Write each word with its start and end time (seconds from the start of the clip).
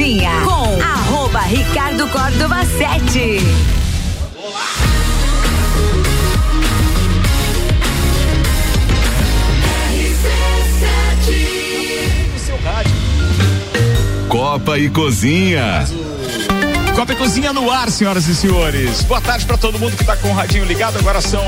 Cozinha 0.00 0.30
com 0.44 0.82
arroba 0.82 1.40
Ricardo 1.40 2.08
Córdova 2.08 2.64
7. 2.64 3.38
Copa 14.26 14.78
e 14.78 14.88
Cozinha. 14.88 15.84
Copa 17.00 17.14
e 17.14 17.16
Cozinha 17.16 17.50
no 17.50 17.70
ar, 17.70 17.90
senhoras 17.90 18.28
e 18.28 18.34
senhores. 18.34 19.00
Boa 19.04 19.22
tarde 19.22 19.46
para 19.46 19.56
todo 19.56 19.78
mundo 19.78 19.96
que 19.96 20.02
está 20.02 20.18
com 20.18 20.28
o 20.28 20.34
radinho 20.34 20.66
ligado. 20.66 20.98
Agora 20.98 21.22
são 21.22 21.42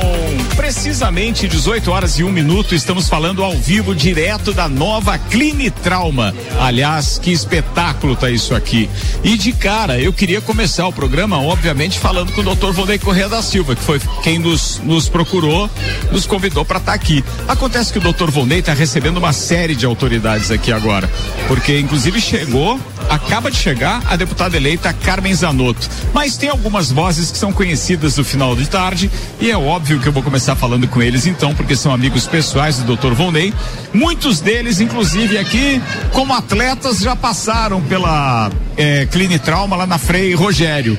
precisamente 0.56 1.46
18 1.46 1.90
horas 1.90 2.18
e 2.18 2.24
um 2.24 2.32
minuto. 2.32 2.74
Estamos 2.74 3.06
falando 3.06 3.44
ao 3.44 3.52
vivo, 3.52 3.94
direto 3.94 4.54
da 4.54 4.66
nova 4.66 5.18
Clinitrauma. 5.18 6.34
Aliás, 6.58 7.18
que 7.18 7.30
espetáculo 7.30 8.16
tá 8.16 8.30
isso 8.30 8.54
aqui. 8.54 8.88
E 9.22 9.36
de 9.36 9.52
cara, 9.52 10.00
eu 10.00 10.10
queria 10.10 10.40
começar 10.40 10.86
o 10.86 10.92
programa, 10.92 11.38
obviamente, 11.38 11.98
falando 11.98 12.32
com 12.32 12.40
o 12.40 12.54
Dr. 12.54 12.72
Volney 12.72 12.98
Corrêa 12.98 13.28
da 13.28 13.42
Silva, 13.42 13.76
que 13.76 13.82
foi 13.82 14.00
quem 14.22 14.38
nos, 14.38 14.80
nos 14.82 15.06
procurou, 15.10 15.68
nos 16.10 16.24
convidou 16.24 16.64
para 16.64 16.78
estar 16.78 16.92
tá 16.92 16.96
aqui. 16.96 17.22
Acontece 17.46 17.92
que 17.92 17.98
o 17.98 18.12
Dr. 18.12 18.30
Volney 18.30 18.60
está 18.60 18.72
recebendo 18.72 19.18
uma 19.18 19.34
série 19.34 19.74
de 19.74 19.84
autoridades 19.84 20.50
aqui 20.50 20.72
agora, 20.72 21.10
porque 21.46 21.78
inclusive 21.78 22.22
chegou, 22.22 22.80
acaba 23.10 23.50
de 23.50 23.58
chegar 23.58 24.00
a 24.06 24.16
deputada 24.16 24.56
eleita 24.56 24.94
Carmen 24.94 25.41
Zanotto. 25.42 25.88
Mas 26.14 26.36
tem 26.36 26.48
algumas 26.48 26.90
vozes 26.90 27.30
que 27.30 27.38
são 27.38 27.52
conhecidas 27.52 28.14
do 28.14 28.24
final 28.24 28.54
de 28.54 28.68
tarde 28.68 29.10
e 29.40 29.50
é 29.50 29.56
óbvio 29.56 30.00
que 30.00 30.06
eu 30.06 30.12
vou 30.12 30.22
começar 30.22 30.54
falando 30.54 30.86
com 30.88 31.02
eles 31.02 31.26
então, 31.26 31.54
porque 31.54 31.76
são 31.76 31.92
amigos 31.92 32.26
pessoais 32.26 32.78
do 32.78 32.96
Dr. 32.96 33.12
Volney. 33.12 33.52
Muitos 33.92 34.40
deles, 34.40 34.80
inclusive 34.80 35.36
aqui, 35.38 35.82
como 36.12 36.32
atletas, 36.32 36.98
já 36.98 37.16
passaram 37.16 37.80
pela 37.82 38.50
é, 38.76 39.06
Clinitrauma 39.06 39.76
lá 39.76 39.86
na 39.86 39.98
Frei 39.98 40.34
Rogério. 40.34 40.98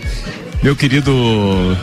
Meu 0.63 0.77
querido 0.77 1.11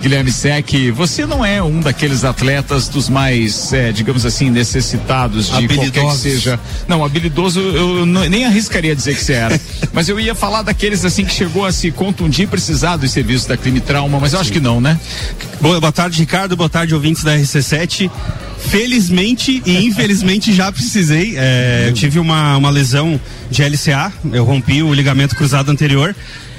Guilherme 0.00 0.32
Sec, 0.32 0.90
você 0.94 1.26
não 1.26 1.44
é 1.44 1.62
um 1.62 1.80
daqueles 1.80 2.24
atletas 2.24 2.88
dos 2.88 3.10
mais, 3.10 3.74
é, 3.74 3.92
digamos 3.92 4.24
assim, 4.24 4.48
necessitados 4.48 5.50
de 5.50 5.68
qualquer 5.68 6.06
que 6.06 6.16
seja. 6.16 6.58
Não, 6.88 7.04
habilidoso 7.04 7.60
eu 7.60 8.06
não, 8.06 8.26
nem 8.26 8.46
arriscaria 8.46 8.96
dizer 8.96 9.14
que 9.16 9.22
você 9.22 9.34
era. 9.34 9.60
mas 9.92 10.08
eu 10.08 10.18
ia 10.18 10.34
falar 10.34 10.62
daqueles 10.62 11.04
assim 11.04 11.26
que 11.26 11.32
chegou 11.32 11.66
a 11.66 11.72
se 11.72 11.90
contundir 11.90 12.44
e 12.44 12.46
precisar 12.46 12.96
dos 12.96 13.10
serviços 13.10 13.46
da 13.46 13.54
Clinitrauma, 13.54 14.18
mas 14.18 14.32
eu 14.32 14.38
Sim. 14.38 14.44
acho 14.44 14.52
que 14.52 14.60
não, 14.60 14.80
né? 14.80 14.98
Boa, 15.60 15.78
boa 15.78 15.92
tarde, 15.92 16.18
Ricardo. 16.18 16.56
Boa 16.56 16.70
tarde, 16.70 16.94
ouvintes 16.94 17.22
da 17.22 17.36
RC7. 17.36 18.10
Felizmente 18.60 19.62
e 19.66 19.84
infelizmente 19.84 20.54
já 20.54 20.72
precisei. 20.72 21.34
É, 21.36 21.84
eu 21.88 21.92
tive 21.92 22.18
uma, 22.18 22.56
uma 22.56 22.70
lesão 22.70 23.20
de 23.50 23.62
LCA, 23.62 24.10
eu 24.32 24.44
rompi 24.44 24.82
o 24.82 24.94
ligamento 24.94 25.36
cruzado 25.36 25.70
anterior. 25.70 26.16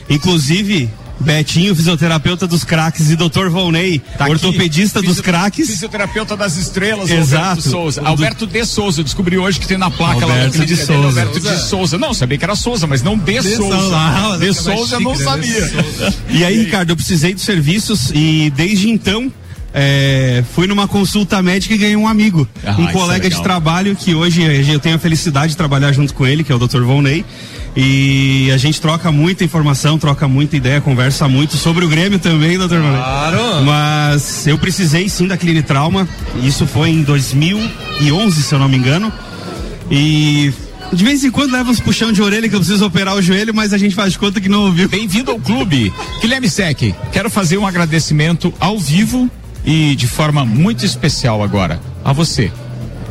Inclusive, 0.07 0.89
Betinho, 1.19 1.75
fisioterapeuta 1.75 2.47
dos 2.47 2.63
craques, 2.63 3.09
e 3.11 3.15
Dr. 3.15 3.47
Volney, 3.49 4.01
tá 4.17 4.27
ortopedista 4.27 4.99
aqui, 4.99 5.07
dos 5.07 5.21
craques. 5.21 5.69
Fisioterapeuta 5.69 6.35
das 6.35 6.57
estrelas, 6.57 7.09
Exato. 7.09 7.45
Alberto 7.45 7.69
Souza. 7.69 8.01
Alberto 8.03 8.47
de 8.47 8.65
Souza, 8.65 9.03
descobri 9.03 9.37
hoje 9.37 9.59
que 9.59 9.67
tem 9.67 9.77
na 9.77 9.91
placa 9.91 10.23
Alberto 10.23 10.59
lá 10.59 10.65
de 10.65 10.75
Souza. 10.75 11.07
Alberto 11.07 11.39
de 11.39 11.57
Souza. 11.59 11.97
Não, 11.97 12.13
sabia 12.13 12.37
que 12.37 12.43
era 12.43 12.55
Souza, 12.55 12.87
mas 12.87 13.03
não 13.03 13.17
de, 13.17 13.39
de 13.39 13.55
Souza. 13.55 13.77
Lá, 13.77 14.37
de 14.37 14.53
Souza 14.53 14.95
eu 14.95 15.01
não 15.01 15.15
sabia. 15.15 15.71
E 16.29 16.43
aí, 16.43 16.63
Ricardo, 16.63 16.91
eu 16.91 16.95
precisei 16.95 17.33
dos 17.33 17.43
serviços 17.43 18.11
e 18.13 18.51
desde 18.55 18.89
então 18.89 19.31
é, 19.73 20.43
fui 20.53 20.67
numa 20.67 20.87
consulta 20.87 21.41
médica 21.41 21.73
e 21.73 21.77
ganhei 21.77 21.95
um 21.95 22.07
amigo, 22.07 22.47
ah, 22.65 22.75
um 22.77 22.87
colega 22.87 23.27
é 23.27 23.29
de 23.29 23.41
trabalho 23.41 23.95
que 23.95 24.13
hoje 24.13 24.41
eu 24.69 24.79
tenho 24.79 24.95
a 24.95 24.99
felicidade 24.99 25.51
de 25.51 25.57
trabalhar 25.57 25.91
junto 25.93 26.13
com 26.13 26.25
ele, 26.25 26.43
que 26.43 26.51
é 26.51 26.55
o 26.55 26.59
Dr. 26.59 26.81
Volney. 26.81 27.25
E 27.73 28.51
a 28.53 28.57
gente 28.57 28.81
troca 28.81 29.11
muita 29.13 29.45
informação, 29.45 29.97
troca 29.97 30.27
muita 30.27 30.57
ideia, 30.57 30.81
conversa 30.81 31.29
muito 31.29 31.55
sobre 31.55 31.85
o 31.85 31.87
Grêmio 31.87 32.19
também, 32.19 32.57
doutor 32.57 32.81
Claro! 32.81 33.63
Mas 33.63 34.45
eu 34.45 34.57
precisei 34.57 35.07
sim 35.07 35.25
da 35.25 35.37
Clinitrauma, 35.37 36.05
isso 36.43 36.67
foi 36.67 36.89
em 36.89 37.01
2011, 37.01 38.43
se 38.43 38.53
eu 38.53 38.59
não 38.59 38.67
me 38.67 38.75
engano. 38.75 39.11
E 39.89 40.51
de 40.91 41.03
vez 41.05 41.23
em 41.23 41.31
quando 41.31 41.53
leva 41.53 41.71
uns 41.71 41.79
puxão 41.79 42.11
de 42.11 42.21
orelha 42.21 42.49
que 42.49 42.55
eu 42.55 42.59
preciso 42.59 42.85
operar 42.85 43.15
o 43.15 43.21
joelho, 43.21 43.53
mas 43.55 43.71
a 43.71 43.77
gente 43.77 43.95
faz 43.95 44.17
conta 44.17 44.41
que 44.41 44.49
não 44.49 44.65
ouviu. 44.65 44.89
Bem-vindo 44.89 45.31
ao 45.31 45.39
clube. 45.39 45.93
Guilherme 46.19 46.49
Sec, 46.49 46.93
quero 47.13 47.29
fazer 47.29 47.57
um 47.57 47.65
agradecimento 47.65 48.53
ao 48.59 48.77
vivo 48.77 49.31
e 49.65 49.95
de 49.95 50.07
forma 50.07 50.45
muito 50.45 50.85
especial 50.85 51.43
agora 51.43 51.79
a 52.03 52.13
você. 52.13 52.51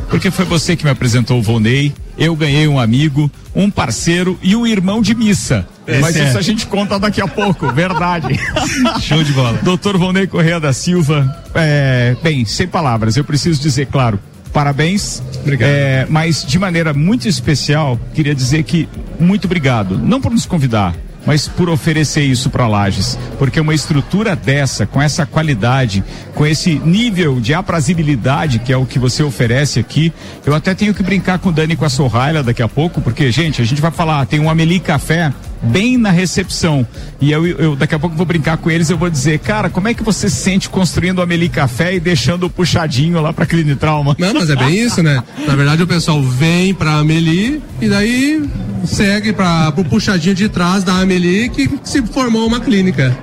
Porque 0.09 0.29
foi 0.29 0.43
você 0.43 0.75
que 0.75 0.83
me 0.83 0.91
apresentou 0.91 1.39
o 1.39 1.41
Volney, 1.41 1.93
eu 2.17 2.35
ganhei 2.35 2.67
um 2.67 2.77
amigo, 2.77 3.31
um 3.55 3.71
parceiro 3.71 4.37
e 4.43 4.55
um 4.55 4.67
irmão 4.67 5.01
de 5.01 5.15
missa. 5.15 5.65
Mas 6.01 6.15
é. 6.15 6.27
isso 6.27 6.37
a 6.37 6.41
gente 6.41 6.65
conta 6.67 6.99
daqui 6.99 7.21
a 7.21 7.27
pouco, 7.27 7.71
verdade. 7.71 8.39
Show 9.01 9.23
de 9.23 9.31
bola. 9.31 9.57
Doutor 9.63 9.97
Volney 9.97 10.27
Correia 10.27 10.59
da 10.59 10.73
Silva, 10.73 11.43
é, 11.55 12.15
bem, 12.21 12.45
sem 12.45 12.67
palavras, 12.67 13.17
eu 13.17 13.23
preciso 13.23 13.61
dizer, 13.61 13.87
claro, 13.87 14.19
parabéns. 14.53 15.23
Obrigado. 15.41 15.69
É, 15.69 16.05
mas 16.09 16.45
de 16.45 16.59
maneira 16.59 16.93
muito 16.93 17.27
especial, 17.27 17.99
queria 18.13 18.35
dizer 18.35 18.63
que 18.63 18.87
muito 19.19 19.45
obrigado. 19.45 19.97
Não 19.97 20.21
por 20.21 20.31
nos 20.31 20.45
convidar, 20.45 20.95
mas 21.25 21.47
por 21.47 21.69
oferecer 21.69 22.23
isso 22.23 22.49
para 22.49 22.67
Lages, 22.67 23.17
porque 23.37 23.59
uma 23.59 23.73
estrutura 23.73 24.35
dessa, 24.35 24.85
com 24.85 25.01
essa 25.01 25.25
qualidade, 25.25 26.03
com 26.33 26.45
esse 26.45 26.75
nível 26.75 27.39
de 27.39 27.53
aprazibilidade 27.53 28.59
que 28.59 28.73
é 28.73 28.77
o 28.77 28.85
que 28.85 28.99
você 28.99 29.23
oferece 29.23 29.79
aqui, 29.79 30.11
eu 30.45 30.53
até 30.53 30.73
tenho 30.73 30.93
que 30.93 31.03
brincar 31.03 31.39
com 31.39 31.49
o 31.49 31.51
Dani 31.51 31.75
com 31.75 31.85
a 31.85 31.89
Sorraila 31.89 32.43
daqui 32.43 32.61
a 32.61 32.67
pouco, 32.67 33.01
porque 33.01 33.31
gente, 33.31 33.61
a 33.61 33.65
gente 33.65 33.81
vai 33.81 33.91
falar, 33.91 34.25
tem 34.25 34.39
um 34.39 34.49
Amelie 34.49 34.79
Café 34.79 35.33
bem 35.61 35.97
na 35.97 36.11
recepção. 36.11 36.85
E 37.19 37.31
eu, 37.31 37.45
eu, 37.45 37.75
daqui 37.75 37.95
a 37.95 37.99
pouco 37.99 38.15
vou 38.15 38.25
brincar 38.25 38.57
com 38.57 38.69
eles, 38.69 38.89
eu 38.89 38.97
vou 38.97 39.09
dizer, 39.09 39.39
cara, 39.39 39.69
como 39.69 39.87
é 39.87 39.93
que 39.93 40.03
você 40.03 40.29
se 40.29 40.37
sente 40.37 40.69
construindo 40.69 41.19
o 41.19 41.21
Amelie 41.21 41.49
Café 41.49 41.95
e 41.95 41.99
deixando 41.99 42.45
o 42.45 42.49
puxadinho 42.49 43.21
lá 43.21 43.31
pra 43.31 43.45
Clinitrauma? 43.45 44.15
Não, 44.17 44.33
mas 44.33 44.49
é 44.49 44.55
bem 44.55 44.79
isso, 44.79 45.03
né? 45.03 45.23
Na 45.47 45.55
verdade 45.55 45.83
o 45.83 45.87
pessoal 45.87 46.21
vem 46.21 46.73
pra 46.73 46.97
Amelie 46.97 47.61
e 47.79 47.87
daí 47.87 48.43
segue 48.85 49.33
para 49.33 49.71
pro 49.71 49.85
puxadinho 49.85 50.35
de 50.35 50.49
trás 50.49 50.83
da 50.83 50.99
Amelie 50.99 51.49
que, 51.49 51.67
que 51.67 51.89
se 51.89 52.01
formou 52.03 52.47
uma 52.47 52.59
clínica. 52.59 53.15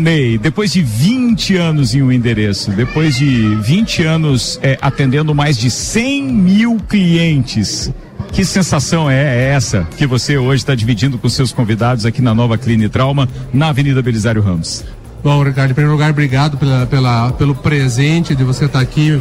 Ney, 0.00 0.36
depois 0.36 0.72
de 0.72 0.82
20 0.82 1.56
anos 1.56 1.94
em 1.94 2.02
um 2.02 2.10
endereço, 2.10 2.72
depois 2.72 3.14
de 3.14 3.54
20 3.54 4.02
anos 4.02 4.58
é, 4.60 4.76
atendendo 4.82 5.32
mais 5.32 5.56
de 5.56 5.70
100 5.70 6.24
mil 6.24 6.76
clientes, 6.88 7.92
que 8.32 8.44
sensação 8.44 9.10
é 9.10 9.50
essa 9.50 9.86
que 9.96 10.06
você 10.06 10.36
hoje 10.36 10.62
está 10.62 10.74
dividindo 10.74 11.18
com 11.18 11.28
seus 11.28 11.52
convidados 11.52 12.04
aqui 12.04 12.20
na 12.20 12.34
nova 12.34 12.58
Clínica 12.58 12.90
Trauma, 12.90 13.28
na 13.52 13.68
Avenida 13.68 14.02
Belisário 14.02 14.42
Ramos? 14.42 14.84
Bom, 15.26 15.42
Ricardo, 15.42 15.72
em 15.72 15.74
primeiro 15.74 15.92
lugar, 15.92 16.10
obrigado 16.10 16.56
pela, 16.56 16.86
pela, 16.86 17.32
pelo 17.32 17.52
presente 17.52 18.32
de 18.32 18.44
você 18.44 18.66
estar 18.66 18.78
aqui, 18.78 19.20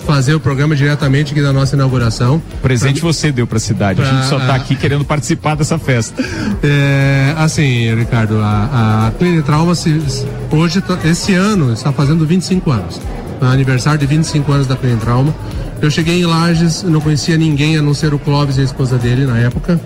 fazer 0.00 0.34
o 0.34 0.40
programa 0.40 0.76
diretamente 0.76 1.32
aqui 1.32 1.40
da 1.40 1.54
nossa 1.54 1.74
inauguração. 1.74 2.42
Presente 2.60 3.00
pra, 3.00 3.10
você 3.10 3.32
deu 3.32 3.46
para 3.46 3.56
a 3.56 3.60
cidade, 3.60 3.98
pra, 3.98 4.10
a 4.10 4.14
gente 4.14 4.26
só 4.26 4.38
está 4.38 4.54
aqui 4.54 4.76
querendo 4.76 5.06
participar 5.06 5.54
dessa 5.54 5.78
festa. 5.78 6.22
É, 6.62 7.32
assim, 7.38 7.94
Ricardo, 7.94 8.38
a, 8.42 9.06
a 9.06 9.10
Clínica 9.18 9.42
Trauma 9.44 9.74
se, 9.74 9.98
hoje, 10.50 10.82
tá, 10.82 10.98
esse 11.04 11.32
ano, 11.32 11.72
está 11.72 11.92
fazendo 11.92 12.26
25 12.26 12.70
anos. 12.70 13.00
Aniversário 13.40 14.00
de 14.00 14.06
25 14.06 14.52
anos 14.52 14.66
da 14.66 14.76
Clínica 14.76 15.00
Trauma. 15.00 15.34
Eu 15.80 15.90
cheguei 15.90 16.20
em 16.20 16.26
Lages, 16.26 16.82
não 16.82 17.00
conhecia 17.00 17.36
ninguém 17.36 17.76
a 17.76 17.82
não 17.82 17.94
ser 17.94 18.12
o 18.12 18.18
Clóvis 18.18 18.58
e 18.58 18.60
a 18.60 18.64
esposa 18.64 18.98
dele 18.98 19.24
na 19.24 19.38
época. 19.38 19.80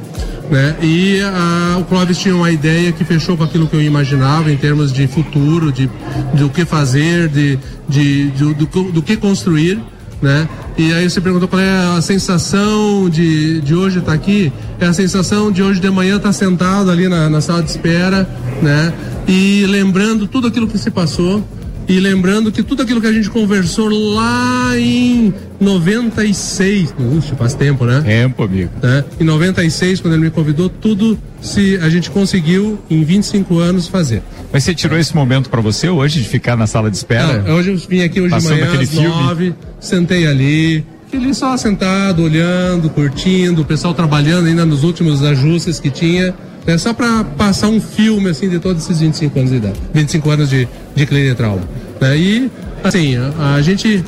Né? 0.51 0.77
E 0.83 1.21
uh, 1.21 1.81
o 1.81 1.85
Clóvis 1.85 2.19
tinha 2.19 2.35
uma 2.35 2.51
ideia 2.51 2.91
que 2.93 3.05
fechou 3.05 3.37
com 3.37 3.45
aquilo 3.45 3.67
que 3.67 3.77
eu 3.77 3.83
imaginava 3.83 4.51
em 4.51 4.57
termos 4.57 4.93
de 4.93 5.07
futuro, 5.07 5.71
de, 5.71 5.91
de 6.35 6.43
do 6.43 6.49
que 6.49 6.65
fazer, 6.65 7.29
de, 7.29 7.59
de, 7.89 8.31
de 8.31 8.55
do, 8.55 8.55
do, 8.55 8.93
do, 8.93 9.03
que 9.03 9.17
construir. 9.17 9.83
Né? 10.21 10.49
E 10.79 10.93
aí 10.95 11.09
você 11.09 11.21
perguntou 11.21 11.47
qual 11.47 11.61
é 11.61 11.97
a 11.97 12.01
sensação 12.01 13.11
de, 13.11 13.61
de 13.61 13.75
hoje 13.75 13.99
estar 13.99 14.13
tá 14.13 14.17
aqui. 14.17 14.53
É 14.81 14.87
a 14.87 14.93
sensação 14.93 15.53
de 15.53 15.63
hoje 15.63 15.79
de 15.79 15.91
manhã 15.91 16.17
estar 16.17 16.29
tá 16.29 16.33
sentado 16.33 16.91
ali 16.91 17.09
na, 17.09 17.29
na 17.29 17.41
sala 17.41 17.63
de 17.63 17.71
espera, 17.71 18.29
né? 18.63 18.93
E 19.27 19.67
lembrando 19.69 20.27
tudo 20.27 20.47
aquilo 20.47 20.67
que 20.67 20.79
se 20.79 20.91
passou 20.91 21.43
e 21.93 22.01
lembrando 22.01 22.51
que 22.51 22.63
tudo 22.63 22.83
aquilo 22.83 23.03
que 23.03 23.07
a 23.07 23.13
gente 23.13 23.29
conversou 23.29 23.87
lá 24.15 24.73
em 24.79 25.35
96, 25.61 26.95
Ux, 26.99 27.29
faz 27.37 27.53
tempo, 27.53 27.85
né? 27.85 28.01
Tempo, 28.01 28.45
amigo. 28.45 28.71
É, 28.83 29.05
em 29.21 29.25
96, 29.25 30.01
quando 30.01 30.15
ele 30.15 30.23
me 30.23 30.31
convidou, 30.31 30.71
tudo 30.71 31.19
se 31.43 31.77
a 31.83 31.91
gente 31.91 32.11
conseguiu 32.11 32.79
em 32.89 33.05
25 33.05 33.59
anos 33.59 33.89
fazer. 33.89 34.23
Mas 34.51 34.65
você 34.65 34.75
tirou 34.75 34.99
esse 34.99 35.15
momento 35.15 35.51
para 35.51 35.61
você 35.61 35.91
hoje 35.91 36.23
de 36.23 36.29
ficar 36.31 36.57
na 36.57 36.67
sala 36.67 36.91
de 36.91 36.97
espera? 36.97 37.43
Não, 37.43 37.57
hoje 37.57 37.73
eu 37.73 37.77
vim 37.77 38.01
aqui 38.01 38.23
hoje 38.23 38.39
de 38.39 38.45
manhã 38.45 38.81
às 38.81 38.89
filme. 38.89 39.09
9, 39.09 39.55
sentei 39.79 40.27
ali, 40.27 40.87
ele 41.13 41.35
só 41.35 41.55
sentado, 41.59 42.23
olhando, 42.23 42.89
curtindo, 42.89 43.61
o 43.61 43.65
pessoal 43.67 43.93
trabalhando 43.93 44.47
ainda 44.47 44.65
nos 44.65 44.83
últimos 44.83 45.23
ajustes 45.23 45.79
que 45.79 45.91
tinha. 45.91 46.35
É 46.67 46.79
só 46.79 46.93
para 46.93 47.25
passar 47.25 47.69
um 47.69 47.81
filme 47.81 48.31
assim 48.31 48.49
de 48.49 48.59
todos 48.59 48.85
esses 48.85 49.01
25 49.01 49.39
anos 49.39 49.51
de 49.51 49.57
idade, 49.57 49.81
25 49.93 50.31
anos 50.31 50.51
de, 50.51 50.69
de 50.95 51.07
clínica 51.07 51.35
trauma. 51.35 51.63
Né? 52.01 52.17
E 52.17 52.51
assim, 52.85 53.17
a, 53.17 53.55
a 53.55 53.63
gente 53.63 54.05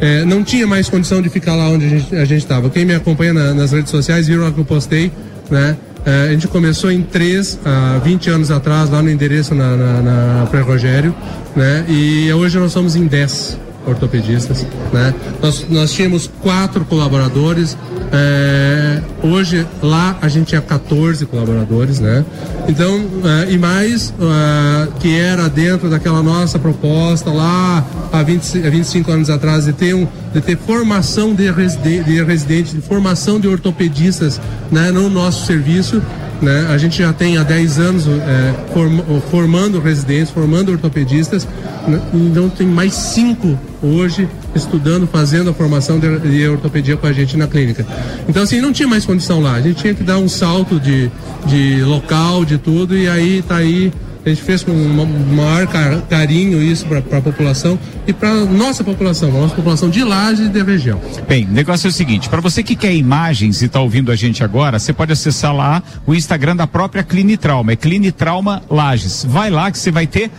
é, 0.00 0.24
não 0.24 0.42
tinha 0.42 0.66
mais 0.66 0.88
condição 0.88 1.22
de 1.22 1.28
ficar 1.28 1.54
lá 1.54 1.68
onde 1.68 1.86
a 2.12 2.24
gente 2.24 2.38
estava. 2.38 2.68
Quem 2.70 2.84
me 2.84 2.94
acompanha 2.94 3.32
na, 3.32 3.54
nas 3.54 3.72
redes 3.72 3.90
sociais 3.90 4.26
viram 4.26 4.50
que 4.50 4.58
eu 4.58 4.64
postei, 4.64 5.12
né? 5.50 5.76
É, 6.04 6.28
a 6.30 6.32
gente 6.32 6.48
começou 6.48 6.90
em 6.90 7.00
três, 7.02 7.56
há 7.64 8.00
20 8.02 8.30
anos 8.30 8.50
atrás, 8.50 8.90
lá 8.90 9.00
no 9.00 9.08
endereço 9.08 9.54
na, 9.54 9.76
na, 9.76 10.02
na 10.02 10.46
Pré 10.46 10.60
Rogério, 10.60 11.14
né? 11.54 11.84
E 11.88 12.32
hoje 12.32 12.58
nós 12.58 12.72
somos 12.72 12.96
em 12.96 13.06
10 13.06 13.56
ortopedistas, 13.86 14.66
né? 14.92 15.14
Nós, 15.40 15.66
nós 15.68 15.92
tínhamos 15.92 16.30
quatro 16.40 16.84
colaboradores, 16.84 17.76
é, 18.12 19.00
hoje 19.22 19.66
lá 19.82 20.18
a 20.20 20.28
gente 20.28 20.48
tinha 20.48 20.60
14 20.60 21.24
colaboradores, 21.26 21.98
né? 21.98 22.24
Então, 22.68 23.04
é, 23.24 23.52
e 23.52 23.58
mais 23.58 24.10
é, 24.10 24.88
que 25.00 25.18
era 25.18 25.48
dentro 25.48 25.90
daquela 25.90 26.22
nossa 26.22 26.58
proposta 26.58 27.30
lá 27.30 27.84
há, 28.12 28.22
20, 28.22 28.66
há 28.66 28.70
25 28.70 29.10
anos 29.10 29.30
atrás 29.30 29.64
de 29.64 29.72
ter, 29.72 29.94
um, 29.94 30.06
de 30.32 30.40
ter 30.40 30.56
formação 30.56 31.34
de, 31.34 31.50
reside, 31.50 32.04
de 32.04 32.22
residentes, 32.22 32.72
de 32.72 32.80
formação 32.80 33.40
de 33.40 33.48
ortopedistas 33.48 34.40
né, 34.70 34.90
no 34.90 35.08
nosso 35.08 35.46
serviço. 35.46 36.02
Né? 36.42 36.66
A 36.70 36.76
gente 36.76 36.98
já 36.98 37.12
tem 37.12 37.38
há 37.38 37.44
10 37.44 37.78
anos 37.78 38.08
é, 38.08 38.72
form, 38.74 38.98
formando 39.30 39.78
residentes, 39.78 40.32
formando 40.32 40.72
ortopedistas, 40.72 41.46
né? 41.86 42.02
então 42.12 42.48
tem 42.48 42.66
mais 42.66 42.94
cinco 42.94 43.56
hoje 43.80 44.28
estudando, 44.52 45.06
fazendo 45.06 45.50
a 45.50 45.54
formação 45.54 46.00
de, 46.00 46.18
de, 46.18 46.48
ortopedia 46.48 46.96
com 46.96 47.06
a 47.06 47.12
gente 47.12 47.36
na 47.36 47.46
clínica. 47.46 47.86
Então, 48.28 48.42
assim, 48.42 48.60
não 48.60 48.72
tinha 48.72 48.88
mais 48.88 49.06
condição 49.06 49.40
lá. 49.40 49.54
A 49.54 49.60
gente 49.60 49.76
tinha 49.76 49.94
que 49.94 50.02
dar 50.02 50.18
um 50.18 50.28
salto 50.28 50.80
de, 50.80 51.10
de 51.46 51.82
local, 51.84 52.44
de 52.44 52.58
tudo, 52.58 52.98
e 52.98 53.08
aí 53.08 53.38
está 53.38 53.56
aí 53.56 53.92
a 54.24 54.28
gente 54.28 54.42
fez 54.42 54.62
com 54.62 54.72
um 54.72 55.34
maior 55.34 55.66
carinho 56.08 56.62
isso 56.62 56.86
para 56.86 57.18
a 57.18 57.20
população 57.20 57.78
e 58.06 58.12
para 58.12 58.32
nossa 58.44 58.84
população, 58.84 59.30
nossa 59.30 59.54
população 59.54 59.90
de 59.90 60.04
Lages 60.04 60.46
e 60.46 60.48
da 60.48 60.62
região. 60.62 61.00
Bem, 61.28 61.44
o 61.44 61.52
negócio 61.52 61.88
é 61.88 61.90
o 61.90 61.92
seguinte: 61.92 62.28
para 62.28 62.40
você 62.40 62.62
que 62.62 62.76
quer 62.76 62.94
imagens 62.94 63.62
e 63.62 63.66
está 63.66 63.80
ouvindo 63.80 64.12
a 64.12 64.16
gente 64.16 64.44
agora, 64.44 64.78
você 64.78 64.92
pode 64.92 65.12
acessar 65.12 65.54
lá 65.54 65.82
o 66.06 66.14
Instagram 66.14 66.56
da 66.56 66.66
própria 66.66 67.02
Clinitrauma, 67.02 67.72
é 67.72 67.76
Clinitrauma 67.76 68.62
Lages. 68.70 69.24
Vai 69.28 69.50
lá 69.50 69.70
que 69.70 69.78
você 69.78 69.90
vai 69.90 70.06
ter 70.06 70.30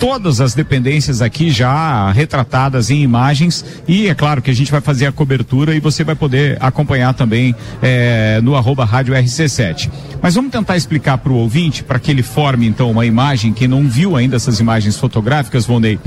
todas 0.00 0.40
as 0.40 0.54
dependências 0.54 1.20
aqui 1.20 1.50
já 1.50 2.10
retratadas 2.10 2.90
em 2.90 3.02
imagens 3.02 3.62
e 3.86 4.08
é 4.08 4.14
claro 4.14 4.40
que 4.40 4.50
a 4.50 4.54
gente 4.54 4.72
vai 4.72 4.80
fazer 4.80 5.04
a 5.04 5.12
cobertura 5.12 5.74
e 5.74 5.78
você 5.78 6.02
vai 6.02 6.14
poder 6.14 6.56
acompanhar 6.58 7.12
também 7.12 7.54
é, 7.82 8.40
no 8.42 8.56
arroba 8.56 8.86
rádio 8.86 9.12
RC7. 9.12 9.90
Mas 10.22 10.34
vamos 10.34 10.50
tentar 10.50 10.78
explicar 10.78 11.18
para 11.18 11.30
o 11.30 11.36
ouvinte, 11.36 11.84
para 11.84 11.98
que 11.98 12.10
ele 12.10 12.22
forme 12.22 12.66
então 12.66 12.90
uma 12.90 13.04
imagem, 13.04 13.52
quem 13.52 13.68
não 13.68 13.86
viu 13.86 14.16
ainda 14.16 14.36
essas 14.36 14.58
imagens 14.58 14.96
fotográficas, 14.96 15.66
Vonei, 15.66 15.98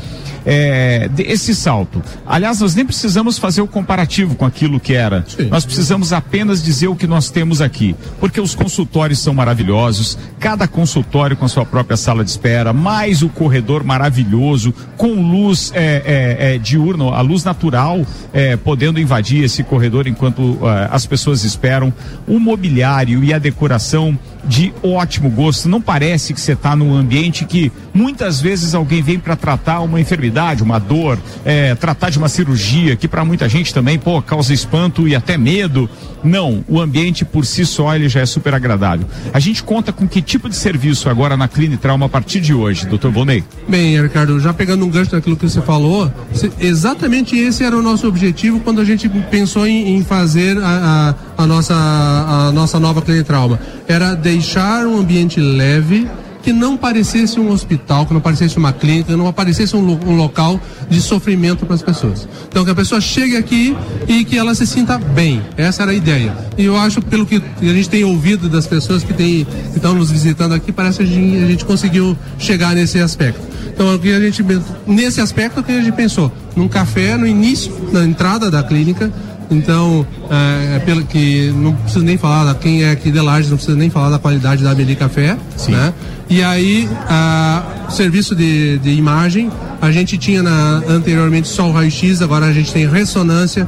é, 0.45 1.09
esse 1.19 1.53
salto. 1.53 2.01
Aliás, 2.25 2.59
nós 2.59 2.73
nem 2.73 2.85
precisamos 2.85 3.37
fazer 3.37 3.61
o 3.61 3.67
comparativo 3.67 4.35
com 4.35 4.45
aquilo 4.45 4.79
que 4.79 4.93
era. 4.93 5.23
Sim. 5.27 5.49
Nós 5.49 5.65
precisamos 5.65 6.11
apenas 6.11 6.63
dizer 6.63 6.87
o 6.87 6.95
que 6.95 7.07
nós 7.07 7.29
temos 7.29 7.61
aqui. 7.61 7.95
Porque 8.19 8.41
os 8.41 8.55
consultórios 8.55 9.19
são 9.19 9.33
maravilhosos, 9.33 10.17
cada 10.39 10.67
consultório 10.67 11.37
com 11.37 11.45
a 11.45 11.49
sua 11.49 11.65
própria 11.65 11.95
sala 11.95 12.23
de 12.23 12.31
espera, 12.31 12.73
mais 12.73 13.21
o 13.21 13.29
corredor 13.29 13.82
maravilhoso, 13.83 14.74
com 14.97 15.13
luz 15.13 15.71
é, 15.75 16.01
é, 16.39 16.56
é 16.56 16.57
diurna, 16.57 17.06
a 17.06 17.21
luz 17.21 17.44
natural 17.44 18.06
é, 18.33 18.56
podendo 18.56 19.00
invadir 19.00 19.44
esse 19.44 19.63
corredor 19.63 20.07
enquanto 20.07 20.59
é, 20.63 20.88
as 20.91 21.06
pessoas 21.06 21.44
esperam, 21.44 21.94
o 22.27 22.39
mobiliário 22.39 23.24
e 23.24 23.33
a 23.33 23.38
decoração 23.38 24.18
de 24.45 24.73
ótimo 24.83 25.29
gosto. 25.29 25.69
Não 25.69 25.81
parece 25.81 26.33
que 26.33 26.41
você 26.41 26.53
está 26.53 26.75
num 26.75 26.93
ambiente 26.93 27.45
que 27.45 27.71
muitas 27.93 28.41
vezes 28.41 28.73
alguém 28.73 29.01
vem 29.01 29.19
para 29.19 29.35
tratar 29.35 29.79
uma 29.81 29.99
enfermidade, 29.99 30.63
uma 30.63 30.79
dor, 30.79 31.19
é, 31.45 31.75
tratar 31.75 32.09
de 32.09 32.17
uma 32.17 32.29
cirurgia 32.29 32.95
que 32.95 33.07
para 33.07 33.23
muita 33.23 33.47
gente 33.47 33.73
também 33.73 33.97
pô, 33.97 34.21
causa 34.21 34.53
espanto 34.53 35.07
e 35.07 35.15
até 35.15 35.37
medo. 35.37 35.89
Não, 36.23 36.63
o 36.67 36.79
ambiente 36.79 37.25
por 37.25 37.45
si 37.45 37.65
só 37.65 37.93
ele 37.93 38.07
já 38.07 38.21
é 38.21 38.25
super 38.25 38.53
agradável. 38.53 39.05
A 39.33 39.39
gente 39.39 39.61
conta 39.61 39.91
com 39.91 40.07
que 40.07 40.21
tipo 40.21 40.47
de 40.47 40.55
serviço 40.55 41.09
agora 41.09 41.35
na 41.35 41.47
Clínica 41.47 41.81
Trauma 41.81 42.05
a 42.05 42.09
partir 42.09 42.39
de 42.39 42.53
hoje, 42.53 42.85
doutor 42.85 43.11
Bonei? 43.11 43.43
Bem, 43.67 44.01
Ricardo, 44.01 44.39
já 44.39 44.53
pegando 44.53 44.85
um 44.85 44.89
gancho 44.89 45.11
daquilo 45.11 45.35
que 45.35 45.49
você 45.49 45.61
falou, 45.61 46.11
exatamente 46.59 47.37
esse 47.37 47.63
era 47.63 47.75
o 47.75 47.81
nosso 47.81 48.07
objetivo 48.07 48.59
quando 48.61 48.79
a 48.79 48.85
gente 48.85 49.09
pensou 49.29 49.67
em, 49.67 49.97
em 49.97 50.03
fazer 50.03 50.57
a, 50.59 51.15
a, 51.37 51.43
a, 51.43 51.47
nossa, 51.47 51.73
a 51.75 52.51
nossa 52.53 52.79
nova 52.79 53.01
Clínica 53.01 53.25
Trauma. 53.25 53.59
Era 53.87 54.15
deixar 54.33 54.88
um 54.88 54.97
ambiente 54.97 55.39
leve, 55.39 56.07
que 56.41 56.51
não 56.51 56.75
parecesse 56.75 57.39
um 57.39 57.51
hospital, 57.51 58.06
que 58.06 58.13
não 58.13 58.19
parecesse 58.19 58.57
uma 58.57 58.74
clínica, 58.74 59.15
não 59.15 59.31
parecesse 59.31 59.75
um, 59.75 59.80
um 59.80 60.15
local 60.15 60.59
de 60.89 61.00
sofrimento 61.01 61.65
para 61.68 61.75
as 61.75 61.83
pessoas. 61.83 62.27
Então 62.50 62.65
que 62.65 62.71
a 62.71 62.75
pessoa 62.75 63.00
chegue 63.00 63.38
aqui 63.38 63.77
e 64.07 64.25
que 64.25 64.38
ela 64.38 64.56
se 64.56 64.65
sinta 64.65 64.97
bem. 64.97 65.41
Essa 65.56 65.83
era 65.83 65.91
a 65.91 65.95
ideia. 65.95 66.35
E 66.57 66.65
eu 66.65 66.75
acho, 66.75 67.00
pelo 67.01 67.25
que 67.27 67.41
a 67.62 67.65
gente 67.65 67.88
tem 67.88 68.03
ouvido 68.03 68.50
das 68.50 68.65
pessoas 68.65 69.03
que, 69.03 69.13
tem, 69.13 69.45
que 69.45 69.77
estão 69.77 69.94
nos 69.94 70.12
visitando 70.12 70.53
aqui, 70.53 70.71
parece 70.71 70.97
que 70.97 71.03
a 71.03 71.07
gente, 71.07 71.44
a 71.44 71.47
gente 71.47 71.65
conseguiu 71.65 72.18
chegar 72.39 72.75
nesse 72.75 73.00
aspecto. 73.00 73.39
Então 73.74 73.89
a 73.89 74.19
gente 74.19 74.44
nesse 74.86 75.21
aspecto 75.21 75.63
que 75.63 75.71
a 75.71 75.81
gente 75.81 75.95
pensou, 75.95 76.31
num 76.56 76.68
café 76.68 77.18
no 77.18 77.25
início, 77.25 77.71
na 77.91 78.03
entrada 78.03 78.51
da 78.51 78.62
clínica, 78.62 79.12
então, 79.55 80.05
é, 80.29 80.75
é, 80.75 80.79
pelo 80.79 81.03
que 81.03 81.51
não 81.55 81.73
preciso 81.73 82.03
nem 82.03 82.17
falar, 82.17 82.53
quem 82.55 82.83
é 82.83 82.91
aqui 82.91 83.11
de 83.11 83.19
Lages 83.19 83.50
não 83.50 83.57
precisa 83.57 83.77
nem 83.77 83.89
falar 83.89 84.09
da 84.09 84.19
qualidade 84.19 84.63
da 84.63 84.71
Ameli 84.71 84.95
Café, 84.95 85.38
Sim. 85.55 85.71
né? 85.71 85.94
E 86.29 86.41
aí, 86.41 86.89
a, 87.07 87.88
serviço 87.89 88.35
de, 88.35 88.77
de 88.79 88.91
imagem, 88.91 89.51
a 89.81 89.91
gente 89.91 90.17
tinha 90.17 90.41
na, 90.41 90.81
anteriormente 90.88 91.47
só 91.47 91.67
o 91.67 91.71
raio-x, 91.71 92.21
agora 92.21 92.45
a 92.47 92.53
gente 92.53 92.71
tem 92.71 92.88
ressonância, 92.88 93.67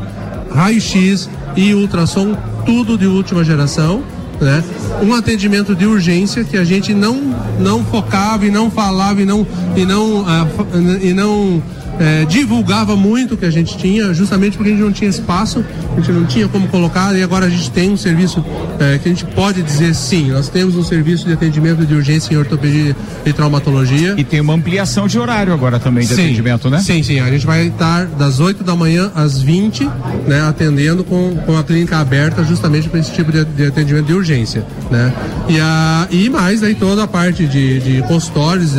raio-x 0.54 1.30
e 1.56 1.74
ultrassom, 1.74 2.36
tudo 2.66 2.98
de 2.98 3.06
última 3.06 3.44
geração, 3.44 4.02
né? 4.42 4.64
Um 5.02 5.14
atendimento 5.14 5.76
de 5.76 5.86
urgência 5.86 6.44
que 6.44 6.58
a 6.58 6.64
gente 6.64 6.94
não 6.94 7.36
não 7.60 7.84
focava 7.86 8.46
e 8.46 8.52
não 8.52 8.70
falava 8.70 9.22
e 9.22 9.26
não 9.26 9.46
e 9.76 9.86
não 9.86 10.22
uh, 10.22 11.02
e 11.02 11.14
não 11.14 11.62
é, 12.00 12.26
divulgava 12.26 12.96
muito 12.96 13.36
o 13.36 13.38
que 13.38 13.46
a 13.46 13.52
gente 13.52 13.78
tinha, 13.78 14.14
justamente 14.14 14.58
porque 14.58 14.72
a 14.72 14.74
gente 14.74 14.84
não 14.84 14.92
tinha 14.92 15.10
espaço, 15.10 15.64
a 15.94 15.96
gente 16.00 16.12
não 16.12 16.26
tinha 16.26 16.48
como 16.48 16.68
colocar, 16.68 17.16
e 17.16 17.24
agora 17.24 17.46
a 17.46 17.50
gente 17.50 17.72
tem 17.72 17.92
um 17.92 17.98
serviço 17.98 18.44
é, 18.80 18.98
que 18.98 19.08
a 19.08 19.12
gente 19.12 19.26
pode 19.26 19.62
dizer 19.62 19.94
sim, 19.96 20.32
nós 20.32 20.50
temos 20.50 20.76
um 20.76 20.84
serviço 20.84 21.26
de 21.26 21.34
atendimento 21.34 21.86
de 21.86 21.94
urgência 21.94 22.34
em 22.34 22.38
ortopedia 22.38 22.96
e 23.26 23.34
traumatologia. 23.34 24.16
E 24.18 24.24
tem 24.24 24.40
uma 24.40 24.54
ampliação 24.54 25.08
de 25.08 25.18
horário 25.18 25.54
agora 25.54 25.80
também 25.80 26.06
de 26.06 26.14
sim, 26.14 26.24
atendimento, 26.24 26.70
né? 26.70 26.80
Sim, 26.80 27.02
sim, 27.04 27.20
a 27.20 27.30
gente 27.30 27.46
vai 27.46 27.68
estar 27.68 28.06
das 28.06 28.40
8 28.40 28.64
da 28.64 28.76
manhã 28.76 29.12
às 29.16 29.42
20, 29.42 29.90
né, 30.28 30.42
atendendo 30.48 31.04
com, 31.04 31.36
com 31.46 31.58
a 31.58 31.64
clínica 31.64 31.98
aberta 31.98 32.44
justamente 32.44 32.90
para 32.90 33.00
esse 33.00 33.12
tipo 33.12 33.32
de, 33.32 33.44
de, 33.46 33.66
atendimento 33.68 34.06
de 34.06 34.14
urgência, 34.14 34.66
né? 34.92 35.14
E, 35.48 35.60
a, 35.60 36.08
e 36.12 36.30
mais 36.30 36.64
aí 36.64 36.76
toda 36.76 37.04
a 37.04 37.08
parte 37.08 37.46
de, 37.46 37.80
de 37.80 38.02
consultórios, 38.04 38.72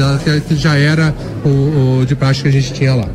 que 0.46 0.56
já 0.56 0.76
era 0.76 1.14
o, 1.44 2.00
o 2.00 2.06
de 2.06 2.14
prática 2.14 2.48
que 2.48 2.56
a 2.56 2.60
gente 2.60 2.72
tinha 2.72 2.94
lá. 2.94 3.05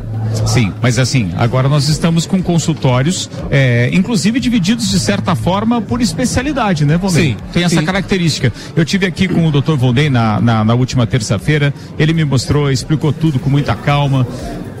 Sim, 0.46 0.72
mas 0.80 0.98
assim, 0.98 1.30
agora 1.36 1.68
nós 1.68 1.88
estamos 1.88 2.26
com 2.26 2.42
consultórios, 2.42 3.30
é, 3.50 3.90
inclusive 3.92 4.40
divididos 4.40 4.90
de 4.90 4.98
certa 4.98 5.34
forma 5.34 5.80
por 5.80 6.00
especialidade, 6.00 6.84
né, 6.84 6.96
Vondei? 6.96 7.30
Sim. 7.30 7.36
Tem 7.52 7.64
essa 7.64 7.80
sim. 7.80 7.84
característica. 7.84 8.52
Eu 8.74 8.84
tive 8.84 9.06
aqui 9.06 9.28
com 9.28 9.46
o 9.46 9.50
Dr. 9.50 9.74
Vondei 9.74 10.10
na, 10.10 10.40
na, 10.40 10.64
na 10.64 10.74
última 10.74 11.06
terça-feira, 11.06 11.72
ele 11.98 12.12
me 12.12 12.24
mostrou, 12.24 12.70
explicou 12.70 13.12
tudo 13.12 13.38
com 13.38 13.50
muita 13.50 13.74
calma 13.74 14.26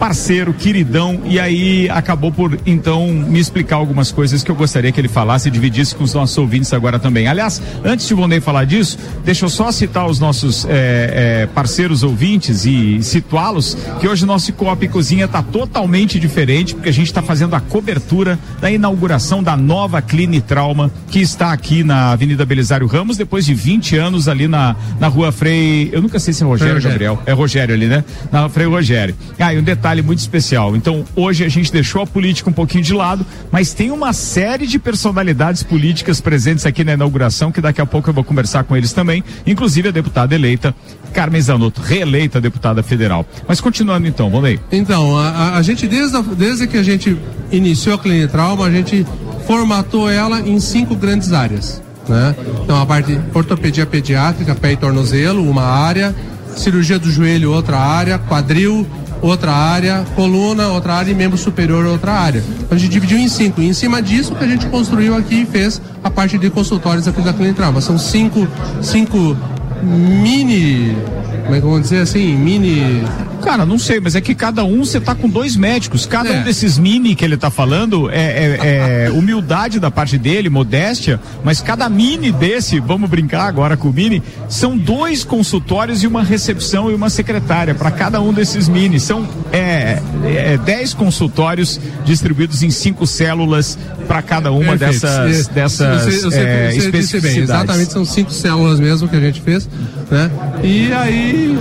parceiro, 0.02 0.52
queridão, 0.52 1.20
e 1.24 1.38
aí 1.38 1.88
acabou 1.88 2.32
por 2.32 2.58
então 2.66 3.06
me 3.06 3.38
explicar 3.38 3.76
algumas 3.76 4.10
coisas 4.10 4.42
que 4.42 4.50
eu 4.50 4.54
gostaria 4.56 4.90
que 4.90 5.00
ele 5.00 5.06
falasse 5.06 5.46
e 5.46 5.50
dividisse 5.52 5.94
com 5.94 6.02
os 6.02 6.12
nossos 6.12 6.36
ouvintes 6.36 6.72
agora 6.72 6.98
também. 6.98 7.28
Aliás, 7.28 7.62
antes 7.84 8.08
de 8.08 8.12
o 8.12 8.16
Vonei 8.16 8.40
falar 8.40 8.64
disso, 8.64 8.98
deixa 9.24 9.44
eu 9.44 9.48
só 9.48 9.70
citar 9.70 10.08
os 10.08 10.18
nossos 10.18 10.64
é, 10.64 11.44
é, 11.44 11.46
parceiros 11.54 12.02
ouvintes 12.02 12.66
e 12.66 13.00
situá-los, 13.00 13.76
que 14.00 14.08
hoje 14.08 14.24
o 14.24 14.26
nosso 14.26 14.52
Coop 14.54 14.88
Cozinha 14.88 15.26
está 15.26 15.40
totalmente 15.40 16.18
diferente, 16.18 16.74
porque 16.74 16.88
a 16.88 16.92
gente 16.92 17.06
está 17.06 17.22
fazendo 17.22 17.54
a 17.54 17.60
cobertura 17.60 18.36
da 18.60 18.72
inauguração 18.72 19.40
da 19.40 19.56
nova 19.56 20.02
Cline 20.02 20.40
Trauma, 20.40 20.90
que 21.12 21.20
está 21.20 21.52
aqui 21.52 21.84
na 21.84 22.10
Avenida 22.10 22.44
Belisário 22.44 22.88
Ramos, 22.88 23.16
depois 23.16 23.46
de 23.46 23.54
20 23.54 23.98
anos 23.98 24.26
ali 24.26 24.48
na, 24.48 24.74
na 24.98 25.06
rua 25.06 25.30
Frei. 25.30 25.90
Eu 25.92 26.02
nunca 26.02 26.18
sei 26.18 26.34
se 26.34 26.42
é 26.42 26.46
Rogério, 26.46 26.74
Rogério. 26.74 26.90
Gabriel. 26.90 27.22
É 27.24 27.32
Rogério 27.32 27.72
ali, 27.72 27.86
né? 27.86 28.02
Na 28.32 28.48
Frei 28.48 28.66
Rogério. 28.66 29.14
Ah, 29.38 29.54
e 29.54 29.58
um 29.60 29.62
detalhe 29.62 29.91
detalhe 29.92 30.02
muito 30.02 30.20
especial. 30.20 30.74
Então, 30.74 31.04
hoje 31.14 31.44
a 31.44 31.48
gente 31.48 31.70
deixou 31.70 32.02
a 32.02 32.06
política 32.06 32.48
um 32.48 32.52
pouquinho 32.52 32.82
de 32.82 32.94
lado, 32.94 33.24
mas 33.50 33.74
tem 33.74 33.90
uma 33.90 34.12
série 34.12 34.66
de 34.66 34.78
personalidades 34.78 35.62
políticas 35.62 36.20
presentes 36.20 36.64
aqui 36.64 36.82
na 36.82 36.94
inauguração, 36.94 37.52
que 37.52 37.60
daqui 37.60 37.80
a 37.80 37.86
pouco 37.86 38.08
eu 38.08 38.14
vou 38.14 38.24
conversar 38.24 38.64
com 38.64 38.76
eles 38.76 38.92
também, 38.92 39.22
inclusive 39.46 39.88
a 39.88 39.92
deputada 39.92 40.34
eleita 40.34 40.74
Carmen 41.12 41.40
Zanotto, 41.40 41.82
reeleita 41.82 42.40
deputada 42.40 42.82
federal. 42.82 43.26
Mas 43.46 43.60
continuando 43.60 44.08
então, 44.08 44.30
Vonei. 44.30 44.58
Então, 44.70 45.18
a, 45.18 45.56
a 45.56 45.62
gente, 45.62 45.86
desde, 45.86 46.16
a, 46.16 46.20
desde 46.20 46.66
que 46.66 46.78
a 46.78 46.82
gente 46.82 47.16
iniciou 47.50 47.96
a 47.96 47.98
Clínica 47.98 48.28
Trauma, 48.28 48.66
a 48.66 48.70
gente 48.70 49.06
formatou 49.46 50.10
ela 50.10 50.40
em 50.40 50.58
cinco 50.58 50.96
grandes 50.96 51.32
áreas. 51.32 51.82
Né? 52.08 52.34
Então, 52.64 52.80
a 52.80 52.86
parte 52.86 53.18
ortopedia 53.34 53.84
pediátrica, 53.84 54.54
pé 54.54 54.72
e 54.72 54.76
tornozelo, 54.76 55.48
uma 55.48 55.62
área, 55.62 56.14
cirurgia 56.56 56.98
do 56.98 57.10
joelho, 57.10 57.52
outra 57.52 57.78
área, 57.78 58.18
quadril, 58.18 58.86
outra 59.22 59.52
área, 59.52 60.04
coluna, 60.16 60.68
outra 60.68 60.94
área 60.94 61.12
e 61.12 61.14
membro 61.14 61.38
superior, 61.38 61.86
outra 61.86 62.12
área. 62.12 62.42
Então 62.58 62.76
a 62.76 62.78
gente 62.78 62.90
dividiu 62.90 63.16
em 63.16 63.28
cinco. 63.28 63.62
E 63.62 63.68
em 63.68 63.72
cima 63.72 64.02
disso 64.02 64.34
que 64.34 64.44
a 64.44 64.48
gente 64.48 64.66
construiu 64.66 65.16
aqui 65.16 65.42
e 65.42 65.46
fez 65.46 65.80
a 66.02 66.10
parte 66.10 66.36
de 66.36 66.50
consultórios 66.50 67.06
aqui 67.06 67.22
da 67.22 67.32
Clínica. 67.32 67.80
São 67.80 67.96
cinco, 67.96 68.46
cinco 68.82 69.36
mini 69.82 70.96
como 71.42 71.56
é 71.56 71.60
que 71.60 71.66
vamos 71.66 71.82
dizer 71.82 72.00
assim, 72.00 72.36
mini. 72.36 73.02
Cara, 73.42 73.66
não 73.66 73.76
sei, 73.76 73.98
mas 73.98 74.14
é 74.14 74.20
que 74.20 74.34
cada 74.34 74.64
um 74.64 74.84
você 74.84 75.00
tá 75.00 75.14
com 75.14 75.28
dois 75.28 75.56
médicos. 75.56 76.06
Cada 76.06 76.30
é. 76.30 76.40
um 76.40 76.44
desses 76.44 76.78
mini 76.78 77.16
que 77.16 77.24
ele 77.24 77.36
tá 77.36 77.50
falando 77.50 78.08
é, 78.08 78.14
é, 78.14 79.06
é, 79.06 79.10
humildade 79.12 79.80
da 79.80 79.90
parte 79.90 80.16
dele, 80.16 80.48
modéstia, 80.48 81.20
mas 81.42 81.60
cada 81.60 81.88
mini 81.88 82.30
desse, 82.30 82.78
vamos 82.78 83.10
brincar 83.10 83.46
agora 83.46 83.76
com 83.76 83.88
o 83.88 83.92
mini, 83.92 84.22
são 84.48 84.78
dois 84.78 85.24
consultórios 85.24 86.04
e 86.04 86.06
uma 86.06 86.22
recepção 86.22 86.90
e 86.90 86.94
uma 86.94 87.10
secretária 87.10 87.74
para 87.74 87.90
cada 87.90 88.20
um 88.20 88.32
desses 88.32 88.68
mini. 88.68 89.00
São 89.00 89.28
é, 89.52 90.00
é, 90.24 90.56
dez 90.64 90.94
consultórios 90.94 91.80
distribuídos 92.04 92.62
em 92.62 92.70
cinco 92.70 93.06
células 93.06 93.76
para 94.06 94.22
cada 94.22 94.52
uma 94.52 94.76
Perfeito. 94.76 95.00
dessas, 95.00 95.48
dessas 95.48 96.02
você, 96.04 96.20
você, 96.20 96.38
é, 96.38 96.70
você 96.70 96.78
especificidades. 96.78 97.34
Bem, 97.34 97.42
exatamente, 97.42 97.92
são 97.92 98.04
cinco 98.04 98.30
células 98.30 98.78
mesmo 98.78 99.08
que 99.08 99.16
a 99.16 99.20
gente 99.20 99.40
fez, 99.40 99.68
né? 100.10 100.30
E 100.62 100.92
aí 100.92 101.58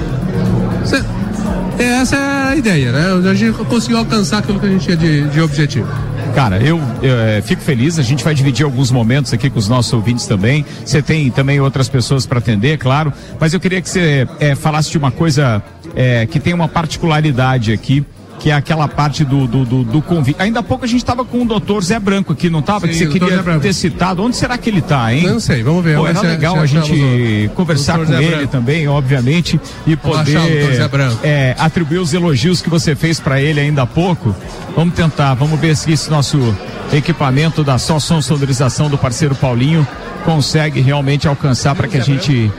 Cê, 0.86 1.04
essa 1.78 2.16
é 2.16 2.20
a 2.50 2.56
ideia, 2.56 2.92
né? 2.92 3.30
A 3.30 3.34
gente 3.34 3.58
conseguiu 3.66 4.00
alcançar 4.00 4.40
aquilo 4.40 4.60
que 4.60 4.66
a 4.66 4.70
gente 4.70 4.84
tinha 4.84 4.98
de, 4.98 5.30
de 5.30 5.42
objetivo. 5.42 5.88
Cara, 6.34 6.58
eu, 6.62 6.80
eu 7.02 7.20
é, 7.20 7.42
fico 7.42 7.62
feliz. 7.62 8.00
A 8.00 8.04
gente 8.04 8.24
vai 8.24 8.34
dividir 8.34 8.64
alguns 8.64 8.90
momentos 8.90 9.34
aqui 9.34 9.50
com 9.50 9.60
os 9.60 9.68
nossos 9.68 9.92
ouvintes 9.92 10.26
também. 10.26 10.66
Você 10.86 11.02
tem 11.02 11.30
também 11.30 11.60
outras 11.60 11.90
pessoas 11.90 12.26
para 12.26 12.40
atender, 12.40 12.78
claro. 12.78 13.12
Mas 13.40 13.54
eu 13.54 13.60
queria 13.60 13.82
que 13.82 13.90
você 13.90 14.28
é, 14.40 14.56
falasse 14.56 14.90
de 14.90 14.98
uma 14.98 15.12
coisa 15.12 15.62
é, 15.96 16.26
que 16.26 16.40
tem 16.40 16.54
uma 16.54 16.68
particularidade 16.68 17.74
aqui 17.74 18.06
que 18.42 18.50
é 18.50 18.54
aquela 18.54 18.88
parte 18.88 19.24
do, 19.24 19.46
do, 19.46 19.64
do, 19.64 19.84
do 19.84 20.02
convite. 20.02 20.36
Ainda 20.42 20.62
há 20.62 20.64
pouco 20.64 20.84
a 20.84 20.88
gente 20.88 21.02
estava 21.02 21.24
com 21.24 21.44
o 21.44 21.46
doutor 21.46 21.84
Zé 21.84 22.00
Branco 22.00 22.34
aqui, 22.34 22.50
não 22.50 22.58
estava? 22.58 22.88
Que 22.88 22.96
você 22.96 23.06
queria 23.06 23.38
ter 23.62 23.72
citado. 23.72 24.24
Onde 24.24 24.36
será 24.36 24.58
que 24.58 24.68
ele 24.68 24.80
está, 24.80 25.14
hein? 25.14 25.28
Não 25.28 25.40
sei, 25.40 25.62
vamos 25.62 25.84
ver. 25.84 25.96
Pô, 25.96 26.08
era 26.08 26.22
legal 26.22 26.60
a 26.60 26.66
gente 26.66 27.52
conversar 27.54 28.00
com 28.00 28.06
Zé 28.06 28.18
ele 28.18 28.36
Branco. 28.38 28.48
também, 28.48 28.88
obviamente, 28.88 29.62
e 29.86 29.96
poder 29.96 30.40
é, 31.22 31.56
atribuir 31.60 32.00
os 32.00 32.16
elogios 32.16 32.64
que 32.64 32.70
você 32.70 32.96
fez 32.96 33.20
para 33.20 33.40
ele 33.40 33.60
ainda 33.60 33.84
há 33.84 33.86
pouco. 33.86 34.36
Vamos 34.76 34.96
tentar, 34.96 35.36
vamos 35.36 35.60
ver 35.60 35.78
se 35.78 35.92
esse 35.92 36.10
nosso 36.10 36.40
equipamento 36.92 37.64
da 37.64 37.78
só 37.78 38.00
som 38.00 38.24
sonorização 38.24 38.90
do 38.90 38.98
parceiro 38.98 39.36
Paulinho 39.36 39.88
consegue 40.26 40.82
realmente 40.82 41.28
alcançar 41.28 41.76
para 41.76 41.88
que 41.88 41.98
a 41.98 42.02
gente 42.02 42.52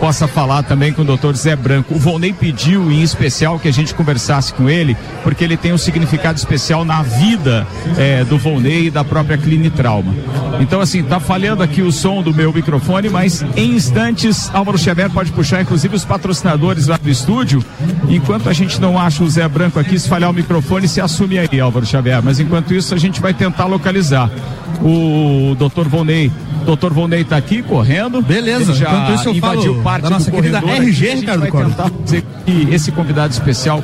possa 0.00 0.26
falar 0.26 0.62
também 0.62 0.94
com 0.94 1.02
o 1.02 1.04
doutor 1.04 1.36
Zé 1.36 1.54
Branco. 1.54 1.94
O 1.94 1.98
Volney 1.98 2.32
pediu 2.32 2.90
em 2.90 3.02
especial 3.02 3.58
que 3.58 3.68
a 3.68 3.72
gente 3.72 3.94
conversasse 3.94 4.52
com 4.54 4.68
ele, 4.68 4.96
porque 5.22 5.44
ele 5.44 5.58
tem 5.58 5.74
um 5.74 5.78
significado 5.78 6.38
especial 6.38 6.86
na 6.86 7.02
vida 7.02 7.66
é, 7.98 8.24
do 8.24 8.38
Volney 8.38 8.86
e 8.86 8.90
da 8.90 9.04
própria 9.04 9.36
Clínica 9.36 9.76
Trauma. 9.76 10.14
Então, 10.58 10.80
assim, 10.80 11.02
tá 11.02 11.20
falhando 11.20 11.62
aqui 11.62 11.82
o 11.82 11.92
som 11.92 12.22
do 12.22 12.32
meu 12.32 12.50
microfone, 12.52 13.10
mas 13.10 13.44
em 13.54 13.72
instantes, 13.72 14.50
Álvaro 14.54 14.78
Xavier 14.78 15.10
pode 15.10 15.30
puxar, 15.32 15.60
inclusive, 15.60 15.94
os 15.94 16.04
patrocinadores 16.04 16.86
lá 16.86 16.96
do 16.96 17.10
estúdio. 17.10 17.62
Enquanto 18.08 18.48
a 18.48 18.52
gente 18.54 18.80
não 18.80 18.98
acha 18.98 19.22
o 19.22 19.28
Zé 19.28 19.46
Branco 19.46 19.78
aqui, 19.78 19.98
se 19.98 20.08
falhar 20.08 20.30
o 20.30 20.32
microfone, 20.32 20.88
se 20.88 21.00
assume 21.00 21.38
aí, 21.38 21.60
Álvaro 21.60 21.84
Xavier. 21.84 22.22
Mas 22.22 22.40
enquanto 22.40 22.72
isso, 22.72 22.94
a 22.94 22.98
gente 22.98 23.20
vai 23.20 23.34
tentar 23.34 23.66
localizar 23.66 24.30
o 24.82 25.54
doutor 25.58 25.88
Volney. 25.88 26.32
Doutor 26.64 26.92
Volney 26.92 27.22
está 27.22 27.36
aqui 27.36 27.62
correndo. 27.62 28.22
Beleza, 28.22 28.74
já 28.74 28.90
enquanto 28.90 29.18
isso 29.18 29.28
eu 29.28 29.34
invadiu 29.34 29.74
falo 29.74 29.82
parte 29.90 30.02
da 30.02 30.10
nossa 30.10 30.30
querida 30.30 30.58
RG, 30.58 31.14
Ricardo 31.16 31.48
Costa. 31.48 31.90
que 32.46 32.68
esse 32.72 32.92
convidado 32.92 33.32
especial 33.32 33.82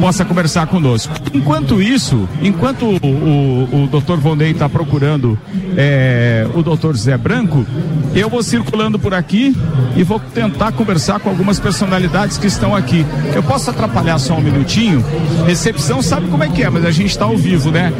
possa 0.00 0.24
conversar 0.24 0.66
conosco. 0.66 1.14
Enquanto 1.32 1.80
isso, 1.80 2.28
enquanto 2.42 2.86
o, 2.86 3.06
o, 3.06 3.84
o 3.84 3.86
doutor 3.86 4.18
está 4.42 4.68
procurando 4.68 5.38
é, 5.76 6.46
o 6.54 6.62
doutor 6.62 6.96
Zé 6.96 7.16
Branco, 7.16 7.66
eu 8.14 8.28
vou 8.28 8.42
circulando 8.42 8.98
por 8.98 9.14
aqui 9.14 9.56
e 9.96 10.02
vou 10.02 10.20
tentar 10.20 10.72
conversar 10.72 11.20
com 11.20 11.28
algumas 11.28 11.58
personalidades 11.58 12.38
que 12.38 12.46
estão 12.46 12.74
aqui. 12.74 13.04
Eu 13.34 13.42
posso 13.42 13.70
atrapalhar 13.70 14.18
só 14.18 14.34
um 14.34 14.40
minutinho? 14.40 15.04
Recepção 15.46 16.02
sabe 16.02 16.28
como 16.28 16.42
é 16.42 16.48
que 16.48 16.62
é, 16.62 16.70
mas 16.70 16.84
a 16.84 16.90
gente 16.90 17.10
está 17.10 17.24
ao 17.24 17.36
vivo, 17.36 17.70
né? 17.70 17.92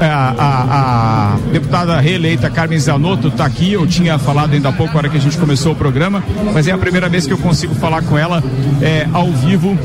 A, 0.00 0.34
a, 0.38 1.32
a, 1.32 1.36
deputada 1.52 2.00
reeleita 2.00 2.50
Carmen 2.50 2.78
Zanotto 2.78 3.28
está 3.28 3.44
aqui, 3.46 3.72
eu 3.72 3.86
tinha 3.86 4.18
falado 4.18 4.52
ainda 4.54 4.68
há 4.68 4.72
pouco, 4.72 4.92
na 4.92 5.00
hora 5.00 5.08
que 5.08 5.16
a 5.16 5.20
gente 5.20 5.38
começou 5.38 5.72
o 5.72 5.76
programa, 5.76 6.22
mas 6.52 6.66
é 6.66 6.72
a 6.72 6.78
primeira 6.78 7.08
vez 7.08 7.26
que 7.26 7.32
eu 7.32 7.38
consigo 7.38 7.74
falar 7.74 8.02
com 8.02 8.16
ela 8.16 8.42
é, 8.80 9.06
ao 9.12 9.30
vivo, 9.32 9.76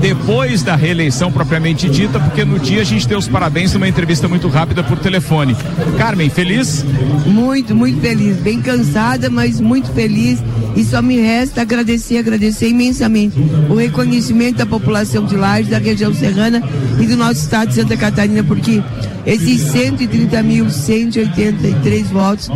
depois 0.00 0.62
da 0.62 0.71
da 0.72 0.76
reeleição 0.76 1.30
propriamente 1.30 1.86
dita, 1.86 2.18
porque 2.18 2.46
no 2.46 2.58
dia 2.58 2.80
a 2.80 2.84
gente 2.84 3.06
deu 3.06 3.18
os 3.18 3.28
parabéns 3.28 3.74
numa 3.74 3.86
entrevista 3.86 4.26
muito 4.26 4.48
rápida 4.48 4.82
por 4.82 4.98
telefone. 4.98 5.54
Carmen, 5.98 6.30
feliz? 6.30 6.82
Muito, 7.26 7.74
muito 7.74 8.00
feliz. 8.00 8.38
Bem 8.38 8.62
cansada, 8.62 9.28
mas 9.28 9.60
muito 9.60 9.92
feliz. 9.92 10.38
E 10.74 10.82
só 10.82 11.02
me 11.02 11.20
resta 11.20 11.60
agradecer, 11.60 12.16
agradecer 12.16 12.70
imensamente 12.70 13.38
o 13.68 13.74
reconhecimento 13.74 14.56
da 14.56 14.64
população 14.64 15.26
de 15.26 15.36
Lages, 15.36 15.68
da 15.68 15.76
região 15.76 16.14
serrana 16.14 16.62
e 16.98 17.06
do 17.06 17.18
nosso 17.18 17.40
estado 17.40 17.68
de 17.68 17.74
Santa 17.74 17.94
Catarina, 17.94 18.42
porque 18.42 18.82
esses 19.26 19.64
130.183 19.74 22.04
votos 22.04 22.48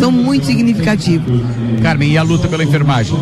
são 0.00 0.10
muito 0.10 0.46
significativos. 0.46 1.40
Carmen, 1.80 2.10
e 2.10 2.18
a 2.18 2.24
luta 2.24 2.48
pela 2.48 2.64
enfermagem? 2.64 3.16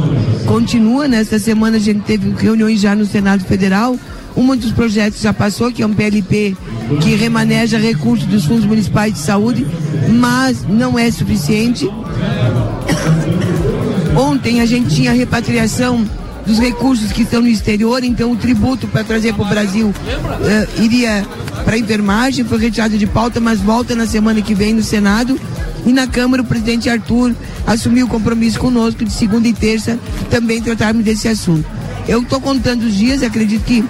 Continua, 0.47 1.07
nesta 1.07 1.39
semana 1.39 1.77
a 1.77 1.81
gente 1.81 2.01
teve 2.05 2.33
reuniões 2.39 2.81
já 2.81 2.95
no 2.95 3.05
Senado 3.05 3.45
Federal, 3.45 3.99
um 4.37 4.57
dos 4.57 4.73
projetos 4.73 5.21
já 5.21 5.33
passou, 5.33 5.71
que 5.73 5.83
é 5.83 5.87
um 5.87 5.95
PLP 5.95 6.57
que 7.01 7.15
remaneja 7.15 7.79
recursos 7.79 8.27
dos 8.27 8.45
fundos 8.45 8.65
municipais 8.65 9.13
de 9.15 9.21
saúde, 9.21 9.67
mas 10.09 10.65
não 10.69 10.99
é 10.99 11.11
suficiente. 11.11 11.89
Ontem 14.17 14.61
a 14.61 14.67
gente 14.67 14.95
tinha 14.95 15.13
repatriação 15.13 16.05
dos 16.47 16.59
recursos 16.59 17.13
que 17.13 17.23
estão 17.23 17.43
no 17.43 17.49
exterior, 17.49 18.03
então 18.03 18.33
o 18.33 18.37
tributo 18.37 18.89
para 18.89 19.05
trazer 19.05 19.35
para 19.35 19.45
o 19.45 19.49
Brasil 19.49 19.89
uh, 19.89 20.83
iria 20.83 21.25
para 21.65 21.75
a 21.75 21.79
enfermagem, 21.79 22.45
foi 22.45 22.59
retirado 22.59 22.99
de 22.99 23.07
pauta, 23.07 23.41
mas 23.41 23.61
volta 23.61 23.95
na 23.95 24.07
semana 24.07 24.41
que 24.41 24.55
vem 24.55 24.75
no 24.75 24.83
Senado. 24.83 25.39
E 25.87 25.93
na 25.93 26.07
Câmara 26.07 26.43
o 26.43 26.45
presidente 26.45 26.91
Arthur 26.91 27.35
assumiu 27.67 28.07
o 28.07 28.09
compromisso 28.09 28.59
conosco 28.59 29.05
de 29.05 29.13
segunda 29.13 29.49
e 29.49 29.53
terça 29.53 29.99
também 30.31 30.61
tratarmos 30.61 31.05
desse 31.05 31.29
assunto. 31.29 31.65
Eu 32.09 32.23
estou 32.23 32.41
contando 32.41 32.83
os 32.83 32.95
dias, 32.95 33.23
acredito 33.23 33.65
que 33.65 33.85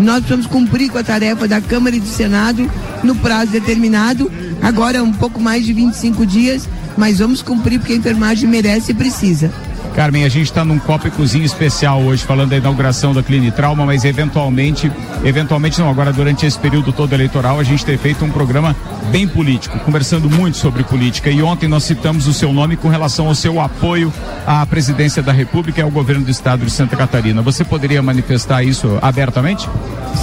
nós 0.00 0.20
precisamos 0.20 0.46
cumprir 0.46 0.90
com 0.90 0.98
a 0.98 1.04
tarefa 1.04 1.46
da 1.46 1.60
Câmara 1.60 1.94
e 1.94 2.00
do 2.00 2.08
Senado 2.08 2.70
no 3.04 3.14
prazo 3.16 3.52
determinado. 3.52 4.30
Agora 4.62 5.02
um 5.02 5.12
pouco 5.12 5.40
mais 5.40 5.64
de 5.64 5.72
25 5.72 6.26
dias, 6.26 6.68
mas 6.96 7.18
vamos 7.18 7.42
cumprir 7.42 7.78
porque 7.78 7.92
a 7.92 7.96
enfermagem 7.96 8.48
merece 8.48 8.92
e 8.92 8.94
precisa. 8.94 9.52
Carmen, 10.00 10.24
a 10.24 10.30
gente 10.30 10.46
está 10.46 10.64
num 10.64 10.78
copo 10.78 11.08
e 11.08 11.10
cozinha 11.10 11.44
especial 11.44 12.00
hoje, 12.00 12.24
falando 12.24 12.48
da 12.48 12.56
inauguração 12.56 13.12
da 13.12 13.22
Clínica 13.22 13.54
Trauma, 13.54 13.84
mas 13.84 14.02
eventualmente, 14.02 14.90
eventualmente 15.22 15.78
não, 15.78 15.90
agora 15.90 16.10
durante 16.10 16.46
esse 16.46 16.58
período 16.58 16.90
todo 16.90 17.12
eleitoral, 17.12 17.60
a 17.60 17.62
gente 17.62 17.84
tem 17.84 17.98
feito 17.98 18.24
um 18.24 18.30
programa 18.30 18.74
bem 19.10 19.28
político, 19.28 19.78
conversando 19.80 20.30
muito 20.30 20.56
sobre 20.56 20.84
política. 20.84 21.28
E 21.28 21.42
ontem 21.42 21.68
nós 21.68 21.84
citamos 21.84 22.26
o 22.26 22.32
seu 22.32 22.50
nome 22.50 22.78
com 22.78 22.88
relação 22.88 23.26
ao 23.26 23.34
seu 23.34 23.60
apoio 23.60 24.10
à 24.46 24.64
presidência 24.64 25.22
da 25.22 25.32
República 25.32 25.80
e 25.80 25.82
ao 25.82 25.90
governo 25.90 26.24
do 26.24 26.30
estado 26.30 26.64
de 26.64 26.70
Santa 26.70 26.96
Catarina. 26.96 27.42
Você 27.42 27.62
poderia 27.62 28.00
manifestar 28.00 28.62
isso 28.62 28.98
abertamente? 29.02 29.68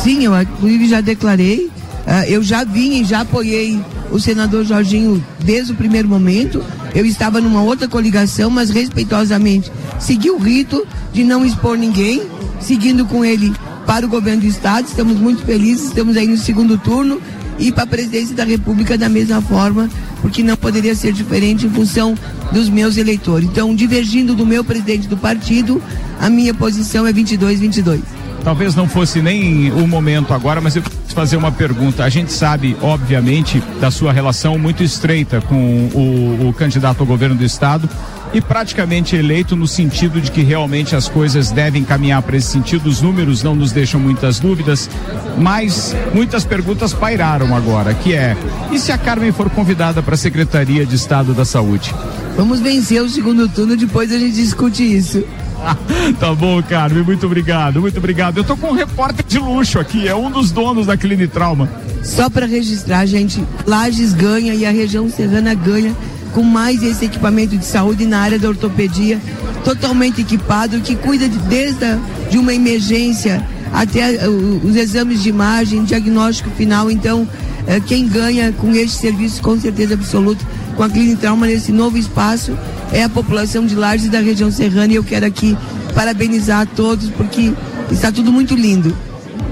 Sim, 0.02 0.24
eu 0.24 0.42
inclusive 0.42 0.90
já 0.90 1.02
declarei. 1.02 1.68
Uh, 2.08 2.24
eu 2.28 2.42
já 2.42 2.64
vim 2.64 3.02
e 3.02 3.04
já 3.04 3.22
apoiei 3.22 3.80
o 4.10 4.20
senador 4.20 4.66
Jorginho 4.66 5.24
desde 5.40 5.74
o 5.74 5.76
primeiro 5.76 6.08
momento. 6.08 6.64
Eu 6.98 7.06
estava 7.06 7.40
numa 7.40 7.62
outra 7.62 7.88
coligação, 7.88 8.50
mas 8.50 8.72
respeitosamente 8.72 9.72
segui 10.00 10.32
o 10.32 10.38
rito 10.40 10.84
de 11.14 11.24
não 11.24 11.46
expor 11.46 11.78
ninguém, 11.78 12.24
seguindo 12.60 13.06
com 13.06 13.24
ele 13.24 13.54
para 13.86 14.04
o 14.04 14.10
governo 14.10 14.42
do 14.42 14.48
estado. 14.48 14.88
Estamos 14.88 15.16
muito 15.16 15.46
felizes, 15.46 15.90
estamos 15.90 16.18
aí 16.18 16.26
no 16.26 16.38
segundo 16.38 16.76
turno 16.76 17.22
e 17.60 17.72
para 17.72 17.84
a 17.84 17.88
presidência 17.88 18.36
da 18.36 18.44
República 18.44 18.98
da 18.98 19.08
mesma 19.08 19.40
forma, 19.44 19.88
porque 20.24 20.42
não 20.42 20.58
poderia 20.58 20.96
ser 20.96 21.14
diferente 21.14 21.68
em 21.68 21.70
função 21.70 22.16
dos 22.52 22.68
meus 22.68 22.98
eleitores. 22.98 23.48
Então, 23.48 23.76
divergindo 23.76 24.34
do 24.34 24.44
meu 24.44 24.64
presidente 24.64 25.08
do 25.08 25.18
partido, 25.18 25.80
a 26.20 26.32
minha 26.32 26.52
posição 26.56 27.06
é 27.06 27.14
22-22. 27.14 28.02
Talvez 28.44 28.74
não 28.74 28.90
fosse 28.90 29.22
nem 29.22 29.72
o 29.72 29.88
momento 29.88 30.34
agora, 30.34 30.60
mas 30.60 30.76
eu 30.76 30.82
fazer 31.14 31.38
uma 31.38 31.52
pergunta. 31.52 32.04
A 32.04 32.10
gente 32.10 32.32
sabe, 32.32 32.76
obviamente, 32.82 33.62
da 33.80 33.92
sua 33.92 34.12
relação 34.12 34.58
muito 34.58 34.84
estreita 34.84 35.42
com 35.42 35.56
o, 35.94 36.50
o 36.50 36.54
candidato 36.54 37.02
ao 37.02 37.06
governo 37.06 37.36
do 37.36 37.44
estado 37.44 37.90
e 38.34 38.42
praticamente 38.42 39.16
eleito 39.16 39.56
no 39.56 39.68
sentido 39.68 40.20
de 40.20 40.32
que 40.32 40.42
realmente 40.42 40.96
as 40.96 41.08
coisas 41.08 41.52
devem 41.52 41.84
caminhar 41.84 42.22
para 42.22 42.38
esse 42.38 42.48
sentido. 42.48 42.88
Os 42.88 43.02
números 43.02 43.44
não 43.44 43.56
nos 43.56 43.72
deixam 43.72 44.00
muitas 44.00 44.40
dúvidas, 44.40 44.90
mas 45.38 45.96
muitas 46.14 46.44
perguntas 46.44 46.94
pairaram 46.94 47.56
agora, 47.56 47.94
que 47.94 48.14
é: 48.14 48.36
e 48.72 48.80
se 48.80 48.92
a 48.92 48.98
Carmen 48.98 49.32
for 49.32 49.50
convidada 49.50 50.04
para 50.04 50.16
a 50.16 50.18
Secretaria 50.18 50.86
de 50.86 50.96
Estado 50.96 51.34
da 51.34 51.46
Saúde? 51.46 51.94
Vamos 52.36 52.60
vencer 52.60 53.02
o 53.02 53.10
segundo 53.10 53.50
turno, 53.50 53.76
depois 53.76 54.12
a 54.12 54.20
gente 54.20 54.36
discute 54.36 54.84
isso. 54.84 55.24
tá 56.20 56.34
bom, 56.34 56.62
Carmen, 56.64 57.04
muito 57.04 57.26
obrigado, 57.26 57.82
muito 57.82 57.98
obrigado. 57.98 58.38
Eu 58.38 58.44
tô 58.44 58.56
com 58.56 58.68
um 58.68 58.74
repórter 58.74 59.26
de 59.26 59.40
luxo 59.40 59.80
aqui, 59.80 60.08
é 60.08 60.16
um 60.16 60.30
dos 60.30 60.52
donos 60.52 60.88
da 60.88 60.98
Clínica 60.98 61.34
Trauma. 61.34 61.70
Só 62.04 62.30
para 62.30 62.46
registrar, 62.46 63.06
gente, 63.06 63.44
Lages 63.66 64.14
ganha 64.14 64.54
e 64.54 64.66
a 64.66 64.72
região 64.72 65.10
serrana 65.10 65.54
ganha 65.54 65.94
com 66.34 66.44
mais 66.44 66.84
esse 66.84 67.06
equipamento 67.06 67.58
de 67.58 67.66
saúde 67.66 68.06
na 68.06 68.20
área 68.20 68.38
da 68.38 68.48
ortopedia, 68.48 69.20
totalmente 69.64 70.22
equipado, 70.22 70.80
que 70.82 70.96
cuida 70.96 71.28
de, 71.28 71.38
desde 71.40 71.84
a, 71.84 72.00
de 72.30 72.38
uma 72.38 72.54
emergência 72.54 73.44
até 73.74 74.28
uh, 74.28 74.62
os 74.64 74.76
exames 74.76 75.22
de 75.22 75.30
imagem, 75.30 75.84
diagnóstico 75.84 76.50
final. 76.52 76.92
Então, 76.92 77.28
uh, 77.68 77.82
quem 77.86 78.08
ganha 78.08 78.52
com 78.52 78.72
este 78.72 78.98
serviço, 78.98 79.42
com 79.42 79.60
certeza 79.60 79.94
absoluta, 79.94 80.44
com 80.76 80.84
a 80.84 80.90
Clínica 80.90 81.22
Trauma 81.22 81.48
nesse 81.48 81.72
novo 81.72 81.98
espaço, 81.98 82.58
é 82.92 83.04
a 83.04 83.10
população 83.10 83.66
de 83.66 83.76
Lages 83.76 84.08
e 84.08 84.10
da 84.10 84.20
região 84.20 84.52
serrana. 84.52 84.94
E 84.94 84.96
eu 84.96 85.04
quero 85.04 85.26
aqui 85.26 85.58
parabenizar 85.94 86.62
a 86.62 86.66
todos, 86.66 87.10
porque 87.10 87.54
está 87.92 88.12
tudo 88.12 88.32
muito 88.32 88.56
lindo. 88.56 88.96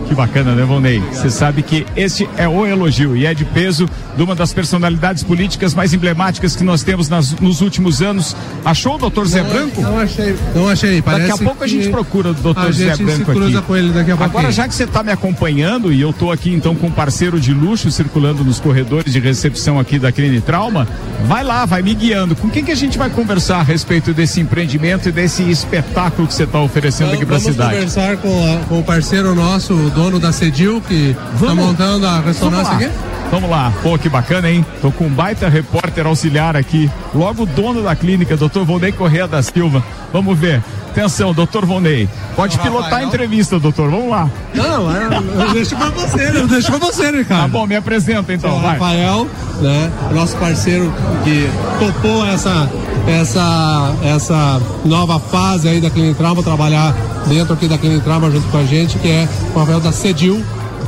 Que 0.07 0.13
bacana, 0.13 0.53
né, 0.53 0.63
Volney? 0.63 1.01
Você 1.11 1.29
sabe 1.29 1.63
que 1.63 1.85
este 1.95 2.29
é 2.37 2.47
o 2.47 2.65
elogio 2.65 3.17
e 3.17 3.25
é 3.25 3.33
de 3.33 3.43
peso 3.43 3.89
de 4.15 4.23
uma 4.23 4.35
das 4.35 4.53
personalidades 4.53 5.23
políticas 5.23 5.73
mais 5.73 5.93
emblemáticas 5.93 6.55
que 6.55 6.63
nós 6.63 6.83
temos 6.83 7.09
nas, 7.09 7.33
nos 7.33 7.61
últimos 7.61 8.01
anos. 8.01 8.35
Achou 8.63 8.95
o 8.95 8.97
doutor 8.97 9.27
Zé 9.27 9.43
Branco? 9.43 9.81
Não 9.81 9.99
achei, 9.99 10.35
não 10.53 10.69
achei. 10.69 11.01
Parece 11.01 11.29
daqui 11.29 11.43
a 11.43 11.45
pouco 11.45 11.63
a 11.63 11.67
gente 11.67 11.89
procura 11.89 12.31
o 12.31 12.33
doutor 12.33 12.71
Zé 12.71 12.95
Branco 12.95 13.31
aqui. 13.31 13.61
Com 13.65 13.75
ele 13.75 13.91
daqui 13.91 14.11
a 14.11 14.15
Agora, 14.15 14.51
já 14.51 14.67
que 14.67 14.75
você 14.75 14.83
está 14.83 15.03
me 15.03 15.11
acompanhando 15.11 15.91
e 15.91 16.01
eu 16.01 16.09
estou 16.09 16.31
aqui 16.31 16.53
então 16.53 16.75
com 16.75 16.87
um 16.87 16.91
parceiro 16.91 17.39
de 17.39 17.53
luxo 17.53 17.91
circulando 17.91 18.43
nos 18.43 18.59
corredores 18.59 19.11
de 19.11 19.19
recepção 19.19 19.79
aqui 19.79 19.99
da 19.99 20.11
Clínica 20.11 20.45
Trauma, 20.45 20.87
vai 21.25 21.43
lá, 21.43 21.65
vai 21.65 21.81
me 21.81 21.93
guiando. 21.93 22.35
Com 22.35 22.49
quem 22.49 22.63
que 22.63 22.71
a 22.71 22.75
gente 22.75 22.97
vai 22.97 23.09
conversar 23.09 23.59
a 23.59 23.63
respeito 23.63 24.13
desse 24.13 24.39
empreendimento 24.39 25.09
e 25.09 25.11
desse 25.11 25.43
espetáculo 25.49 26.27
que 26.27 26.33
você 26.33 26.43
está 26.43 26.59
oferecendo 26.59 27.07
então, 27.07 27.17
aqui 27.17 27.25
para 27.25 27.37
a 27.37 27.39
cidade? 27.39 27.75
Vamos 27.75 27.93
conversar 27.93 28.17
com, 28.17 28.53
a, 28.53 28.65
com 28.65 28.79
o 28.79 28.83
parceiro 28.83 29.35
nosso, 29.35 29.73
dono 29.95 30.19
da 30.19 30.31
Cedil, 30.31 30.81
que 30.81 31.15
está 31.33 31.55
montando 31.55 32.05
a 32.05 32.21
Vamos 32.21 32.67
aqui. 32.67 33.14
Vamos 33.35 33.49
lá, 33.49 33.69
pô, 33.83 33.97
que 33.97 34.07
bacana, 34.07 34.49
hein? 34.49 34.65
Tô 34.81 34.89
com 34.89 35.07
um 35.07 35.09
baita 35.09 35.49
repórter 35.49 36.07
auxiliar 36.07 36.55
aqui. 36.55 36.89
Logo 37.13 37.43
o 37.43 37.45
dono 37.45 37.83
da 37.83 37.93
clínica, 37.93 38.37
doutor 38.37 38.63
Volney 38.63 38.93
Correia 38.93 39.27
da 39.27 39.43
Silva. 39.43 39.83
Vamos 40.13 40.39
ver. 40.39 40.63
Atenção, 40.91 41.33
doutor 41.33 41.65
Volney. 41.65 42.07
Pode 42.33 42.57
pilotar 42.57 42.99
a 42.99 43.03
entrevista, 43.03 43.59
doutor. 43.59 43.91
Vamos 43.91 44.09
lá. 44.09 44.29
Não, 44.53 44.89
eu 44.89 45.51
deixo 45.51 45.75
pra 45.75 45.89
você, 45.89 46.29
eu 46.33 46.47
deixo 46.47 46.71
pra 46.71 46.77
você, 46.77 47.11
Ricardo. 47.11 47.41
Tá 47.41 47.47
bom, 47.49 47.67
me 47.67 47.75
apresenta 47.75 48.31
então. 48.31 48.55
O 48.55 48.61
Rafael, 48.61 49.27
né? 49.59 49.91
Nosso 50.13 50.37
parceiro 50.37 50.89
que 51.25 51.49
topou 51.77 52.25
essa, 52.25 52.71
essa, 53.05 53.95
essa 54.01 54.61
nova 54.85 55.19
fase 55.19 55.67
aí 55.67 55.81
da 55.81 55.89
Clínica 55.89 56.15
Trauma, 56.15 56.41
trabalhar 56.41 56.95
dentro 57.27 57.53
aqui 57.53 57.67
da 57.67 57.77
Clínica 57.77 58.05
Trauma 58.05 58.31
junto 58.31 58.47
com 58.47 58.59
a 58.59 58.63
gente, 58.63 58.97
que 58.97 59.09
é 59.09 59.27
o 59.53 59.59
Rafael 59.59 59.81
da 59.81 59.91
Cedil, 59.91 60.41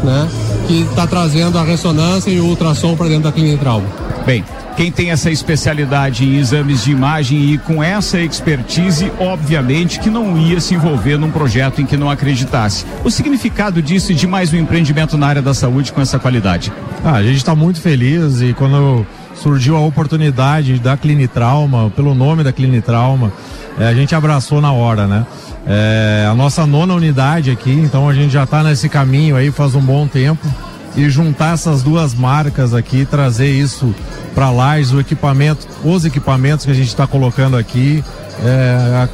né? 0.03 0.27
Que 0.67 0.81
está 0.81 1.07
trazendo 1.07 1.57
a 1.57 1.63
ressonância 1.63 2.29
e 2.29 2.39
o 2.39 2.45
ultrassom 2.45 2.95
para 2.95 3.07
dentro 3.07 3.23
da 3.23 3.31
Clínica 3.31 3.57
Trauma. 3.57 3.87
Bem, 4.25 4.43
quem 4.77 4.91
tem 4.91 5.09
essa 5.09 5.31
especialidade 5.31 6.23
em 6.23 6.37
exames 6.37 6.83
de 6.83 6.91
imagem 6.91 7.53
e 7.53 7.57
com 7.57 7.81
essa 7.81 8.19
expertise, 8.19 9.11
obviamente 9.19 9.99
que 9.99 10.09
não 10.09 10.37
ia 10.37 10.59
se 10.59 10.75
envolver 10.75 11.17
num 11.17 11.31
projeto 11.31 11.81
em 11.81 11.85
que 11.85 11.97
não 11.97 12.11
acreditasse. 12.11 12.85
O 13.03 13.09
significado 13.09 13.81
disso 13.81 14.11
e 14.11 14.15
de 14.15 14.27
mais 14.27 14.53
um 14.53 14.57
empreendimento 14.57 15.17
na 15.17 15.27
área 15.27 15.41
da 15.41 15.53
saúde 15.53 15.91
com 15.91 15.99
essa 15.99 16.19
qualidade? 16.19 16.71
Ah, 17.03 17.15
a 17.15 17.23
gente 17.23 17.37
está 17.37 17.55
muito 17.55 17.81
feliz 17.81 18.39
e 18.41 18.53
quando 18.53 19.03
surgiu 19.33 19.75
a 19.75 19.79
oportunidade 19.79 20.77
da 20.79 20.95
Clinitrauma, 20.95 21.89
pelo 21.89 22.13
nome 22.13 22.43
da 22.43 22.51
Clinitrauma, 22.51 23.31
é, 23.79 23.87
a 23.87 23.93
gente 23.93 24.13
abraçou 24.13 24.59
na 24.59 24.71
hora, 24.71 25.07
né? 25.07 25.25
É, 25.69 26.25
a 26.29 26.33
nossa 26.33 26.65
nona 26.65 26.93
unidade 26.93 27.51
aqui, 27.51 27.71
então 27.71 28.07
a 28.07 28.13
gente 28.13 28.31
já 28.31 28.45
está 28.45 28.63
nesse 28.63 28.87
caminho 28.87 29.35
aí 29.35 29.51
faz 29.51 29.75
um 29.75 29.81
bom 29.81 30.07
tempo 30.07 30.47
e 30.95 31.09
juntar 31.09 31.53
essas 31.53 31.83
duas 31.83 32.13
marcas 32.13 32.73
aqui, 32.73 33.05
trazer 33.05 33.49
isso 33.49 33.93
para 34.33 34.49
lá, 34.49 34.75
o 34.93 34.99
equipamento, 34.99 35.67
os 35.83 36.05
equipamentos 36.05 36.65
que 36.65 36.71
a 36.71 36.73
gente 36.73 36.87
está 36.87 37.05
colocando 37.05 37.57
aqui, 37.57 38.03
é, 38.43 39.07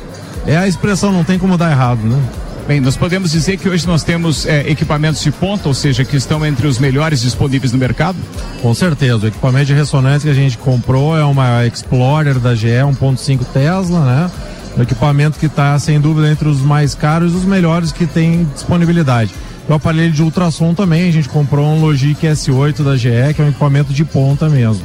é, 0.45 0.57
a 0.57 0.67
expressão, 0.67 1.11
não 1.11 1.23
tem 1.23 1.39
como 1.39 1.57
dar 1.57 1.71
errado, 1.71 1.99
né? 2.01 2.21
Bem, 2.67 2.79
nós 2.79 2.95
podemos 2.95 3.31
dizer 3.31 3.57
que 3.57 3.67
hoje 3.67 3.85
nós 3.85 4.03
temos 4.03 4.45
é, 4.45 4.69
equipamentos 4.69 5.21
de 5.21 5.31
ponta, 5.31 5.67
ou 5.67 5.73
seja, 5.73 6.05
que 6.05 6.15
estão 6.15 6.45
entre 6.45 6.65
os 6.65 6.79
melhores 6.79 7.21
disponíveis 7.21 7.73
no 7.73 7.77
mercado? 7.77 8.17
Com 8.61 8.73
certeza. 8.73 9.25
O 9.25 9.27
equipamento 9.27 9.65
de 9.65 9.73
ressonância 9.73 10.31
que 10.31 10.39
a 10.39 10.41
gente 10.41 10.57
comprou 10.57 11.17
é 11.17 11.25
uma 11.25 11.65
Explorer 11.65 12.39
da 12.39 12.55
GE 12.55 12.67
1.5 12.67 13.39
Tesla, 13.51 14.05
né? 14.05 14.31
Um 14.77 14.81
equipamento 14.81 15.37
que 15.37 15.45
está, 15.45 15.77
sem 15.77 15.99
dúvida, 15.99 16.29
entre 16.29 16.47
os 16.47 16.61
mais 16.61 16.95
caros 16.95 17.33
e 17.33 17.35
os 17.35 17.45
melhores 17.45 17.91
que 17.91 18.07
tem 18.07 18.45
disponibilidade. 18.53 19.31
O 19.67 19.73
aparelho 19.73 20.11
de 20.11 20.21
ultrassom 20.21 20.73
também, 20.73 21.07
a 21.07 21.11
gente 21.11 21.29
comprou 21.29 21.65
um 21.65 21.79
Logic 21.81 22.19
S8 22.25 22.83
da 22.83 22.97
GE, 22.97 23.33
que 23.35 23.41
é 23.41 23.45
um 23.45 23.49
equipamento 23.49 23.93
de 23.93 24.03
ponta 24.03 24.49
mesmo. 24.49 24.83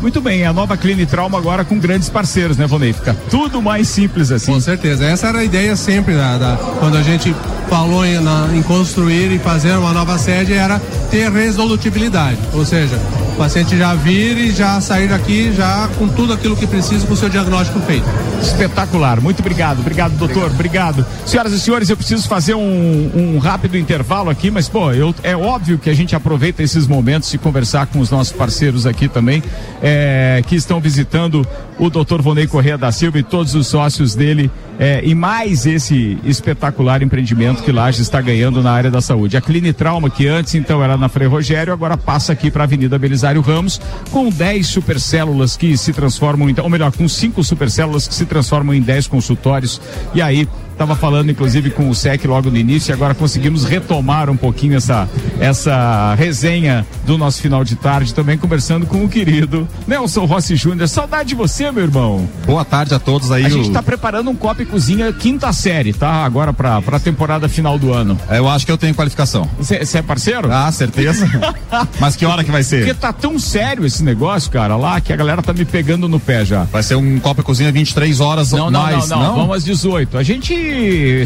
Muito 0.00 0.20
bem, 0.20 0.44
a 0.44 0.52
nova 0.52 0.76
Clean 0.76 1.04
Trauma 1.06 1.38
agora 1.38 1.64
com 1.64 1.78
grandes 1.78 2.08
parceiros, 2.08 2.56
né, 2.56 2.66
Vonei? 2.66 2.92
Fica 2.92 3.16
tudo 3.30 3.62
mais 3.62 3.88
simples 3.88 4.30
assim. 4.30 4.52
Com 4.52 4.60
certeza. 4.60 5.04
Essa 5.06 5.28
era 5.28 5.38
a 5.38 5.44
ideia 5.44 5.74
sempre 5.76 6.14
da, 6.14 6.36
da 6.36 6.56
quando 6.78 6.96
a 6.96 7.02
gente 7.02 7.34
falou 7.68 8.04
em, 8.04 8.18
na, 8.20 8.48
em 8.54 8.62
construir 8.62 9.32
e 9.32 9.38
fazer 9.38 9.72
uma 9.76 9.92
nova 9.92 10.18
sede, 10.18 10.52
era 10.52 10.78
ter 11.10 11.30
resolutibilidade. 11.30 12.38
Ou 12.52 12.64
seja, 12.64 12.98
o 13.36 13.38
paciente 13.38 13.76
já 13.76 13.94
vir 13.94 14.38
e 14.38 14.50
já 14.50 14.80
sair 14.80 15.08
daqui 15.08 15.52
já 15.52 15.88
com 15.98 16.08
tudo 16.08 16.32
aquilo 16.32 16.56
que 16.56 16.66
precisa 16.66 17.06
com 17.06 17.12
o 17.12 17.16
seu 17.16 17.28
diagnóstico 17.28 17.78
feito. 17.80 18.06
Espetacular, 18.40 19.20
muito 19.20 19.40
obrigado, 19.40 19.80
obrigado 19.80 20.16
doutor, 20.16 20.50
obrigado. 20.50 21.00
obrigado. 21.00 21.06
Senhoras 21.26 21.52
e 21.52 21.60
senhores, 21.60 21.90
eu 21.90 21.96
preciso 21.98 22.26
fazer 22.26 22.54
um, 22.54 23.10
um 23.14 23.38
rápido 23.38 23.76
intervalo 23.76 24.30
aqui, 24.30 24.50
mas 24.50 24.70
pô, 24.70 24.90
eu, 24.90 25.14
é 25.22 25.36
óbvio 25.36 25.78
que 25.78 25.90
a 25.90 25.94
gente 25.94 26.16
aproveita 26.16 26.62
esses 26.62 26.86
momentos 26.86 27.32
e 27.34 27.38
conversar 27.38 27.86
com 27.88 27.98
os 27.98 28.10
nossos 28.10 28.32
parceiros 28.32 28.86
aqui 28.86 29.06
também, 29.06 29.42
é, 29.82 30.42
que 30.46 30.56
estão 30.56 30.80
visitando 30.80 31.46
o 31.78 31.90
doutor 31.90 32.22
Vonei 32.22 32.46
Correia 32.46 32.78
da 32.78 32.90
Silva 32.90 33.18
e 33.18 33.22
todos 33.22 33.54
os 33.54 33.66
sócios 33.66 34.14
dele 34.14 34.50
é, 34.78 35.00
e 35.04 35.14
mais 35.14 35.66
esse 35.66 36.18
espetacular 36.24 37.02
empreendimento 37.02 37.62
que 37.62 37.72
Laje 37.72 38.02
está 38.02 38.20
ganhando 38.20 38.62
na 38.62 38.72
área 38.72 38.90
da 38.90 39.00
saúde. 39.00 39.36
A 39.36 39.40
Clinitrauma, 39.40 40.10
que 40.10 40.26
antes 40.26 40.54
então 40.54 40.82
era 40.82 40.96
na 40.96 41.08
Frei 41.08 41.26
Rogério, 41.26 41.72
agora 41.72 41.96
passa 41.96 42.32
aqui 42.32 42.50
para 42.50 42.62
a 42.62 42.66
Avenida 42.66 42.98
Belisário 42.98 43.40
Ramos, 43.40 43.80
com 44.10 44.28
10 44.28 44.66
supercélulas 44.66 45.56
que 45.56 45.76
se 45.76 45.92
transformam, 45.92 46.48
então, 46.50 46.64
ou 46.64 46.70
melhor, 46.70 46.92
com 46.92 47.08
cinco 47.08 47.42
supercélulas 47.42 48.06
que 48.06 48.14
se 48.14 48.26
transformam 48.26 48.74
em 48.74 48.82
10 48.82 49.06
consultórios. 49.06 49.80
E 50.14 50.20
aí, 50.20 50.48
Estava 50.76 50.94
falando, 50.94 51.30
inclusive, 51.30 51.70
com 51.70 51.88
o 51.88 51.94
SEC 51.94 52.26
logo 52.26 52.50
no 52.50 52.56
início 52.58 52.90
e 52.90 52.92
agora 52.92 53.14
conseguimos 53.14 53.64
retomar 53.64 54.28
um 54.28 54.36
pouquinho 54.36 54.76
essa, 54.76 55.08
essa 55.40 56.14
resenha 56.16 56.86
do 57.06 57.16
nosso 57.16 57.40
final 57.40 57.64
de 57.64 57.76
tarde, 57.76 58.12
também 58.12 58.36
conversando 58.36 58.84
com 58.84 59.02
o 59.02 59.08
querido 59.08 59.66
Nelson 59.86 60.26
Rossi 60.26 60.54
Júnior. 60.54 60.86
Saudade 60.86 61.30
de 61.30 61.34
você, 61.34 61.72
meu 61.72 61.84
irmão. 61.84 62.28
Boa 62.44 62.62
tarde 62.62 62.94
a 62.94 62.98
todos 62.98 63.32
aí. 63.32 63.44
A 63.44 63.46
o... 63.46 63.50
gente 63.50 63.68
está 63.68 63.82
preparando 63.82 64.28
um 64.28 64.36
Copa 64.36 64.64
e 64.64 64.66
Cozinha 64.66 65.10
quinta 65.14 65.50
série, 65.50 65.94
tá? 65.94 66.26
Agora 66.26 66.52
para 66.52 66.76
a 66.76 67.00
temporada 67.00 67.48
final 67.48 67.78
do 67.78 67.94
ano. 67.94 68.20
Eu 68.28 68.46
acho 68.46 68.66
que 68.66 68.70
eu 68.70 68.76
tenho 68.76 68.94
qualificação. 68.94 69.48
Você 69.56 69.96
é 69.96 70.02
parceiro? 70.02 70.52
Ah, 70.52 70.70
certeza. 70.70 71.26
Mas 71.98 72.16
que 72.16 72.26
hora 72.26 72.44
que 72.44 72.50
vai 72.50 72.62
ser? 72.62 72.84
Porque 72.84 73.00
tá 73.00 73.14
tão 73.14 73.38
sério 73.38 73.86
esse 73.86 74.04
negócio, 74.04 74.50
cara, 74.50 74.76
lá, 74.76 75.00
que 75.00 75.10
a 75.10 75.16
galera 75.16 75.40
tá 75.40 75.54
me 75.54 75.64
pegando 75.64 76.06
no 76.06 76.20
pé 76.20 76.44
já. 76.44 76.64
Vai 76.64 76.82
ser 76.82 76.96
um 76.96 77.18
Copa 77.18 77.40
e 77.40 77.44
Cozinha 77.44 77.72
23 77.72 78.20
horas 78.20 78.52
não, 78.52 78.66
ou 78.66 78.70
não, 78.70 78.82
mais, 78.82 79.08
não, 79.08 79.18
não, 79.18 79.26
não? 79.28 79.36
Vamos 79.36 79.56
às 79.56 79.64
18. 79.64 80.18
A 80.18 80.22
gente 80.22 80.65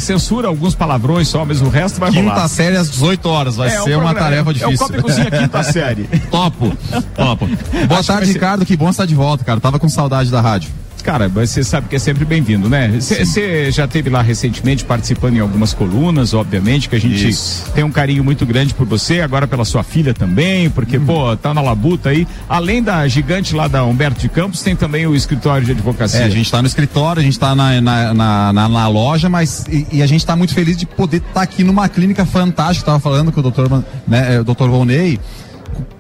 censura 0.01 0.49
alguns 0.49 0.75
palavrões 0.75 1.29
só, 1.29 1.45
mas 1.45 1.61
o 1.61 1.69
resto 1.69 2.01
vai 2.01 2.11
quinta 2.11 2.23
rolar. 2.23 2.35
Quinta 2.37 2.49
série 2.49 2.77
às 2.77 2.91
18 2.91 3.29
horas, 3.29 3.57
vai 3.57 3.69
é, 3.69 3.81
ser 3.83 3.97
uma 3.97 4.15
tarefa 4.15 4.53
difícil. 4.53 4.73
É 4.73 4.75
o 4.75 4.79
Copa 4.79 5.03
Cozinha 5.03 5.31
quinta 5.31 5.63
série. 5.65 6.05
Topo, 6.31 6.77
topo. 7.15 7.47
Boa 7.89 8.01
Acho 8.01 8.13
tarde, 8.13 8.33
Ricardo, 8.33 8.65
que 8.65 8.77
bom 8.77 8.89
estar 8.89 9.07
de 9.07 9.15
volta, 9.15 9.45
cara. 9.45 9.61
Tava 9.61 9.79
com 9.79 9.89
saudade 9.89 10.31
da 10.31 10.41
rádio. 10.41 10.80
Cara, 11.03 11.29
você 11.29 11.65
sabe 11.65 11.89
que 11.89 11.97
é 11.97 11.99
sempre 11.99 12.25
bem-vindo, 12.25 12.69
né? 12.69 12.89
Você 13.01 13.71
já 13.71 13.87
teve 13.87 14.11
lá 14.11 14.23
recentemente 14.23 14.85
participando 14.85 15.37
em 15.37 15.41
algumas 15.41 15.73
colunas, 15.73 16.35
obviamente, 16.35 16.89
que 16.89 16.97
a 16.97 17.01
gente 17.01 17.29
Isso. 17.29 17.71
tem 17.75 17.85
um 17.85 17.91
carinho 17.91 18.23
muito 18.23 18.45
grande 18.47 18.75
por 18.75 18.87
você, 18.87 19.21
agora 19.21 19.47
pela 19.47 19.65
sua 19.65 19.83
filha 19.83 20.15
também, 20.15 20.71
porque, 20.71 20.97
uhum. 20.97 21.07
pô, 21.07 21.37
tá 21.37 21.55
na 21.55 21.61
labuta 21.61 22.11
aí. 22.11 22.27
Além 22.49 22.83
da 22.83 23.07
gigante 23.09 23.55
lá 23.55 23.69
da 23.69 23.85
Humberto 23.85 24.21
de 24.21 24.29
Campos, 24.29 24.63
tem 24.63 24.77
também 24.77 25.07
o 25.07 25.15
escritório 25.15 25.65
de 25.65 25.73
advocacia. 25.73 26.21
É, 26.21 26.25
a 26.25 26.31
gente 26.31 26.51
tá 26.51 26.61
no 26.61 26.69
escritório, 26.69 27.21
a 27.21 27.25
gente 27.25 27.39
tá 27.39 27.55
na, 27.55 27.81
na, 27.81 28.15
na, 28.15 28.53
na, 28.53 28.69
na 28.69 28.89
loja, 28.89 29.29
mas 29.29 29.65
e, 29.69 29.87
e, 29.93 30.03
a 30.03 30.07
gente 30.07 30.25
tá 30.25 30.37
muito 30.37 30.55
feliz 30.55 30.77
de 30.77 30.87
poder 30.87 31.19
estar 31.19 31.33
tá 31.33 31.43
aqui 31.43 31.65
numa 31.65 31.89
clínica 31.89 32.25
fantástica, 32.25 32.87
tava 32.87 33.01
falando 33.01 33.33
com 33.33 33.41
o 33.41 33.43
doutor, 33.43 33.85
né, 34.07 34.41
o 34.41 34.45
doutor 34.45 34.69
Volney, 34.69 35.19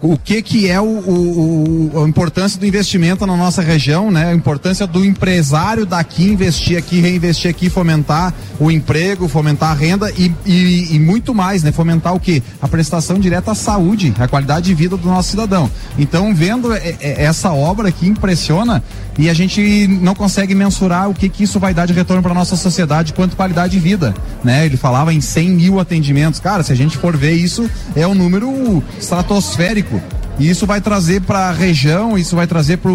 o 0.02 0.16
que 0.16 0.40
que 0.42 0.68
é 0.68 0.80
o, 0.80 0.84
o, 0.84 2.02
a 2.04 2.08
importância 2.08 2.58
do 2.58 2.66
investimento 2.66 3.26
na 3.26 3.36
nossa 3.36 3.60
região, 3.62 4.10
né? 4.10 4.30
A 4.30 4.34
importância 4.34 4.86
do 4.86 5.04
empresário 5.04 5.84
daqui 5.84 6.24
investir 6.24 6.78
aqui, 6.78 7.00
reinvestir 7.00 7.50
aqui, 7.50 7.68
fomentar 7.68 8.32
o 8.58 8.70
emprego, 8.70 9.28
fomentar 9.28 9.70
a 9.70 9.74
renda 9.74 10.10
e, 10.12 10.32
e, 10.46 10.94
e 10.94 10.98
muito 10.98 11.34
mais, 11.34 11.62
né? 11.62 11.70
Fomentar 11.70 12.14
o 12.14 12.20
que? 12.20 12.42
A 12.62 12.68
prestação 12.68 13.18
direta 13.18 13.52
à 13.52 13.54
saúde, 13.54 14.14
a 14.18 14.26
qualidade 14.26 14.66
de 14.66 14.74
vida 14.74 14.96
do 14.96 15.06
nosso 15.06 15.30
cidadão. 15.30 15.70
Então, 15.98 16.34
vendo 16.34 16.70
essa 17.00 17.52
obra 17.52 17.92
que 17.92 18.06
impressiona, 18.06 18.82
e 19.18 19.28
a 19.28 19.34
gente 19.34 19.86
não 19.86 20.14
consegue 20.14 20.54
mensurar 20.54 21.08
o 21.08 21.14
que, 21.14 21.28
que 21.28 21.44
isso 21.44 21.58
vai 21.58 21.74
dar 21.74 21.86
de 21.86 21.92
retorno 21.92 22.22
para 22.22 22.32
nossa 22.34 22.56
sociedade 22.56 23.12
quanto 23.12 23.36
qualidade 23.36 23.72
de 23.72 23.78
vida, 23.78 24.14
né? 24.42 24.64
Ele 24.64 24.76
falava 24.76 25.12
em 25.12 25.20
100 25.20 25.50
mil 25.50 25.80
atendimentos. 25.80 26.40
Cara, 26.40 26.62
se 26.62 26.72
a 26.72 26.76
gente 26.76 26.96
for 26.96 27.16
ver 27.16 27.32
isso, 27.32 27.68
é 27.94 28.06
um 28.06 28.14
número 28.14 28.82
estratosférico. 28.98 30.00
E 30.38 30.48
isso 30.48 30.66
vai 30.66 30.80
trazer 30.80 31.20
para 31.22 31.48
a 31.48 31.52
região, 31.52 32.16
isso 32.16 32.34
vai 32.34 32.46
trazer 32.46 32.78
para 32.78 32.90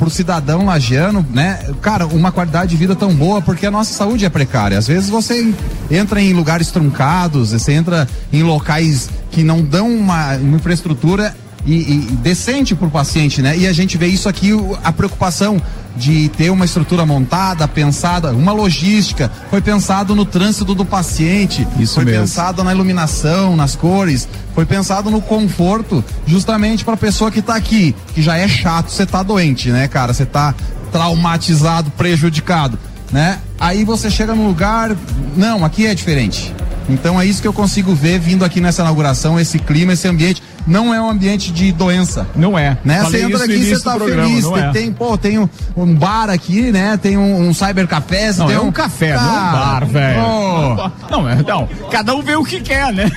pro 0.00 0.08
cidadão 0.08 0.64
lagiano, 0.64 1.24
né? 1.30 1.60
Cara, 1.82 2.06
uma 2.06 2.32
qualidade 2.32 2.70
de 2.70 2.76
vida 2.78 2.96
tão 2.96 3.14
boa 3.14 3.42
porque 3.42 3.66
a 3.66 3.70
nossa 3.70 3.92
saúde 3.92 4.24
é 4.24 4.30
precária. 4.30 4.78
Às 4.78 4.86
vezes 4.86 5.10
você 5.10 5.52
entra 5.90 6.22
em 6.22 6.32
lugares 6.32 6.70
truncados, 6.70 7.52
você 7.52 7.72
entra 7.72 8.08
em 8.32 8.42
locais 8.42 9.10
que 9.30 9.42
não 9.42 9.60
dão 9.60 9.94
uma, 9.94 10.36
uma 10.36 10.56
infraestrutura 10.56 11.36
e, 11.64 11.92
e 11.92 11.98
decente 12.22 12.74
para 12.74 12.86
o 12.86 12.90
paciente, 12.90 13.42
né? 13.42 13.56
E 13.56 13.66
a 13.66 13.72
gente 13.72 13.98
vê 13.98 14.06
isso 14.06 14.28
aqui, 14.28 14.50
a 14.82 14.92
preocupação 14.92 15.60
de 15.96 16.28
ter 16.30 16.50
uma 16.50 16.64
estrutura 16.64 17.04
montada, 17.04 17.66
pensada, 17.66 18.32
uma 18.32 18.52
logística, 18.52 19.30
foi 19.50 19.60
pensado 19.60 20.14
no 20.14 20.24
trânsito 20.24 20.74
do 20.74 20.84
paciente, 20.84 21.66
Isso 21.78 21.96
foi 21.96 22.04
mesmo. 22.04 22.20
pensado 22.20 22.62
na 22.62 22.72
iluminação, 22.72 23.56
nas 23.56 23.74
cores, 23.74 24.28
foi 24.54 24.64
pensado 24.64 25.10
no 25.10 25.20
conforto, 25.20 26.02
justamente 26.26 26.84
para 26.84 26.94
a 26.94 26.96
pessoa 26.96 27.30
que 27.30 27.40
está 27.40 27.56
aqui, 27.56 27.94
que 28.14 28.22
já 28.22 28.36
é 28.36 28.48
chato, 28.48 28.90
você 28.90 29.04
tá 29.04 29.22
doente, 29.22 29.70
né, 29.70 29.88
cara? 29.88 30.14
Você 30.14 30.24
tá 30.24 30.54
traumatizado, 30.92 31.90
prejudicado, 31.90 32.78
né? 33.12 33.38
Aí 33.58 33.84
você 33.84 34.10
chega 34.10 34.34
num 34.34 34.46
lugar, 34.46 34.96
não, 35.36 35.64
aqui 35.64 35.86
é 35.86 35.94
diferente. 35.94 36.54
Então 36.88 37.20
é 37.20 37.26
isso 37.26 37.40
que 37.40 37.48
eu 37.48 37.52
consigo 37.52 37.94
ver 37.94 38.18
vindo 38.18 38.44
aqui 38.44 38.60
nessa 38.60 38.82
inauguração, 38.82 39.38
esse 39.38 39.58
clima, 39.58 39.92
esse 39.92 40.08
ambiente. 40.08 40.42
Não 40.66 40.94
é 40.94 41.00
um 41.00 41.10
ambiente 41.10 41.52
de 41.52 41.72
doença. 41.72 42.26
Não 42.36 42.58
é. 42.58 42.76
Né? 42.84 43.00
Você 43.02 43.22
entra 43.22 43.44
aqui, 43.44 43.74
você 43.74 43.82
tá 43.82 43.96
programa, 43.96 44.28
feliz. 44.28 44.44
não 44.44 44.52
Tem, 44.52 44.62
é. 44.62 44.70
tem, 44.70 44.92
pô, 44.92 45.18
tem 45.18 45.38
um, 45.38 45.48
um 45.76 45.94
bar 45.94 46.30
aqui, 46.30 46.70
né? 46.70 46.98
Tem 47.00 47.16
um, 47.16 47.48
um 47.48 47.54
cybercafé. 47.54 48.32
Não, 48.32 48.46
tem 48.46 48.56
é 48.56 48.60
um 48.60 48.72
café, 48.72 49.16
não 49.16 49.22
é 49.22 49.40
um 49.40 49.52
bar, 49.52 49.86
velho. 49.86 50.20
Não, 51.10 51.28
é, 51.28 51.42
não. 51.42 51.68
Cada 51.90 52.14
um 52.14 52.22
vê 52.22 52.36
o 52.36 52.44
que 52.44 52.60
quer, 52.60 52.92
né? 52.92 53.10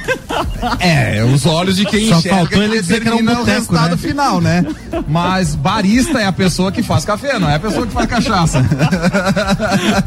É, 0.80 1.24
os 1.24 1.46
olhos 1.46 1.76
de 1.76 1.86
quem 1.86 2.08
Só 2.10 2.18
enxerga 2.18 2.38
faltou 2.38 2.64
ele 2.64 2.82
dizer 2.82 3.02
que 3.02 3.08
era 3.08 3.16
um 3.16 3.20
determina 3.20 3.42
o 3.42 3.46
resultado 3.46 3.92
né? 3.92 3.98
final, 3.98 4.42
né? 4.42 4.66
Mas 5.08 5.56
barista 5.56 6.20
é 6.20 6.26
a 6.26 6.32
pessoa 6.32 6.72
que 6.72 6.82
faz 6.82 7.06
café, 7.06 7.38
não 7.38 7.50
é 7.50 7.56
a 7.56 7.60
pessoa 7.60 7.86
que 7.86 7.94
faz 7.94 8.08
cachaça. 8.08 8.64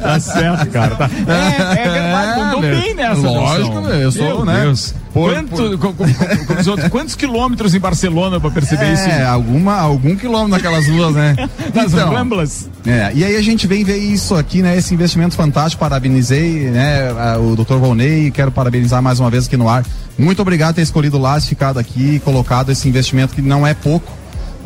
Tá 0.00 0.20
certo, 0.20 0.66
cara. 0.70 0.96
Tá. 0.96 1.10
É, 1.26 1.80
é 1.80 1.90
verdade, 1.90 2.60
velho. 2.60 2.80
bem 2.80 2.94
nessa. 2.94 3.20
Lógico, 3.20 3.74
noção. 3.74 3.94
eu 3.94 4.12
sou, 4.12 4.24
Meu 4.24 4.44
né? 4.44 4.60
Deus. 4.62 4.94
Por- 5.16 5.32
Quanto, 5.32 5.78
co- 5.78 5.92
co- 5.94 6.04
como 6.46 6.60
os 6.60 6.66
outros, 6.66 6.88
quantos 6.88 7.14
quilômetros 7.14 7.74
em 7.74 7.80
Barcelona 7.80 8.38
pra 8.38 8.50
perceber 8.50 8.92
isso? 8.92 9.04
É, 9.08 9.24
alguma, 9.24 9.74
algum 9.76 10.14
quilômetro 10.14 10.48
naquelas 10.50 10.86
ruas, 10.86 11.14
né? 11.14 11.34
Nas 11.74 11.92
Então, 11.92 12.12
Ramblas. 12.12 12.68
É, 12.86 13.12
e 13.14 13.24
aí 13.24 13.34
a 13.36 13.42
gente 13.42 13.66
vem 13.66 13.82
ver 13.82 13.96
isso 13.96 14.34
aqui, 14.34 14.60
né? 14.60 14.76
Esse 14.76 14.92
investimento 14.92 15.34
fantástico. 15.34 15.80
Parabenizei, 15.80 16.70
né? 16.70 17.08
O 17.40 17.56
Dr. 17.56 17.76
Volney, 17.76 18.30
quero 18.30 18.52
parabenizar 18.52 19.00
mais 19.02 19.18
uma 19.18 19.30
vez 19.30 19.46
aqui 19.46 19.56
no 19.56 19.68
ar. 19.68 19.84
Muito 20.18 20.40
obrigado 20.42 20.74
por 20.74 20.76
ter 20.76 20.82
escolhido 20.82 21.16
o 21.16 21.20
LAS, 21.20 21.46
ficado 21.46 21.78
aqui 21.78 22.18
colocado 22.20 22.70
esse 22.70 22.86
investimento 22.88 23.34
que 23.34 23.40
não 23.42 23.66
é 23.66 23.72
pouco 23.72 24.12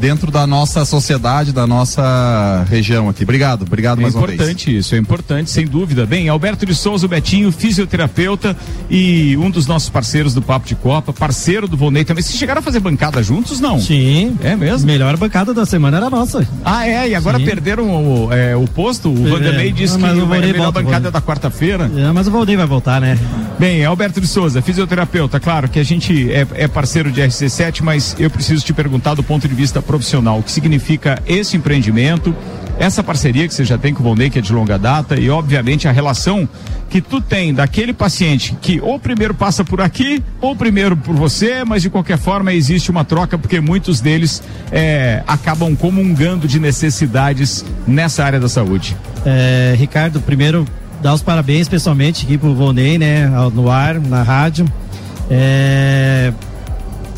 dentro 0.00 0.30
da 0.30 0.46
nossa 0.46 0.84
sociedade, 0.84 1.52
da 1.52 1.66
nossa 1.66 2.64
região 2.68 3.08
aqui. 3.08 3.22
Obrigado, 3.22 3.62
obrigado 3.62 3.98
É 3.98 4.02
mais 4.02 4.14
uma 4.14 4.26
vez. 4.26 4.34
importante 4.40 4.76
isso, 4.76 4.94
é 4.94 4.98
importante, 4.98 5.50
sem 5.50 5.66
dúvida. 5.66 6.06
Bem, 6.06 6.28
Alberto 6.28 6.64
de 6.64 6.74
Souza, 6.74 7.06
o 7.06 7.08
Betinho, 7.08 7.52
fisioterapeuta 7.52 8.56
e 8.88 9.36
um 9.36 9.50
dos 9.50 9.66
nossos 9.66 9.88
parceiros 9.90 10.32
do 10.34 10.40
Papo 10.42 10.66
de 10.66 10.74
Copa, 10.74 11.12
parceiro 11.12 11.68
do 11.68 11.76
Volney 11.76 12.04
também. 12.04 12.22
Vocês 12.22 12.38
chegaram 12.38 12.60
a 12.60 12.62
fazer 12.62 12.80
bancada 12.80 13.22
juntos, 13.22 13.60
não? 13.60 13.78
Sim. 13.78 14.36
É 14.42 14.56
mesmo? 14.56 14.86
Melhor 14.86 15.16
bancada 15.16 15.52
da 15.52 15.66
semana 15.66 15.98
era 15.98 16.06
a 16.06 16.10
nossa. 16.10 16.46
Ah, 16.64 16.86
é, 16.88 17.08
e 17.10 17.14
agora 17.14 17.38
Sim. 17.38 17.44
perderam 17.44 17.90
o, 17.90 18.32
é, 18.32 18.56
o 18.56 18.64
posto? 18.66 19.10
O 19.10 19.26
É, 19.26 19.30
Vanderlei 19.30 19.70
disse 19.72 19.96
que 19.98 20.02
o 20.02 20.06
a 20.06 20.12
Volney 20.14 20.40
melhor 20.40 20.56
volta, 20.56 20.72
bancada 20.80 20.90
Volney. 21.02 21.08
é 21.08 21.10
da 21.10 21.20
quarta-feira. 21.20 21.90
É, 21.94 22.12
mas 22.12 22.26
o 22.26 22.30
Valdeir 22.30 22.56
vai 22.58 22.66
voltar, 22.66 23.00
né? 23.00 23.18
Bem, 23.60 23.84
Alberto 23.84 24.22
de 24.22 24.26
Souza, 24.26 24.62
fisioterapeuta, 24.62 25.38
claro 25.38 25.68
que 25.68 25.78
a 25.78 25.84
gente 25.84 26.32
é, 26.32 26.46
é 26.54 26.66
parceiro 26.66 27.12
de 27.12 27.20
RC7, 27.20 27.82
mas 27.82 28.16
eu 28.18 28.30
preciso 28.30 28.64
te 28.64 28.72
perguntar 28.72 29.12
do 29.12 29.22
ponto 29.22 29.46
de 29.46 29.54
vista 29.54 29.82
profissional, 29.82 30.38
o 30.38 30.42
que 30.42 30.50
significa 30.50 31.22
esse 31.26 31.58
empreendimento, 31.58 32.34
essa 32.78 33.04
parceria 33.04 33.46
que 33.46 33.52
você 33.52 33.62
já 33.62 33.76
tem 33.76 33.92
com 33.92 34.00
o 34.00 34.02
Volney, 34.02 34.30
que 34.30 34.38
é 34.38 34.40
de 34.40 34.50
longa 34.50 34.78
data, 34.78 35.20
e 35.20 35.28
obviamente 35.28 35.86
a 35.86 35.92
relação 35.92 36.48
que 36.88 37.02
tu 37.02 37.20
tem 37.20 37.52
daquele 37.52 37.92
paciente 37.92 38.56
que 38.62 38.80
ou 38.80 38.98
primeiro 38.98 39.34
passa 39.34 39.62
por 39.62 39.82
aqui, 39.82 40.24
ou 40.40 40.56
primeiro 40.56 40.96
por 40.96 41.14
você, 41.14 41.62
mas 41.62 41.82
de 41.82 41.90
qualquer 41.90 42.16
forma 42.16 42.54
existe 42.54 42.90
uma 42.90 43.04
troca, 43.04 43.36
porque 43.36 43.60
muitos 43.60 44.00
deles 44.00 44.42
é, 44.72 45.22
acabam 45.26 45.76
comungando 45.76 46.48
de 46.48 46.58
necessidades 46.58 47.62
nessa 47.86 48.24
área 48.24 48.40
da 48.40 48.48
saúde. 48.48 48.96
É, 49.26 49.74
Ricardo, 49.76 50.18
primeiro, 50.22 50.64
dar 51.02 51.14
os 51.14 51.22
parabéns 51.22 51.68
pessoalmente 51.68 52.24
aqui 52.24 52.36
pro 52.38 52.54
Volney, 52.54 52.98
né? 52.98 53.26
No 53.54 53.70
ar, 53.70 54.00
na 54.00 54.22
rádio. 54.22 54.66
É, 55.30 56.32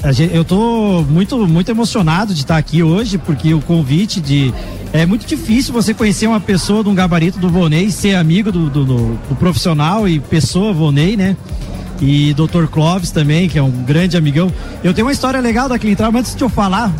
a 0.03 0.13
gen- 0.13 0.31
eu 0.33 0.45
tô 0.45 1.03
muito, 1.09 1.47
muito 1.47 1.71
emocionado 1.71 2.35
de 2.35 2.41
estar 2.41 2.57
aqui 2.57 2.83
hoje, 2.83 3.19
porque 3.19 3.55
o 3.55 3.61
convite 3.61 4.21
de. 4.21 4.53
É 4.93 5.07
muito 5.07 5.27
difícil 5.27 5.73
você 5.73 5.95
conhecer 5.95 6.27
uma 6.27 6.39
pessoa 6.41 6.83
de 6.85 6.91
um 6.91 6.95
gabarito 6.95 7.39
do 7.39 7.49
Volney, 7.49 7.91
ser 7.91 8.15
amigo 8.17 8.53
do, 8.53 8.69
do, 8.69 8.85
do- 8.85 9.19
do 9.29 9.35
profissional 9.37 10.07
e 10.07 10.21
pessoa 10.21 10.73
Volney, 10.73 11.17
né? 11.17 11.37
E 12.01 12.35
Dr. 12.35 12.67
Clóvis 12.71 13.11
também, 13.11 13.49
que 13.49 13.59
é 13.59 13.63
um 13.63 13.71
grande 13.71 14.17
amigão. 14.17 14.53
Eu 14.85 14.93
tenho 14.93 15.07
uma 15.07 15.13
história 15.13 15.41
legal 15.41 15.69
da 15.69 15.79
Clinitrauma, 15.79 16.19
antes 16.19 16.35
de 16.35 16.43
eu 16.43 16.49
falar, 16.49 16.93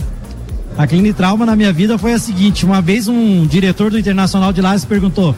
a 0.79 0.87
Clinitrauma 0.87 1.45
na 1.45 1.55
minha 1.57 1.73
vida 1.73 1.99
foi 1.99 2.15
a 2.15 2.19
seguinte: 2.19 2.65
uma 2.65 2.81
vez 2.81 3.09
um 3.09 3.45
diretor 3.47 3.91
do 3.91 3.99
Internacional 3.99 4.53
de 4.53 4.61
Lages 4.63 4.85
perguntou 4.87 5.35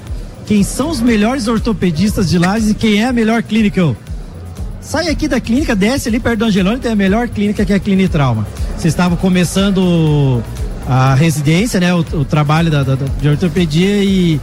quem 0.46 0.62
são 0.62 0.90
os 0.90 1.00
melhores 1.00 1.48
ortopedistas 1.48 2.28
de 2.28 2.38
Lages 2.38 2.70
e 2.70 2.74
quem 2.74 3.02
é 3.02 3.07
a 3.07 3.12
melhor 3.12 3.42
clínica. 3.42 3.80
Eu, 3.80 3.96
sai 4.80 5.09
aqui 5.09 5.26
da 5.26 5.40
clínica, 5.40 5.74
desce 5.74 6.09
ali 6.09 6.20
perto 6.20 6.40
do 6.40 6.44
Angelone, 6.46 6.78
tem 6.78 6.92
a 6.92 6.96
melhor 6.96 7.28
clínica 7.28 7.64
que 7.64 7.72
é 7.72 7.76
a 7.76 7.80
Clinitrauma. 7.80 8.46
Vocês 8.76 8.92
estavam 8.92 9.16
começando 9.16 10.42
a 10.87 11.14
residência, 11.14 11.80
né? 11.80 11.94
O, 11.94 12.00
o 12.00 12.24
trabalho 12.24 12.70
da, 12.70 12.83
da- 12.83 12.94
de 13.20 13.28
ortopedia 13.28 14.04
e, 14.04 14.38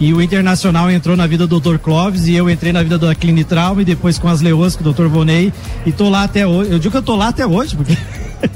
e 0.00 0.14
o 0.14 0.22
Internacional 0.22 0.90
entrou 0.90 1.16
na 1.16 1.26
vida 1.26 1.46
do 1.46 1.60
Dr. 1.60 1.76
Clóvis 1.76 2.26
e 2.26 2.34
eu 2.34 2.48
entrei 2.48 2.72
na 2.72 2.82
vida 2.82 2.96
da 2.98 3.14
Clinitrauma 3.14 3.82
e 3.82 3.84
depois 3.84 4.18
com 4.18 4.28
as 4.28 4.40
leoas 4.40 4.74
com 4.74 4.88
o 4.88 4.92
Dr. 4.92 5.06
Vonei 5.08 5.52
e 5.84 5.92
tô 5.92 6.08
lá 6.08 6.22
até 6.24 6.46
hoje. 6.46 6.70
Eu 6.72 6.78
digo 6.78 6.90
que 6.92 6.96
eu 6.96 7.02
tô 7.02 7.14
lá 7.16 7.28
até 7.28 7.46
hoje, 7.46 7.76
porque 7.76 7.96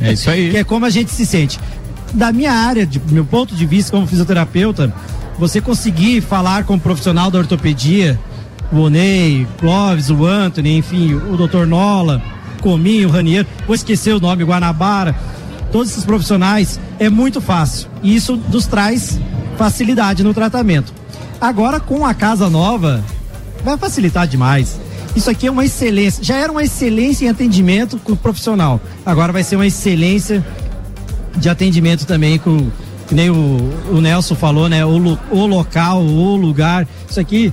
É 0.01 0.13
isso 0.15 0.31
aí. 0.31 0.51
que 0.53 0.57
é 0.57 0.65
como 0.65 0.87
a 0.87 0.91
gente 0.91 1.11
se 1.11 1.27
sente. 1.27 1.61
Da 2.15 2.33
minha 2.33 2.53
área, 2.53 2.87
de 2.87 2.99
meu 3.11 3.25
ponto 3.27 3.55
de 3.55 3.67
vista 3.67 3.91
como 3.91 4.07
fisioterapeuta, 4.07 4.95
você 5.39 5.61
conseguir 5.61 6.21
falar 6.21 6.65
com 6.65 6.75
o 6.75 6.81
profissional 6.81 7.31
da 7.31 7.39
ortopedia, 7.39 8.19
o 8.73 8.79
Onei, 8.79 9.47
Clóvis, 9.59 10.11
o 10.11 10.25
Anthony, 10.25 10.79
enfim, 10.79 11.15
o 11.15 11.37
Dr. 11.37 11.67
Nola, 11.67 12.23
Cominho, 12.61 13.09
o 13.09 13.13
Raniero, 13.13 13.47
vou 13.67 13.75
esquecer 13.75 14.15
o 14.15 14.21
nome, 14.21 14.45
Guanabara, 14.45 15.15
todos 15.71 15.91
esses 15.91 16.05
profissionais, 16.05 16.81
é 16.99 17.09
muito 17.09 17.41
fácil. 17.41 17.89
E 18.03 18.15
isso 18.15 18.37
nos 18.51 18.67
traz 18.67 19.21
facilidade 19.57 20.23
no 20.23 20.35
tratamento. 20.35 20.93
Agora, 21.41 21.79
com 21.79 22.05
a 22.05 22.15
casa 22.15 22.49
nova, 22.49 23.05
vai 23.65 23.77
facilitar 23.77 24.27
demais. 24.27 24.81
Isso 25.15 25.31
aqui 25.31 25.47
é 25.47 25.51
uma 25.51 25.65
excelência. 25.65 26.23
Já 26.23 26.37
era 26.37 26.53
uma 26.53 26.63
excelência 26.63 27.27
em 27.27 27.29
atendimento 27.29 27.99
com 27.99 28.13
o 28.13 28.17
profissional. 28.17 28.81
Agora 29.05 29.33
vai 29.33 29.43
ser 29.43 29.57
uma 29.57 29.67
excelência 29.67 30.45
de 31.37 31.49
atendimento 31.49 32.07
também 32.07 32.39
com 32.39 32.71
que 33.09 33.15
nem 33.15 33.31
o, 33.31 33.71
o 33.93 34.01
Nelson 34.01 34.35
falou, 34.35 34.69
né? 34.69 34.85
O, 34.85 35.19
o 35.31 35.47
local, 35.47 36.03
o 36.03 36.37
lugar. 36.37 36.87
Isso 37.09 37.21
aqui, 37.21 37.53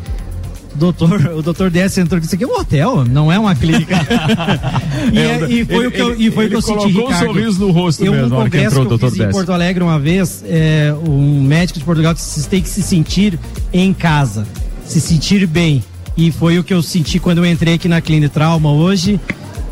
doutor, 0.76 1.20
o 1.38 1.42
doutor 1.42 1.70
DS 1.70 1.98
entrou 1.98 2.18
aqui, 2.18 2.26
isso 2.26 2.36
aqui 2.36 2.44
é 2.44 2.48
um 2.48 2.60
hotel, 2.60 3.06
não 3.06 3.32
é 3.32 3.38
uma 3.38 3.56
clínica. 3.56 3.96
e, 5.14 5.18
É, 5.20 5.22
é- 5.44 5.52
e 5.52 5.66
foi 5.66 5.76
ele- 5.78 5.88
o 5.88 5.92
que 5.92 6.02
eu, 6.02 6.12
ele- 6.14 6.28
e 6.28 6.32
foi 6.32 6.46
o 6.46 6.48
que 6.50 6.54
ele 6.54 6.56
eu 6.56 6.62
senti, 6.62 6.94
colocou 6.94 7.10
um 7.12 7.20
sorriso 7.20 7.60
no 7.60 7.72
rosto 7.72 8.04
eu, 8.04 8.12
mesmo, 8.14 8.30
na 8.30 8.38
hora 8.38 8.50
que 8.50 8.58
entrou 8.58 8.84
o 8.84 8.88
que 8.88 8.94
eu 8.94 8.98
Dr. 8.98 9.10
fiz 9.10 9.20
em. 9.20 9.32
Porto 9.32 9.52
Alegre 9.52 9.84
uma 9.84 10.00
vez, 10.00 10.44
é, 10.48 10.94
um 11.08 11.42
médico 11.44 11.80
de 11.80 11.86
Portugal 11.86 12.14
disse, 12.14 12.48
tem 12.50 12.62
que 12.62 12.70
se 12.70 12.82
sentir 12.82 13.38
em 13.72 13.94
casa, 13.94 14.48
se 14.86 15.00
sentir 15.00 15.46
bem. 15.48 15.84
E 16.16 16.32
foi 16.32 16.60
o 16.60 16.64
que 16.64 16.72
eu 16.74 16.82
senti 16.84 17.18
quando 17.20 17.40
eu 17.40 17.46
entrei 17.46 17.74
aqui 17.76 17.88
na 17.88 18.00
Clínica 18.00 18.32
Trauma 18.34 18.72
hoje. 18.72 19.20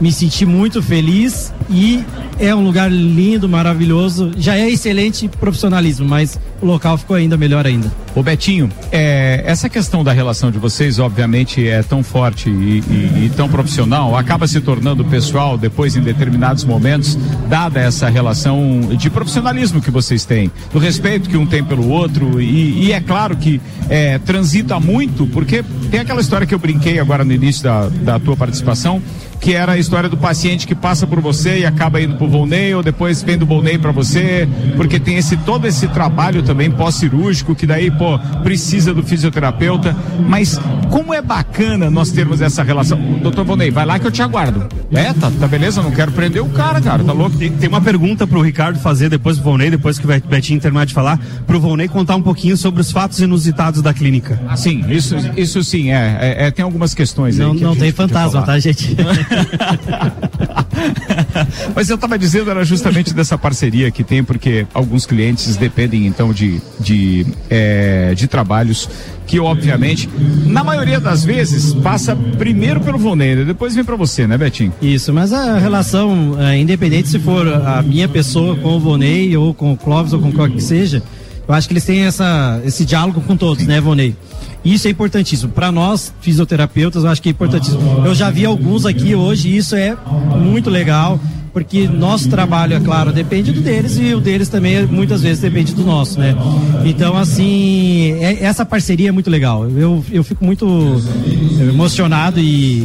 Me 0.01 0.11
senti 0.11 0.47
muito 0.47 0.81
feliz 0.81 1.53
e 1.69 2.03
é 2.39 2.55
um 2.55 2.63
lugar 2.63 2.91
lindo, 2.91 3.47
maravilhoso. 3.47 4.31
Já 4.35 4.57
é 4.57 4.67
excelente 4.67 5.27
profissionalismo, 5.27 6.07
mas 6.07 6.39
o 6.59 6.65
local 6.65 6.97
ficou 6.97 7.15
ainda 7.15 7.37
melhor 7.37 7.67
ainda. 7.67 7.91
Ô 8.15 8.23
Betinho, 8.23 8.67
é, 8.91 9.43
essa 9.45 9.69
questão 9.69 10.03
da 10.03 10.11
relação 10.11 10.49
de 10.49 10.57
vocês, 10.57 10.97
obviamente, 10.97 11.67
é 11.67 11.83
tão 11.83 12.01
forte 12.03 12.49
e, 12.49 12.79
e- 12.79 13.25
e 13.25 13.31
tão 13.37 13.47
profissional, 13.47 14.17
acaba 14.17 14.47
se 14.47 14.59
tornando 14.59 15.05
pessoal 15.05 15.55
depois 15.55 15.95
em 15.95 16.01
determinados 16.01 16.63
momentos, 16.63 17.15
dada 17.47 17.79
essa 17.79 18.09
relação 18.09 18.79
de 18.97 19.07
profissionalismo 19.09 19.79
que 19.81 19.91
vocês 19.91 20.25
têm, 20.25 20.51
do 20.73 20.79
respeito 20.79 21.29
que 21.29 21.37
um 21.37 21.45
tem 21.45 21.63
pelo 21.63 21.87
outro, 21.89 22.41
e, 22.41 22.85
e 22.87 22.91
é 22.91 22.99
claro 22.99 23.37
que 23.37 23.61
é, 23.87 24.17
transita 24.17 24.79
muito, 24.79 25.27
porque 25.27 25.63
tem 25.91 25.99
aquela 25.99 26.21
história 26.21 26.47
que 26.47 26.55
eu 26.55 26.59
brinquei 26.59 26.99
agora 26.99 27.23
no 27.23 27.31
início 27.31 27.63
da, 27.63 27.87
da 27.87 28.19
tua 28.19 28.35
participação, 28.35 28.99
que 29.41 29.55
era 29.55 29.71
a 29.71 29.77
história 29.77 30.07
do 30.07 30.15
paciente 30.15 30.67
que 30.67 30.75
passa 30.75 31.07
por 31.07 31.19
você 31.19 31.59
e 31.59 31.65
acaba 31.65 31.99
indo 31.99 32.15
pro 32.15 32.27
Volney 32.27 32.75
ou 32.75 32.83
depois 32.83 33.23
vem 33.23 33.37
do 33.37 33.45
Volney 33.45 33.79
para 33.79 33.91
você, 33.91 34.47
porque 34.77 34.99
tem 34.99 35.17
esse 35.17 35.35
todo 35.37 35.65
esse 35.67 35.87
trabalho 35.87 36.43
também 36.43 36.69
pós-cirúrgico 36.69 37.55
que 37.55 37.65
daí, 37.65 37.89
pô, 37.89 38.19
precisa 38.43 38.93
do 38.93 39.01
fisioterapeuta, 39.01 39.95
mas 40.27 40.61
como 40.91 41.11
é 41.11 41.21
bacana 41.21 41.89
nós 41.89 42.11
termos 42.11 42.39
essa 42.39 42.61
relação. 42.61 42.99
Doutor 43.21 43.43
Volney, 43.43 43.71
vai 43.71 43.85
lá 43.85 43.97
que 43.97 44.05
eu 44.05 44.11
te 44.11 44.21
aguardo. 44.21 44.67
É, 44.91 45.11
tá, 45.13 45.31
tá 45.39 45.47
beleza, 45.47 45.81
não 45.81 45.91
quero 45.91 46.11
prender 46.11 46.43
o 46.43 46.49
cara, 46.49 46.79
cara, 46.79 47.03
tá 47.03 47.11
louco? 47.11 47.35
Tem, 47.37 47.51
tem 47.51 47.67
uma 47.67 47.81
pergunta 47.81 48.27
pro 48.27 48.41
Ricardo 48.41 48.79
fazer 48.79 49.09
depois 49.09 49.37
do 49.37 49.43
Volney, 49.43 49.71
depois 49.71 49.97
que 49.97 50.05
o 50.05 50.21
Betinho 50.27 50.59
terminar 50.59 50.85
de 50.85 50.93
falar, 50.93 51.19
pro 51.47 51.59
Volney 51.59 51.87
contar 51.87 52.15
um 52.15 52.21
pouquinho 52.21 52.55
sobre 52.55 52.81
os 52.81 52.91
fatos 52.91 53.19
inusitados 53.19 53.81
da 53.81 53.91
clínica. 53.91 54.39
Ah, 54.47 54.55
sim, 54.55 54.85
isso, 54.89 55.15
isso 55.35 55.63
sim, 55.63 55.91
é, 55.91 56.17
é, 56.21 56.47
é 56.47 56.51
tem 56.51 56.63
algumas 56.63 56.93
questões 56.93 57.37
Não, 57.39 57.53
aí. 57.53 57.57
que 57.57 57.63
a 57.63 57.67
não 57.67 57.75
tem 57.75 57.91
fantasma, 57.91 58.43
tá, 58.43 58.59
gente? 58.59 58.95
Mas 61.75 61.89
eu 61.89 61.95
estava 61.95 62.17
dizendo 62.17 62.49
era 62.49 62.63
justamente 62.63 63.13
dessa 63.13 63.37
parceria 63.37 63.91
que 63.91 64.03
tem, 64.03 64.23
porque 64.23 64.65
alguns 64.73 65.05
clientes 65.05 65.55
dependem 65.55 66.07
então 66.07 66.33
de, 66.33 66.59
de, 66.79 67.25
eh, 67.49 68.13
de 68.15 68.27
trabalhos 68.27 68.89
que 69.31 69.39
obviamente, 69.39 70.09
na 70.45 70.61
maioria 70.61 70.99
das 70.99 71.23
vezes, 71.23 71.73
passa 71.75 72.13
primeiro 72.37 72.81
pelo 72.81 72.97
Volney, 72.97 73.45
depois 73.45 73.73
vem 73.73 73.83
para 73.83 73.95
você, 73.95 74.27
né, 74.27 74.37
Betinho? 74.37 74.73
Isso, 74.81 75.13
mas 75.13 75.31
a 75.31 75.57
relação, 75.57 76.35
é, 76.37 76.57
independente 76.57 77.07
se 77.07 77.17
for 77.17 77.47
a 77.47 77.81
minha 77.81 78.09
pessoa 78.09 78.57
com 78.57 78.75
o 78.75 78.79
Vonei 78.79 79.37
ou 79.37 79.53
com 79.53 79.71
o 79.71 79.77
Clóvis 79.77 80.11
ou 80.11 80.19
com 80.19 80.33
qualquer 80.33 80.55
que 80.55 80.63
seja, 80.63 81.01
eu 81.47 81.53
acho 81.53 81.67
que 81.67 81.73
eles 81.73 81.85
têm 81.85 82.01
essa, 82.01 82.61
esse 82.65 82.83
diálogo 82.83 83.21
com 83.21 83.37
todos, 83.37 83.65
né, 83.65 83.79
Vonei? 83.79 84.13
Isso 84.63 84.87
é 84.87 84.91
importantíssimo. 84.91 85.51
Para 85.51 85.71
nós, 85.71 86.13
fisioterapeutas, 86.21 87.03
eu 87.03 87.09
acho 87.09 87.21
que 87.21 87.29
é 87.29 87.31
importantíssimo. 87.31 88.05
Eu 88.05 88.13
já 88.13 88.29
vi 88.29 88.45
alguns 88.45 88.85
aqui 88.85 89.15
hoje 89.15 89.49
e 89.49 89.57
isso 89.57 89.75
é 89.75 89.97
muito 90.37 90.69
legal, 90.69 91.19
porque 91.51 91.87
nosso 91.87 92.29
trabalho, 92.29 92.75
é 92.75 92.79
claro, 92.79 93.11
depende 93.11 93.51
do 93.51 93.59
deles 93.59 93.97
e 93.97 94.13
o 94.13 94.21
deles 94.21 94.49
também 94.49 94.85
muitas 94.85 95.21
vezes 95.23 95.39
depende 95.41 95.73
do 95.73 95.83
nosso, 95.83 96.19
né? 96.19 96.35
Então, 96.85 97.17
assim, 97.17 98.13
é- 98.21 98.43
essa 98.43 98.63
parceria 98.63 99.09
é 99.09 99.11
muito 99.11 99.29
legal. 99.31 99.67
Eu, 99.69 100.05
eu 100.11 100.23
fico 100.23 100.45
muito 100.45 100.65
emocionado 101.59 102.39
e, 102.39 102.83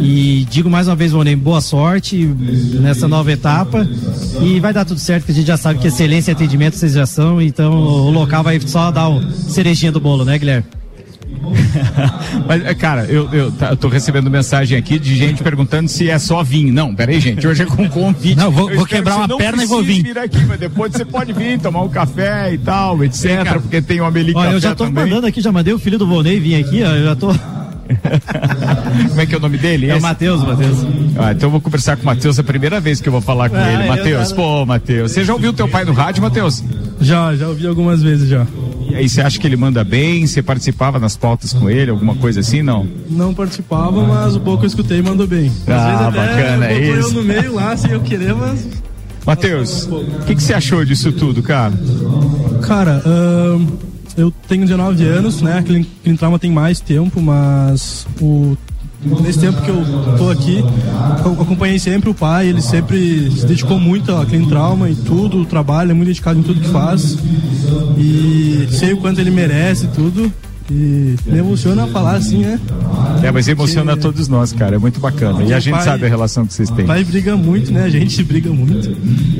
e 0.00 0.46
digo 0.50 0.70
mais 0.70 0.86
uma 0.88 0.96
vez, 0.96 1.12
Vonei, 1.12 1.34
boa 1.36 1.60
sorte 1.60 2.16
nessa 2.80 3.08
nova 3.08 3.30
etapa 3.32 3.86
e 4.40 4.58
vai 4.60 4.72
dar 4.72 4.84
tudo 4.84 5.00
certo, 5.00 5.26
que 5.26 5.32
a 5.32 5.34
gente 5.34 5.46
já 5.46 5.56
sabe 5.56 5.80
que 5.80 5.88
excelência 5.88 6.30
e 6.30 6.34
atendimento 6.34 6.76
vocês 6.76 6.92
já 6.92 7.06
são, 7.06 7.42
então 7.42 7.72
o 7.74 8.10
local 8.10 8.42
vai 8.42 8.60
só 8.60 8.90
dar 8.90 9.08
o 9.08 9.20
cerejinha 9.32 9.90
do 9.92 10.00
bolo, 10.00 10.24
né, 10.24 10.38
Guilherme? 10.38 10.64
Mas, 12.46 12.64
é, 12.64 12.74
cara, 12.74 13.04
eu, 13.06 13.28
eu, 13.32 13.50
tá, 13.52 13.70
eu 13.70 13.76
tô 13.76 13.88
recebendo 13.88 14.30
mensagem 14.30 14.76
aqui 14.78 14.98
de 14.98 15.14
gente 15.16 15.42
perguntando 15.42 15.88
se 15.88 16.08
é 16.10 16.18
só 16.18 16.42
vinho. 16.42 16.72
Não, 16.72 16.94
peraí, 16.94 17.20
gente, 17.20 17.46
hoje 17.46 17.62
é 17.62 17.66
com 17.66 17.88
convite. 17.88 18.36
Não, 18.36 18.50
vou- 18.50 18.70
Eu 18.70 18.76
vou 18.76 18.86
quebrar 18.86 19.14
que 19.26 19.32
uma 19.32 19.38
perna 19.38 19.62
e 19.64 19.66
vou 19.66 19.82
vir. 19.82 20.02
vir 20.02 20.18
aqui, 20.18 20.44
mas 20.46 20.58
depois 20.58 20.92
você 20.92 21.04
pode 21.04 21.32
vir 21.32 21.58
tomar 21.58 21.82
um 21.82 21.88
café 21.88 22.52
e 22.52 22.58
tal, 22.58 23.02
etc. 23.04 23.52
porque 23.60 23.80
tem 23.82 24.00
o 24.00 24.04
Ameli 24.04 24.32
Olha, 24.34 24.44
Café 24.44 24.56
eu 24.56 24.60
já 24.60 24.74
tô 24.74 24.84
também. 24.86 25.04
mandando 25.04 25.26
aqui, 25.26 25.40
já 25.40 25.52
mandei 25.52 25.72
o 25.74 25.78
filho 25.78 25.98
do 25.98 26.06
Vonei 26.06 26.38
vir 26.40 26.56
aqui, 26.64 26.82
ó, 26.82 26.88
eu 26.90 27.04
já 27.04 27.16
tô. 27.16 27.28
Como 29.08 29.20
é 29.20 29.26
que 29.26 29.34
é 29.34 29.38
o 29.38 29.40
nome 29.40 29.58
dele? 29.58 29.90
É 29.90 29.96
o? 29.96 30.00
Matheus, 30.00 30.42
Matheus. 30.44 30.78
Ah, 31.18 31.32
então 31.32 31.48
eu 31.48 31.50
vou 31.50 31.60
conversar 31.60 31.96
com 31.96 32.02
o 32.02 32.06
Matheus, 32.06 32.38
é 32.38 32.40
a 32.40 32.44
primeira 32.44 32.80
vez 32.80 33.00
que 33.00 33.08
eu 33.08 33.12
vou 33.12 33.20
falar 33.20 33.50
com 33.50 33.56
Ah, 33.56 33.72
ele. 33.72 33.82
eu 33.82 33.88
Matheus, 33.88 34.32
pô, 34.32 34.64
Matheus, 34.64 35.12
você 35.12 35.24
já 35.24 35.32
ouviu 35.34 35.52
teu 35.52 35.68
pai 35.68 35.84
no 35.84 35.92
rádio, 35.92 36.22
Matheus? 36.22 36.62
Já, 37.00 37.34
já 37.34 37.48
ouvi 37.48 37.66
algumas 37.66 38.02
vezes 38.02 38.28
já. 38.28 38.46
E 38.92 38.96
aí, 38.96 39.08
você 39.08 39.20
acha 39.22 39.38
que 39.38 39.46
ele 39.46 39.56
manda 39.56 39.82
bem? 39.82 40.26
Você 40.26 40.42
participava 40.42 40.98
nas 40.98 41.16
pautas 41.16 41.52
com 41.52 41.68
ele, 41.70 41.90
alguma 41.90 42.14
coisa 42.14 42.40
assim? 42.40 42.62
Não? 42.62 42.86
Não 43.08 43.32
participava, 43.34 44.06
mas 44.06 44.36
o 44.36 44.40
pouco 44.40 44.64
eu 44.64 44.66
escutei 44.68 45.00
mandou 45.02 45.26
bem. 45.26 45.46
Às 45.66 45.72
Ah, 45.72 46.10
bacana, 46.10 46.66
é 46.66 46.78
isso. 46.98 47.08
eu 47.08 47.12
no 47.14 47.22
meio 47.22 47.54
lá, 47.54 47.76
sem 47.76 47.90
eu 47.92 48.00
querer, 48.00 48.34
mas. 48.34 48.66
Matheus, 49.24 49.84
o 49.86 50.24
que, 50.26 50.34
que 50.34 50.42
você 50.42 50.52
achou 50.52 50.84
disso 50.84 51.12
tudo, 51.12 51.42
cara? 51.42 51.72
Cara, 52.62 53.02
eu 54.16 54.30
tenho 54.48 54.62
19 54.66 55.04
anos, 55.06 55.40
né? 55.40 55.58
A 55.58 55.62
Clín- 55.62 55.86
Clintrauma 56.04 56.38
tem 56.38 56.50
mais 56.50 56.80
tempo, 56.80 57.20
mas 57.20 58.06
o 58.20 58.56
nesse 59.22 59.38
tempo 59.38 59.60
que 59.62 59.68
eu 59.70 59.84
tô 60.16 60.30
aqui, 60.30 60.64
eu 61.24 61.32
acompanhei 61.42 61.78
sempre 61.78 62.10
o 62.10 62.14
pai, 62.14 62.48
ele 62.48 62.60
sempre 62.62 63.30
se 63.30 63.46
dedicou 63.46 63.78
muito 63.80 64.12
à 64.14 64.24
Clean 64.24 64.44
Trauma 64.46 64.88
e 64.88 64.94
tudo, 64.94 65.38
o 65.40 65.44
trabalho, 65.44 65.90
é 65.90 65.94
muito 65.94 66.08
dedicado 66.08 66.38
em 66.38 66.42
tudo 66.42 66.60
que 66.60 66.68
faz. 66.68 67.18
E 67.98 68.68
sei 68.70 68.92
o 68.92 68.96
quanto 68.98 69.20
ele 69.20 69.30
merece 69.30 69.86
tudo. 69.88 70.32
E 70.70 71.16
me 71.26 71.38
emociona 71.38 71.86
falar 71.88 72.14
assim, 72.16 72.38
né? 72.38 72.58
É, 73.22 73.30
mas 73.30 73.46
emociona 73.46 73.96
todos 73.96 74.28
nós, 74.28 74.52
cara, 74.52 74.76
é 74.76 74.78
muito 74.78 75.00
bacana. 75.00 75.42
E 75.42 75.52
a 75.52 75.60
gente 75.60 75.74
pai- 75.74 75.84
sabe 75.84 76.06
a 76.06 76.08
relação 76.08 76.46
que 76.46 76.54
vocês 76.54 76.70
têm. 76.70 76.84
O 76.84 76.88
pai 76.88 77.04
briga 77.04 77.36
muito, 77.36 77.72
né? 77.72 77.82
A 77.84 77.90
gente 77.90 78.22
briga 78.24 78.48
muito, 78.50 78.96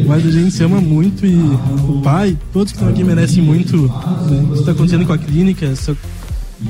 mas 0.06 0.26
a 0.26 0.30
gente 0.30 0.50
se 0.50 0.62
ama 0.62 0.80
muito 0.80 1.24
e 1.24 1.36
o 1.88 2.00
pai, 2.02 2.36
todos 2.52 2.72
que 2.72 2.76
estão 2.78 2.92
aqui 2.92 3.02
merecem 3.04 3.42
muito 3.42 3.76
né, 3.76 4.42
o 4.44 4.52
que 4.52 4.58
está 4.58 4.72
acontecendo 4.72 5.06
com 5.06 5.12
a 5.12 5.18
clínica, 5.18 5.64
essa, 5.64 5.96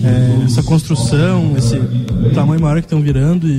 é, 0.02 0.44
essa 0.44 0.62
construção, 0.62 1.54
esse 1.56 1.78
tamanho 2.34 2.60
maior 2.60 2.74
que 2.80 2.86
estão 2.86 3.00
virando 3.00 3.46
e 3.48 3.58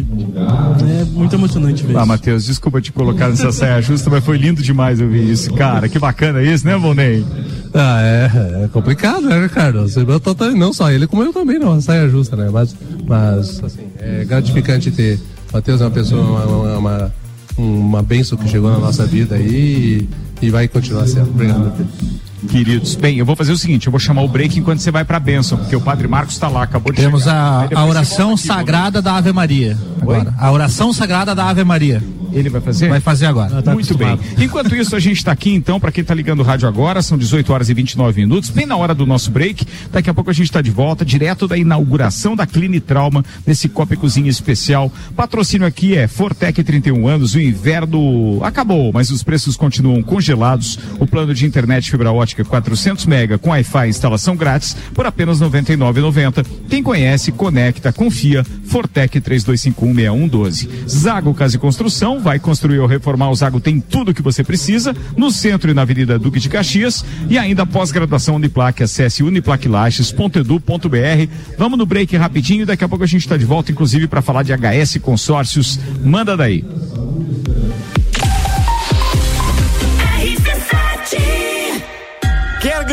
é 0.99 1.05
muito 1.05 1.33
emocionante 1.35 1.85
ver 1.85 1.97
Ah. 1.97 2.05
Matheus, 2.05 2.45
desculpa 2.45 2.81
te 2.81 2.91
colocar 2.91 3.29
nessa 3.29 3.51
saia 3.51 3.81
justa, 3.81 4.09
mas 4.09 4.23
foi 4.23 4.37
lindo 4.37 4.61
demais 4.61 4.99
ouvir 4.99 5.29
isso, 5.29 5.53
cara. 5.53 5.87
Que 5.87 5.99
bacana 5.99 6.41
isso, 6.41 6.65
né, 6.65 6.75
Volney? 6.77 7.25
Ah, 7.73 8.01
é, 8.01 8.63
é 8.65 8.67
complicado, 8.67 9.21
né, 9.27 9.41
Ricardo? 9.41 9.81
Você- 9.81 10.01
eu 10.01 10.19
tô- 10.19 10.35
tô- 10.35 10.51
não 10.51 10.73
só 10.73 10.91
ele, 10.91 11.07
como 11.07 11.23
eu 11.23 11.33
também, 11.33 11.57
não, 11.59 11.79
saia 11.81 12.07
justa, 12.09 12.35
né? 12.35 12.49
Mas, 12.51 12.75
mas 13.07 13.63
assim, 13.63 13.87
é 13.99 14.23
gratificante 14.25 14.91
ter. 14.91 15.19
Matheus 15.51 15.81
é 15.81 15.85
uma 15.85 15.91
pessoa, 15.91 16.21
uma, 16.21 16.77
uma, 16.77 17.13
uma, 17.57 18.03
bênção 18.03 18.37
que 18.37 18.47
chegou 18.49 18.71
na 18.71 18.79
nossa 18.79 19.05
vida 19.05 19.35
aí 19.35 20.07
e, 20.41 20.45
e 20.47 20.49
vai 20.49 20.67
continuar 20.67 21.07
sendo. 21.07 21.29
Obrigado, 21.29 21.71
Pedro. 21.77 21.93
Queridos, 22.49 22.95
bem, 22.95 23.17
eu 23.17 23.25
vou 23.25 23.35
fazer 23.35 23.51
o 23.51 23.57
seguinte, 23.57 23.87
eu 23.87 23.91
vou 23.91 23.99
chamar 23.99 24.21
o 24.21 24.27
break 24.27 24.59
enquanto 24.59 24.79
você 24.79 24.91
vai 24.91 25.03
pra 25.03 25.19
bênção, 25.19 25.57
porque 25.57 25.75
o 25.75 25.81
Padre 25.81 26.07
Marcos 26.07 26.37
tá 26.37 26.47
lá, 26.47 26.63
acabou 26.63 26.91
de 26.91 27.01
Temos 27.01 27.23
chegar. 27.23 27.35
a, 27.35 27.61
depois 27.61 27.79
a 27.79 27.83
você 27.83 27.89
oração 27.89 28.33
aqui, 28.33 28.47
sagrada 28.47 29.01
da 29.01 29.17
Ave 29.17 29.31
Maria. 29.31 29.77
Agora. 30.01 30.33
A 30.37 30.51
oração 30.51 30.93
sagrada 30.93 31.33
da 31.33 31.49
Ave 31.49 31.63
Maria. 31.63 32.01
Ele 32.33 32.49
vai 32.49 32.61
fazer? 32.61 32.89
Vai 32.89 32.99
fazer 32.99 33.27
agora. 33.27 33.61
Muito 33.71 33.95
bem. 33.95 34.19
Enquanto 34.39 34.75
isso, 34.75 34.95
a 34.95 34.99
gente 34.99 35.17
está 35.17 35.31
aqui 35.31 35.53
então, 35.53 35.79
para 35.79 35.91
quem 35.91 36.01
está 36.01 36.15
ligando 36.15 36.39
o 36.39 36.43
rádio 36.43 36.67
agora, 36.67 37.01
são 37.01 37.17
18 37.17 37.53
horas 37.53 37.69
e 37.69 37.73
29 37.73 38.21
minutos, 38.21 38.49
bem 38.49 38.65
na 38.65 38.75
hora 38.75 38.95
do 38.95 39.05
nosso 39.05 39.29
break. 39.29 39.65
Daqui 39.91 40.09
a 40.09 40.13
pouco 40.13 40.31
a 40.31 40.33
gente 40.33 40.45
está 40.45 40.61
de 40.61 40.71
volta, 40.71 41.05
direto 41.05 41.47
da 41.47 41.57
inauguração 41.57 42.35
da 42.35 42.47
Cline 42.47 42.79
Trauma, 42.79 43.23
nesse 43.45 43.69
Copa 43.69 43.93
e 43.93 43.97
Cozinha 43.97 44.29
especial. 44.29 44.91
Patrocínio 45.15 45.67
aqui 45.67 45.95
é 45.95 46.07
Fortec 46.07 46.63
31 46.63 47.07
anos, 47.07 47.35
o 47.35 47.39
inverno 47.39 48.39
acabou, 48.43 48.91
mas 48.91 49.11
os 49.11 49.21
preços 49.21 49.55
continuam 49.55 50.01
congelados. 50.01 50.79
O 50.99 51.05
plano 51.05 51.33
de 51.35 51.45
internet 51.45 51.91
fibra 51.91 52.11
ótica 52.11 52.32
400 52.41 53.05
mega 53.05 53.37
com 53.37 53.49
Wi-Fi 53.49 53.89
instalação 53.89 54.35
grátis 54.35 54.75
por 54.93 55.05
apenas 55.05 55.41
R$ 55.41 55.47
99,90. 55.47 56.45
Quem 56.69 56.81
conhece, 56.81 57.31
conecta, 57.31 57.91
confia. 57.91 58.45
Fortec 58.65 59.19
32516112. 59.19 60.69
Zago 60.87 61.33
Casa 61.33 61.57
e 61.57 61.59
Construção 61.59 62.21
vai 62.21 62.39
construir 62.39 62.79
ou 62.79 62.87
reformar. 62.87 63.29
O 63.29 63.35
Zago 63.35 63.59
tem 63.59 63.79
tudo 63.79 64.11
o 64.11 64.13
que 64.13 64.21
você 64.21 64.43
precisa 64.43 64.95
no 65.17 65.31
centro 65.31 65.69
e 65.69 65.73
na 65.73 65.83
Avenida 65.83 66.17
Duque 66.17 66.39
de 66.39 66.49
Caxias 66.49 67.03
e 67.29 67.37
ainda 67.37 67.65
pós-graduação 67.65 68.35
Uniplaque. 68.35 68.83
Acesse 68.83 69.23
uniplaquilages.edu.br. 69.23 71.27
Vamos 71.57 71.77
no 71.77 71.85
break 71.85 72.15
rapidinho 72.15 72.65
daqui 72.65 72.83
a 72.83 72.89
pouco 72.89 73.03
a 73.03 73.07
gente 73.07 73.21
está 73.21 73.37
de 73.37 73.45
volta, 73.45 73.71
inclusive 73.71 74.07
para 74.07 74.21
falar 74.21 74.43
de 74.43 74.53
HS 74.53 74.97
Consórcios. 75.01 75.79
Manda 76.03 76.37
daí. 76.37 76.63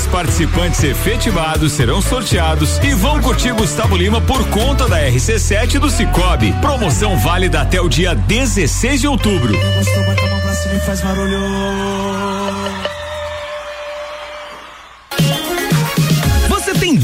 10 0.00 0.06
participantes 0.06 0.82
efetivados 0.82 1.72
serão 1.72 2.00
sorteados 2.00 2.78
e 2.78 2.94
vão 2.94 3.20
curtir 3.20 3.52
Gustavo 3.52 3.96
Lima 3.96 4.20
por 4.20 4.48
conta 4.48 4.88
da 4.88 4.98
RC7 4.98 5.78
do 5.78 5.90
Cicobi. 5.90 6.52
Promoção 6.60 7.18
válida 7.18 7.60
até 7.60 7.80
o 7.80 7.88
dia 7.88 8.14
16 8.14 9.00
de 9.00 9.06
outubro. 9.06 9.52
Gostou, 9.52 10.04
bota. 10.04 10.20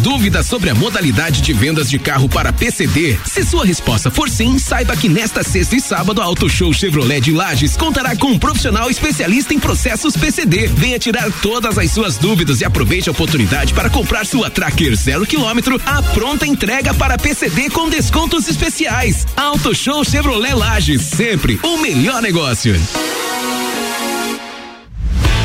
Você 0.06 0.12
tem 0.12 0.12
dúvida 0.12 0.42
sobre 0.42 0.70
a 0.70 0.74
modalidade 0.74 1.40
de 1.40 1.52
vendas 1.52 1.90
de 1.90 1.98
carro 1.98 2.28
para 2.28 2.52
PCD? 2.52 3.18
Se 3.24 3.44
sua 3.44 3.64
resposta 3.64 4.08
for 4.08 4.30
sim, 4.30 4.56
saiba 4.56 4.96
que 4.96 5.08
nesta 5.08 5.42
sexta 5.42 5.74
e 5.74 5.80
sábado 5.80 6.22
a 6.22 6.24
Auto 6.24 6.48
Show 6.48 6.72
Chevrolet 6.72 7.20
de 7.20 7.32
Lages 7.32 7.76
contará 7.76 8.14
com 8.14 8.28
um 8.28 8.38
profissional 8.38 8.88
especialista 8.88 9.52
em 9.52 9.58
processos 9.58 10.16
PCD. 10.16 10.68
Venha 10.68 10.98
tirar 10.98 11.30
todas 11.42 11.76
as 11.76 11.90
suas 11.90 12.16
dúvidas 12.18 12.60
e 12.60 12.64
aproveite 12.64 13.08
a 13.08 13.12
oportunidade 13.12 13.74
para 13.74 13.90
comprar 13.90 14.24
sua 14.24 14.48
Tracker 14.48 14.94
zero 14.94 15.26
quilômetro 15.26 15.80
à 15.84 16.00
pronta 16.02 16.46
entrega 16.46 16.94
para 16.94 17.18
PCD 17.18 17.68
com 17.70 17.88
descontos 17.88 18.46
especiais. 18.48 19.26
Auto 19.36 19.74
Show 19.74 20.04
Chevrolet 20.04 20.54
Lages, 20.54 21.02
sempre 21.02 21.58
o 21.64 21.78
melhor 21.78 22.22
negócio. 22.22 22.76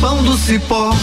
Capão 0.00 0.22
do 0.22 0.36
cipó 0.36 0.94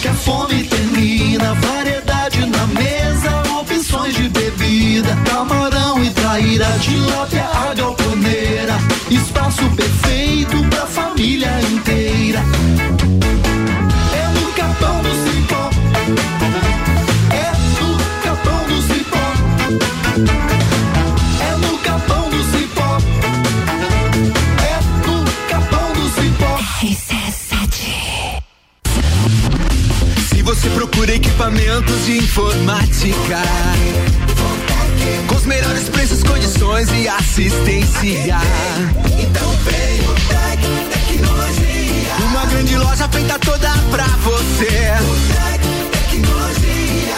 que 0.00 0.08
a 0.08 0.14
fome 0.14 0.64
termina. 0.64 1.54
Variedade 1.54 2.44
na 2.44 2.66
mesa, 2.66 3.30
opções 3.60 4.16
de 4.16 4.28
bebida. 4.28 5.16
Camarão 5.24 6.02
e 6.02 6.10
traíra, 6.10 6.66
tilápia, 6.80 7.44
a 7.44 7.72
galponeira. 7.72 8.74
Espaço 9.08 9.62
perfeito 9.76 10.56
pra 10.70 10.86
família 10.86 11.52
inteira. 11.70 12.40
É 14.12 14.40
no 14.40 14.52
capão 14.54 15.02
do 15.02 15.21
procura 31.02 31.16
equipamentos 31.16 32.04
de 32.06 32.18
informática, 32.18 33.42
com 35.26 35.34
os 35.34 35.44
melhores 35.46 35.88
preços, 35.88 36.22
condições 36.22 36.88
e 36.92 37.08
assistência. 37.08 38.38
Então 39.18 39.50
vem 39.64 40.00
o 40.00 40.14
Tec 40.28 40.60
Tecnologia. 40.92 42.14
Uma 42.30 42.46
grande 42.46 42.76
loja 42.76 43.08
feita 43.08 43.36
toda 43.40 43.68
pra 43.90 44.06
você. 44.22 44.92
Tec 45.32 45.60
Tecnologia. 45.90 47.16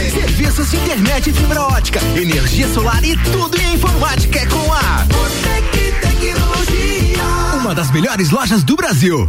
32516112. 0.00 0.10
Serviços 0.10 0.70
de 0.70 0.76
internet 0.78 1.30
e 1.30 1.32
fibra 1.32 1.62
ótica, 1.62 2.00
energia 2.16 2.66
solar 2.74 3.04
e 3.04 3.16
tudo 3.30 3.56
em 3.60 3.74
informática 3.74 4.40
é 4.40 4.46
com 4.46 4.72
a 4.72 5.06
Botec 5.06 5.92
Tecnologia. 6.00 7.22
Uma 7.60 7.72
das 7.72 7.92
melhores 7.92 8.30
lojas 8.30 8.64
do 8.64 8.74
Brasil. 8.74 9.28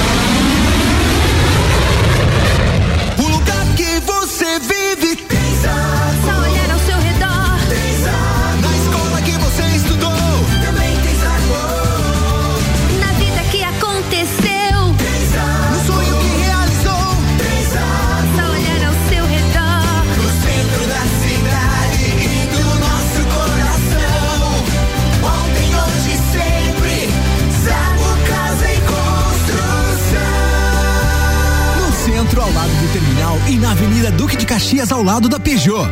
Ao 35.01 35.05
lado 35.05 35.27
da 35.27 35.39
Peugeot. 35.39 35.89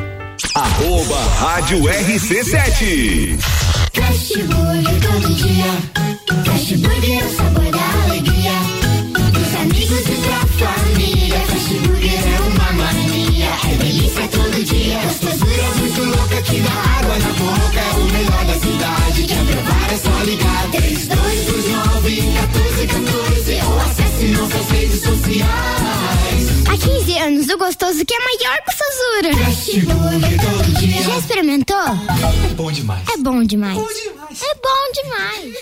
Arroba 0.53 1.17
Rádio 1.39 1.79
RC7. 1.79 3.39
Fast 3.93 4.37
Burger 4.43 5.01
todo 5.01 5.33
dia. 5.33 5.65
É 6.45 7.25
o 7.25 7.35
sabor 7.35 7.71
da 7.71 8.03
alegria. 8.05 8.53
Dos 9.33 9.55
amigos 9.61 10.05
e 10.05 10.17
da 10.27 10.39
família. 10.59 11.41
É 12.13 12.39
uma 12.41 12.71
mania. 12.73 13.49
É 13.63 13.75
delícia 13.83 14.27
todo 14.27 14.63
dia. 14.63 14.99
Gostosura 14.99 15.69
muito 15.79 16.03
louca 16.03 16.41
que 16.43 16.59
dá 16.61 16.71
água 16.99 17.17
na 17.17 17.31
boca. 17.33 17.79
É 17.79 17.93
o 17.97 18.03
melhor 18.11 18.28
ligar. 20.29 20.69
3229 20.71 22.21
1414 22.21 23.61
ou 23.65 23.79
acesse 23.81 24.25
nossas 24.27 24.69
redes 24.69 25.01
sociais. 25.01 25.49
Há 26.67 26.77
15 26.77 27.17
anos, 27.17 27.49
o 27.49 27.57
gostoso 27.57 28.05
que 28.05 28.13
é 28.13 28.19
maior 28.19 28.57
que 28.63 28.71
o 28.71 28.77
Sazura. 28.77 29.45
Fast 29.45 29.79
Burger 29.81 30.39
todo 30.41 30.79
dia. 30.79 31.01
Já 31.01 31.17
experimentou? 31.17 31.77
É 31.77 32.53
bom 32.53 32.71
demais. 32.71 33.01
É 33.11 33.17
bom 33.17 33.43
demais. 33.43 33.77
É 33.77 34.55
bom 34.55 34.91
demais. 35.01 35.55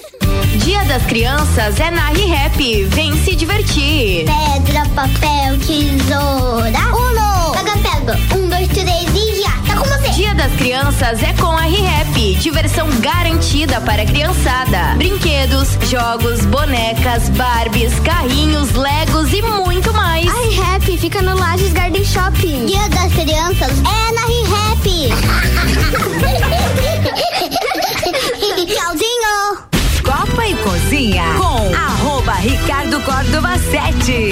Dia 0.64 0.84
das 0.86 1.04
Crianças 1.06 1.80
é 1.80 1.90
na 1.90 2.10
ReHap. 2.10 2.84
Vem 2.86 3.24
se 3.24 3.36
divertir. 3.36 4.26
Pedra, 4.26 4.86
papel, 4.94 5.58
tesoura. 5.60 6.80
Uno! 6.94 7.54
Pega, 7.54 7.78
pega. 7.78 8.20
Um, 8.36 8.47
Tá 8.86 9.76
com 9.76 9.86
você. 9.86 10.10
Dia 10.12 10.36
das 10.36 10.54
Crianças 10.54 11.24
é 11.24 11.34
com 11.34 11.48
a 11.48 11.62
ReHap. 11.62 12.36
Diversão 12.36 12.88
garantida 13.00 13.82
para 13.82 14.04
a 14.04 14.06
criançada. 14.06 14.94
Brinquedos, 14.98 15.70
jogos, 15.90 16.46
bonecas, 16.46 17.28
Barbies, 17.30 18.00
carrinhos, 18.02 18.74
Legos 18.74 19.34
e 19.34 19.42
muito 19.42 19.92
mais. 19.94 20.28
A 20.28 20.34
ReHap 20.34 20.98
fica 21.00 21.24
no 21.24 21.36
Lages 21.36 21.74
Garden 21.74 22.06
Shopping. 22.06 22.68
Dia 22.68 22.88
das 22.90 23.12
Crianças 23.14 23.72
é 23.80 24.12
na 24.14 24.22
ReHap. 24.28 24.88
Tchauzinho. 28.68 29.58
Copa 30.04 30.48
e 30.48 30.56
Cozinha 30.58 31.24
com 31.38 31.76
arroba 31.76 32.34
Ricardo 32.34 33.02
Córdova 33.02 33.58
7. 33.58 34.32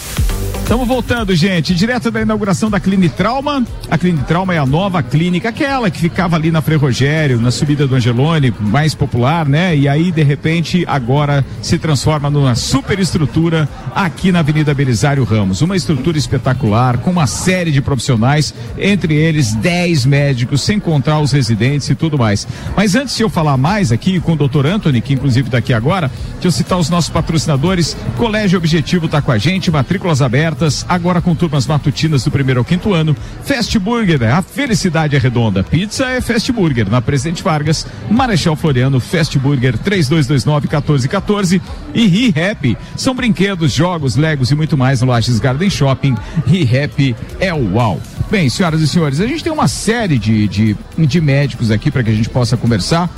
Estamos 0.71 0.87
voltando, 0.87 1.35
gente, 1.35 1.75
direto 1.75 2.09
da 2.09 2.21
inauguração 2.21 2.69
da 2.69 2.79
Clinitrauma. 2.79 3.61
A 3.89 3.97
Clinitrauma 3.97 4.55
é 4.55 4.57
a 4.57 4.65
nova 4.65 5.03
clínica, 5.03 5.49
aquela 5.49 5.91
que 5.91 5.99
ficava 5.99 6.37
ali 6.37 6.49
na 6.49 6.61
Frei 6.61 6.77
Rogério, 6.77 7.41
na 7.41 7.51
subida 7.51 7.85
do 7.85 7.93
Angelone, 7.93 8.53
mais 8.57 8.95
popular, 8.95 9.45
né? 9.45 9.75
E 9.75 9.89
aí, 9.89 10.13
de 10.13 10.23
repente, 10.23 10.85
agora 10.87 11.43
se 11.61 11.77
transforma 11.77 12.29
numa 12.29 12.55
super 12.55 12.97
estrutura 12.99 13.67
aqui 13.93 14.31
na 14.31 14.39
Avenida 14.39 14.73
Belisário 14.73 15.25
Ramos. 15.25 15.61
Uma 15.61 15.75
estrutura 15.75 16.17
espetacular, 16.17 16.99
com 16.99 17.11
uma 17.11 17.27
série 17.27 17.71
de 17.71 17.81
profissionais, 17.81 18.53
entre 18.77 19.13
eles 19.13 19.53
10 19.53 20.05
médicos, 20.05 20.61
sem 20.61 20.79
contar 20.79 21.19
os 21.19 21.33
residentes 21.33 21.89
e 21.89 21.95
tudo 21.95 22.17
mais. 22.17 22.47
Mas 22.77 22.95
antes 22.95 23.17
de 23.17 23.23
eu 23.23 23.29
falar 23.29 23.57
mais 23.57 23.91
aqui 23.91 24.21
com 24.21 24.31
o 24.31 24.47
Dr. 24.47 24.67
Anthony, 24.67 25.01
que 25.01 25.13
inclusive 25.13 25.49
daqui 25.49 25.73
agora, 25.73 26.09
deixa 26.35 26.47
eu 26.47 26.51
citar 26.51 26.79
os 26.79 26.89
nossos 26.89 27.09
patrocinadores. 27.09 27.97
Colégio 28.15 28.57
Objetivo 28.57 29.07
está 29.07 29.21
com 29.21 29.33
a 29.33 29.37
gente, 29.37 29.69
matrículas 29.69 30.21
abertas 30.21 30.60
agora 30.87 31.21
com 31.21 31.35
turmas 31.35 31.65
matutinas 31.65 32.23
do 32.23 32.31
primeiro 32.31 32.59
ao 32.59 32.65
quinto 32.65 32.93
ano. 32.93 33.15
Fast 33.43 33.77
Burger, 33.79 34.23
a 34.23 34.41
felicidade 34.41 35.15
é 35.15 35.19
redonda. 35.19 35.63
Pizza 35.63 36.05
é 36.05 36.21
Fast 36.21 36.51
Burger, 36.51 36.89
na 36.89 37.01
Presidente 37.01 37.41
Vargas, 37.41 37.87
Marechal 38.09 38.55
Floriano, 38.55 38.99
Fast 38.99 39.37
Burger 39.39 39.77
3229-1414 39.77 41.61
e 41.93 42.07
ReHap. 42.07 42.77
São 42.95 43.15
brinquedos, 43.15 43.71
jogos, 43.71 44.15
legos 44.15 44.51
e 44.51 44.55
muito 44.55 44.77
mais 44.77 45.01
no 45.01 45.07
Lages 45.07 45.39
Garden 45.39 45.69
Shopping. 45.69 46.15
ReHap 46.45 47.15
é 47.39 47.53
o 47.53 47.73
uau. 47.73 47.99
Bem, 48.29 48.49
senhoras 48.49 48.81
e 48.81 48.87
senhores, 48.87 49.19
a 49.19 49.27
gente 49.27 49.43
tem 49.43 49.51
uma 49.51 49.67
série 49.67 50.17
de, 50.17 50.47
de, 50.47 50.77
de 50.97 51.21
médicos 51.21 51.69
aqui 51.71 51.91
para 51.91 52.03
que 52.03 52.11
a 52.11 52.15
gente 52.15 52.29
possa 52.29 52.55
conversar. 52.55 53.09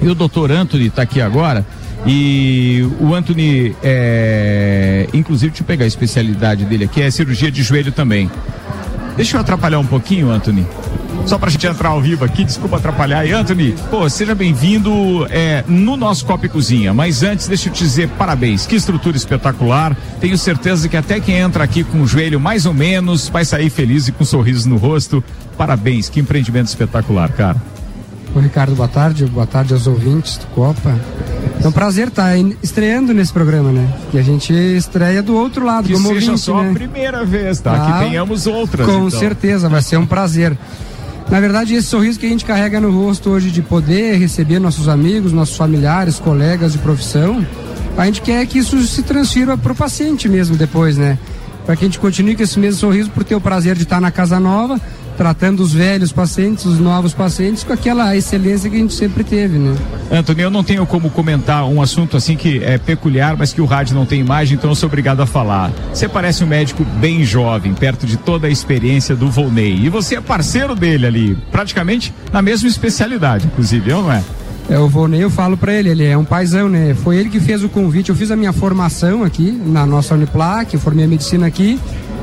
E 0.00 0.08
o 0.08 0.14
doutor 0.14 0.50
Anthony 0.50 0.86
está 0.86 1.02
aqui 1.02 1.20
agora. 1.20 1.66
E 2.06 2.88
o 3.00 3.14
Anthony, 3.14 3.74
é, 3.82 5.08
inclusive, 5.12 5.50
deixa 5.50 5.62
eu 5.62 5.66
pegar 5.66 5.84
a 5.84 5.88
especialidade 5.88 6.64
dele 6.64 6.84
aqui, 6.84 7.02
é 7.02 7.10
cirurgia 7.10 7.50
de 7.50 7.62
joelho 7.62 7.92
também. 7.92 8.30
Deixa 9.16 9.36
eu 9.36 9.40
atrapalhar 9.40 9.80
um 9.80 9.86
pouquinho, 9.86 10.30
Anthony. 10.30 10.66
Só 11.26 11.36
pra 11.38 11.50
gente 11.50 11.66
entrar 11.66 11.90
ao 11.90 12.00
vivo 12.00 12.24
aqui, 12.24 12.44
desculpa 12.44 12.76
atrapalhar. 12.76 13.26
E 13.26 13.32
Anthony, 13.32 13.74
pô, 13.90 14.08
seja 14.08 14.34
bem-vindo 14.34 15.26
é, 15.28 15.62
no 15.66 15.96
nosso 15.96 16.24
Copa 16.24 16.46
e 16.46 16.48
Cozinha. 16.48 16.94
Mas 16.94 17.22
antes, 17.22 17.48
deixa 17.48 17.68
eu 17.68 17.72
te 17.72 17.82
dizer 17.82 18.08
parabéns. 18.10 18.64
Que 18.64 18.76
estrutura 18.76 19.16
espetacular. 19.16 19.96
Tenho 20.20 20.38
certeza 20.38 20.88
que 20.88 20.96
até 20.96 21.20
quem 21.20 21.36
entra 21.36 21.64
aqui 21.64 21.84
com 21.84 22.00
o 22.00 22.06
joelho 22.06 22.40
mais 22.40 22.64
ou 22.64 22.72
menos 22.72 23.28
vai 23.28 23.44
sair 23.44 23.68
feliz 23.68 24.08
e 24.08 24.12
com 24.12 24.22
um 24.22 24.26
sorriso 24.26 24.68
no 24.68 24.76
rosto. 24.76 25.22
Parabéns, 25.56 26.08
que 26.08 26.20
empreendimento 26.20 26.68
espetacular, 26.68 27.30
cara. 27.32 27.60
Ô 28.34 28.40
Ricardo, 28.40 28.74
boa 28.74 28.88
tarde. 28.88 29.24
Boa 29.26 29.46
tarde 29.46 29.72
aos 29.72 29.86
ouvintes 29.86 30.36
do 30.36 30.46
Copa. 30.48 30.94
É 31.62 31.66
um 31.66 31.72
prazer 31.72 32.08
estar 32.08 32.36
estreando 32.62 33.12
nesse 33.12 33.32
programa, 33.32 33.72
né? 33.72 33.88
Que 34.10 34.18
a 34.18 34.22
gente 34.22 34.52
estreia 34.52 35.22
do 35.22 35.34
outro 35.34 35.64
lado, 35.64 35.86
Que 35.86 35.94
como 35.94 36.08
seja 36.08 36.30
ouvinte, 36.30 36.40
só 36.40 36.62
né? 36.62 36.70
a 36.70 36.74
primeira 36.74 37.24
vez, 37.24 37.60
tá? 37.60 37.72
Ah, 37.72 37.92
que 37.92 38.08
tenhamos 38.08 38.46
outras. 38.46 38.86
Com 38.86 39.08
então. 39.08 39.10
certeza, 39.18 39.68
vai 39.68 39.82
ser 39.82 39.96
um 39.96 40.06
prazer. 40.06 40.56
Na 41.30 41.40
verdade, 41.40 41.74
esse 41.74 41.88
sorriso 41.88 42.18
que 42.18 42.26
a 42.26 42.28
gente 42.28 42.44
carrega 42.44 42.80
no 42.80 42.90
rosto 42.90 43.30
hoje 43.30 43.50
de 43.50 43.60
poder 43.60 44.16
receber 44.16 44.58
nossos 44.58 44.88
amigos, 44.88 45.32
nossos 45.32 45.56
familiares, 45.56 46.18
colegas 46.18 46.72
de 46.72 46.78
profissão, 46.78 47.44
a 47.96 48.06
gente 48.06 48.22
quer 48.22 48.46
que 48.46 48.58
isso 48.58 48.80
se 48.82 49.02
transfira 49.02 49.58
para 49.58 49.72
o 49.72 49.74
paciente 49.74 50.28
mesmo 50.28 50.56
depois, 50.56 50.96
né? 50.96 51.18
Para 51.68 51.76
que 51.76 51.84
a 51.84 51.86
gente 51.88 51.98
continue 51.98 52.34
com 52.34 52.42
esse 52.42 52.58
mesmo 52.58 52.80
sorriso 52.80 53.10
por 53.10 53.22
ter 53.22 53.34
o 53.34 53.40
prazer 53.42 53.76
de 53.76 53.82
estar 53.82 54.00
na 54.00 54.10
casa 54.10 54.40
nova, 54.40 54.80
tratando 55.18 55.62
os 55.62 55.70
velhos 55.70 56.10
pacientes, 56.10 56.64
os 56.64 56.78
novos 56.78 57.12
pacientes 57.12 57.62
com 57.62 57.74
aquela 57.74 58.16
excelência 58.16 58.70
que 58.70 58.76
a 58.76 58.78
gente 58.78 58.94
sempre 58.94 59.22
teve, 59.22 59.58
né? 59.58 59.76
Antônio, 60.10 60.44
eu 60.44 60.50
não 60.50 60.64
tenho 60.64 60.86
como 60.86 61.10
comentar 61.10 61.66
um 61.66 61.82
assunto 61.82 62.16
assim 62.16 62.36
que 62.36 62.64
é 62.64 62.78
peculiar, 62.78 63.36
mas 63.36 63.52
que 63.52 63.60
o 63.60 63.66
rádio 63.66 63.94
não 63.94 64.06
tem 64.06 64.18
imagem, 64.18 64.56
então 64.56 64.70
eu 64.70 64.74
sou 64.74 64.86
obrigado 64.86 65.20
a 65.20 65.26
falar. 65.26 65.70
Você 65.92 66.08
parece 66.08 66.42
um 66.42 66.46
médico 66.46 66.86
bem 66.86 67.22
jovem, 67.22 67.74
perto 67.74 68.06
de 68.06 68.16
toda 68.16 68.46
a 68.46 68.50
experiência 68.50 69.14
do 69.14 69.30
Volney. 69.30 69.84
E 69.84 69.90
você 69.90 70.16
é 70.16 70.22
parceiro 70.22 70.74
dele 70.74 71.04
ali, 71.04 71.38
praticamente 71.52 72.14
na 72.32 72.40
mesma 72.40 72.66
especialidade, 72.66 73.46
inclusive, 73.46 73.90
eu 73.90 74.00
não 74.00 74.10
é? 74.10 74.24
É, 74.70 74.78
o 74.78 74.86
Volney, 74.86 75.22
eu 75.22 75.30
falo 75.30 75.56
pra 75.56 75.72
ele, 75.72 75.88
ele 75.88 76.04
é 76.04 76.16
um 76.16 76.24
paizão, 76.24 76.68
né? 76.68 76.94
Foi 76.94 77.16
ele 77.16 77.30
que 77.30 77.40
fez 77.40 77.64
o 77.64 77.70
convite. 77.70 78.10
Eu 78.10 78.16
fiz 78.16 78.30
a 78.30 78.36
minha 78.36 78.52
formação 78.52 79.24
aqui 79.24 79.50
na 79.50 79.86
nossa 79.86 80.14
Uniplac, 80.14 80.74
eu 80.74 80.80
formei 80.80 81.06
a 81.06 81.08
medicina 81.08 81.46
aqui. 81.46 81.80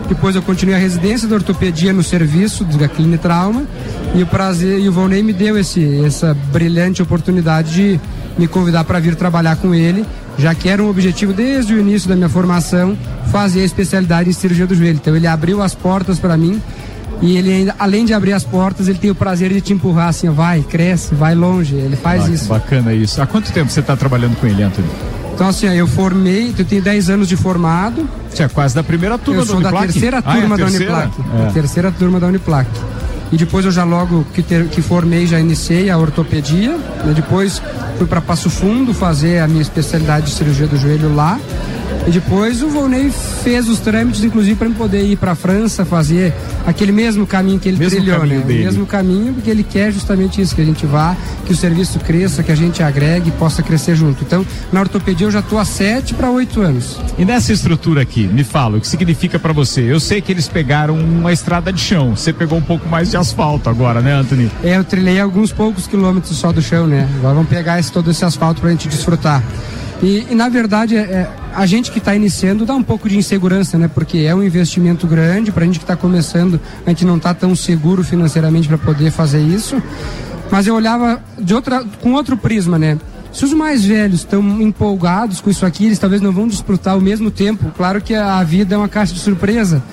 Depois 0.08 0.36
eu 0.36 0.44
continuei 0.44 0.76
a 0.76 0.80
residência 0.80 1.28
de 1.28 1.34
ortopedia 1.34 1.92
no 1.92 2.04
serviço 2.04 2.64
da 2.64 2.88
Clínica 2.88 3.24
Trauma. 3.24 3.66
E 4.14 4.22
o 4.22 4.28
prazer, 4.28 4.80
e 4.80 4.88
o 4.88 4.92
Volney 4.92 5.24
me 5.24 5.34
deu 5.34 5.58
esse, 5.58 6.06
essa 6.06 6.36
brilhante 6.52 7.02
oportunidade 7.02 7.74
de 7.74 8.00
me 8.38 8.48
convidar 8.48 8.84
para 8.84 9.00
vir 9.00 9.16
trabalhar 9.16 9.56
com 9.56 9.74
ele, 9.74 10.06
já 10.38 10.54
que 10.54 10.70
era 10.70 10.84
um 10.84 10.90
objetivo 10.90 11.34
desde 11.34 11.74
o 11.74 11.80
início 11.80 12.08
da 12.08 12.16
minha 12.16 12.30
formação 12.30 12.96
fazer 13.32 13.62
a 13.62 13.66
especialidade 13.66 14.30
em 14.30 14.34
cirurgia 14.34 14.68
do 14.68 14.76
joelho. 14.76 15.00
Então 15.02 15.16
ele 15.16 15.26
abriu 15.26 15.64
as 15.64 15.74
portas 15.74 16.20
para 16.20 16.38
mim 16.38 16.62
e 17.22 17.38
ele 17.38 17.52
ainda, 17.52 17.76
além 17.80 18.06
de 18.06 18.14
abrir 18.14 18.34
as 18.34 18.44
portas, 18.44 18.88
ele 18.88 18.98
tem 19.00 19.10
o 19.10 19.16
prazer 19.16 19.52
de 19.54 19.62
te 19.62 19.74
empurrar 19.74 20.10
assim, 20.10 20.30
vai, 20.30 20.62
cresce, 20.62 21.16
vai 21.16 21.34
longe. 21.34 21.76
Ele 21.76 21.96
faz 21.96 22.26
Ah, 22.26 22.30
isso. 22.30 22.46
Bacana 22.48 22.94
isso. 22.94 23.22
Há 23.22 23.26
quanto 23.26 23.52
tempo 23.52 23.72
você 23.72 23.80
está 23.80 23.96
trabalhando 23.96 24.36
com 24.40 24.46
ele, 24.48 24.62
Antônio? 24.64 24.90
Então 25.34 25.48
assim, 25.48 25.68
eu 25.68 25.88
formei, 25.88 26.54
eu 26.58 26.66
tenho 26.66 26.82
10 26.82 27.10
anos 27.10 27.28
de 27.28 27.36
formado. 27.36 28.08
Você 28.30 28.44
é 28.44 28.48
quase 28.48 28.74
da 28.76 28.84
primeira 28.84 29.18
turma 29.18 29.42
eu 29.42 29.46
do 29.46 29.52
sou 29.52 29.62
da 29.62 29.72
terceira 29.72 30.22
Ah, 30.26 30.38
é 30.38 30.40
turma 30.42 30.58
da 30.58 30.66
terceira? 30.66 30.94
Uniplac. 30.94 31.22
É. 31.42 31.46
Da 31.46 31.52
terceira 31.52 31.92
turma 31.92 32.20
da 32.20 32.28
Uniplac. 32.28 32.70
E 33.32 33.38
depois 33.38 33.66
eu 33.66 33.72
já 33.72 33.84
logo 33.84 34.26
que, 34.34 34.42
ter- 34.44 34.68
que 34.68 34.82
formei, 34.82 35.26
já 35.26 35.40
iniciei 35.40 35.90
a 35.90 35.98
ortopedia. 35.98 36.78
né? 37.04 37.12
Depois 37.16 37.62
fui 37.98 38.06
para 38.08 38.22
Passo 38.22 38.50
Fundo 38.50 38.94
fazer 38.94 39.40
a 39.40 39.48
minha 39.48 39.62
especialidade 39.62 40.28
de 40.28 40.32
cirurgia 40.34 40.68
do 40.68 40.78
joelho 40.78 41.14
lá. 41.16 41.40
E 42.08 42.12
depois 42.12 42.62
o 42.62 42.70
Volney 42.70 43.12
fez 43.44 43.68
os 43.68 43.80
trâmites, 43.80 44.24
inclusive, 44.24 44.56
para 44.56 44.70
poder 44.70 45.04
ir 45.04 45.16
para 45.18 45.32
a 45.32 45.36
França 45.36 45.84
fazer 45.84 46.34
aquele 46.66 46.92
mesmo 46.92 47.26
caminho 47.26 47.60
que 47.60 47.68
ele 47.68 47.78
Mesmo 47.78 47.98
trilhou, 48.00 48.26
né? 48.26 48.38
dele. 48.38 48.62
O 48.62 48.66
mesmo 48.66 48.86
caminho, 48.86 49.34
porque 49.34 49.50
ele 49.50 49.64
quer 49.64 49.92
justamente 49.92 50.40
isso, 50.40 50.54
que 50.56 50.62
a 50.62 50.66
gente 50.66 50.86
vá, 50.86 51.18
que 51.46 51.52
o 51.52 51.56
serviço 51.56 52.00
cresça, 52.00 52.44
que 52.44 52.52
a 52.52 52.56
gente 52.56 52.84
agregue 52.84 53.30
e 53.30 53.32
possa 53.32 53.64
crescer 53.64 53.96
junto. 53.96 54.24
Então, 54.24 54.46
na 54.72 54.82
ortopedia 54.82 55.26
eu 55.26 55.32
já 55.32 55.40
estou 55.40 55.58
há 55.58 55.66
sete 55.66 56.14
para 56.14 56.30
oito 56.30 56.62
anos. 56.62 57.00
E 57.18 57.26
nessa 57.26 57.52
estrutura 57.52 58.04
aqui, 58.04 58.28
me 58.28 58.44
fala, 58.44 58.78
o 58.78 58.82
que 58.82 58.88
significa 58.88 59.40
para 59.40 59.52
você? 59.52 59.82
Eu 59.82 60.00
sei 60.00 60.22
que 60.22 60.32
eles 60.32 60.48
pegaram 60.48 60.96
uma 61.00 61.34
estrada 61.34 61.74
de 61.74 61.82
chão, 61.82 62.16
você 62.16 62.32
pegou 62.32 62.58
um 62.58 62.62
pouco 62.62 62.88
mais 62.88 63.10
de 63.10 63.18
asfalto 63.18 63.68
agora, 63.68 64.00
né, 64.02 64.14
Anthony? 64.14 64.52
É, 64.64 64.78
eu 64.78 64.84
trilhei 64.84 65.20
alguns 65.20 65.52
poucos 65.52 65.88
quilômetros 65.88 66.38
só 66.38 66.52
do 66.52 66.62
chão, 66.62 66.86
né? 66.86 67.10
Agora 67.18 67.34
vamos 67.34 67.50
pegar 67.50 67.80
esse, 67.80 67.92
todo 67.92 68.12
esse 68.12 68.24
asfalto 68.24 68.62
pra 68.62 68.70
gente 68.70 68.88
desfrutar. 68.88 69.42
E, 70.02 70.28
e, 70.30 70.36
na 70.36 70.50
verdade, 70.50 70.96
é, 70.96 71.00
é, 71.00 71.30
a 71.54 71.66
gente 71.66 71.92
que 71.92 72.00
está 72.00 72.16
iniciando 72.16 72.66
dá 72.66 72.76
um 72.76 72.84
pouco 72.84 73.08
de 73.08 73.18
insegurança, 73.18 73.78
né? 73.78 73.88
Porque 73.88 74.20
é 74.20 74.36
um 74.36 74.44
investimento 74.44 75.08
grande, 75.08 75.52
pra 75.52 75.66
gente 75.66 75.80
que 75.80 75.84
está 75.84 75.96
começando, 75.96 76.60
a 76.86 76.90
gente 76.90 77.06
não 77.06 77.18
está 77.18 77.34
tão 77.34 77.56
seguro 77.56 78.04
financeiramente 78.04 78.68
para 78.68 78.78
poder 78.78 79.12
fazer 79.12 79.42
isso. 79.42 79.82
Mas 80.52 80.68
eu 80.68 80.76
olhava 80.76 81.22
de 81.40 81.54
outra, 81.54 81.84
com 82.02 82.14
outro 82.14 82.38
prisma, 82.38 82.78
né? 82.78 82.98
Se 83.32 83.44
os 83.44 83.54
mais 83.54 83.84
velhos 83.84 84.22
estão 84.22 84.62
empolgados 84.62 85.42
com 85.42 85.50
isso 85.50 85.66
aqui, 85.66 85.86
eles 85.86 86.00
talvez 86.00 86.22
não 86.22 86.32
vão 86.32 86.48
desfrutar 86.48 86.94
ao 86.94 87.02
mesmo 87.02 87.30
tempo. 87.30 87.70
Claro 87.76 88.02
que 88.02 88.14
a 88.14 88.42
vida 88.44 88.76
é 88.76 88.78
uma 88.78 88.88
caixa 88.88 89.14
de 89.14 89.20
surpresa, 89.20 89.84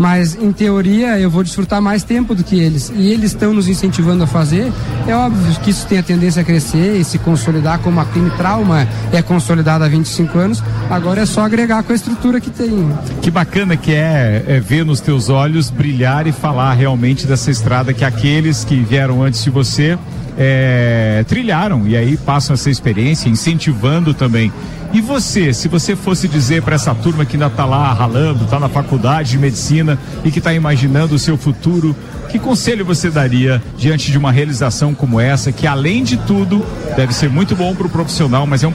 mas 0.00 0.34
em 0.34 0.50
teoria 0.50 1.18
eu 1.18 1.30
vou 1.30 1.44
desfrutar 1.44 1.80
mais 1.80 2.02
tempo 2.02 2.34
do 2.34 2.42
que 2.42 2.58
eles. 2.58 2.90
E 2.96 3.12
eles 3.12 3.32
estão 3.32 3.52
nos 3.52 3.68
incentivando 3.68 4.24
a 4.24 4.26
fazer. 4.26 4.72
É 5.06 5.14
óbvio 5.14 5.54
que 5.60 5.70
isso 5.70 5.86
tem 5.86 5.98
a 5.98 6.02
tendência 6.02 6.40
a 6.40 6.44
crescer 6.44 6.96
e 6.96 7.04
se 7.04 7.18
consolidar 7.18 7.78
como 7.80 8.00
a 8.00 8.04
Clínica 8.06 8.36
Trauma 8.38 8.88
é 9.12 9.20
consolidada 9.20 9.84
há 9.84 9.88
25 9.88 10.38
anos. 10.38 10.64
Agora 10.88 11.20
é 11.20 11.26
só 11.26 11.42
agregar 11.42 11.82
com 11.82 11.92
a 11.92 11.94
estrutura 11.94 12.40
que 12.40 12.48
tem. 12.48 12.90
Que 13.20 13.30
bacana 13.30 13.76
que 13.76 13.92
é, 13.92 14.42
é 14.46 14.58
ver 14.58 14.86
nos 14.86 15.00
teus 15.00 15.28
olhos 15.28 15.68
brilhar 15.68 16.26
e 16.26 16.32
falar 16.32 16.72
realmente 16.72 17.26
dessa 17.26 17.50
estrada 17.50 17.92
que 17.92 18.04
aqueles 18.04 18.64
que 18.64 18.76
vieram 18.80 19.22
antes 19.22 19.44
de 19.44 19.50
você 19.50 19.98
é, 20.38 21.22
trilharam 21.28 21.86
e 21.86 21.94
aí 21.94 22.16
passam 22.16 22.54
essa 22.54 22.70
experiência, 22.70 23.28
incentivando 23.28 24.14
também. 24.14 24.50
E 24.92 25.00
você, 25.00 25.54
se 25.54 25.68
você 25.68 25.94
fosse 25.94 26.26
dizer 26.26 26.62
para 26.62 26.74
essa 26.74 26.92
turma 26.94 27.24
que 27.24 27.36
ainda 27.36 27.46
está 27.46 27.64
lá 27.64 27.92
ralando, 27.92 28.44
está 28.44 28.58
na 28.58 28.68
faculdade 28.68 29.30
de 29.30 29.38
medicina 29.38 29.96
e 30.24 30.32
que 30.32 30.38
está 30.38 30.52
imaginando 30.52 31.14
o 31.14 31.18
seu 31.18 31.36
futuro, 31.36 31.94
que 32.28 32.40
conselho 32.40 32.84
você 32.84 33.08
daria 33.08 33.62
diante 33.76 34.10
de 34.10 34.18
uma 34.18 34.32
realização 34.32 34.92
como 34.92 35.20
essa, 35.20 35.52
que 35.52 35.66
além 35.66 36.02
de 36.02 36.16
tudo 36.16 36.64
deve 36.96 37.14
ser 37.14 37.30
muito 37.30 37.54
bom 37.54 37.72
para 37.74 37.86
o 37.86 37.90
profissional, 37.90 38.46
mas 38.48 38.64
é 38.64 38.66
um, 38.66 38.74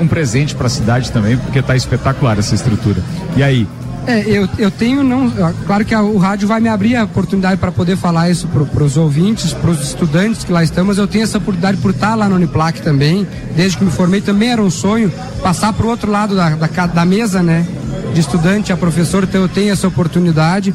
um 0.00 0.08
presente 0.08 0.54
para 0.54 0.66
a 0.66 0.70
cidade 0.70 1.12
também, 1.12 1.36
porque 1.36 1.58
está 1.58 1.76
espetacular 1.76 2.38
essa 2.38 2.54
estrutura. 2.54 3.02
E 3.36 3.42
aí? 3.42 3.68
É, 4.10 4.24
eu, 4.26 4.48
eu 4.58 4.70
tenho 4.70 5.02
não. 5.02 5.30
Claro 5.66 5.84
que 5.84 5.94
a- 5.94 6.02
o 6.02 6.18
rádio 6.18 6.48
vai 6.48 6.60
me 6.60 6.68
abrir 6.68 6.96
a 6.96 7.04
oportunidade 7.04 7.56
para 7.58 7.70
poder 7.70 7.96
falar 7.96 8.28
isso 8.30 8.48
para 8.48 8.82
os 8.84 8.96
ouvintes, 8.96 9.52
para 9.52 9.70
os 9.70 9.80
estudantes 9.82 10.42
que 10.44 10.52
lá 10.52 10.62
estão, 10.64 10.84
mas 10.84 10.98
eu 10.98 11.06
tenho 11.06 11.24
essa 11.24 11.38
oportunidade 11.38 11.78
por 11.78 11.92
estar 11.92 12.14
lá 12.14 12.28
no 12.28 12.34
Uniplac 12.36 12.82
também. 12.82 13.26
Desde 13.56 13.78
que 13.78 13.84
me 13.84 13.90
formei 13.90 14.20
também 14.20 14.50
era 14.50 14.62
um 14.62 14.70
sonho 14.70 15.12
passar 15.42 15.72
para 15.72 15.86
o 15.86 15.88
outro 15.88 16.10
lado 16.10 16.34
da, 16.34 16.50
da, 16.50 16.86
da 16.86 17.04
mesa, 17.04 17.42
né? 17.42 17.64
De 18.12 18.20
estudante 18.20 18.72
a 18.72 18.76
professor, 18.76 19.22
então 19.24 19.42
eu 19.42 19.48
tenho 19.48 19.72
essa 19.72 19.86
oportunidade. 19.86 20.74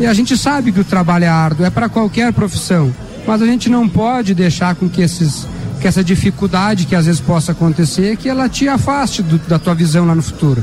E 0.00 0.06
a 0.06 0.14
gente 0.14 0.36
sabe 0.38 0.72
que 0.72 0.80
o 0.80 0.84
trabalho 0.84 1.24
é 1.24 1.28
árduo, 1.28 1.66
é 1.66 1.70
para 1.70 1.88
qualquer 1.88 2.32
profissão. 2.32 2.92
Mas 3.26 3.42
a 3.42 3.46
gente 3.46 3.68
não 3.68 3.88
pode 3.88 4.34
deixar 4.34 4.74
com 4.74 4.88
que 4.88 5.02
esses 5.02 5.46
que 5.80 5.88
essa 5.88 6.02
dificuldade 6.04 6.86
que 6.86 6.94
às 6.94 7.06
vezes 7.06 7.20
possa 7.20 7.50
acontecer, 7.50 8.16
que 8.16 8.28
ela 8.28 8.48
te 8.48 8.68
afaste 8.68 9.20
do- 9.20 9.38
da 9.48 9.58
tua 9.58 9.74
visão 9.74 10.06
lá 10.06 10.14
no 10.14 10.22
futuro. 10.22 10.62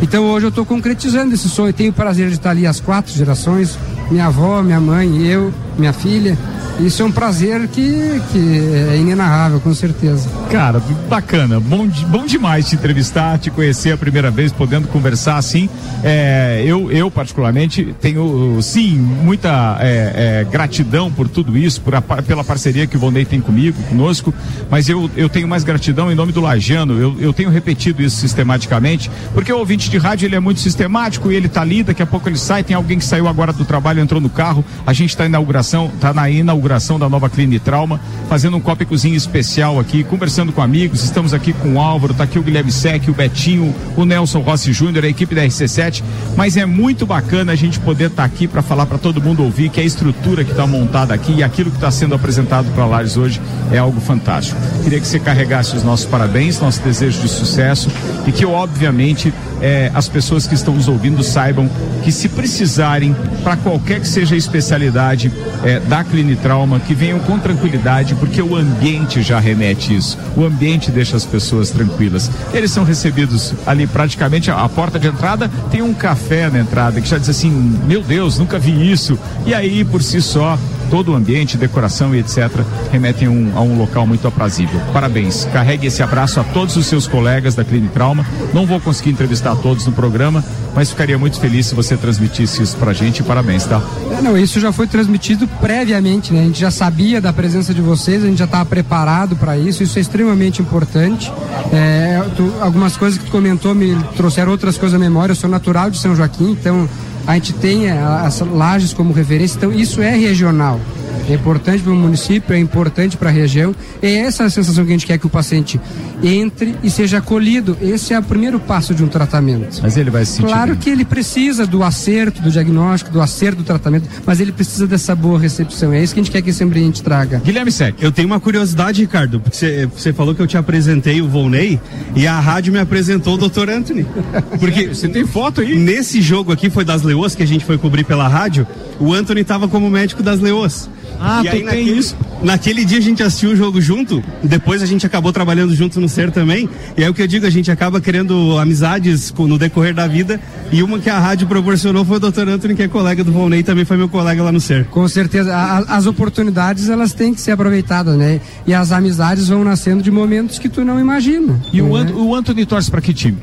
Então 0.00 0.24
hoje 0.24 0.46
eu 0.46 0.50
estou 0.50 0.64
concretizando 0.64 1.34
esse 1.34 1.48
sonho. 1.48 1.72
Tenho 1.72 1.90
o 1.90 1.94
prazer 1.94 2.28
de 2.28 2.34
estar 2.34 2.50
ali 2.50 2.66
as 2.66 2.80
quatro 2.80 3.12
gerações: 3.12 3.78
minha 4.10 4.26
avó, 4.26 4.62
minha 4.62 4.80
mãe, 4.80 5.26
eu, 5.26 5.52
minha 5.78 5.92
filha. 5.92 6.36
isso 6.80 7.02
é 7.02 7.04
um 7.04 7.12
prazer 7.12 7.66
que, 7.68 8.20
que 8.32 8.60
é 8.90 8.96
inenarrável, 8.96 9.60
com 9.60 9.74
certeza. 9.74 10.28
Cara, 10.50 10.80
bacana, 11.08 11.58
bom, 11.58 11.86
bom 12.08 12.26
demais 12.26 12.68
te 12.68 12.74
entrevistar, 12.74 13.38
te 13.38 13.50
conhecer 13.50 13.92
a 13.92 13.96
primeira 13.96 14.30
vez, 14.30 14.52
podendo 14.52 14.88
conversar 14.88 15.36
assim. 15.36 15.68
É, 16.04 16.62
eu, 16.66 16.90
eu, 16.90 17.10
particularmente, 17.10 17.94
tenho, 18.00 18.58
sim, 18.62 18.96
muita 18.96 19.78
é, 19.80 20.42
é, 20.42 20.44
gratidão 20.44 21.10
por 21.10 21.28
tudo 21.28 21.56
isso, 21.56 21.80
por 21.80 21.94
a 21.94 22.00
pela 22.00 22.44
parceria 22.44 22.86
que 22.86 22.96
o 22.96 23.00
Volney 23.00 23.24
tem 23.24 23.40
comigo, 23.40 23.82
conosco, 23.84 24.32
mas 24.70 24.88
eu, 24.88 25.10
eu 25.16 25.28
tenho 25.28 25.48
mais 25.48 25.64
gratidão 25.64 26.10
em 26.10 26.14
nome 26.14 26.32
do 26.32 26.40
Lajano. 26.40 26.98
Eu, 27.00 27.16
eu 27.18 27.32
tenho 27.32 27.50
repetido 27.50 28.02
isso 28.02 28.16
sistematicamente, 28.16 29.10
porque 29.34 29.52
o 29.52 29.58
ouvinte 29.58 29.90
de 29.90 29.98
rádio 29.98 30.26
ele 30.26 30.36
é 30.36 30.40
muito 30.40 30.60
sistemático 30.60 31.30
e 31.30 31.34
ele 31.34 31.48
tá 31.48 31.62
ali, 31.62 31.82
daqui 31.82 32.02
a 32.02 32.06
pouco 32.06 32.28
ele 32.28 32.38
sai, 32.38 32.62
tem 32.62 32.76
alguém 32.76 32.98
que 32.98 33.04
saiu 33.04 33.26
agora 33.26 33.52
do 33.52 33.64
trabalho, 33.64 33.95
entrou 34.00 34.20
no 34.20 34.28
carro, 34.28 34.64
a 34.86 34.92
gente 34.92 35.10
está 35.10 35.26
inauguração, 35.26 35.90
tá 36.00 36.12
na 36.12 36.28
inauguração 36.30 36.98
da 36.98 37.08
nova 37.08 37.28
Clínica 37.28 37.64
Trauma, 37.64 38.00
fazendo 38.28 38.56
um 38.56 38.60
cópicozinho 38.60 39.16
especial 39.16 39.78
aqui, 39.78 40.04
conversando 40.04 40.52
com 40.52 40.62
amigos, 40.62 41.02
estamos 41.04 41.32
aqui 41.34 41.52
com 41.52 41.74
o 41.74 41.80
Álvaro, 41.80 42.14
tá 42.14 42.24
aqui 42.24 42.38
o 42.38 42.42
Guilherme 42.42 42.72
Sec, 42.72 43.08
o 43.08 43.12
Betinho, 43.12 43.74
o 43.96 44.04
Nelson 44.04 44.40
Rossi 44.40 44.72
Júnior, 44.72 45.04
a 45.04 45.08
equipe 45.08 45.34
da 45.34 45.44
RC7, 45.44 46.02
mas 46.36 46.56
é 46.56 46.66
muito 46.66 47.06
bacana 47.06 47.52
a 47.52 47.56
gente 47.56 47.78
poder 47.80 48.10
estar 48.10 48.24
aqui 48.24 48.46
para 48.46 48.62
falar 48.62 48.86
para 48.86 48.98
todo 48.98 49.22
mundo 49.22 49.42
ouvir 49.42 49.68
que 49.68 49.80
a 49.80 49.84
estrutura 49.84 50.44
que 50.44 50.50
está 50.50 50.66
montada 50.66 51.14
aqui 51.14 51.32
e 51.36 51.42
aquilo 51.42 51.70
que 51.70 51.76
está 51.76 51.90
sendo 51.90 52.14
apresentado 52.14 52.70
para 52.74 52.86
Lares 52.86 53.16
hoje 53.16 53.40
é 53.72 53.78
algo 53.78 54.00
fantástico. 54.00 54.60
Queria 54.82 55.00
que 55.00 55.06
você 55.06 55.18
carregasse 55.18 55.76
os 55.76 55.82
nossos 55.82 56.06
parabéns, 56.06 56.60
nosso 56.60 56.80
desejo 56.82 57.20
de 57.20 57.28
sucesso 57.28 57.90
e 58.26 58.32
que, 58.32 58.44
obviamente, 58.44 59.32
eh, 59.60 59.90
as 59.94 60.08
pessoas 60.08 60.46
que 60.46 60.54
estão 60.54 60.74
nos 60.74 60.88
ouvindo 60.88 61.22
saibam 61.22 61.68
que 62.04 62.12
se 62.12 62.28
precisarem, 62.28 63.14
para 63.42 63.56
qualquer 63.56 63.85
que 63.86 64.08
seja 64.08 64.34
a 64.34 64.38
especialidade 64.38 65.32
eh, 65.64 65.80
da 65.80 66.02
Clinitrauma, 66.02 66.80
que 66.80 66.94
venham 66.94 67.18
com 67.20 67.38
tranquilidade, 67.38 68.14
porque 68.16 68.42
o 68.42 68.56
ambiente 68.56 69.22
já 69.22 69.38
remete 69.38 69.94
isso. 69.94 70.18
O 70.36 70.44
ambiente 70.44 70.90
deixa 70.90 71.16
as 71.16 71.24
pessoas 71.24 71.70
tranquilas. 71.70 72.30
Eles 72.52 72.70
são 72.70 72.84
recebidos 72.84 73.54
ali 73.66 73.86
praticamente 73.86 74.50
a, 74.50 74.62
a 74.62 74.68
porta 74.68 74.98
de 74.98 75.08
entrada 75.08 75.50
tem 75.70 75.82
um 75.82 75.94
café 75.94 76.50
na 76.50 76.58
entrada 76.58 77.00
que 77.00 77.08
já 77.08 77.18
diz 77.18 77.28
assim: 77.28 77.50
meu 77.86 78.02
Deus, 78.02 78.38
nunca 78.38 78.58
vi 78.58 78.90
isso. 78.90 79.18
E 79.46 79.54
aí, 79.54 79.84
por 79.84 80.02
si 80.02 80.20
só, 80.20 80.58
todo 80.90 81.12
o 81.12 81.14
ambiente, 81.14 81.56
decoração 81.56 82.14
e 82.14 82.18
etc., 82.18 82.48
remetem 82.90 83.28
um- 83.28 83.52
a 83.56 83.60
um 83.60 83.76
local 83.78 84.06
muito 84.06 84.26
aprazível. 84.26 84.80
Parabéns. 84.92 85.44
Carregue 85.52 85.86
esse 85.86 86.02
abraço 86.02 86.40
a 86.40 86.44
todos 86.44 86.76
os 86.76 86.86
seus 86.86 87.06
colegas 87.06 87.54
da 87.54 87.64
Clínica 87.64 87.94
Trauma. 87.94 88.24
Não 88.54 88.66
vou 88.66 88.80
conseguir 88.80 89.10
entrevistar 89.10 89.54
todos 89.56 89.86
no 89.86 89.92
programa, 89.92 90.44
mas 90.74 90.90
ficaria 90.90 91.18
muito 91.18 91.38
feliz 91.40 91.66
se 91.66 91.74
você 91.74 91.96
transmitisse 91.96 92.62
isso 92.62 92.76
pra 92.76 92.92
gente. 92.92 93.22
Parabéns, 93.22 93.64
tá? 93.64 93.82
É, 94.18 94.22
não, 94.22 94.36
isso 94.36 94.60
já 94.60 94.72
foi 94.72 94.86
transmitido 94.86 95.46
previamente, 95.60 96.32
né? 96.32 96.40
A 96.40 96.44
gente 96.44 96.60
já 96.60 96.70
sabia 96.70 97.20
da 97.20 97.32
presença 97.32 97.72
de 97.74 97.80
vocês, 97.80 98.22
a 98.22 98.26
gente 98.26 98.38
já 98.38 98.44
estava 98.44 98.64
preparado 98.64 99.36
para 99.36 99.56
isso, 99.58 99.82
isso 99.82 99.98
é 99.98 100.02
extremamente 100.02 100.60
importante. 100.62 101.32
É, 101.72 102.22
tu- 102.36 102.52
algumas 102.60 102.96
coisas 102.96 103.18
que 103.18 103.24
tu 103.24 103.30
comentou 103.30 103.74
me 103.74 103.96
trouxeram 104.16 104.50
outras 104.52 104.76
coisas 104.78 104.94
à 104.94 104.98
memória. 104.98 105.32
Eu 105.32 105.36
sou 105.36 105.48
natural 105.50 105.90
de 105.90 105.98
São 105.98 106.14
Joaquim, 106.14 106.50
então 106.52 106.88
a 107.26 107.34
gente 107.34 107.52
tem 107.54 107.86
é, 107.88 107.98
as 107.98 108.40
lajes 108.40 108.92
como 108.92 109.12
referência, 109.12 109.56
então 109.56 109.72
isso 109.72 110.00
é 110.00 110.16
regional. 110.16 110.80
É 111.28 111.34
importante 111.34 111.82
para 111.82 111.92
o 111.92 111.96
município, 111.96 112.54
é 112.54 112.58
importante 112.58 113.16
para 113.16 113.28
a 113.28 113.32
região. 113.32 113.74
É 114.02 114.10
essa 114.18 114.44
a 114.44 114.50
sensação 114.50 114.84
que 114.84 114.90
a 114.90 114.92
gente 114.94 115.06
quer 115.06 115.18
que 115.18 115.26
o 115.26 115.30
paciente 115.30 115.80
entre 116.22 116.74
e 116.82 116.90
seja 116.90 117.18
acolhido. 117.18 117.76
Esse 117.80 118.14
é 118.14 118.18
o 118.18 118.22
primeiro 118.22 118.58
passo 118.60 118.94
de 118.94 119.02
um 119.02 119.08
tratamento. 119.08 119.80
Mas 119.82 119.96
ele 119.96 120.10
vai 120.10 120.24
se 120.24 120.32
sentir 120.34 120.46
Claro 120.46 120.72
bem. 120.72 120.80
que 120.80 120.90
ele 120.90 121.04
precisa 121.04 121.66
do 121.66 121.82
acerto 121.82 122.40
do 122.42 122.50
diagnóstico, 122.50 123.10
do 123.10 123.20
acerto 123.20 123.58
do 123.58 123.64
tratamento, 123.64 124.08
mas 124.24 124.40
ele 124.40 124.52
precisa 124.52 124.86
dessa 124.86 125.14
boa 125.14 125.38
recepção. 125.38 125.92
É 125.92 126.02
isso 126.02 126.14
que 126.14 126.20
a 126.20 126.22
gente 126.22 126.32
quer 126.32 126.42
que 126.42 126.50
esse 126.50 126.62
ambiente 126.62 127.02
traga. 127.02 127.40
Guilherme 127.44 127.72
Sec. 127.72 127.96
Eu 128.00 128.12
tenho 128.12 128.28
uma 128.28 128.40
curiosidade, 128.40 129.00
Ricardo, 129.02 129.40
porque 129.40 129.88
você- 129.94 130.12
falou 130.12 130.34
que 130.34 130.40
eu 130.40 130.46
te 130.46 130.56
apresentei 130.56 131.20
o 131.20 131.28
Volney 131.28 131.78
e 132.14 132.26
a 132.26 132.38
rádio 132.40 132.72
me 132.72 132.78
apresentou 132.78 133.34
o 133.34 133.48
Dr. 133.48 133.68
Anthony. 133.68 134.06
Porque 134.58 134.88
você 134.88 135.08
tem 135.08 135.26
foto 135.26 135.60
aí? 135.60 135.76
Nesse 135.76 136.22
jogo 136.22 136.52
aqui 136.52 136.70
foi 136.70 136.84
das 136.84 137.02
Leoas 137.02 137.34
que 137.34 137.42
a 137.42 137.46
gente 137.46 137.64
foi 137.64 137.76
cobrir 137.76 138.04
pela 138.04 138.26
rádio, 138.28 138.66
o 138.98 139.12
Anthony 139.12 139.44
tava 139.44 139.68
como 139.68 139.90
médico 139.90 140.22
das 140.22 140.40
Leoas. 140.40 140.88
Ah, 141.20 141.40
e 141.40 141.48
tu 141.48 141.50
aí, 141.50 141.56
tem 141.58 141.64
naquele, 141.64 141.90
isso. 141.98 142.16
Naquele 142.42 142.84
dia 142.84 142.98
a 142.98 143.00
gente 143.00 143.22
assistiu 143.22 143.50
o 143.50 143.56
jogo 143.56 143.80
junto, 143.80 144.22
depois 144.42 144.82
a 144.82 144.86
gente 144.86 145.06
acabou 145.06 145.32
trabalhando 145.32 145.74
junto 145.74 146.00
no 146.00 146.08
SER 146.08 146.30
também. 146.30 146.68
E 146.96 147.02
aí 147.02 147.08
o 147.08 147.14
que 147.14 147.22
eu 147.22 147.26
digo, 147.26 147.46
a 147.46 147.50
gente 147.50 147.70
acaba 147.70 148.00
criando 148.00 148.58
amizades 148.58 149.30
com- 149.30 149.46
no 149.46 149.58
decorrer 149.58 149.94
da 149.94 150.06
vida. 150.06 150.38
E 150.70 150.82
uma 150.82 150.98
que 150.98 151.08
a 151.08 151.18
rádio 151.18 151.46
proporcionou 151.46 152.04
foi 152.04 152.18
o 152.18 152.20
Dr. 152.20 152.48
Anthony, 152.48 152.74
que 152.74 152.82
é 152.82 152.88
colega 152.88 153.24
do 153.24 153.32
Volney, 153.32 153.62
também 153.62 153.84
foi 153.84 153.96
meu 153.96 154.08
colega 154.08 154.42
lá 154.42 154.52
no 154.52 154.60
SER. 154.60 154.84
Com 154.90 155.06
certeza, 155.08 155.54
a- 155.54 155.96
as 155.96 156.06
oportunidades 156.06 156.88
elas 156.88 157.12
têm 157.14 157.32
que 157.34 157.40
ser 157.40 157.52
aproveitadas, 157.52 158.16
né? 158.16 158.40
E 158.66 158.74
as 158.74 158.92
amizades 158.92 159.48
vão 159.48 159.64
nascendo 159.64 160.02
de 160.02 160.10
momentos 160.10 160.58
que 160.58 160.68
tu 160.68 160.84
não 160.84 161.00
imagina. 161.00 161.60
E 161.72 161.80
o, 161.80 161.94
né? 161.94 162.00
Ant- 162.02 162.12
o 162.14 162.34
Anthony 162.34 162.66
torce 162.66 162.90
para 162.90 163.00
que 163.00 163.14
time? 163.14 163.38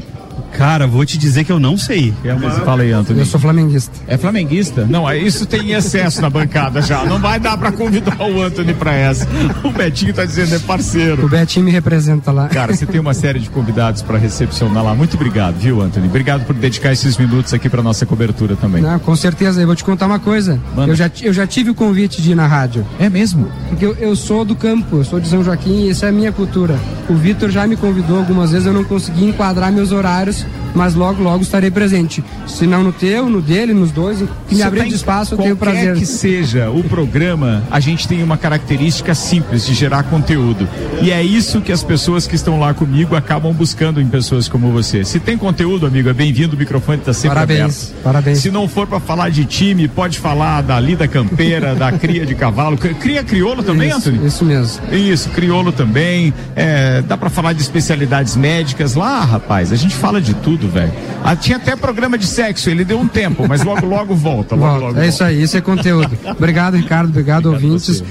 Cara, 0.57 0.85
vou 0.87 1.05
te 1.05 1.17
dizer 1.17 1.43
que 1.43 1.51
eu 1.51 1.59
não 1.59 1.77
sei. 1.77 2.13
É 2.23 2.33
uma... 2.33 2.49
Fala 2.51 2.83
aí, 2.83 2.91
Anthony. 2.91 3.19
Eu 3.19 3.25
sou 3.25 3.39
flamenguista. 3.39 3.91
É 4.07 4.17
flamenguista? 4.17 4.85
Não, 4.85 5.09
é- 5.09 5.17
isso 5.17 5.45
tem 5.45 5.71
excesso 5.71 6.21
na 6.21 6.29
bancada 6.29 6.81
já. 6.81 7.03
Não 7.05 7.19
vai 7.19 7.39
dar 7.39 7.57
pra 7.57 7.71
convidar 7.71 8.17
o 8.21 8.41
Anthony 8.41 8.73
pra 8.73 8.93
essa. 8.93 9.27
O 9.63 9.71
Betinho 9.71 10.13
tá 10.13 10.25
dizendo 10.25 10.55
é 10.55 10.59
parceiro. 10.59 11.25
O 11.25 11.29
Betinho 11.29 11.65
me 11.65 11.71
representa 11.71 12.31
lá. 12.31 12.47
Cara, 12.47 12.75
você 12.75 12.85
tem 12.85 12.99
uma 12.99 13.13
série 13.13 13.39
de 13.39 13.49
convidados 13.49 14.01
pra 14.01 14.17
recepcionar 14.17 14.83
lá. 14.83 14.93
Muito 14.95 15.15
obrigado, 15.15 15.55
viu, 15.55 15.81
Anthony? 15.81 16.07
Obrigado 16.07 16.45
por 16.45 16.55
dedicar 16.55 16.91
esses 16.91 17.17
minutos 17.17 17.53
aqui 17.53 17.69
pra 17.69 17.81
nossa 17.81 18.05
cobertura 18.05 18.55
também. 18.55 18.81
Não, 18.81 18.99
com 18.99 19.15
certeza, 19.15 19.61
eu 19.61 19.67
vou 19.67 19.75
te 19.75 19.83
contar 19.83 20.05
uma 20.05 20.19
coisa. 20.19 20.59
Manda. 20.75 20.91
Eu 20.91 20.95
já, 20.95 21.09
eu 21.21 21.33
já 21.33 21.47
tive 21.47 21.69
o 21.71 21.75
convite 21.75 22.21
de 22.21 22.31
ir 22.31 22.35
na 22.35 22.47
rádio. 22.47 22.85
É 22.99 23.09
mesmo? 23.09 23.47
Porque 23.69 23.85
eu, 23.85 23.95
eu 23.95 24.15
sou 24.15 24.45
do 24.45 24.55
campo, 24.55 24.97
eu 24.97 25.03
sou 25.03 25.19
de 25.19 25.27
São 25.27 25.43
Joaquim 25.43 25.85
e 25.85 25.89
essa 25.89 26.05
é 26.05 26.09
a 26.09 26.11
minha 26.11 26.31
cultura. 26.31 26.77
O 27.09 27.15
Vitor 27.15 27.49
já 27.49 27.65
me 27.67 27.75
convidou 27.75 28.17
algumas 28.17 28.51
vezes, 28.51 28.65
eu 28.67 28.73
não 28.73 28.83
consegui 28.83 29.25
enquadrar 29.25 29.71
meus 29.71 29.91
horários, 29.91 30.42
Peace. 30.43 30.62
Mas 30.75 30.95
logo, 30.95 31.21
logo 31.21 31.43
estarei 31.43 31.69
presente. 31.71 32.23
Se 32.47 32.65
não 32.67 32.83
no 32.83 32.91
teu, 32.91 33.29
no 33.29 33.41
dele, 33.41 33.73
nos 33.73 33.91
dois, 33.91 34.17
que 34.19 34.55
me 34.55 34.57
Você 34.57 34.63
abrir 34.63 34.79
tá 34.81 34.87
espaço, 34.87 35.33
eu 35.33 35.37
tenho 35.37 35.55
prazer. 35.55 35.95
que 35.95 36.05
seja 36.05 36.69
o 36.69 36.83
programa, 36.83 37.63
a 37.71 37.79
gente 37.79 38.07
tem 38.07 38.23
uma 38.23 38.37
característica 38.37 39.13
simples 39.13 39.65
de 39.65 39.73
gerar 39.73 40.03
conteúdo. 40.03 40.67
E 41.01 41.11
é 41.11 41.21
isso 41.23 41.61
que 41.61 41.71
as 41.71 41.83
pessoas 41.83 42.25
que 42.27 42.35
estão 42.35 42.59
lá 42.59 42.73
comigo 42.73 43.15
acabam 43.15 43.53
buscando 43.53 44.01
em 44.01 44.07
pessoas 44.07 44.47
como 44.47 44.71
você. 44.71 45.03
Se 45.03 45.19
tem 45.19 45.37
conteúdo, 45.37 45.85
amigo, 45.85 46.09
é 46.09 46.13
bem-vindo, 46.13 46.55
o 46.55 46.59
microfone 46.59 46.99
está 46.99 47.13
sempre 47.13 47.29
Parabéns, 47.35 47.59
aberto. 47.89 48.03
parabéns. 48.03 48.37
Se 48.39 48.49
não 48.51 48.67
for 48.67 48.87
para 48.87 48.99
falar 48.99 49.29
de 49.29 49.45
time, 49.45 49.87
pode 49.87 50.19
falar 50.19 50.61
da 50.61 50.79
lida 50.79 51.07
campeira, 51.07 51.75
da 51.75 51.91
cria 51.91 52.25
de 52.25 52.35
cavalo. 52.35 52.77
Cri- 52.77 52.93
Cria 52.95 53.23
crioulo 53.23 53.63
também, 53.63 53.89
Isso, 53.89 53.97
Anthony? 53.97 54.27
Isso 54.27 54.45
mesmo. 54.45 54.81
Isso, 54.93 55.29
crioulo 55.29 55.71
também. 55.71 56.33
É, 56.55 57.01
dá 57.01 57.17
pra 57.17 57.29
falar 57.29 57.53
de 57.53 57.61
especialidades 57.61 58.35
médicas 58.35 58.95
lá, 58.95 59.21
rapaz. 59.23 59.71
A 59.71 59.75
gente 59.75 59.95
fala 59.95 60.21
de 60.21 60.33
tudo, 60.35 60.62
velho. 60.67 60.91
Ah, 61.23 61.35
tinha 61.35 61.57
até 61.57 61.75
programa 61.75 62.17
de 62.17 62.25
sexo, 62.25 62.69
ele 62.69 62.83
deu 62.83 62.99
um 62.99 63.07
tempo, 63.07 63.45
mas 63.47 63.63
logo, 63.63 63.85
logo 63.85 64.15
volta. 64.15 64.55
Logo, 64.55 64.67
Volta. 64.71 64.85
logo 64.87 64.99
é 64.99 65.07
isso 65.07 65.23
aí, 65.23 65.41
isso 65.41 65.57
é 65.57 65.61
conteúdo. 65.61 66.17
obrigado, 66.37 66.75
Ricardo, 66.75 67.09
obrigado, 67.09 67.47
ouvintes. 67.47 68.03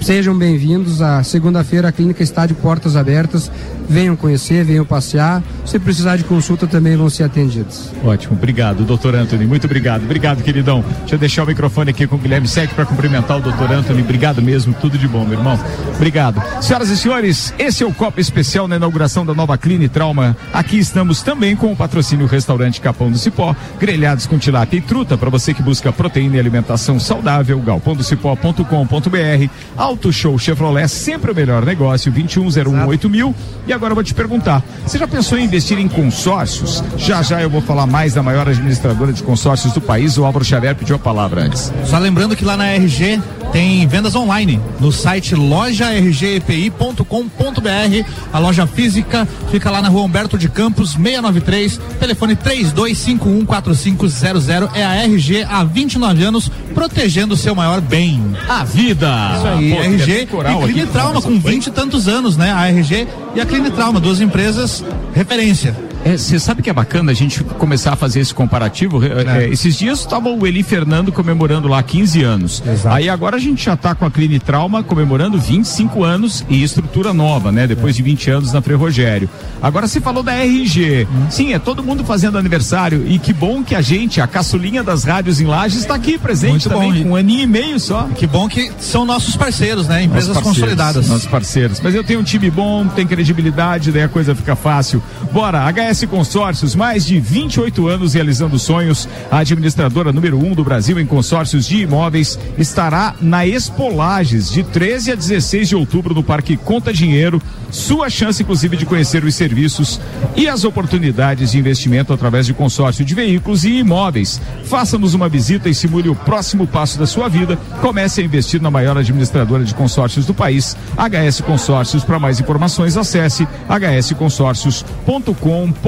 Sejam 0.00 0.36
bem-vindos 0.36 1.02
à 1.02 1.22
segunda-feira, 1.22 1.88
a 1.88 1.92
clínica 1.92 2.22
está 2.22 2.46
de 2.46 2.54
portas 2.54 2.96
abertas. 2.96 3.50
Venham 3.90 4.14
conhecer, 4.14 4.64
venham 4.64 4.84
passear. 4.84 5.42
Se 5.66 5.76
precisar 5.76 6.16
de 6.16 6.22
consulta, 6.22 6.64
também 6.64 6.96
vão 6.96 7.10
ser 7.10 7.24
atendidos. 7.24 7.90
Ótimo, 8.04 8.34
obrigado, 8.34 8.84
doutor 8.84 9.16
Anthony. 9.16 9.44
Muito 9.46 9.64
obrigado. 9.64 10.04
Obrigado, 10.04 10.44
queridão. 10.44 10.84
Deixa 11.00 11.16
eu 11.16 11.18
deixar 11.18 11.42
o 11.42 11.46
microfone 11.46 11.90
aqui 11.90 12.06
com 12.06 12.14
o 12.14 12.18
Guilherme 12.18 12.46
Sec 12.46 12.72
para 12.72 12.86
cumprimentar 12.86 13.38
o 13.38 13.40
doutor 13.40 13.72
Anthony. 13.72 14.02
Obrigado 14.02 14.40
mesmo, 14.40 14.72
tudo 14.80 14.96
de 14.96 15.08
bom, 15.08 15.24
meu 15.24 15.36
irmão. 15.38 15.58
Obrigado. 15.96 16.40
Senhoras 16.62 16.88
e 16.88 16.96
senhores, 16.96 17.52
esse 17.58 17.82
é 17.82 17.86
o 17.86 17.92
Copa 17.92 18.20
Especial 18.20 18.68
na 18.68 18.76
inauguração 18.76 19.26
da 19.26 19.34
nova 19.34 19.58
Clínica 19.58 19.92
Trauma. 19.92 20.36
Aqui 20.52 20.78
estamos 20.78 21.20
também 21.22 21.56
com 21.56 21.72
o 21.72 21.76
patrocínio 21.76 22.26
Restaurante 22.26 22.80
Capão 22.80 23.10
do 23.10 23.18
Cipó, 23.18 23.56
grelhados 23.80 24.24
com 24.26 24.38
tilápia 24.38 24.78
e 24.78 24.80
truta 24.80 25.18
para 25.18 25.30
você 25.30 25.52
que 25.52 25.62
busca 25.62 25.92
proteína 25.92 26.36
e 26.36 26.38
alimentação 26.38 27.00
saudável, 27.00 27.58
galpondocipó.com.br. 27.60 29.50
Auto 29.76 30.12
Show 30.12 30.38
Chevrolet, 30.38 30.88
sempre 30.88 31.32
o 31.32 31.34
melhor 31.34 31.64
negócio, 31.66 32.12
21018000. 32.12 33.08
mil. 33.10 33.34
E 33.66 33.72
agora 33.80 33.92
eu 33.92 33.94
vou 33.94 34.04
te 34.04 34.12
perguntar, 34.12 34.62
você 34.86 34.98
já 34.98 35.08
pensou 35.08 35.38
em 35.38 35.44
investir 35.44 35.78
em 35.78 35.88
consórcios? 35.88 36.84
Já 36.98 37.22
já 37.22 37.40
eu 37.40 37.48
vou 37.48 37.62
falar 37.62 37.86
mais 37.86 38.12
da 38.12 38.22
maior 38.22 38.46
administradora 38.46 39.10
de 39.10 39.22
consórcios 39.22 39.72
do 39.72 39.80
país, 39.80 40.18
o 40.18 40.24
Álvaro 40.26 40.44
Xavier 40.44 40.74
pediu 40.74 40.96
a 40.96 40.98
palavra 40.98 41.44
antes. 41.44 41.72
Só 41.86 41.98
lembrando 41.98 42.36
que 42.36 42.44
lá 42.44 42.58
na 42.58 42.66
RG 42.74 43.18
tem 43.52 43.86
vendas 43.86 44.14
online 44.14 44.58
no 44.78 44.92
site 44.92 45.34
lojargepi.com.br. 45.34 48.04
A 48.32 48.38
loja 48.38 48.66
física 48.66 49.28
fica 49.50 49.70
lá 49.70 49.82
na 49.82 49.88
rua 49.88 50.02
Humberto 50.02 50.38
de 50.38 50.48
Campos, 50.48 50.92
693, 50.92 51.80
telefone 51.98 52.36
32514500. 52.36 54.70
É 54.74 54.84
a 54.84 54.94
RG 55.04 55.44
há 55.48 55.64
29 55.64 56.24
anos, 56.24 56.50
protegendo 56.74 57.34
o 57.34 57.36
seu 57.36 57.54
maior 57.54 57.80
bem. 57.80 58.20
A 58.48 58.64
vida! 58.64 59.34
Isso 59.36 59.46
aí, 59.46 59.74
Pô, 59.74 59.80
RG 59.80 60.22
e. 60.22 60.26
Clinitrauma 60.66 61.20
com 61.20 61.38
20 61.38 61.66
e 61.66 61.70
tantos 61.70 62.08
anos, 62.08 62.36
né? 62.36 62.52
A 62.52 62.68
RG 62.68 63.06
e 63.34 63.40
a 63.40 63.46
Clinitrauma, 63.46 64.00
duas 64.00 64.20
empresas 64.20 64.84
referência. 65.14 65.89
É, 66.04 66.16
Você 66.16 66.38
sabe 66.38 66.62
que 66.62 66.70
é 66.70 66.72
bacana 66.72 67.12
a 67.12 67.14
gente 67.14 67.44
começar 67.44 67.92
a 67.92 67.96
fazer 67.96 68.20
esse 68.20 68.34
comparativo? 68.34 69.00
É, 69.04 69.44
é, 69.44 69.48
esses 69.48 69.76
dias 69.76 70.00
estava 70.00 70.28
o 70.30 70.46
Eli 70.46 70.62
Fernando 70.62 71.12
comemorando 71.12 71.68
lá 71.68 71.82
15 71.82 72.22
anos. 72.22 72.62
Aí 72.86 73.08
agora 73.08 73.36
a 73.36 73.38
gente 73.40 73.64
já 73.64 73.74
está 73.74 73.94
com 73.94 74.04
a 74.04 74.10
Cline 74.10 74.38
Trauma 74.38 74.82
comemorando 74.82 75.38
25 75.38 76.02
anos 76.04 76.44
e 76.48 76.62
estrutura 76.62 77.12
nova, 77.12 77.52
né? 77.52 77.66
Depois 77.66 77.94
de 77.94 78.02
20 78.02 78.30
anos 78.30 78.52
na 78.52 78.62
Frei 78.62 78.76
Rogério. 78.76 79.28
Agora 79.62 79.86
você 79.86 80.00
falou 80.00 80.22
da 80.22 80.32
RG. 80.32 81.06
Sim, 81.28 81.52
é 81.52 81.58
todo 81.58 81.82
mundo 81.82 82.02
fazendo 82.04 82.38
aniversário 82.38 83.04
e 83.06 83.18
que 83.18 83.32
bom 83.32 83.62
que 83.62 83.74
a 83.74 83.82
gente, 83.82 84.20
a 84.20 84.26
caçulinha 84.26 84.82
das 84.82 85.04
rádios 85.04 85.40
em 85.40 85.44
Lages, 85.44 85.80
está 85.80 85.94
aqui 85.94 86.16
presente 86.16 86.50
Muito 86.50 86.68
também, 86.70 86.92
bom. 86.92 87.02
com 87.02 87.08
um 87.10 87.16
aninho 87.16 87.42
e 87.42 87.46
meio 87.46 87.78
só. 87.78 88.08
Que 88.16 88.26
bom 88.26 88.48
que 88.48 88.72
são 88.78 89.04
nossos 89.04 89.36
parceiros, 89.36 89.86
né? 89.86 90.02
Empresas 90.02 90.28
Nossos 90.28 90.42
parceiros, 90.44 90.70
consolidadas. 90.70 91.08
Nossos 91.08 91.26
parceiros. 91.26 91.80
Mas 91.80 91.94
eu 91.94 92.02
tenho 92.02 92.20
um 92.20 92.24
time 92.24 92.50
bom, 92.50 92.86
tem 92.88 93.06
credibilidade, 93.06 93.92
daí 93.92 94.02
a 94.02 94.08
coisa 94.08 94.34
fica 94.34 94.56
fácil. 94.56 95.02
Bora, 95.32 95.66
HS 95.90 96.04
Consórcios, 96.04 96.76
mais 96.76 97.04
de 97.04 97.18
28 97.18 97.88
anos 97.88 98.14
realizando 98.14 98.58
sonhos. 98.58 99.08
A 99.30 99.38
administradora 99.38 100.12
número 100.12 100.38
um 100.38 100.54
do 100.54 100.62
Brasil 100.62 101.00
em 101.00 101.06
consórcios 101.06 101.66
de 101.66 101.78
imóveis 101.78 102.38
estará 102.56 103.14
na 103.20 103.46
Expolages, 103.46 104.50
de 104.50 104.62
13 104.62 105.12
a 105.12 105.14
16 105.16 105.68
de 105.68 105.76
outubro, 105.76 106.14
no 106.14 106.22
Parque 106.22 106.56
Conta 106.56 106.92
Dinheiro. 106.92 107.42
Sua 107.70 108.10
chance, 108.10 108.42
inclusive, 108.42 108.76
de 108.76 108.86
conhecer 108.86 109.24
os 109.24 109.34
serviços 109.34 110.00
e 110.36 110.48
as 110.48 110.64
oportunidades 110.64 111.52
de 111.52 111.58
investimento 111.58 112.12
através 112.12 112.46
de 112.46 112.54
consórcio 112.54 113.04
de 113.04 113.14
veículos 113.14 113.64
e 113.64 113.78
imóveis. 113.78 114.40
Faça-nos 114.64 115.14
uma 115.14 115.28
visita 115.28 115.68
e 115.68 115.74
simule 115.74 116.08
o 116.08 116.14
próximo 116.14 116.66
passo 116.66 116.98
da 116.98 117.06
sua 117.06 117.28
vida. 117.28 117.56
Comece 117.80 118.20
a 118.20 118.24
investir 118.24 118.60
na 118.60 118.70
maior 118.70 118.96
administradora 118.96 119.64
de 119.64 119.74
consórcios 119.74 120.26
do 120.26 120.34
país, 120.34 120.76
HS 120.96 121.40
Consórcios. 121.40 122.04
Para 122.04 122.18
mais 122.18 122.40
informações, 122.40 122.96
acesse 122.96 123.46
hsconsórcios.com.br. 123.68 125.79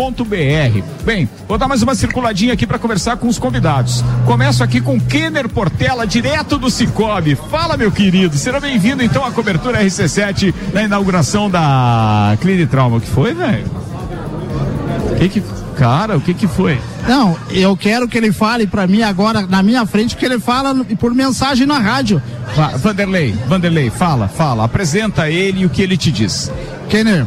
Bem, 1.05 1.29
vou 1.47 1.59
dar 1.59 1.69
mais 1.69 1.83
uma 1.83 1.95
circuladinha 1.95 2.53
aqui 2.55 2.67
para 2.67 2.79
conversar 2.79 3.17
com 3.17 3.29
os 3.29 3.39
convidados. 3.39 4.03
Começo 4.25 4.63
aqui 4.65 4.81
com 4.81 4.99
Kenner 5.01 5.49
Portela, 5.49 6.07
direto 6.07 6.59
do 6.59 6.71
Cicobi. 6.71 7.35
Fala, 7.51 7.77
meu 7.77 7.91
querido. 7.93 8.37
Será 8.39 8.59
bem-vindo 8.59 9.03
então 9.03 9.25
à 9.25 9.31
cobertura 9.31 9.83
RC7 9.85 10.55
na 10.73 10.83
inauguração 10.83 11.51
da 11.51 12.37
Clínica 12.41 12.69
Trauma. 12.71 12.97
O 12.97 13.01
que 13.01 13.09
foi, 13.09 13.35
velho? 13.35 13.67
O 15.13 15.17
que 15.19 15.29
que. 15.29 15.43
Cara, 15.77 16.17
o 16.17 16.21
que 16.21 16.35
que 16.35 16.47
foi? 16.47 16.79
Não, 17.09 17.37
eu 17.51 17.77
quero 17.77 18.07
que 18.07 18.17
ele 18.17 18.31
fale 18.31 18.67
pra 18.67 18.87
mim 18.87 19.03
agora, 19.03 19.43
na 19.47 19.63
minha 19.63 19.85
frente, 19.87 20.17
que 20.17 20.25
ele 20.25 20.39
fala 20.39 20.75
por 21.01 21.13
mensagem 21.15 21.67
na 21.67 21.79
rádio. 21.79 22.23
Va- 22.55 22.77
Vanderlei, 22.77 23.35
Vanderlei, 23.49 23.91
fala, 23.91 24.29
fala. 24.29 24.65
Apresenta 24.65 25.29
ele 25.31 25.61
e 25.61 25.67
o 25.67 25.71
que 25.71 25.83
ele 25.83 25.97
te 25.97 26.13
diz. 26.13 26.53
Kenner, 26.89 27.27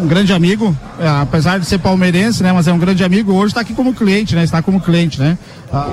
um 0.00 0.06
grande 0.06 0.32
amigo, 0.32 0.76
é, 0.98 1.08
apesar 1.08 1.58
de 1.58 1.66
ser 1.66 1.78
palmeirense, 1.78 2.42
né? 2.42 2.52
Mas 2.52 2.66
é 2.66 2.72
um 2.72 2.78
grande 2.78 3.04
amigo, 3.04 3.32
hoje 3.32 3.48
está 3.48 3.60
aqui 3.60 3.74
como 3.74 3.94
cliente, 3.94 4.34
né? 4.34 4.42
Está 4.42 4.62
como 4.62 4.80
cliente, 4.80 5.20
né? 5.20 5.36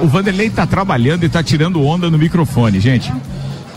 O 0.01 0.08
Vanderlei 0.08 0.49
tá 0.49 0.66
trabalhando 0.66 1.24
e 1.24 1.30
tá 1.30 1.43
tirando 1.43 1.84
onda 1.84 2.10
no 2.10 2.18
microfone, 2.18 2.80
gente. 2.80 3.14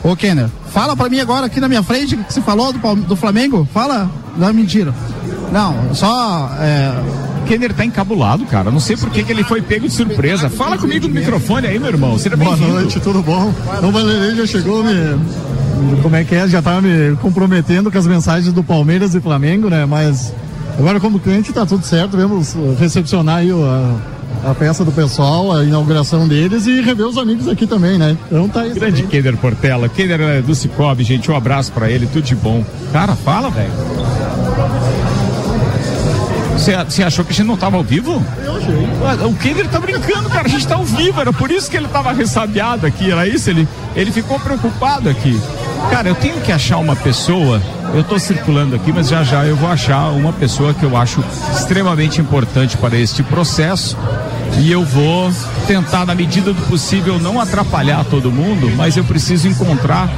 Ô 0.03 0.17
Kenner, 0.17 0.49
fala 0.73 0.97
pra 0.97 1.09
mim 1.11 1.21
agora 1.21 1.47
aqui 1.47 1.61
na 1.61 1.69
minha 1.69 1.83
frente, 1.83 2.17
que 2.17 2.33
você 2.33 2.41
falou 2.41 2.73
do, 2.73 2.97
do 2.97 3.17
Flamengo? 3.17 3.69
Fala, 3.73 4.11
não 4.37 4.49
é 4.49 4.53
mentira. 4.53 4.95
Não, 5.53 5.95
só. 5.95 6.51
É... 6.59 6.95
Kenner 7.47 7.75
tá 7.75 7.85
encabulado, 7.85 8.47
cara. 8.47 8.71
Não 8.71 8.79
sei 8.79 8.97
por 8.97 9.11
que, 9.11 9.25
que 9.25 9.33
ele 9.33 9.43
foi 9.43 9.61
pego 9.61 9.89
de 9.89 9.93
surpresa. 9.93 10.49
Fala 10.49 10.79
comigo 10.79 11.09
no 11.09 11.15
microfone 11.15 11.67
aí, 11.67 11.79
meu 11.79 11.89
irmão. 11.89 12.17
Seja 12.17 12.37
Boa 12.37 12.57
noite, 12.57 13.01
tudo 13.01 13.23
bom? 13.23 13.53
O 13.83 13.91
Valerei 13.91 14.37
já 14.37 14.47
chegou 14.47 14.85
me. 14.85 14.93
Como 16.03 16.17
é 16.17 16.25
que 16.25 16.35
é? 16.35 16.49
Já 16.49 16.61
tava 16.63 16.81
me 16.81 17.17
comprometendo 17.17 17.91
com 17.91 17.99
as 17.99 18.07
mensagens 18.07 18.53
do 18.53 18.63
Palmeiras 18.63 19.15
e 19.15 19.21
Flamengo, 19.21 19.69
né? 19.69 19.85
Mas 19.87 20.33
agora, 20.79 21.01
como 21.01 21.19
cliente, 21.21 21.53
tá 21.53 21.67
tudo 21.67 21.85
certo. 21.85 22.17
Vamos 22.17 22.57
recepcionar 22.79 23.39
aí 23.39 23.51
a, 23.51 24.51
a 24.51 24.55
peça 24.55 24.85
do 24.85 24.93
pessoal, 24.93 25.53
a 25.53 25.65
inauguração 25.65 26.27
deles 26.27 26.67
e 26.67 26.81
rever 26.81 27.07
os 27.07 27.19
amigos 27.19 27.49
aqui 27.49 27.67
também, 27.67 27.99
né? 27.99 28.17
Então 28.27 28.49
tá 28.49 28.63
aí. 28.63 28.73
Grande 28.73 29.03
Kenner 29.05 29.37
Portela. 29.37 29.89
Kenner 29.89 30.21
é 30.21 30.43
do 30.43 30.55
Cicobi, 30.55 31.05
gente. 31.05 31.31
Um 31.31 31.37
abraço 31.37 31.73
pra 31.73 31.91
ele, 31.91 32.07
tudo 32.07 32.23
de 32.23 32.35
bom. 32.35 32.65
Cara, 32.93 33.15
fala, 33.15 33.51
velho. 33.51 33.71
Você 36.57 37.03
achou 37.03 37.25
que 37.25 37.33
a 37.33 37.35
gente 37.35 37.47
não 37.47 37.57
tava 37.57 37.79
ao 37.79 37.83
vivo? 37.83 38.23
Eu 38.45 38.57
achei. 38.57 39.27
O 39.27 39.35
Kenner 39.35 39.67
tá 39.69 39.81
brincando, 39.81 40.29
cara. 40.29 40.47
A 40.47 40.51
gente 40.51 40.67
tá 40.67 40.75
ao 40.75 40.85
vivo. 40.85 41.19
Era 41.19 41.33
por 41.33 41.51
isso 41.51 41.71
que 41.71 41.77
ele 41.77 41.89
tava 41.89 42.13
ressabiado 42.13 42.87
aqui. 42.87 43.11
Era 43.11 43.27
isso? 43.27 43.49
Ele, 43.49 43.67
ele 43.97 44.13
ficou 44.13 44.39
preocupado 44.39 45.09
aqui. 45.09 45.41
Cara, 45.91 46.09
eu 46.09 46.15
tenho 46.15 46.41
que 46.41 46.53
achar 46.53 46.79
uma 46.79 46.97
pessoa. 46.97 47.61
Eu 47.95 48.05
tô 48.05 48.19
circulando 48.19 48.77
aqui, 48.77 48.93
mas 48.93 49.09
já 49.09 49.23
já 49.25 49.45
eu 49.45 49.57
vou 49.57 49.71
achar 49.71 50.11
uma 50.11 50.33
pessoa 50.33 50.73
que 50.73 50.85
eu 50.85 50.97
acho 50.97 51.23
extremamente 51.53 52.21
importante 52.21 52.77
para 52.77 52.97
este 52.97 53.23
processo. 53.23 53.97
E 54.59 54.71
eu 54.71 54.85
vou 54.85 55.33
tentar, 55.67 56.05
na 56.05 56.15
medida 56.15 56.53
do 56.53 56.63
possível, 56.63 57.19
não 57.19 57.41
atrapalhar 57.41 58.05
todo 58.05 58.31
mundo, 58.31 58.71
mas 58.77 58.97
eu 58.97 59.05
preciso 59.05 59.49
encontrar 59.49 60.09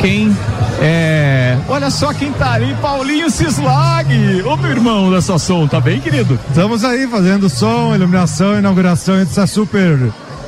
quem 0.00 0.34
é. 0.80 1.56
Olha 1.68 1.90
só 1.90 2.12
quem 2.12 2.32
tá 2.32 2.52
ali, 2.52 2.74
Paulinho 2.80 3.30
Cislag. 3.30 4.42
Ô 4.42 4.56
meu 4.56 4.70
irmão 4.70 5.10
dessa 5.10 5.38
som, 5.38 5.66
tá 5.66 5.80
bem, 5.80 6.00
querido? 6.00 6.38
Estamos 6.48 6.84
aí 6.84 7.06
fazendo 7.08 7.48
som, 7.48 7.94
iluminação, 7.94 8.58
inauguração 8.58 9.16
dessa 9.16 9.46
super 9.46 9.98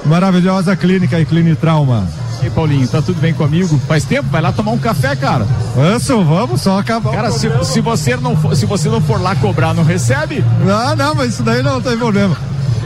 maravilhosa 0.04 0.76
clínica 0.76 1.18
e 1.20 1.24
Clinitrauma. 1.24 2.08
E 2.40 2.44
aí, 2.44 2.50
Paulinho, 2.50 2.88
tá 2.88 3.02
tudo 3.02 3.20
bem 3.20 3.34
comigo? 3.34 3.78
Faz 3.86 4.04
tempo? 4.04 4.28
Vai 4.30 4.40
lá 4.40 4.50
tomar 4.52 4.72
um 4.72 4.78
café, 4.78 5.14
cara. 5.14 5.46
Vamos, 5.74 6.26
vamos, 6.26 6.60
só 6.62 6.78
acabar. 6.78 7.12
Cara, 7.12 7.30
se, 7.30 7.48
se 7.64 7.80
você 7.80 8.16
não 8.16 8.36
for, 8.36 8.56
se 8.56 8.64
você 8.66 8.88
não 8.88 9.00
for 9.00 9.20
lá 9.20 9.36
cobrar, 9.36 9.74
não 9.74 9.84
recebe? 9.84 10.44
Não, 10.64 10.96
não, 10.96 11.14
mas 11.14 11.34
isso 11.34 11.42
daí 11.42 11.62
não 11.62 11.80
tem 11.80 11.96
problema. 11.98 12.36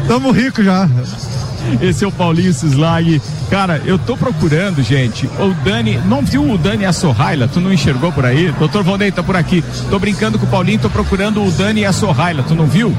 Tamo 0.08 0.32
rico 0.32 0.62
já. 0.62 0.88
Esse 1.80 2.04
é 2.04 2.08
o 2.08 2.12
Paulinho 2.12 2.52
Cislag. 2.52 3.20
Cara, 3.50 3.80
eu 3.84 3.98
tô 3.98 4.16
procurando, 4.16 4.82
gente. 4.82 5.26
O 5.26 5.54
Dani, 5.64 5.98
não 6.06 6.22
viu 6.22 6.50
o 6.50 6.58
Dani 6.58 6.84
Assorraila? 6.86 7.48
Tu 7.48 7.60
não 7.60 7.72
enxergou 7.72 8.10
por 8.12 8.24
aí? 8.24 8.52
Doutor 8.58 8.82
Valdei 8.82 9.10
tá 9.12 9.22
por 9.22 9.36
aqui. 9.36 9.62
Tô 9.90 9.98
brincando 9.98 10.38
com 10.38 10.46
o 10.46 10.48
Paulinho, 10.48 10.78
tô 10.78 10.90
procurando 10.90 11.44
o 11.44 11.50
Dani 11.50 11.84
Assorraila. 11.84 12.42
Tu 12.42 12.54
não 12.54 12.66
viu? 12.66 12.94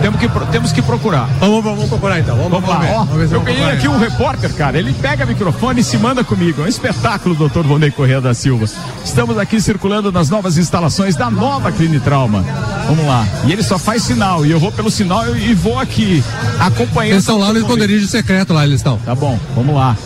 Temos 0.00 0.20
que, 0.20 0.28
temos 0.50 0.72
que 0.72 0.82
procurar. 0.82 1.28
Vamos, 1.40 1.64
vamos 1.64 1.88
procurar 1.88 2.20
então. 2.20 2.36
Vamos, 2.36 2.50
Vamos 2.50 2.68
lá, 2.68 2.78
ver. 2.78 2.90
ó. 2.92 3.04
Vamos 3.04 3.32
Eu 3.32 3.40
ganhei 3.40 3.70
aqui 3.70 3.88
um 3.88 3.98
repórter, 3.98 4.52
cara. 4.54 4.78
Ele 4.78 4.92
pega 4.92 5.24
microfone 5.24 5.80
e 5.80 5.84
se 5.84 5.96
manda 5.96 6.22
comigo. 6.22 6.60
É 6.62 6.64
um 6.64 6.68
espetáculo, 6.68 7.34
doutor 7.34 7.64
Vonei 7.64 7.90
Correia 7.90 8.20
da 8.20 8.34
Silva. 8.34 8.66
Estamos 9.04 9.38
aqui 9.38 9.60
circulando 9.60 10.12
nas 10.12 10.28
novas 10.28 10.58
instalações 10.58 11.16
da 11.16 11.30
nova 11.30 11.72
Clinitrauma. 11.72 12.44
Vamos 12.86 13.06
lá. 13.06 13.26
E 13.46 13.52
ele 13.52 13.62
só 13.62 13.78
faz 13.78 14.02
sinal. 14.02 14.44
E 14.44 14.50
eu 14.50 14.60
vou 14.60 14.70
pelo 14.70 14.90
sinal 14.90 15.34
e 15.36 15.54
vou 15.54 15.78
aqui 15.78 16.22
acompanhando. 16.60 17.18
Estão 17.18 17.38
lá 17.38 17.52
no 17.52 17.58
esconderijo 17.64 18.06
secreto 18.06 18.52
lá, 18.52 18.64
eles 18.64 18.76
estão. 18.76 18.98
Tá 18.98 19.14
bom, 19.14 19.38
vamos 19.54 19.74
lá. 19.74 19.96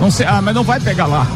Não 0.00 0.10
sei, 0.10 0.26
ah, 0.26 0.40
mas 0.42 0.54
não 0.54 0.62
vai 0.62 0.80
pegar 0.80 1.06
lá. 1.06 1.26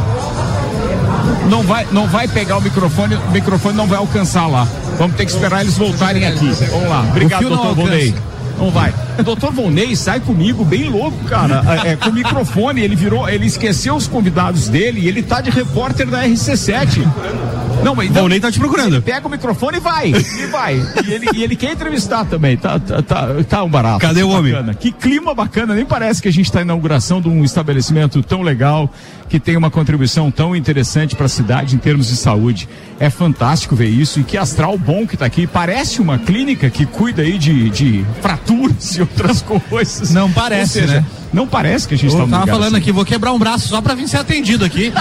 Não 1.48 1.62
vai, 1.62 1.86
não 1.90 2.06
vai 2.06 2.28
pegar 2.28 2.58
o 2.58 2.60
microfone, 2.60 3.16
o 3.16 3.30
microfone 3.30 3.76
não 3.76 3.86
vai 3.86 3.98
alcançar 3.98 4.46
lá. 4.46 4.66
Vamos 4.98 5.16
ter 5.16 5.24
que 5.24 5.32
esperar 5.32 5.62
eles 5.62 5.76
voltarem 5.76 6.26
aqui. 6.26 6.50
Vamos 6.70 6.88
lá. 6.88 7.04
Obrigado, 7.10 7.48
doutor. 7.48 7.74
Volney. 7.74 8.14
Não 8.58 8.70
vai. 8.70 8.92
Doutor 9.24 9.52
Volney 9.52 9.96
sai 9.96 10.20
comigo 10.20 10.64
bem 10.64 10.88
louco, 10.90 11.16
cara. 11.24 11.64
É, 11.82 11.92
é, 11.92 11.96
com 11.96 12.10
o 12.10 12.12
microfone, 12.12 12.82
ele 12.82 12.94
virou, 12.94 13.26
ele 13.26 13.46
esqueceu 13.46 13.94
os 13.94 14.06
convidados 14.06 14.68
dele 14.68 15.00
e 15.00 15.08
ele 15.08 15.22
tá 15.22 15.40
de 15.40 15.50
repórter 15.50 16.06
da 16.06 16.22
RC7. 16.24 17.06
Não, 17.84 17.94
mas 17.94 18.10
Volney 18.10 18.40
tá 18.40 18.50
te 18.50 18.58
procurando. 18.58 18.94
Ele 18.94 19.02
pega 19.02 19.26
o 19.26 19.30
microfone 19.30 19.78
e 19.78 19.80
vai. 19.80 20.08
E 20.10 20.46
vai. 20.46 20.74
E 21.06 21.12
ele, 21.12 21.26
e 21.34 21.42
ele 21.42 21.56
quer 21.56 21.72
entrevistar 21.72 22.24
também. 22.24 22.56
Tá, 22.56 22.78
tá, 22.78 23.02
tá, 23.02 23.28
tá 23.48 23.64
um 23.64 23.68
barato. 23.68 24.00
Cadê 24.00 24.22
o 24.22 24.28
homem? 24.30 24.52
Bacana. 24.52 24.74
Que 24.74 24.92
clima 24.92 25.34
bacana. 25.34 25.74
Nem 25.74 25.84
parece 25.84 26.20
que 26.20 26.28
a 26.28 26.32
gente 26.32 26.46
está 26.46 26.60
na 26.60 26.64
inauguração 26.66 27.20
de 27.20 27.28
um 27.28 27.44
estabelecimento 27.44 28.22
tão 28.22 28.42
legal, 28.42 28.92
que 29.28 29.40
tem 29.40 29.56
uma 29.56 29.70
contribuição 29.70 30.30
tão 30.30 30.54
interessante 30.54 31.16
para 31.16 31.26
a 31.26 31.28
cidade 31.28 31.74
em 31.74 31.78
termos 31.78 32.08
de 32.08 32.16
saúde. 32.16 32.68
É 32.98 33.08
fantástico 33.08 33.74
ver 33.74 33.88
isso. 33.88 34.20
E 34.20 34.24
que 34.24 34.36
astral 34.36 34.76
bom 34.76 35.06
que 35.06 35.14
está 35.14 35.26
aqui. 35.26 35.46
Parece 35.46 36.00
uma 36.00 36.18
clínica 36.18 36.68
que 36.70 36.84
cuida 36.86 37.22
aí 37.22 37.38
de, 37.38 37.70
de 37.70 38.04
fraturas 38.20 38.96
e 38.96 39.00
outras 39.00 39.42
coisas. 39.68 40.12
Não 40.12 40.30
parece, 40.30 40.80
seja, 40.80 41.00
né? 41.00 41.06
Não 41.32 41.46
parece 41.46 41.86
que 41.86 41.94
a 41.94 41.98
gente 41.98 42.10
está 42.12 42.26
tava 42.26 42.46
falando 42.46 42.68
assim. 42.68 42.76
aqui, 42.76 42.92
vou 42.92 43.04
quebrar 43.04 43.32
um 43.32 43.38
braço 43.38 43.68
só 43.68 43.80
pra 43.80 43.94
vir 43.94 44.08
ser 44.08 44.18
atendido 44.18 44.64
aqui. 44.64 44.92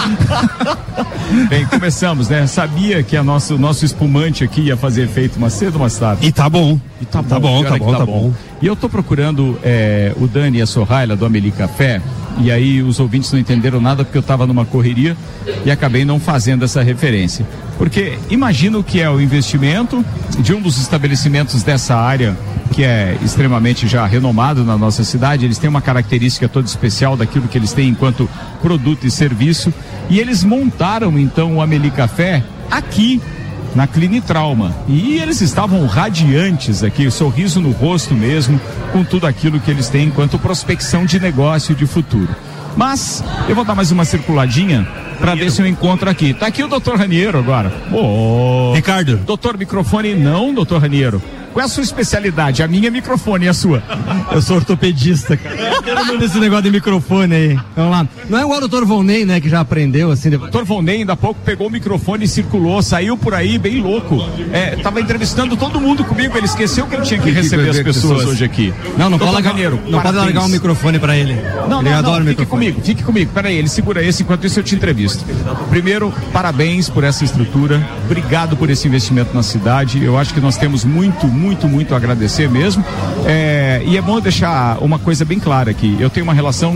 Bem, 1.48 1.66
começamos, 1.66 2.28
né? 2.28 2.46
Sabia 2.46 3.02
que 3.02 3.16
a 3.16 3.22
nosso, 3.22 3.58
nosso 3.58 3.84
espumante 3.84 4.44
aqui 4.44 4.62
ia 4.62 4.76
fazer 4.76 5.02
efeito 5.02 5.40
mais 5.40 5.54
cedo 5.54 5.74
ou 5.74 5.80
mais 5.80 5.96
tarde. 5.98 6.26
E 6.26 6.32
tá 6.32 6.48
bom. 6.48 6.78
E 7.00 7.04
tá 7.04 7.22
bom, 7.22 7.28
Tá 7.28 7.40
bom, 7.40 7.62
tá 7.62 7.68
é 7.68 7.72
que 7.72 7.84
bom, 7.84 7.92
tá 7.92 8.06
bom. 8.06 8.32
E 8.62 8.66
eu 8.66 8.76
tô 8.76 8.88
procurando 8.88 9.58
é, 9.62 10.12
o 10.20 10.26
Dani 10.26 10.58
e 10.58 10.62
a 10.62 10.66
Sorraila 10.66 11.16
do 11.16 11.24
Ameli 11.24 11.50
Café. 11.50 12.00
E 12.38 12.50
aí 12.50 12.82
os 12.82 13.00
ouvintes 13.00 13.30
não 13.32 13.38
entenderam 13.38 13.80
nada 13.80 14.04
porque 14.04 14.16
eu 14.16 14.22
tava 14.22 14.46
numa 14.46 14.64
correria 14.64 15.16
e 15.64 15.70
acabei 15.70 16.04
não 16.04 16.18
fazendo 16.18 16.64
essa 16.64 16.82
referência. 16.82 17.46
Porque 17.76 18.18
imagina 18.30 18.78
o 18.78 18.84
que 18.84 19.00
é 19.00 19.10
o 19.10 19.20
investimento 19.20 20.04
de 20.38 20.54
um 20.54 20.60
dos 20.60 20.78
estabelecimentos 20.78 21.62
dessa 21.62 21.96
área 21.96 22.36
que 22.72 22.84
é 22.84 23.18
extremamente 23.22 23.88
já 23.88 24.06
renomado 24.06 24.64
na 24.64 24.78
nossa 24.78 25.02
cidade. 25.04 25.44
Eles 25.44 25.58
têm 25.58 25.68
uma 25.68 25.80
característica 25.80 26.48
toda 26.48 26.66
especial 26.66 27.16
daquilo 27.16 27.48
que 27.48 27.58
eles 27.58 27.72
têm 27.72 27.88
enquanto 27.88 28.28
produto 28.62 29.06
e 29.06 29.10
serviço. 29.10 29.72
E 30.08 30.18
eles 30.18 30.44
montaram 30.44 31.18
então 31.18 31.56
o 31.56 31.60
Ameli 31.60 31.90
Café 31.90 32.42
aqui 32.70 33.20
na 33.74 33.86
Clinitrauma. 33.86 34.74
E 34.88 35.18
eles 35.18 35.40
estavam 35.40 35.86
radiantes 35.86 36.82
aqui, 36.82 37.10
sorriso 37.10 37.60
no 37.60 37.70
rosto 37.70 38.14
mesmo, 38.14 38.60
com 38.92 39.04
tudo 39.04 39.26
aquilo 39.26 39.60
que 39.60 39.70
eles 39.70 39.88
têm 39.88 40.08
enquanto 40.08 40.38
prospecção 40.38 41.04
de 41.04 41.20
negócio 41.20 41.74
de 41.74 41.86
futuro. 41.86 42.34
Mas 42.76 43.22
eu 43.48 43.54
vou 43.54 43.64
dar 43.64 43.74
mais 43.74 43.90
uma 43.90 44.04
circuladinha 44.04 44.86
para 45.18 45.34
ver 45.34 45.50
se 45.50 45.60
eu 45.60 45.66
encontro 45.66 46.08
aqui. 46.08 46.32
Tá 46.32 46.46
aqui 46.46 46.62
o 46.62 46.68
doutor 46.68 46.96
Raniero 46.96 47.38
agora. 47.38 47.72
Ô, 47.92 48.72
Ricardo. 48.74 49.16
Doutor 49.18 49.58
microfone 49.58 50.14
não, 50.14 50.54
doutor 50.54 50.80
Raniero. 50.80 51.20
Qual 51.52 51.62
é 51.62 51.66
a 51.66 51.68
sua 51.68 51.82
especialidade? 51.82 52.62
A 52.62 52.68
minha 52.68 52.88
é 52.88 52.90
microfone 52.90 53.46
e 53.46 53.48
a 53.48 53.54
sua? 53.54 53.82
Eu 54.32 54.40
sou 54.40 54.56
ortopedista, 54.56 55.36
cara. 55.36 55.56
Todo 55.82 56.04
mundo 56.06 56.24
esse 56.24 56.38
negócio 56.38 56.64
de 56.64 56.70
microfone 56.70 57.34
aí. 57.34 57.58
Vamos 57.74 57.90
lá. 57.90 58.08
Não 58.28 58.38
é 58.38 58.42
igual 58.42 58.56
o 58.58 58.60
doutor 58.60 58.84
Volney, 58.84 59.24
né, 59.24 59.40
que 59.40 59.48
já 59.48 59.60
aprendeu 59.60 60.10
assim. 60.10 60.30
depois- 60.30 60.50
Doutor 60.50 60.66
Volney 60.66 60.98
ainda 60.98 61.14
há 61.14 61.16
pouco 61.16 61.40
pegou 61.44 61.66
o 61.66 61.70
microfone 61.70 62.24
e 62.24 62.28
circulou, 62.28 62.80
saiu 62.82 63.16
por 63.16 63.34
aí 63.34 63.58
bem 63.58 63.80
louco. 63.80 64.16
É, 64.52 64.76
tava 64.76 65.00
entrevistando 65.00 65.56
todo 65.56 65.80
mundo 65.80 66.04
comigo, 66.04 66.36
ele 66.36 66.46
esqueceu 66.46 66.86
que 66.86 66.94
ele 66.94 67.02
tinha 67.02 67.20
que 67.20 67.30
receber 67.30 67.70
as 67.70 67.78
pessoas 67.80 68.24
hoje 68.26 68.44
aqui. 68.44 68.72
Não, 68.96 69.10
não 69.10 69.18
Doutor 69.18 69.26
pode 69.26 69.32
largar, 69.34 69.50
Raniero, 69.50 69.80
não 69.88 70.00
pode 70.00 70.16
largar 70.16 70.44
um 70.44 70.48
microfone 70.48 70.98
pra 70.98 71.16
ele. 71.16 71.34
Não, 71.68 71.80
ele 71.80 71.90
não, 71.90 71.98
adora 71.98 72.16
não, 72.20 72.26
o 72.26 72.28
fique 72.28 72.40
microfone. 72.42 72.46
comigo, 72.66 72.80
fique 72.86 73.02
comigo. 73.02 73.30
Peraí, 73.34 73.56
ele 73.56 73.68
segura 73.68 74.02
esse, 74.04 74.22
enquanto 74.22 74.46
isso 74.46 74.58
eu 74.60 74.62
te 74.64 74.74
entrevisto. 74.74 75.24
Primeiro, 75.68 76.12
parabéns 76.32 76.88
por 76.88 77.02
essa 77.04 77.24
estrutura, 77.24 77.84
obrigado 78.04 78.56
por 78.56 78.70
esse 78.70 78.86
investimento 78.86 79.34
na 79.34 79.42
cidade. 79.42 80.02
Eu 80.04 80.16
acho 80.18 80.32
que 80.32 80.40
nós 80.40 80.56
temos 80.56 80.84
muito, 80.84 81.26
muito, 81.40 81.66
muito 81.66 81.94
agradecer 81.94 82.48
mesmo. 82.50 82.84
É, 83.26 83.82
e 83.84 83.96
é 83.96 84.02
bom 84.02 84.20
deixar 84.20 84.78
uma 84.82 84.98
coisa 84.98 85.24
bem 85.24 85.38
clara 85.38 85.70
aqui. 85.70 85.96
Eu 85.98 86.10
tenho 86.10 86.24
uma 86.24 86.34
relação 86.34 86.72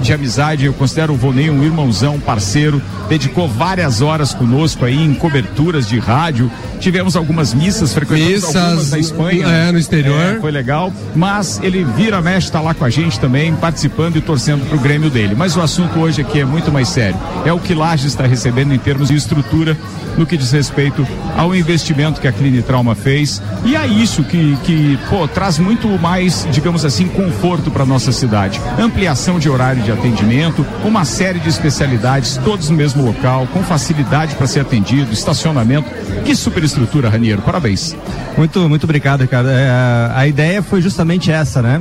de 0.00 0.12
amizade, 0.12 0.64
eu 0.66 0.72
considero 0.72 1.12
o 1.12 1.16
Vonei 1.16 1.50
um 1.50 1.62
irmãozão, 1.64 2.14
um 2.14 2.20
parceiro, 2.20 2.80
dedicou 3.08 3.48
várias 3.48 4.00
horas 4.00 4.32
conosco 4.32 4.84
aí 4.84 5.02
em 5.02 5.14
coberturas 5.14 5.88
de 5.88 5.98
rádio. 5.98 6.50
Tivemos 6.78 7.16
algumas 7.16 7.52
missas, 7.52 7.92
frequentamos 7.92 8.32
Missas, 8.32 8.56
algumas 8.56 8.90
na 8.90 8.98
Espanha. 8.98 9.46
é, 9.46 9.72
no 9.72 9.78
exterior. 9.78 10.36
É, 10.36 10.40
foi 10.40 10.50
legal, 10.50 10.92
mas 11.14 11.60
ele 11.62 11.84
vira 11.84 12.20
mexe, 12.20 12.46
está 12.46 12.60
lá 12.60 12.74
com 12.74 12.84
a 12.84 12.90
gente 12.90 13.18
também, 13.18 13.54
participando 13.54 14.16
e 14.16 14.20
torcendo 14.20 14.68
pro 14.68 14.78
Grêmio 14.78 15.10
dele. 15.10 15.34
Mas 15.36 15.56
o 15.56 15.60
assunto 15.60 15.98
hoje 15.98 16.20
aqui 16.20 16.40
é 16.40 16.44
muito 16.44 16.70
mais 16.70 16.88
sério. 16.88 17.18
É 17.44 17.52
o 17.52 17.58
que 17.58 17.74
Lages 17.74 18.06
está 18.06 18.26
recebendo 18.26 18.72
em 18.72 18.78
termos 18.78 19.08
de 19.08 19.16
estrutura 19.16 19.76
no 20.16 20.26
que 20.26 20.36
diz 20.36 20.52
respeito 20.52 21.06
ao 21.36 21.54
investimento 21.54 22.20
que 22.20 22.28
a 22.28 22.32
Clinitrauma 22.32 22.94
fez. 22.94 23.42
E 23.64 23.71
é 23.76 23.86
isso 23.86 24.24
que, 24.24 24.56
que 24.64 24.98
pô, 25.08 25.26
traz 25.28 25.58
muito 25.58 25.88
mais, 25.98 26.46
digamos 26.50 26.84
assim, 26.84 27.06
conforto 27.08 27.70
para 27.70 27.84
nossa 27.84 28.12
cidade. 28.12 28.60
Ampliação 28.78 29.38
de 29.38 29.48
horário 29.48 29.82
de 29.82 29.92
atendimento, 29.92 30.64
uma 30.84 31.04
série 31.04 31.38
de 31.38 31.48
especialidades, 31.48 32.36
todos 32.38 32.70
no 32.70 32.76
mesmo 32.76 33.04
local, 33.04 33.46
com 33.52 33.62
facilidade 33.62 34.34
para 34.34 34.46
ser 34.46 34.60
atendido, 34.60 35.12
estacionamento. 35.12 35.88
Que 36.24 36.34
superestrutura, 36.34 37.08
Raniero. 37.08 37.42
Parabéns. 37.42 37.96
Muito, 38.36 38.68
muito 38.68 38.84
obrigado, 38.84 39.20
Ricardo. 39.20 39.48
É, 39.48 39.70
a 40.14 40.26
ideia 40.26 40.62
foi 40.62 40.82
justamente 40.82 41.30
essa, 41.30 41.62
né? 41.62 41.80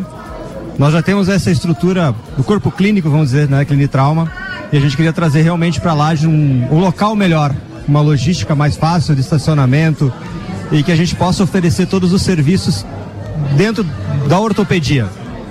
Nós 0.78 0.94
já 0.94 1.02
temos 1.02 1.30
essa 1.30 1.52
estrutura 1.52 2.14
do 2.38 2.44
corpo 2.44 2.72
clínico, 2.72 3.10
vamos 3.10 3.28
dizer, 3.32 3.50
né? 3.50 3.66
Clinitrauma. 3.66 4.32
E 4.72 4.78
a 4.78 4.80
gente 4.80 4.96
queria 4.96 5.14
trazer 5.14 5.42
realmente 5.42 5.82
para 5.82 5.94
lá 5.94 6.14
um, 6.24 6.68
um 6.72 6.80
local 6.80 7.16
melhor, 7.16 7.54
uma 7.88 8.02
logística 8.02 8.56
mais 8.56 8.78
fácil 8.78 9.14
de 9.14 9.22
estacionamento 9.22 10.12
e 10.72 10.84
que 10.84 10.92
a 10.92 10.96
gente 10.96 11.16
possa 11.16 11.44
oferecer 11.44 11.88
todos 11.88 12.14
os 12.14 12.22
serviços 12.22 12.86
dentro 13.56 13.86
da 14.28 14.40
ortopedia. 14.40 15.08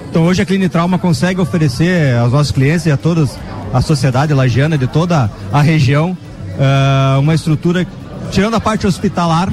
Então 0.09 0.25
hoje 0.25 0.43
a 0.43 0.47
Clinitrauma 0.47 0.99
consegue 0.99 1.41
oferecer 1.41 2.17
aos 2.17 2.33
nossos 2.33 2.51
clientes 2.51 2.87
e 2.87 2.91
a 2.91 2.97
toda 2.97 3.29
a 3.73 3.81
sociedade 3.81 4.35
lagiana 4.35 4.77
de 4.77 4.87
toda 4.87 5.31
a 5.53 5.63
região 5.63 6.17
ah, 6.59 7.19
uma 7.21 7.35
estrutura, 7.35 7.87
tirando 8.31 8.55
a 8.55 8.61
parte 8.61 8.87
hospitalar, 8.87 9.53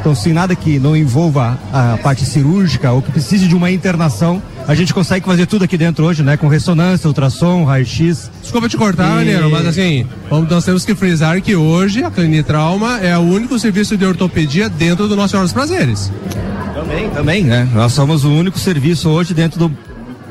então, 0.00 0.14
sem 0.14 0.32
nada 0.32 0.56
que 0.56 0.78
não 0.78 0.96
envolva 0.96 1.58
a 1.70 1.98
parte 2.02 2.24
cirúrgica 2.24 2.90
ou 2.90 3.02
que 3.02 3.12
precise 3.12 3.46
de 3.46 3.54
uma 3.54 3.70
internação, 3.70 4.42
a 4.70 4.74
gente 4.76 4.94
consegue 4.94 5.26
fazer 5.26 5.46
tudo 5.46 5.64
aqui 5.64 5.76
dentro 5.76 6.04
hoje, 6.04 6.22
né? 6.22 6.36
Com 6.36 6.46
ressonância, 6.46 7.08
ultrassom, 7.08 7.64
raio-x. 7.64 8.30
Desculpa 8.40 8.68
te 8.68 8.76
cortar, 8.76 9.14
E- 9.14 9.16
Raniero, 9.16 9.50
mas 9.50 9.66
assim, 9.66 10.06
nós 10.48 10.64
temos 10.64 10.84
que 10.84 10.94
frisar 10.94 11.42
que 11.42 11.56
hoje 11.56 12.04
a 12.04 12.10
Clinitrauma 12.10 13.00
é 13.00 13.18
o 13.18 13.22
único 13.22 13.58
serviço 13.58 13.96
de 13.96 14.06
ortopedia 14.06 14.68
dentro 14.68 15.08
do 15.08 15.16
Nossa 15.16 15.30
Senhora 15.30 15.46
dos 15.46 15.52
Prazeres. 15.52 16.12
Também, 16.72 17.10
também, 17.10 17.42
né? 17.42 17.68
Nós 17.74 17.92
somos 17.92 18.24
o 18.24 18.30
único 18.30 18.60
serviço 18.60 19.08
hoje 19.08 19.34
dentro 19.34 19.58
do 19.58 19.76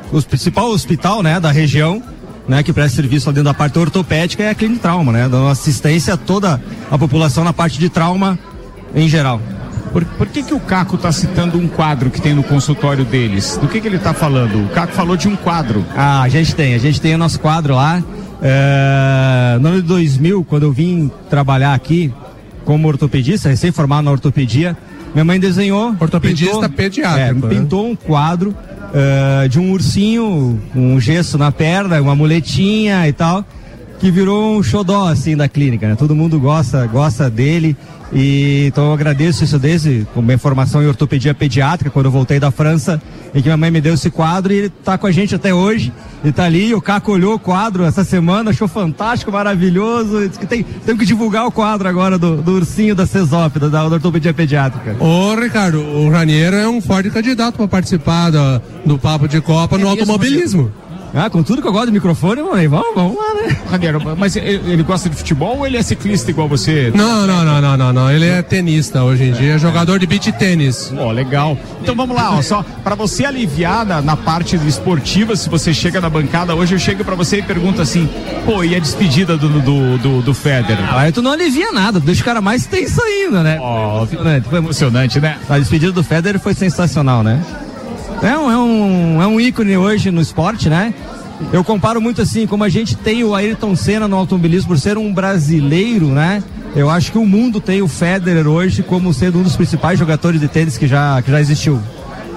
o 0.09 0.21
principal 0.23 0.69
hospital, 0.71 1.21
né, 1.21 1.37
da 1.37 1.51
região, 1.51 2.01
né, 2.47 2.63
que 2.63 2.71
presta 2.71 2.95
serviço 2.95 3.27
dentro 3.27 3.43
da 3.43 3.53
parte 3.53 3.77
ortopédica 3.77 4.41
é 4.41 4.49
a 4.49 4.55
Clínica 4.55 4.83
Trauma, 4.83 5.11
né, 5.11 5.27
dando 5.29 5.47
assistência 5.47 6.13
a 6.13 6.17
toda 6.17 6.59
a 6.89 6.97
população 6.97 7.43
na 7.43 7.51
parte 7.51 7.77
de 7.77 7.89
trauma 7.89 8.39
em 8.95 9.07
geral. 9.09 9.39
Por, 9.91 10.05
por 10.05 10.27
que, 10.27 10.43
que 10.43 10.53
o 10.53 10.59
Caco 10.59 10.95
está 10.95 11.11
citando 11.11 11.57
um 11.57 11.67
quadro 11.67 12.09
que 12.09 12.21
tem 12.21 12.33
no 12.33 12.43
consultório 12.43 13.03
deles? 13.03 13.57
Do 13.57 13.67
que, 13.67 13.81
que 13.81 13.87
ele 13.87 13.97
está 13.97 14.13
falando? 14.13 14.63
O 14.65 14.69
Caco 14.69 14.93
falou 14.93 15.17
de 15.17 15.27
um 15.27 15.35
quadro. 15.35 15.85
Ah, 15.95 16.21
a 16.21 16.29
gente 16.29 16.55
tem, 16.55 16.75
a 16.75 16.77
gente 16.77 17.01
tem 17.01 17.15
o 17.15 17.17
nosso 17.17 17.39
quadro 17.39 17.75
lá. 17.75 18.03
É, 18.41 19.57
no 19.59 19.69
ano 19.69 19.81
de 19.81 19.87
2000, 19.87 20.43
quando 20.45 20.63
eu 20.63 20.71
vim 20.71 21.11
trabalhar 21.29 21.73
aqui 21.73 22.13
como 22.63 22.87
ortopedista, 22.87 23.49
recém-formado 23.49 24.03
na 24.03 24.11
ortopedia, 24.11 24.77
minha 25.13 25.25
mãe 25.25 25.39
desenhou. 25.39 25.95
Ortopedista 25.99 26.69
pediátrico, 26.69 27.47
é, 27.47 27.49
né? 27.49 27.55
pintou 27.55 27.87
um 27.87 27.95
quadro 27.95 28.55
é, 28.93 29.47
de 29.47 29.59
um 29.59 29.71
ursinho, 29.71 30.61
um 30.75 30.99
gesso 30.99 31.37
na 31.37 31.51
perna, 31.51 32.01
uma 32.01 32.15
muletinha 32.15 33.07
e 33.07 33.13
tal, 33.13 33.43
que 33.99 34.09
virou 34.09 34.57
um 34.57 34.63
xodó 34.63 35.07
assim 35.09 35.35
da 35.35 35.47
clínica, 35.47 35.87
né? 35.87 35.95
Todo 35.95 36.15
mundo 36.15 36.39
gosta, 36.39 36.85
gosta 36.87 37.29
dele. 37.29 37.75
E 38.11 38.65
então 38.67 38.87
eu 38.87 38.93
agradeço 38.93 39.43
isso 39.43 39.59
desde 39.59 40.07
com 40.15 40.21
minha 40.21 40.37
formação 40.37 40.81
em 40.81 40.87
ortopedia 40.87 41.33
pediátrica, 41.35 41.91
quando 41.91 42.05
eu 42.07 42.11
voltei 42.11 42.39
da 42.39 42.49
França, 42.49 42.99
e 43.35 43.39
que 43.41 43.47
minha 43.47 43.57
mãe 43.57 43.69
me 43.69 43.79
deu 43.79 43.93
esse 43.93 44.09
quadro 44.09 44.51
e 44.51 44.55
ele 44.57 44.69
tá 44.69 44.97
com 44.97 45.05
a 45.05 45.11
gente 45.11 45.35
até 45.35 45.53
hoje. 45.53 45.93
Ele 46.23 46.33
tá 46.33 46.43
ali, 46.45 46.73
o 46.73 46.81
Caco 46.81 47.11
olhou 47.11 47.35
o 47.35 47.39
quadro 47.39 47.83
essa 47.83 48.03
semana, 48.03 48.49
achou 48.49 48.67
fantástico, 48.67 49.31
maravilhoso. 49.31 50.27
Disse 50.27 50.39
que 50.39 50.47
tem, 50.47 50.63
tem 50.63 50.97
que 50.97 51.05
divulgar 51.05 51.45
o 51.45 51.51
quadro 51.51 51.87
agora 51.87 52.17
do, 52.17 52.37
do 52.41 52.53
ursinho 52.53 52.95
da 52.95 53.05
CESOP, 53.05 53.59
da, 53.59 53.67
da 53.67 53.85
ortopedia 53.85 54.33
pediátrica. 54.33 54.95
Ô, 54.99 55.35
Ricardo, 55.35 55.79
o 55.79 56.09
Raniero 56.09 56.55
é 56.55 56.67
um 56.67 56.81
forte 56.81 57.11
candidato 57.11 57.57
para 57.57 57.67
participar 57.67 58.31
da- 58.31 58.59
do 58.85 58.97
Papo 58.97 59.27
de 59.27 59.39
Copa 59.39 59.77
no 59.77 59.87
automobilismo. 59.87 60.71
Ah, 61.13 61.29
com 61.29 61.41
tudo 61.41 61.61
que 61.61 61.67
eu 61.67 61.71
gosto 61.71 61.87
de 61.87 61.91
microfone, 61.91 62.41
mãe, 62.41 62.67
vamos, 62.67 62.93
vamos 62.93 63.17
lá, 63.17 63.33
né? 63.33 63.57
Raniero, 63.69 64.01
mas 64.17 64.35
ele, 64.35 64.83
gosta 64.83 65.09
de 65.09 65.15
futebol 65.15 65.57
ou 65.57 65.67
ele 65.67 65.77
é 65.77 65.81
ciclista 65.81 66.29
igual 66.29 66.47
você? 66.47 66.91
Não, 66.93 67.25
não, 67.25 67.43
não, 67.43 67.61
não, 67.61 67.77
não, 67.77 67.93
não. 67.93 68.11
Ele 68.11 68.27
é 68.27 68.41
tenista 68.41 69.03
hoje 69.03 69.25
em 69.25 69.31
dia, 69.33 69.53
é 69.53 69.57
jogador 69.57 69.99
de 69.99 70.05
beach 70.05 70.31
tênis. 70.33 70.93
Ó, 70.95 71.11
legal. 71.11 71.57
Então 71.81 71.95
vamos 71.95 72.15
lá, 72.15 72.37
ó, 72.37 72.41
só 72.41 72.63
para 72.83 72.95
você 72.95 73.25
aliviar 73.25 73.85
na, 73.85 74.01
na 74.01 74.15
parte 74.15 74.55
esportiva, 74.67 75.35
se 75.35 75.49
você 75.49 75.73
chega 75.73 75.99
na 75.99 76.09
bancada 76.09 76.53
hoje, 76.55 76.75
eu 76.75 76.79
chego 76.79 77.03
para 77.03 77.15
você 77.15 77.37
e 77.37 77.41
pergunto 77.41 77.81
assim, 77.81 78.07
pô, 78.45 78.63
e 78.63 78.75
a 78.75 78.79
despedida 78.79 79.37
do, 79.37 79.49
do, 79.49 79.97
do, 79.97 80.21
do 80.21 80.33
Federer? 80.33 80.93
Aí 80.93 81.11
tu 81.11 81.21
não 81.21 81.31
alivia 81.31 81.71
nada, 81.71 81.99
tu 81.99 82.05
deixa 82.05 82.21
o 82.21 82.25
cara 82.25 82.41
mais 82.41 82.65
tenso 82.65 83.01
ainda, 83.01 83.41
né? 83.41 83.57
Ó, 83.59 83.97
emocionante, 83.97 84.49
foi 84.49 84.57
emocionante, 84.59 85.19
né? 85.19 85.37
A 85.49 85.57
despedida 85.57 85.91
do 85.91 86.03
Federer 86.03 86.39
foi 86.39 86.53
sensacional, 86.53 87.23
né? 87.23 87.41
É 88.21 88.37
um, 88.37 88.51
é 88.51 88.57
um, 88.57 89.21
é 89.21 89.27
um 89.27 89.39
ícone 89.39 89.77
hoje 89.77 90.11
no 90.11 90.21
esporte, 90.21 90.69
né? 90.69 90.93
Eu 91.53 91.63
comparo 91.63 92.01
muito 92.01 92.21
assim, 92.21 92.45
como 92.45 92.65
a 92.65 92.69
gente 92.69 92.95
tem 92.95 93.23
o 93.23 93.33
Ayrton 93.33 93.75
Senna 93.75 94.07
no 94.07 94.17
automobilismo 94.17 94.69
por 94.69 94.77
ser 94.77 94.97
um 94.97 95.13
brasileiro, 95.13 96.07
né? 96.07 96.43
Eu 96.75 96.89
acho 96.89 97.11
que 97.13 97.17
o 97.17 97.25
mundo 97.25 97.61
tem 97.61 97.81
o 97.81 97.87
Federer 97.87 98.45
hoje 98.45 98.83
como 98.83 99.13
sendo 99.13 99.39
um 99.39 99.43
dos 99.43 99.55
principais 99.55 99.97
jogadores 99.97 100.39
de 100.39 100.47
tênis 100.47 100.77
que 100.77 100.85
já, 100.85 101.21
que 101.21 101.31
já 101.31 101.39
existiu. 101.39 101.79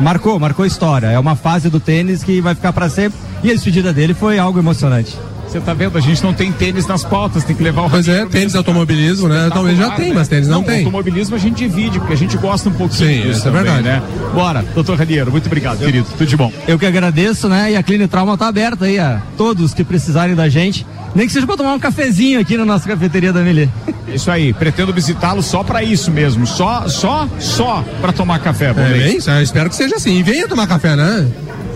Marcou, 0.00 0.38
marcou 0.38 0.64
história. 0.64 1.08
É 1.08 1.18
uma 1.18 1.34
fase 1.34 1.68
do 1.68 1.80
tênis 1.80 2.22
que 2.22 2.40
vai 2.40 2.54
ficar 2.54 2.72
para 2.72 2.88
sempre. 2.88 3.18
E 3.42 3.50
a 3.50 3.54
despedida 3.54 3.92
dele 3.92 4.14
foi 4.14 4.38
algo 4.38 4.58
emocionante. 4.58 5.18
Você 5.52 5.60
tá 5.60 5.74
vendo? 5.74 5.98
A 5.98 6.00
gente 6.00 6.22
não 6.22 6.32
tem 6.32 6.50
tênis 6.50 6.86
nas 6.86 7.04
pautas, 7.04 7.44
tem 7.44 7.54
que 7.54 7.62
levar 7.62 7.82
o 7.82 7.90
Pois 7.90 8.08
é, 8.08 8.24
tênis 8.24 8.54
automobilismo, 8.54 9.28
né? 9.28 9.50
Talvez 9.52 9.76
já 9.76 9.90
tem, 9.90 10.08
né? 10.08 10.14
mas 10.14 10.26
tênis 10.26 10.48
não, 10.48 10.62
tem. 10.62 10.78
automobilismo 10.78 11.36
a 11.36 11.38
gente 11.38 11.56
divide, 11.56 11.98
porque 11.98 12.14
a 12.14 12.16
gente 12.16 12.38
gosta 12.38 12.70
um 12.70 12.72
pouquinho 12.72 13.10
Sim, 13.10 13.16
disso 13.20 13.30
isso 13.32 13.48
é 13.48 13.50
também, 13.50 13.62
verdade. 13.70 13.82
né? 13.82 14.02
Bora, 14.32 14.64
doutor 14.74 14.96
Raniero, 14.98 15.30
muito 15.30 15.44
obrigado, 15.44 15.80
querido. 15.80 16.06
Tudo 16.16 16.26
de 16.26 16.36
bom. 16.38 16.50
Eu 16.66 16.78
que 16.78 16.86
agradeço, 16.86 17.50
né? 17.50 17.72
E 17.72 17.76
a 17.76 17.82
Clínica 17.82 18.08
Trauma 18.08 18.38
tá 18.38 18.48
aberta 18.48 18.86
aí 18.86 18.98
a 18.98 19.20
todos 19.36 19.74
que 19.74 19.84
precisarem 19.84 20.34
da 20.34 20.48
gente. 20.48 20.86
Nem 21.14 21.26
que 21.26 21.32
seja 21.34 21.46
para 21.46 21.58
tomar 21.58 21.74
um 21.74 21.78
cafezinho 21.78 22.40
aqui 22.40 22.56
na 22.56 22.64
nossa 22.64 22.88
cafeteria 22.88 23.30
da 23.30 23.42
Meli. 23.42 23.68
Isso 24.08 24.30
aí, 24.30 24.54
pretendo 24.54 24.90
visitá-lo 24.92 25.42
só 25.42 25.62
pra 25.62 25.82
isso 25.82 26.10
mesmo, 26.10 26.46
só, 26.46 26.86
só, 26.88 27.28
só 27.38 27.84
pra 28.00 28.12
tomar 28.12 28.38
café, 28.40 28.66
É 28.66 28.72
bem, 28.72 29.16
isso, 29.16 29.30
eu 29.30 29.42
espero 29.42 29.70
que 29.70 29.76
seja 29.76 29.96
assim. 29.96 30.18
E 30.18 30.22
venha 30.22 30.46
tomar 30.46 30.66
café, 30.66 30.94
né? 30.96 31.26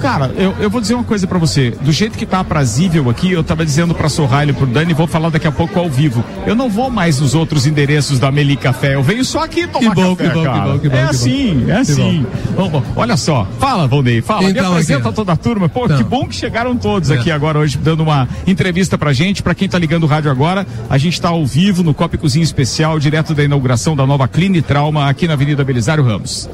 Cara, 0.01 0.33
eu, 0.37 0.55
eu 0.61 0.71
vou 0.71 0.81
dizer 0.81 0.95
uma 0.95 1.05
coisa 1.05 1.27
pra 1.27 1.39
você. 1.39 1.71
Do 1.81 1.91
jeito 1.93 2.17
que 2.19 2.27
tá 2.27 2.41
aprazível 2.41 3.09
aqui, 3.11 3.33
eu 3.33 3.43
tava 3.43 3.65
dizendo 3.65 3.95
pra 3.95 4.09
Sorraile 4.09 4.51
e 4.53 4.55
pro 4.55 4.67
Dani, 4.67 4.93
vou 4.93 5.07
falar 5.07 5.31
daqui 5.31 5.47
a 5.47 5.53
pouco 5.53 5.79
ao 5.79 5.89
vivo. 5.89 6.25
Eu 6.47 6.55
não 6.55 6.69
vou 6.69 6.91
mais 6.91 7.21
nos 7.21 7.35
outros 7.35 7.67
endereços 7.67 8.19
da 8.19 8.31
Meli 8.31 8.57
Café. 8.57 8.95
Eu 8.95 9.03
venho 9.03 9.25
só 9.25 9.45
aqui 9.45 9.67
tomar 9.67 9.91
Que 9.91 9.95
bom, 9.95 10.15
café, 10.17 10.29
que 10.29 10.35
bom, 10.35 10.41
que 10.41 10.47
cara. 10.47 10.61
bom, 10.73 10.79
que 10.79 10.89
bom, 10.89 10.97
é 10.97 11.01
que 11.01 11.05
bom. 11.05 11.11
assim, 11.11 11.63
é 11.65 11.75
Que 11.75 11.81
assim. 11.81 12.27
Bom, 12.57 12.69
bom, 12.69 12.83
olha 12.95 13.17
só, 13.17 13.47
fala, 13.59 13.87
Valdei, 13.87 14.21
fala. 14.21 14.43
Me 14.43 14.51
Então, 14.51 14.73
apresenta 14.73 15.09
aqui, 15.09 15.17
toda 15.17 15.33
a 15.33 15.37
turma. 15.37 15.69
Pô, 15.69 15.87
que 15.87 15.95
Então. 15.95 16.05
bom 16.09 16.27
que 16.27 16.35
chegaram 16.37 16.77
todos 16.77 17.11
É. 17.11 17.15
aqui 17.15 17.31
agora 17.31 17.59
hoje, 17.59 17.79
dando 17.79 18.03
uma 18.03 18.29
entrevista 18.47 18.97
pra 18.99 19.13
gente. 19.13 19.43
Pra 19.43 19.55
quem 19.55 19.69
tá 19.69 19.79
ligando 19.79 20.05
o 20.05 20.07
rádio 20.07 20.31
agora, 20.31 20.67
a 20.89 20.99
gente 20.99 21.21
tá 21.21 21.29
ao 21.29 21.45
vivo 21.47 21.83
no 21.83 21.93
Copa 21.95 22.17
Cozinha 22.17 22.45
Especial, 22.45 22.99
direto 22.99 23.35
da 23.35 23.43
inauguração 23.45 23.97
da 23.97 24.07
nova 24.07 24.27
Cline 24.29 24.61
Trauma 24.63 25.09
aqui 25.09 25.27
na 25.27 25.33
Avenida 25.35 25.65
Belisário 25.65 26.05
Ramos. 26.05 26.49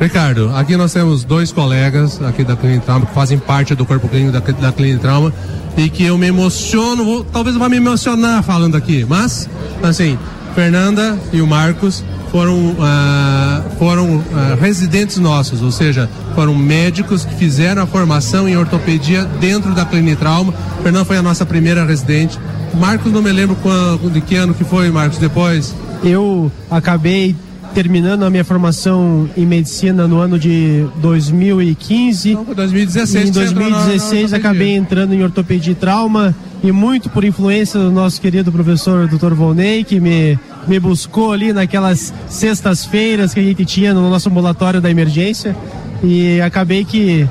Ricardo, 0.00 0.50
aqui 0.54 0.76
nós 0.76 0.92
temos 0.92 1.24
dois 1.24 1.52
colegas 1.52 2.20
aqui 2.22 2.42
da 2.44 2.56
Clínica 2.56 2.84
Trauma 2.84 3.06
que 3.06 3.14
fazem 3.14 3.38
parte 3.38 3.74
do 3.74 3.86
corpo 3.86 4.08
clínico 4.08 4.32
da, 4.32 4.40
da 4.40 4.72
Clínica 4.72 5.00
Trauma 5.00 5.32
e 5.76 5.88
que 5.88 6.04
eu 6.04 6.18
me 6.18 6.26
emociono, 6.26 7.04
vou- 7.04 7.24
talvez 7.24 7.56
vá 7.56 7.68
me 7.68 7.76
emocionar 7.76 8.42
falando 8.42 8.76
aqui, 8.76 9.04
mas, 9.08 9.48
assim, 9.82 10.18
Fernanda 10.54 11.18
e 11.32 11.40
o 11.40 11.46
Marcos 11.46 12.04
foram, 12.30 12.76
ah, 12.80 13.62
foram 13.78 14.22
ah, 14.34 14.56
residentes 14.60 15.16
nossos, 15.18 15.62
ou 15.62 15.70
seja, 15.70 16.08
foram 16.34 16.54
médicos 16.54 17.24
que 17.24 17.34
fizeram 17.36 17.82
a 17.82 17.86
formação 17.86 18.48
em 18.48 18.56
ortopedia 18.56 19.24
dentro 19.40 19.72
da 19.74 19.84
Clínica 19.84 20.16
Trauma. 20.16 20.52
Fernanda 20.82 21.04
foi 21.04 21.16
a 21.16 21.22
nossa 21.22 21.46
primeira 21.46 21.84
residente. 21.84 22.38
Marcos, 22.74 23.12
não 23.12 23.22
me 23.22 23.30
lembro 23.32 23.56
quando, 23.62 24.10
de 24.12 24.20
que 24.20 24.34
ano 24.34 24.52
que 24.54 24.64
foi, 24.64 24.90
Marcos, 24.90 25.18
depois. 25.18 25.72
Eu 26.02 26.50
acabei 26.70 27.34
terminando 27.74 28.22
a 28.22 28.30
minha 28.30 28.44
formação 28.44 29.28
em 29.36 29.44
medicina 29.44 30.06
no 30.06 30.18
ano 30.20 30.38
de 30.38 30.86
2015. 31.02 32.34
Não, 32.34 32.44
foi 32.44 32.54
2016 32.54 33.28
Em 33.28 33.32
que 33.32 33.38
você 33.38 33.44
entrou 33.46 33.64
na- 33.64 33.70
na 33.70 33.76
2016 33.84 34.32
acabei 34.32 34.76
entrando 34.76 35.12
em 35.14 35.22
ortopedia 35.22 35.72
e 35.72 35.74
trauma 35.74 36.34
e 36.62 36.70
muito 36.72 37.10
por 37.10 37.24
influência 37.24 37.78
do 37.80 37.90
nosso 37.90 38.20
querido 38.20 38.50
professor 38.52 39.08
Dr. 39.08 39.34
Volney, 39.34 39.84
que 39.84 39.98
me, 40.00 40.38
me 40.68 40.78
buscou 40.78 41.32
ali 41.32 41.52
naquelas 41.52 42.14
sextas-feiras 42.28 43.34
que 43.34 43.40
a 43.40 43.42
gente 43.42 43.64
tinha 43.64 43.92
no 43.92 44.08
nosso 44.08 44.28
ambulatório 44.28 44.80
da 44.80 44.90
emergência 44.90 45.54
e 46.02 46.40
acabei 46.40 46.84
que 46.84 47.28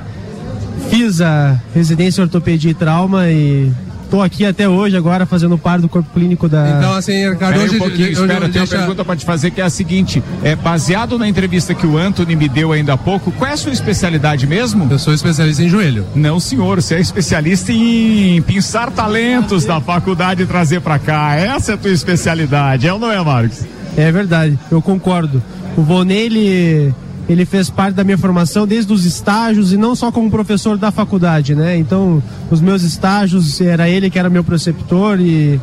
fiz 0.89 1.22
a 1.22 1.60
residência 1.74 2.22
em 2.22 2.26
ortopedia 2.26 2.72
e 2.72 2.74
trauma 2.74 3.30
e 3.30 3.72
tô 4.14 4.22
aqui 4.22 4.45
até 4.45 4.70
hoje 4.70 4.95
agora 4.95 5.26
fazendo 5.26 5.57
parte 5.57 5.82
do 5.82 5.89
corpo 5.89 6.07
clínico 6.14 6.47
da 6.47 6.76
Então, 6.78 6.93
assim, 6.93 7.28
Ricardo, 7.32 7.59
hoje- 7.59 7.76
um 7.76 7.80
pouquinho, 7.80 8.03
hoje- 8.09 8.22
espera, 8.22 8.41
tem 8.41 8.51
deixa- 8.51 8.76
uma 8.76 8.80
pergunta 8.82 9.03
pra 9.03 9.16
te 9.16 9.26
fazer 9.26 9.49
que 9.49 9.59
é 9.59 9.64
a 9.64 9.72
seguinte: 9.72 10.22
é 10.43 10.55
baseado 10.55 11.18
na 11.18 11.28
entrevista 11.28 11.74
que 11.74 11.88
o 11.88 11.97
Anthony 11.97 12.36
me 12.36 12.47
deu 12.47 12.72
ainda 12.72 12.93
há 12.93 12.97
pouco, 12.97 13.32
qual 13.32 13.49
é 13.49 13.53
a 13.55 13.57
sua 13.57 13.72
especialidade 13.72 14.45
mesmo? 14.45 14.88
Eu 14.91 14.99
sou 14.99 15.16
especialista 15.16 15.64
em 15.64 15.68
joelho. 15.70 16.05
Não, 16.14 16.39
senhor, 16.39 16.80
você 16.80 16.93
é 16.93 16.99
especialista 16.99 17.72
em 17.72 18.39
pensar 18.43 18.91
talentos 18.91 19.66
da 19.66 19.82
faculdade 19.82 20.43
e 20.43 20.45
trazer 20.45 20.80
pra 20.80 20.99
cá. 20.99 21.34
Essa 21.34 21.72
é 21.72 21.74
a 21.74 21.78
tua 21.78 21.89
especialidade, 21.91 22.88
é 22.88 22.93
ou 22.93 22.99
não 22.99 23.11
é, 23.11 23.20
Marcos? 23.24 23.61
É 23.97 24.11
verdade, 24.11 24.59
eu 24.70 24.80
concordo. 24.80 25.41
O 25.76 25.82
Volney, 25.82 26.18
ele, 26.20 26.93
ele 27.28 27.46
fez 27.46 27.70
parte 27.70 27.96
da 27.96 28.04
minha 28.04 28.18
formação 28.18 28.68
desde 28.68 28.92
os 28.92 29.06
estágios 29.06 29.72
e 29.72 29.78
não 29.78 29.96
só 29.96 30.12
como 30.12 30.30
professor 30.30 30.78
da 30.78 30.92
faculdade, 30.92 31.56
né? 31.56 31.78
Então, 31.78 32.22
os 32.52 32.60
meus 32.60 32.84
estágios, 32.84 33.62
era 33.62 33.88
ele 33.88 34.10
que 34.10 34.20
era 34.20 34.30
meu 34.30 34.44
preceptor 34.44 35.20
e, 35.20 35.60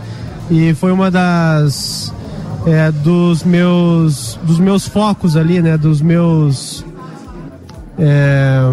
e 0.50 0.74
foi 0.74 0.90
uma 0.90 1.10
das... 1.10 2.14
é, 2.66 2.90
dos 2.90 3.44
meus 3.44 4.38
dos 4.42 4.58
meus 4.58 4.88
focos 4.88 5.36
ali, 5.36 5.60
né? 5.60 5.76
Dos 5.76 6.00
meus... 6.00 6.84
é, 7.98 8.72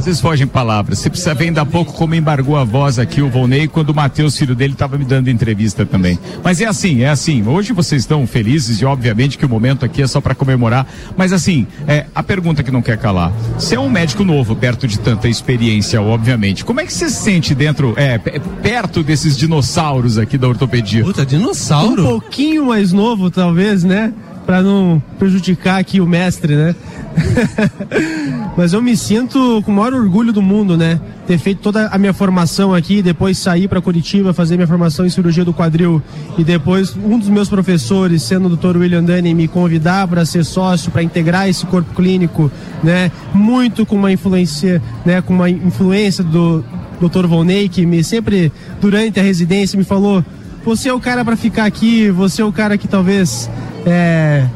Às 0.00 0.06
vezes 0.06 0.20
fogem 0.22 0.46
palavras. 0.46 0.98
Você 0.98 1.10
precisa 1.10 1.34
ver 1.34 1.44
ainda 1.44 1.60
há 1.60 1.66
pouco 1.66 1.92
como 1.92 2.14
embargou 2.14 2.56
a 2.56 2.64
voz 2.64 2.98
aqui 2.98 3.20
o 3.20 3.28
Volney 3.28 3.68
quando 3.68 3.90
o 3.90 3.94
Matheus, 3.94 4.34
filho 4.34 4.54
dele, 4.54 4.72
estava 4.72 4.96
me 4.96 5.04
dando 5.04 5.28
entrevista 5.28 5.84
também. 5.84 6.18
Mas 6.42 6.58
é 6.58 6.64
assim, 6.64 7.02
é 7.02 7.10
assim. 7.10 7.46
Hoje 7.46 7.74
vocês 7.74 8.00
estão 8.00 8.26
felizes 8.26 8.80
e 8.80 8.84
obviamente 8.86 9.36
que 9.36 9.44
o 9.44 9.48
momento 9.48 9.84
aqui 9.84 10.00
é 10.00 10.06
só 10.06 10.18
para 10.18 10.34
comemorar. 10.34 10.86
Mas 11.18 11.34
assim, 11.34 11.66
é, 11.86 12.06
a 12.14 12.22
pergunta 12.22 12.62
que 12.62 12.70
não 12.70 12.80
quer 12.80 12.96
calar. 12.96 13.30
Você 13.58 13.74
é 13.74 13.78
um 13.78 13.90
médico 13.90 14.24
novo, 14.24 14.56
perto 14.56 14.88
de 14.88 14.98
tanta 14.98 15.28
experiência, 15.28 16.00
obviamente. 16.00 16.64
Como 16.64 16.80
é 16.80 16.86
que 16.86 16.94
você 16.94 17.10
se 17.10 17.20
sente 17.22 17.54
dentro, 17.54 17.92
é, 17.98 18.16
pe- 18.16 18.40
perto 18.62 19.02
desses 19.02 19.36
dinossauros 19.36 20.16
aqui 20.16 20.38
da 20.38 20.48
ortopedia? 20.48 21.04
Puta, 21.04 21.26
dinossauro? 21.26 22.02
Um 22.06 22.08
pouquinho 22.08 22.64
mais 22.68 22.90
novo, 22.90 23.30
talvez, 23.30 23.84
né? 23.84 24.14
Pra 24.46 24.62
não 24.62 25.00
prejudicar 25.18 25.78
aqui 25.78 26.00
o 26.00 26.06
mestre, 26.06 26.56
né? 26.56 26.74
Mas 28.56 28.72
eu 28.72 28.82
me 28.82 28.96
sinto 28.96 29.62
com 29.62 29.72
o 29.72 29.74
maior 29.74 29.94
orgulho 29.94 30.32
do 30.32 30.42
mundo, 30.42 30.76
né? 30.76 31.00
Ter 31.26 31.38
feito 31.38 31.60
toda 31.60 31.88
a 31.88 31.98
minha 31.98 32.12
formação 32.12 32.74
aqui, 32.74 33.02
depois 33.02 33.38
sair 33.38 33.68
para 33.68 33.80
Curitiba, 33.80 34.32
fazer 34.32 34.56
minha 34.56 34.66
formação 34.66 35.06
em 35.06 35.10
cirurgia 35.10 35.44
do 35.44 35.52
quadril 35.52 36.02
e 36.36 36.44
depois 36.44 36.96
um 36.96 37.18
dos 37.18 37.28
meus 37.28 37.48
professores, 37.48 38.22
sendo 38.22 38.48
o 38.48 38.56
Dr. 38.56 38.76
William 38.76 39.02
Dani, 39.02 39.34
me 39.34 39.48
convidar 39.48 40.06
para 40.08 40.24
ser 40.24 40.44
sócio, 40.44 40.90
para 40.90 41.02
integrar 41.02 41.48
esse 41.48 41.64
corpo 41.66 41.94
clínico, 41.94 42.50
né? 42.82 43.10
Muito 43.32 43.86
com 43.86 43.96
uma 43.96 44.12
influência, 44.12 44.82
né? 45.04 45.20
Com 45.20 45.34
uma 45.34 45.48
influência 45.48 46.24
do 46.24 46.64
Dr. 47.00 47.26
Volney, 47.26 47.68
que 47.68 47.86
me 47.86 48.04
sempre 48.04 48.52
durante 48.80 49.18
a 49.18 49.22
residência 49.22 49.78
me 49.78 49.84
falou: 49.84 50.24
você 50.64 50.88
é 50.88 50.92
o 50.92 51.00
cara 51.00 51.24
para 51.24 51.36
ficar 51.36 51.64
aqui, 51.64 52.10
você 52.10 52.42
é 52.42 52.44
o 52.44 52.52
cara 52.52 52.76
que 52.76 52.86
talvez 52.86 53.48
é, 53.86 54.46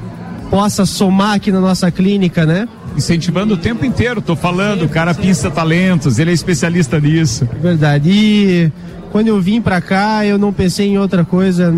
possa 0.51 0.87
somar 0.87 1.35
aqui 1.35 1.51
na 1.51 1.61
nossa 1.61 1.91
clínica, 1.91 2.47
né? 2.47 2.69
Incentivando 2.97 3.55
o 3.55 3.57
tempo 3.57 3.85
inteiro, 3.85 4.23
tô 4.23 4.37
falando, 4.37 4.85
o 4.85 4.89
cara 4.89 5.15
pinça 5.15 5.51
talentos, 5.51 6.19
ele 6.19 6.31
é 6.31 6.35
especialista 6.35 7.01
nisso. 7.01 7.49
Verdade. 7.61 8.11
E 8.11 8.73
quando 9.11 9.29
eu 9.29 9.41
vim 9.41 9.61
pra 9.61 9.81
cá, 9.81 10.25
eu 10.25 10.39
não 10.39 10.53
pensei 10.53 10.89
em 10.89 10.99
outra 10.99 11.25
coisa 11.25 11.75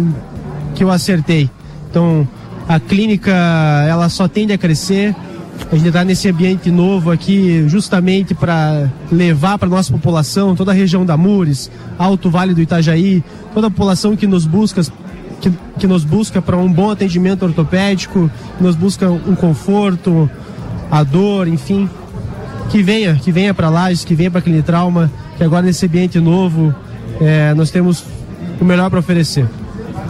que 0.75 0.85
eu 0.85 0.91
acertei. 0.91 1.51
Então, 1.91 2.29
a 2.69 2.79
clínica, 2.79 3.33
ela 3.89 4.09
só 4.09 4.29
tende 4.29 4.53
a 4.53 4.59
crescer. 4.59 5.15
A 5.73 5.75
gente 5.75 5.89
está 5.89 6.05
nesse 6.05 6.29
ambiente 6.29 6.71
novo 6.71 7.11
aqui, 7.11 7.65
justamente 7.67 8.35
para 8.35 8.91
levar 9.11 9.59
para 9.59 9.69
nossa 9.69 9.91
população, 9.91 10.55
toda 10.55 10.71
a 10.71 10.75
região 10.75 11.07
da 11.07 11.17
Mures, 11.17 11.71
Alto 11.99 12.29
Vale 12.29 12.53
do 12.53 12.61
Itajaí, 12.61 13.25
toda 13.55 13.69
a 13.69 13.71
população 13.71 14.15
que 14.15 14.27
nos 14.27 14.45
busca 14.45 14.83
que, 15.41 15.53
que 15.79 15.87
nos 15.87 16.05
busca 16.05 16.41
para 16.41 16.57
um 16.57 16.73
bom 16.73 16.91
atendimento 16.91 17.45
ortopédico, 17.45 18.31
que 18.57 18.63
nos 18.63 18.75
busca 18.75 19.09
um 19.11 19.35
conforto, 19.35 20.31
a 20.91 21.03
dor, 21.03 21.49
enfim, 21.49 21.89
que 22.71 22.83
venha, 22.83 23.15
que 23.17 23.31
venha 23.31 23.53
para 23.55 23.69
Lages, 23.69 24.05
que 24.05 24.15
venha 24.15 24.31
para 24.31 24.41
Clinitrauma, 24.41 25.11
que 25.37 25.45
agora 25.45 25.67
nesse 25.67 25.87
ambiente 25.87 26.19
novo 26.19 26.75
é, 27.21 27.55
nós 27.55 27.71
temos 27.71 28.05
o 28.61 28.65
melhor 28.65 28.91
para 28.91 28.99
oferecer. 28.99 29.47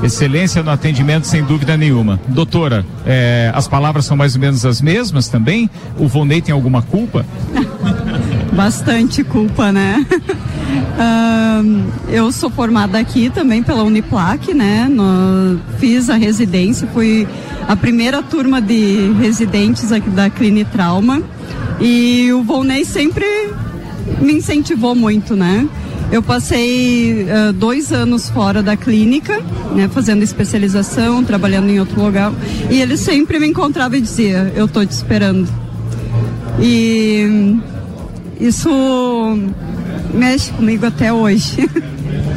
Excelência 0.03 0.63
no 0.63 0.71
atendimento, 0.71 1.27
sem 1.27 1.43
dúvida 1.43 1.77
nenhuma. 1.77 2.21
Doutora, 2.29 2.85
é, 3.07 3.51
as 3.55 3.67
palavras 3.67 4.05
são 4.05 4.17
mais 4.17 4.35
ou 4.35 4.41
menos 4.41 4.67
as 4.67 4.81
mesmas 4.81 5.29
também? 5.29 5.71
O 5.99 6.07
Vonei 6.07 6.43
tem 6.43 6.53
alguma 6.53 6.83
culpa? 6.83 7.25
bastante 8.53 9.23
culpa, 9.23 9.71
né? 9.71 10.05
Ahn, 10.99 11.83
eu 12.09 12.33
sou 12.33 12.49
formada 12.49 12.99
aqui 12.99 13.29
também 13.29 13.63
pela 13.63 13.83
Uniplac, 13.83 14.55
né? 14.55 14.89
No- 14.91 15.59
fiz 15.79 16.09
a 16.09 16.17
residência, 16.17 16.89
fui 16.93 17.27
a 17.69 17.77
primeira 17.77 18.23
turma 18.23 18.61
de 18.63 19.13
residentes 19.21 19.93
aqui 19.93 20.09
da 20.11 20.31
Clinitrauma 20.31 21.23
e 21.81 22.33
o 22.33 22.43
Volney 22.43 22.85
sempre 22.85 23.27
me 24.23 24.35
incentivou 24.35 24.95
muito, 24.95 25.37
né? 25.37 25.69
Eu 26.11 26.23
passei 26.23 27.27
ah, 27.29 27.53
dois 27.53 27.93
anos 27.93 28.31
fora 28.31 28.63
da 28.63 28.77
clínica, 28.77 29.41
né, 29.75 29.91
fazendo 29.93 30.23
especialização, 30.23 31.23
trabalhando 31.25 31.69
em 31.69 31.81
outro 31.81 32.01
lugar, 32.01 32.33
e 32.71 32.81
ele 32.81 32.97
sempre 32.97 33.39
me 33.41 33.49
encontrava 33.49 33.97
e 33.99 34.01
dizia: 34.01 34.53
Eu 34.57 34.69
tô 34.69 34.85
te 34.87 34.93
esperando. 34.93 35.49
E 36.61 37.57
isso 38.41 38.71
mexe 40.17 40.51
comigo 40.53 40.87
até 40.87 41.13
hoje. 41.13 41.69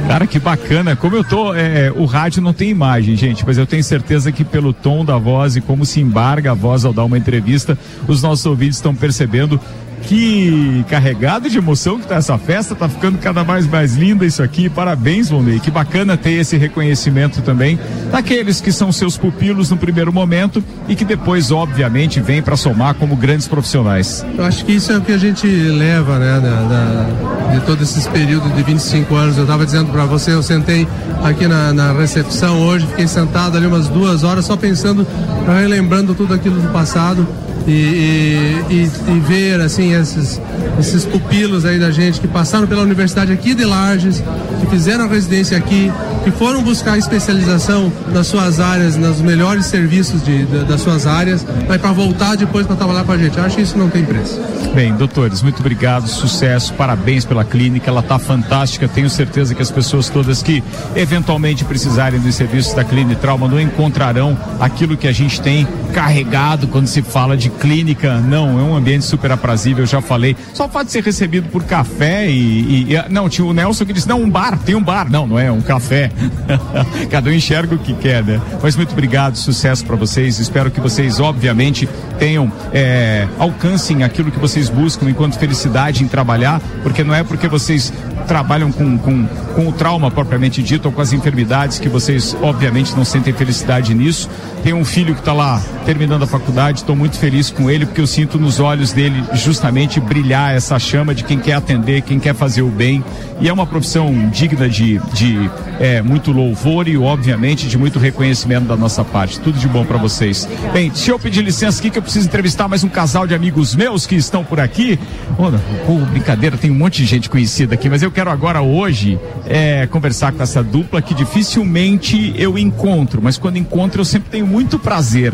Cara, 0.07 0.25
que 0.25 0.39
bacana. 0.39 0.95
Como 0.95 1.15
eu 1.15 1.23
tô. 1.23 1.53
é, 1.53 1.91
o 1.95 2.05
rádio 2.05 2.41
não 2.41 2.51
tem 2.51 2.69
imagem, 2.69 3.15
gente, 3.15 3.43
mas 3.45 3.57
eu 3.59 3.65
tenho 3.67 3.83
certeza 3.83 4.31
que 4.31 4.43
pelo 4.43 4.73
tom 4.73 5.05
da 5.05 5.17
voz 5.17 5.55
e 5.55 5.61
como 5.61 5.85
se 5.85 5.99
embarga 6.01 6.51
a 6.51 6.55
voz 6.55 6.83
ao 6.83 6.91
dar 6.91 7.03
uma 7.05 7.17
entrevista, 7.17 7.77
os 8.07 8.23
nossos 8.23 8.45
ouvintes 8.45 8.77
estão 8.77 8.95
percebendo 8.95 9.59
que 10.03 10.83
carregado 10.89 11.49
de 11.49 11.57
emoção 11.57 11.99
que 11.99 12.07
tá 12.07 12.15
essa 12.15 12.37
festa, 12.37 12.73
tá 12.73 12.87
ficando 12.89 13.17
cada 13.19 13.43
vez 13.43 13.67
mais 13.67 13.95
linda 13.95 14.25
isso 14.25 14.41
aqui. 14.41 14.67
Parabéns, 14.69 15.29
Volney. 15.29 15.59
Que 15.59 15.69
bacana 15.69 16.17
ter 16.17 16.31
esse 16.31 16.57
reconhecimento 16.57 17.41
também 17.43 17.77
daqueles 18.11 18.59
que 18.61 18.71
são 18.71 18.91
seus 18.91 19.15
pupilos 19.17 19.69
no 19.69 19.77
primeiro 19.77 20.11
momento 20.11 20.63
e 20.87 20.95
que 20.95 21.05
depois, 21.05 21.51
obviamente, 21.51 22.19
vêm 22.19 22.41
para 22.41 22.55
somar 22.57 22.95
como 22.95 23.15
grandes 23.15 23.47
profissionais. 23.47 24.25
Eu 24.37 24.45
acho 24.45 24.65
que 24.65 24.71
isso 24.71 24.91
é 24.91 24.97
o 24.97 25.01
que 25.01 25.11
a 25.11 25.17
gente 25.17 25.45
leva, 25.45 26.17
né, 26.17 26.39
da, 26.39 26.61
da- 26.63 27.38
de 27.51 27.59
todo 27.61 27.81
esses 27.81 28.07
períodos 28.07 28.53
de 28.55 28.63
25 28.63 29.15
anos. 29.15 29.37
Eu 29.37 29.43
estava 29.43 29.65
dizendo 29.65 29.91
para 29.91 30.05
você, 30.05 30.33
eu 30.33 30.43
sentei 30.43 30.87
aqui 31.23 31.47
na, 31.47 31.73
na 31.73 31.91
recepção 31.93 32.61
hoje, 32.61 32.85
fiquei 32.87 33.07
sentado 33.07 33.57
ali 33.57 33.65
umas 33.65 33.87
duas 33.87 34.23
horas 34.23 34.45
só 34.45 34.55
pensando, 34.55 35.05
relembrando 35.45 36.13
tudo 36.13 36.33
aquilo 36.33 36.59
do 36.61 36.69
passado. 36.69 37.27
E, 37.71 38.63
e, 38.69 38.91
e- 39.07 39.19
ver 39.19 39.59
assim 39.61 39.93
esses, 39.93 40.41
esses 40.79 41.05
pupilos 41.05 41.65
aí 41.65 41.77
da 41.79 41.91
gente 41.91 42.19
que 42.19 42.27
passaram 42.27 42.65
pela 42.67 42.81
universidade 42.81 43.31
aqui 43.31 43.53
de 43.53 43.63
Lages, 43.65 44.23
que 44.59 44.65
fizeram 44.67 45.05
a 45.05 45.07
residência 45.07 45.57
aqui, 45.57 45.91
que 46.23 46.31
foram 46.31 46.63
buscar 46.63 46.97
especialização 46.97 47.91
nas 48.13 48.27
suas 48.27 48.59
áreas, 48.59 48.95
nos 48.95 49.21
melhores 49.21 49.65
serviços 49.65 50.23
de, 50.23 50.45
da- 50.45 50.63
das 50.63 50.81
suas 50.81 51.05
áreas, 51.05 51.45
para 51.67 51.91
voltar 51.91 52.35
depois 52.35 52.65
para 52.65 52.75
trabalhar 52.75 53.03
com 53.03 53.11
a 53.11 53.17
gente. 53.17 53.39
Acho 53.39 53.57
que 53.57 53.61
isso 53.61 53.77
não 53.77 53.89
tem 53.89 54.03
preço. 54.03 54.39
Bem, 54.73 54.93
doutores, 54.93 55.41
muito 55.41 55.59
obrigado, 55.59 56.07
sucesso, 56.07 56.73
parabéns 56.73 57.25
pela 57.25 57.43
clínica, 57.43 57.89
ela 57.89 58.01
está 58.01 58.17
fantástica. 58.19 58.87
Tenho 58.87 59.09
certeza 59.09 59.53
que 59.55 59.61
as 59.61 59.71
pessoas 59.71 60.09
todas 60.09 60.41
que 60.43 60.63
eventualmente 60.95 61.65
precisarem 61.65 62.19
dos 62.19 62.35
serviços 62.35 62.73
da 62.73 62.83
Clínica 62.83 63.19
Trauma 63.19 63.47
não 63.47 63.59
encontrarão 63.59 64.37
aquilo 64.59 64.95
que 64.95 65.07
a 65.07 65.11
gente 65.11 65.41
tem 65.41 65.67
carregado 65.93 66.67
quando 66.67 66.87
se 66.87 67.01
fala 67.01 67.35
de 67.35 67.49
clínica. 67.59 68.19
Não, 68.19 68.59
é 68.59 68.63
um 68.63 68.75
ambiente 68.75 69.05
super 69.05 69.31
aprazível, 69.31 69.85
já 69.85 70.01
falei. 70.01 70.35
Só 70.53 70.65
o 70.65 70.69
fato 70.69 70.87
de 70.87 70.91
ser 70.93 71.03
recebido 71.03 71.49
por 71.49 71.63
café 71.63 72.29
e, 72.29 72.87
e- 72.89 72.95
e- 72.95 73.09
não, 73.09 73.27
tinha 73.29 73.45
o 73.45 73.53
Nelson 73.53 73.85
que 73.85 73.93
disse, 73.93 74.07
não, 74.07 74.21
um 74.21 74.29
bar, 74.29 74.57
tem 74.59 74.75
um 74.75 74.83
bar. 74.83 75.09
Não, 75.09 75.27
não 75.27 75.37
é, 75.37 75.51
um 75.51 75.61
café. 75.61 76.11
Cada 77.09 77.29
um 77.29 77.33
enxerga 77.33 77.75
o 77.75 77.77
que 77.79 77.93
quer, 77.93 78.23
né? 78.23 78.39
Mas 78.61 78.75
muito 78.75 78.91
obrigado, 78.91 79.35
sucesso 79.35 79.85
para 79.85 79.95
vocês. 79.95 80.39
Espero 80.39 80.71
que 80.71 80.79
vocês, 80.79 81.19
obviamente, 81.19 81.87
tenham, 82.17 82.51
é, 82.73 83.27
alcancem 83.37 84.03
aquilo 84.03 84.31
que 84.31 84.39
vocês 84.39 84.69
buscam 84.69 85.09
enquanto 85.09 85.37
felicidade 85.37 86.03
em 86.03 86.07
trabalhar, 86.07 86.61
porque 86.83 87.03
não 87.03 87.13
é 87.13 87.23
porque 87.23 87.47
vocês 87.47 87.91
trabalham 88.27 88.71
com, 88.71 88.97
com, 88.97 89.25
com 89.55 89.67
o 89.67 89.71
trauma 89.71 90.11
propriamente 90.11 90.61
dito 90.61 90.85
ou 90.85 90.91
com 90.91 91.01
as 91.01 91.13
enfermidades 91.13 91.79
que 91.79 91.89
vocês, 91.89 92.35
obviamente, 92.41 92.95
não 92.95 93.05
sentem 93.05 93.33
felicidade 93.33 93.93
nisso. 93.93 94.29
Tem 94.63 94.73
um 94.73 94.85
filho 94.85 95.13
que 95.13 95.21
está 95.21 95.33
lá 95.33 95.61
terminando 95.85 96.23
a 96.23 96.27
faculdade, 96.27 96.79
estou 96.79 96.95
muito 96.95 97.17
feliz 97.17 97.49
com 97.49 97.69
ele, 97.69 97.85
porque 97.85 98.01
eu 98.01 98.07
sinto 98.07 98.37
nos 98.37 98.59
olhos 98.59 98.91
dele 98.91 99.23
justamente 99.33 99.99
brilhar 99.99 100.53
essa 100.55 100.77
chama 100.77 101.15
de 101.15 101.23
quem 101.23 101.39
quer 101.39 101.53
atender, 101.53 102.01
quem 102.01 102.19
quer 102.19 102.35
fazer 102.35 102.61
o 102.61 102.69
bem. 102.69 103.03
E 103.41 103.47
é 103.47 103.53
uma 103.53 103.65
profissão 103.65 104.29
digna 104.29 104.67
de, 104.67 104.99
de 105.13 105.49
é, 105.79 106.01
muito 106.01 106.31
louvor 106.31 106.87
e, 106.87 106.97
obviamente, 106.97 107.67
de 107.67 107.77
muito 107.77 107.97
reconhecimento 107.97 108.65
da 108.65 108.75
nossa 108.75 109.03
parte. 109.03 109.39
Tudo 109.39 109.57
de 109.57 109.67
bom 109.67 109.85
para 109.85 109.97
vocês. 109.97 110.47
Bem, 110.73 110.89
deixa 110.89 111.11
eu 111.11 111.19
pedir 111.19 111.41
licença 111.41 111.79
aqui 111.79 111.89
que 111.89 111.97
eu 111.97 112.01
preciso 112.01 112.27
entrevistar 112.27 112.67
mais 112.67 112.83
um 112.83 112.89
casal 112.89 113.25
de 113.25 113.33
amigos 113.33 113.75
meus 113.75 114.05
que 114.05 114.15
estão 114.15 114.43
por 114.43 114.59
aqui. 114.59 114.99
Ô, 115.37 115.49
pô, 115.85 116.05
brincadeira, 116.11 116.57
tem 116.57 116.69
um 116.69 116.75
monte 116.75 116.97
de 116.97 117.05
gente 117.05 117.29
conhecida 117.29 117.75
aqui, 117.75 117.89
mas 117.89 118.03
eu 118.03 118.08
quero 118.11 118.29
agora 118.29 118.61
hoje 118.61 119.19
é, 119.45 119.87
conversar 119.87 120.31
com 120.31 120.41
essa 120.41 120.63
dupla 120.63 121.01
que 121.01 121.13
dificilmente 121.13 122.33
eu 122.37 122.57
encontro, 122.57 123.21
mas 123.21 123.37
quando 123.37 123.57
encontro 123.57 124.01
eu 124.01 124.05
sempre 124.05 124.29
tenho 124.29 124.47
muito 124.47 124.79
prazer. 124.79 125.33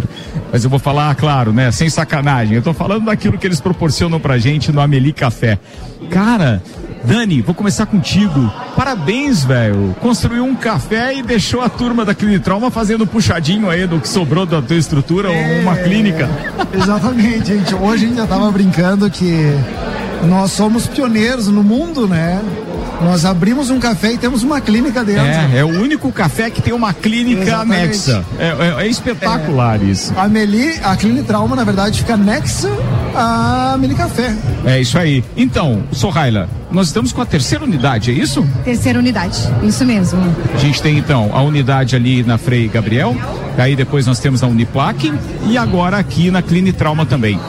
Mas 0.51 0.63
eu 0.63 0.69
vou 0.69 0.79
falar, 0.79 1.13
claro, 1.15 1.51
né, 1.51 1.71
sem 1.71 1.89
sacanagem. 1.89 2.55
Eu 2.55 2.61
tô 2.61 2.73
falando 2.73 3.05
daquilo 3.05 3.37
que 3.37 3.45
eles 3.45 3.59
proporcionam 3.59 4.19
pra 4.19 4.37
gente 4.37 4.71
no 4.71 4.79
Amelie 4.79 5.13
Café. 5.13 5.59
Cara, 6.09 6.61
Dani, 7.03 7.41
vou 7.41 7.53
começar 7.53 7.85
contigo. 7.85 8.51
Parabéns, 8.75 9.43
velho. 9.43 9.95
Construiu 10.01 10.43
um 10.43 10.55
café 10.55 11.15
e 11.15 11.21
deixou 11.21 11.61
a 11.61 11.69
turma 11.69 12.03
da 12.03 12.15
Clinitrauma 12.15 12.71
fazendo 12.71 13.05
puxadinho 13.05 13.69
aí 13.69 13.85
do 13.85 13.99
que 13.99 14.07
sobrou 14.07 14.45
da 14.45 14.61
tua 14.61 14.75
estrutura, 14.75 15.29
uma 15.61 15.75
clínica. 15.77 16.29
Exatamente, 16.73 17.47
gente. 17.47 17.75
Hoje 17.75 18.05
a 18.05 18.07
gente 18.07 18.17
já 18.17 18.27
tava 18.27 18.51
brincando 18.51 19.09
que 19.09 19.53
nós 20.27 20.51
somos 20.51 20.87
pioneiros 20.87 21.47
no 21.47 21.63
mundo, 21.63 22.07
né? 22.07 22.41
Nós 23.01 23.25
abrimos 23.25 23.69
um 23.69 23.79
café 23.79 24.13
e 24.13 24.17
temos 24.17 24.41
uma 24.41 24.61
clínica 24.61 25.03
dentro. 25.03 25.25
É, 25.25 25.59
é 25.59 25.65
o 25.65 25.67
único 25.67 26.11
café 26.11 26.49
que 26.49 26.61
tem 26.61 26.73
uma 26.73 26.93
clínica 26.93 27.43
Exatamente. 27.43 27.83
anexa. 27.83 28.25
É, 28.39 28.47
é- 28.81 28.85
é 28.85 28.87
espetacular 28.87 29.81
isso. 29.83 30.13
A 30.15 30.27
Meli, 30.27 30.79
a 30.81 30.95
Clínica 30.95 31.23
Trauma, 31.25 31.55
na 31.55 31.63
verdade, 31.63 31.99
fica 31.99 32.13
anexa 32.13 32.69
à 33.13 33.75
Meli 33.77 33.95
Café. 33.95 34.33
É 34.65 34.79
isso 34.79 34.97
aí. 34.97 35.23
Então, 35.35 35.83
Sorraila, 35.91 36.49
nós 36.71 36.87
estamos 36.87 37.11
com 37.11 37.21
a 37.21 37.25
terceira 37.25 37.63
unidade, 37.65 38.11
é 38.11 38.13
isso? 38.13 38.47
Terceira 38.63 38.97
unidade, 38.97 39.39
isso 39.61 39.85
mesmo. 39.85 40.19
A 40.53 40.57
gente 40.57 40.81
tem 40.81 40.97
então 40.97 41.31
a 41.33 41.41
unidade 41.41 41.95
ali 41.95 42.23
na 42.23 42.37
Frei 42.37 42.67
Gabriel, 42.69 43.15
aí 43.57 43.75
depois 43.75 44.07
nós 44.07 44.19
temos 44.19 44.41
a 44.41 44.47
Uniplac 44.47 45.13
e 45.47 45.57
agora 45.57 45.97
aqui 45.97 46.31
na 46.31 46.41
Clinitrauma 46.41 47.05
também. 47.05 47.39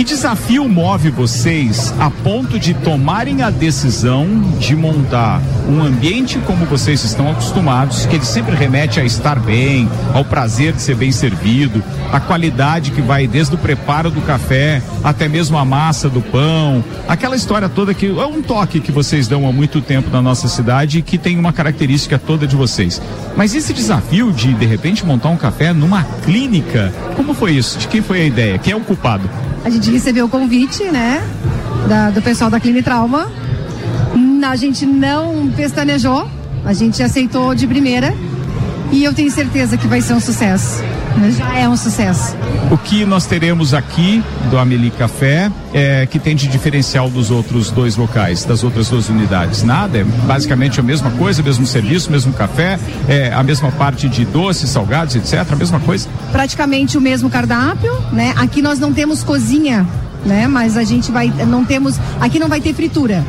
Que 0.00 0.04
desafio 0.04 0.66
move 0.66 1.10
vocês 1.10 1.92
a 2.00 2.08
ponto 2.08 2.58
de 2.58 2.72
tomarem 2.72 3.42
a 3.42 3.50
decisão 3.50 4.26
de 4.58 4.74
montar 4.74 5.42
um 5.68 5.82
ambiente 5.82 6.38
como 6.46 6.64
vocês 6.64 7.04
estão 7.04 7.30
acostumados, 7.30 8.06
que 8.06 8.16
ele 8.16 8.24
sempre 8.24 8.56
remete 8.56 8.98
a 8.98 9.04
estar 9.04 9.38
bem, 9.38 9.86
ao 10.14 10.24
prazer 10.24 10.72
de 10.72 10.80
ser 10.80 10.96
bem 10.96 11.12
servido, 11.12 11.84
a 12.10 12.18
qualidade 12.18 12.92
que 12.92 13.02
vai 13.02 13.26
desde 13.26 13.54
o 13.54 13.58
preparo 13.58 14.10
do 14.10 14.22
café 14.22 14.82
até 15.04 15.28
mesmo 15.28 15.58
a 15.58 15.66
massa 15.66 16.08
do 16.08 16.22
pão, 16.22 16.82
aquela 17.06 17.36
história 17.36 17.68
toda 17.68 17.92
que 17.92 18.06
é 18.06 18.26
um 18.26 18.40
toque 18.40 18.80
que 18.80 18.90
vocês 18.90 19.28
dão 19.28 19.46
há 19.46 19.52
muito 19.52 19.82
tempo 19.82 20.08
na 20.08 20.22
nossa 20.22 20.48
cidade 20.48 21.00
e 21.00 21.02
que 21.02 21.18
tem 21.18 21.38
uma 21.38 21.52
característica 21.52 22.18
toda 22.18 22.46
de 22.46 22.56
vocês. 22.56 23.02
Mas 23.36 23.54
esse 23.54 23.74
desafio 23.74 24.32
de 24.32 24.54
de 24.54 24.64
repente 24.64 25.04
montar 25.04 25.28
um 25.28 25.36
café 25.36 25.74
numa 25.74 26.04
clínica, 26.24 26.90
como 27.16 27.34
foi 27.34 27.52
isso? 27.52 27.78
De 27.78 27.86
quem 27.86 28.00
foi 28.00 28.22
a 28.22 28.24
ideia? 28.24 28.58
Quem 28.58 28.72
é 28.72 28.76
o 28.76 28.80
culpado? 28.80 29.28
A 29.64 29.70
gente 29.70 29.90
recebeu 29.90 30.26
o 30.26 30.28
convite, 30.28 30.84
né, 30.84 31.22
da- 31.88 32.10
do 32.10 32.22
pessoal 32.22 32.50
da 32.50 32.58
Clinitrauma. 32.60 33.30
Hum, 34.14 34.40
A 34.42 34.56
gente 34.56 34.86
não 34.86 35.48
pestanejou, 35.54 36.26
a 36.64 36.72
gente 36.72 37.02
aceitou 37.02 37.54
de 37.54 37.66
primeira 37.66 38.14
e 38.90 39.04
eu 39.04 39.12
tenho 39.12 39.30
certeza 39.30 39.76
que 39.76 39.86
vai 39.86 40.00
ser 40.00 40.14
um 40.14 40.20
sucesso. 40.20 40.82
Já 41.36 41.58
é 41.58 41.68
um 41.68 41.76
sucesso. 41.76 42.36
O 42.70 42.78
que 42.78 43.04
nós 43.04 43.26
teremos 43.26 43.74
aqui 43.74 44.22
do 44.50 44.58
Amelie 44.58 44.90
Café 44.90 45.50
é 45.74 46.06
que 46.06 46.18
tem 46.18 46.34
de 46.34 46.46
diferencial 46.46 47.10
dos 47.10 47.30
outros 47.30 47.70
dois 47.70 47.96
locais, 47.96 48.44
das 48.44 48.64
outras 48.64 48.88
duas 48.88 49.08
unidades? 49.08 49.62
Nada, 49.62 49.98
é 49.98 50.04
basicamente 50.04 50.80
a 50.80 50.82
mesma 50.82 51.10
coisa, 51.12 51.42
mesmo 51.42 51.66
serviço, 51.66 52.10
mesmo 52.10 52.32
café, 52.32 52.78
é 53.08 53.32
a 53.32 53.42
mesma 53.42 53.70
parte 53.72 54.08
de 54.08 54.24
doces, 54.24 54.70
salgados, 54.70 55.16
etc, 55.16 55.46
a 55.50 55.56
mesma 55.56 55.80
coisa? 55.80 56.08
Praticamente 56.32 56.96
o 56.96 57.00
mesmo 57.00 57.28
cardápio, 57.28 57.92
né? 58.12 58.32
Aqui 58.36 58.62
nós 58.62 58.78
não 58.78 58.92
temos 58.92 59.22
cozinha, 59.22 59.86
né? 60.24 60.46
Mas 60.46 60.76
a 60.76 60.84
gente 60.84 61.10
vai, 61.10 61.32
não 61.46 61.64
temos, 61.64 61.96
aqui 62.20 62.38
não 62.38 62.48
vai 62.48 62.60
ter 62.60 62.72
fritura. 62.74 63.24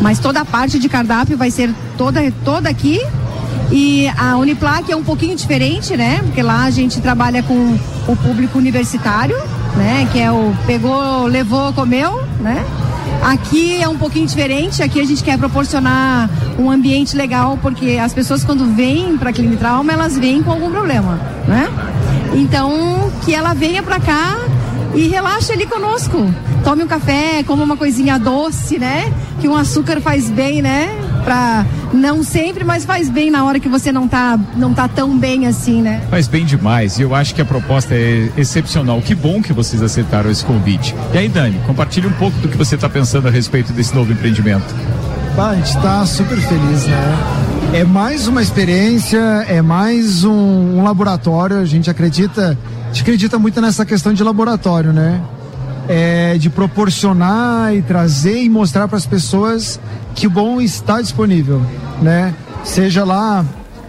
Mas 0.00 0.18
toda 0.18 0.40
a 0.40 0.44
parte 0.44 0.78
de 0.78 0.88
cardápio 0.88 1.36
vai 1.36 1.50
ser 1.50 1.70
toda, 1.96 2.20
toda 2.44 2.68
aqui. 2.68 3.00
E 3.72 4.06
a 4.18 4.36
Uniplac 4.36 4.92
é 4.92 4.94
um 4.94 5.02
pouquinho 5.02 5.34
diferente, 5.34 5.96
né? 5.96 6.20
Porque 6.22 6.42
lá 6.42 6.64
a 6.64 6.70
gente 6.70 7.00
trabalha 7.00 7.42
com 7.42 7.78
o 8.06 8.14
público 8.14 8.58
universitário, 8.58 9.36
né? 9.76 10.06
Que 10.12 10.20
é 10.20 10.30
o 10.30 10.54
pegou, 10.66 11.26
levou, 11.26 11.72
comeu, 11.72 12.22
né? 12.38 12.62
Aqui 13.22 13.80
é 13.80 13.88
um 13.88 13.96
pouquinho 13.96 14.26
diferente, 14.26 14.82
aqui 14.82 15.00
a 15.00 15.04
gente 15.04 15.24
quer 15.24 15.38
proporcionar 15.38 16.28
um 16.58 16.70
ambiente 16.70 17.16
legal, 17.16 17.58
porque 17.62 17.98
as 18.02 18.12
pessoas 18.12 18.44
quando 18.44 18.74
vêm 18.74 19.16
para 19.16 19.30
a 19.30 19.32
Clínica 19.32 19.58
Trauma, 19.58 19.92
elas 19.92 20.18
vêm 20.18 20.42
com 20.42 20.50
algum 20.50 20.70
problema, 20.70 21.18
né? 21.48 21.70
Então, 22.34 23.10
que 23.24 23.34
ela 23.34 23.54
venha 23.54 23.82
para 23.82 24.00
cá 24.00 24.36
e 24.94 25.08
relaxe 25.08 25.52
ali 25.52 25.66
conosco. 25.66 26.26
Tome 26.62 26.84
um 26.84 26.86
café, 26.86 27.42
coma 27.44 27.64
uma 27.64 27.76
coisinha 27.76 28.18
doce, 28.18 28.78
né? 28.78 29.12
Que 29.40 29.48
um 29.48 29.56
açúcar 29.56 30.00
faz 30.00 30.28
bem, 30.28 30.60
né? 30.60 30.90
Pra, 31.24 31.64
não 31.92 32.22
sempre, 32.22 32.64
mas 32.64 32.84
faz 32.84 33.08
bem 33.08 33.30
na 33.30 33.44
hora 33.44 33.60
que 33.60 33.68
você 33.68 33.92
não 33.92 34.08
tá, 34.08 34.38
não 34.56 34.74
tá 34.74 34.88
tão 34.88 35.16
bem 35.16 35.46
assim, 35.46 35.80
né? 35.80 36.02
Faz 36.10 36.26
bem 36.26 36.44
demais 36.44 36.98
e 36.98 37.02
eu 37.02 37.14
acho 37.14 37.34
que 37.34 37.40
a 37.40 37.44
proposta 37.44 37.94
é 37.94 38.28
excepcional. 38.36 39.00
Que 39.00 39.14
bom 39.14 39.40
que 39.40 39.52
vocês 39.52 39.82
aceitaram 39.82 40.30
esse 40.30 40.44
convite. 40.44 40.94
E 41.14 41.18
aí, 41.18 41.28
Dani, 41.28 41.60
compartilhe 41.66 42.06
um 42.06 42.12
pouco 42.12 42.36
do 42.38 42.48
que 42.48 42.56
você 42.56 42.74
está 42.74 42.88
pensando 42.88 43.28
a 43.28 43.30
respeito 43.30 43.72
desse 43.72 43.94
novo 43.94 44.12
empreendimento. 44.12 44.74
Bah, 45.36 45.50
a 45.50 45.54
gente 45.54 45.72
tá 45.80 46.04
super 46.04 46.36
feliz, 46.36 46.86
né? 46.86 47.42
É 47.72 47.84
mais 47.84 48.26
uma 48.26 48.42
experiência, 48.42 49.18
é 49.48 49.62
mais 49.62 50.24
um, 50.24 50.32
um 50.32 50.84
laboratório. 50.84 51.58
A 51.58 51.64
gente 51.64 51.88
acredita, 51.88 52.58
a 52.84 52.86
gente 52.88 53.00
acredita 53.00 53.38
muito 53.38 53.60
nessa 53.60 53.86
questão 53.86 54.12
de 54.12 54.22
laboratório, 54.22 54.92
né? 54.92 55.22
É, 55.88 56.38
de 56.38 56.48
proporcionar 56.48 57.74
e 57.74 57.82
trazer 57.82 58.42
e 58.42 58.48
mostrar 58.48 58.86
para 58.86 58.96
as 58.96 59.04
pessoas 59.04 59.80
que 60.14 60.26
o 60.28 60.30
bom 60.30 60.60
está 60.60 61.00
disponível, 61.00 61.60
né? 62.00 62.34
Seja 62.62 63.04
lá 63.04 63.44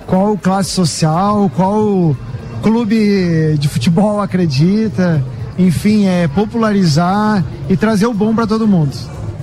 qual 0.07 0.37
classe 0.37 0.71
social, 0.71 1.51
qual 1.55 2.15
clube 2.63 3.57
de 3.59 3.67
futebol 3.67 4.21
acredita, 4.21 5.23
enfim, 5.57 6.05
é 6.07 6.27
popularizar 6.27 7.43
e 7.69 7.77
trazer 7.77 8.07
o 8.07 8.13
bom 8.13 8.33
para 8.33 8.47
todo 8.47 8.67
mundo. 8.67 8.93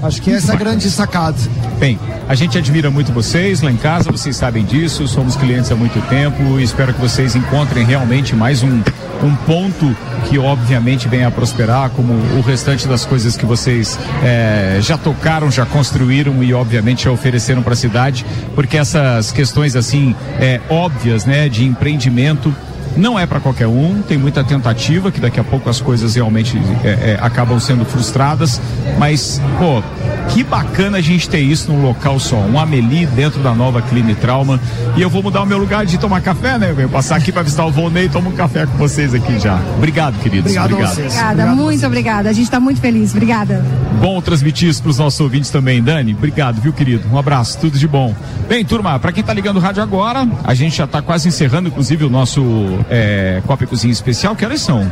Acho 0.03 0.21
que 0.23 0.33
essa 0.33 0.53
é 0.53 0.55
a 0.55 0.59
grande 0.59 0.91
sacada. 0.91 1.37
Bem, 1.79 1.99
a 2.31 2.35
gente 2.37 2.57
admira 2.57 2.93
muito 2.93 3.13
vocês 3.13 3.61
lá 3.61 3.73
em 3.73 3.77
casa, 3.77 4.13
vocês 4.13 4.37
sabem 4.37 4.65
disso, 4.65 5.09
somos 5.09 5.35
clientes 5.35 5.73
há 5.73 5.75
muito 5.75 6.01
tempo 6.09 6.61
e 6.61 6.63
espero 6.63 6.95
que 6.95 7.01
vocês 7.01 7.35
encontrem 7.35 7.85
realmente 7.85 8.37
mais 8.37 8.63
um, 8.63 8.81
um 9.21 9.35
ponto 9.49 9.97
que 10.29 10.39
obviamente 10.39 11.09
venha 11.09 11.27
a 11.27 11.31
prosperar, 11.33 11.91
como 11.91 12.13
o 12.13 12.41
restante 12.41 12.87
das 12.87 13.05
coisas 13.05 13.37
que 13.37 13.45
vocês 13.45 13.99
eh, 14.23 14.79
já 14.81 14.97
tocaram, 14.97 15.51
já 15.51 15.67
construíram 15.67 16.41
e 16.41 16.55
obviamente 16.55 17.03
já 17.07 17.11
ofereceram 17.11 17.65
para 17.65 17.73
a 17.73 17.77
cidade, 17.77 18.25
porque 18.55 18.77
essas 18.79 19.33
questões 19.33 19.75
assim 19.75 20.15
eh, 20.39 20.61
óbvias, 20.71 21.25
né, 21.25 21.49
de 21.49 21.65
empreendimento 21.65 22.55
Não 22.97 23.19
é 23.19 23.27
para 23.27 23.41
qualquer 23.41 23.67
um, 23.67 24.03
tem 24.03 24.19
muita 24.19 24.43
tentativa, 24.43 25.13
que 25.13 25.21
daqui 25.21 25.39
a 25.39 25.45
pouco 25.45 25.71
as 25.71 25.81
coisas 25.81 26.15
realmente 26.15 26.61
é, 26.85 26.89
é, 26.89 27.19
acabam 27.21 27.59
sendo 27.61 27.85
frustradas, 27.85 28.61
mas, 28.99 29.41
pô, 29.59 29.83
que 30.29 30.43
bacana 30.45 30.99
a 30.99 31.01
gente 31.01 31.29
ter 31.29 31.41
isso 31.41 31.71
num 31.71 31.83
local 31.83 32.19
só, 32.19 32.37
um 32.37 32.59
Ameli 32.59 33.07
dentro 33.07 33.41
da 33.41 33.55
nova 33.55 33.83
Cline 33.83 34.15
Trauma. 34.15 34.61
E 34.97 35.03
eu 35.03 35.11
vou 35.11 35.23
mudar 35.23 35.43
o 35.43 35.47
meu 35.47 35.59
lugar 35.59 35.87
de 35.87 35.99
tomar 35.99 36.21
café, 36.21 36.59
né? 36.59 36.71
Eu 36.71 36.75
venho 36.75 36.89
passar 36.89 37.17
aqui 37.17 37.33
para 37.33 37.43
visitar 37.43 37.65
o 37.65 37.71
Volney 37.71 38.07
e 38.07 38.09
tomo 38.09 38.31
um 38.31 38.35
café 38.35 38.67
com 38.67 38.77
vocês 38.77 39.15
aqui 39.15 39.39
já. 39.39 39.61
Obrigado, 39.77 40.19
queridos. 40.21 40.53
Obrigado, 40.53 40.73
Obrigado. 40.73 40.93
Obrigada, 40.93 41.31
Obrigado 41.31 41.57
muito 41.57 41.87
obrigada. 41.87 42.29
A 42.29 42.33
gente 42.33 42.45
está 42.45 42.61
muito 42.61 42.81
feliz. 42.81 43.13
Obrigada. 43.13 43.65
Bom 44.01 44.21
transmitir 44.21 44.69
isso 44.69 44.83
para 44.83 44.91
os 44.91 44.99
nossos 44.99 45.21
ouvintes 45.21 45.51
também, 45.51 45.83
Dani. 45.83 46.15
Obrigado, 46.15 46.61
viu, 46.61 46.73
querido? 46.73 47.05
Um 47.13 47.19
abraço, 47.19 47.59
tudo 47.59 47.79
de 47.79 47.87
bom. 47.87 48.15
Bem, 48.49 48.65
turma, 48.65 48.99
para 48.99 49.13
quem 49.13 49.23
tá 49.23 49.33
ligando 49.33 49.57
o 49.57 49.61
rádio 49.61 49.83
agora, 49.83 50.27
a 50.43 50.55
gente 50.55 50.77
já 50.77 50.87
tá 50.87 51.03
quase 51.03 51.29
encerrando, 51.29 51.69
inclusive, 51.69 52.05
o 52.05 52.11
nosso 52.11 52.43
é, 52.89 53.43
Copa 53.47 53.65
e 53.65 53.67
Cozinha 53.67 53.93
Especial. 53.93 54.35
Que 54.35 54.45
horas 54.45 54.61
são? 54.61 54.91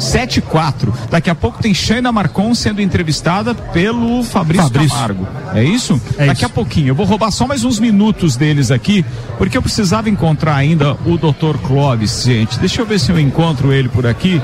7 0.00 0.38
e 0.38 0.42
4. 0.42 0.92
Daqui 1.10 1.30
a 1.30 1.34
pouco 1.34 1.62
tem 1.62 1.74
Shaina 1.74 2.10
Marcon 2.10 2.54
sendo 2.54 2.80
entrevistada 2.80 3.54
pelo 3.54 4.22
Fabrício, 4.24 4.64
Fabrício. 4.64 4.96
Camargo. 4.96 5.28
É 5.54 5.62
isso? 5.62 6.00
É 6.16 6.26
Daqui 6.26 6.42
isso. 6.42 6.46
a 6.46 6.48
pouquinho. 6.48 6.88
Eu 6.88 6.94
vou 6.94 7.06
roubar 7.06 7.30
só 7.30 7.46
mais 7.46 7.64
uns 7.64 7.78
minutos 7.78 8.36
deles 8.36 8.70
aqui, 8.70 9.04
porque 9.38 9.56
eu 9.56 9.62
precisava 9.62 10.08
encontrar 10.08 10.56
ainda 10.56 10.96
o 11.04 11.16
Dr. 11.16 11.58
Clóvis, 11.66 12.22
gente. 12.24 12.58
Deixa 12.58 12.80
eu 12.80 12.86
ver 12.86 12.98
se 12.98 13.10
eu 13.10 13.18
encontro 13.18 13.72
ele 13.72 13.88
por 13.88 14.06
aqui. 14.06 14.40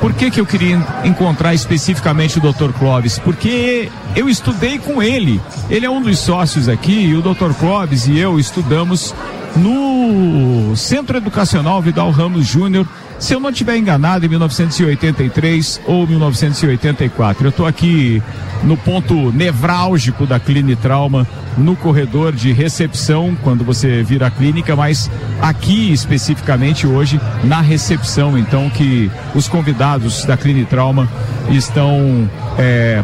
Por 0.00 0.12
que, 0.12 0.30
que 0.30 0.40
eu 0.40 0.46
queria 0.46 0.84
encontrar 1.04 1.54
especificamente 1.54 2.38
o 2.38 2.40
Dr. 2.40 2.72
Clóvis? 2.76 3.18
Porque 3.18 3.88
eu 4.16 4.28
estudei 4.28 4.78
com 4.78 5.00
ele. 5.02 5.40
Ele 5.70 5.86
é 5.86 5.90
um 5.90 6.02
dos 6.02 6.18
sócios 6.18 6.68
aqui 6.68 6.92
e 6.92 7.14
o 7.14 7.22
Dr. 7.22 7.52
Clóvis 7.58 8.08
e 8.08 8.18
eu 8.18 8.38
estudamos 8.38 9.14
no 9.56 10.74
Centro 10.76 11.16
Educacional 11.16 11.80
Vidal 11.80 12.10
Ramos 12.10 12.46
Júnior, 12.46 12.86
se 13.22 13.34
eu 13.34 13.38
não 13.38 13.50
estiver 13.50 13.76
enganado, 13.76 14.26
em 14.26 14.28
1983 14.28 15.80
ou 15.86 16.08
1984. 16.08 17.46
Eu 17.46 17.50
estou 17.50 17.66
aqui 17.66 18.20
no 18.64 18.76
ponto 18.76 19.30
nevrálgico 19.30 20.26
da 20.26 20.40
Cline 20.40 20.74
Trauma, 20.74 21.24
no 21.56 21.76
corredor 21.76 22.32
de 22.32 22.52
recepção, 22.52 23.36
quando 23.40 23.62
você 23.62 24.02
vira 24.02 24.26
a 24.26 24.30
clínica, 24.30 24.74
mas 24.74 25.08
aqui 25.40 25.92
especificamente 25.92 26.84
hoje 26.84 27.20
na 27.44 27.60
recepção, 27.60 28.36
então 28.36 28.68
que 28.68 29.08
os 29.36 29.46
convidados 29.46 30.24
da 30.24 30.36
Cline 30.36 30.64
Trauma 30.64 31.08
estão 31.48 32.28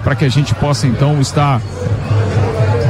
para 0.02 0.16
que 0.16 0.24
a 0.24 0.28
gente 0.28 0.52
possa 0.56 0.88
então 0.88 1.20
estar 1.20 1.60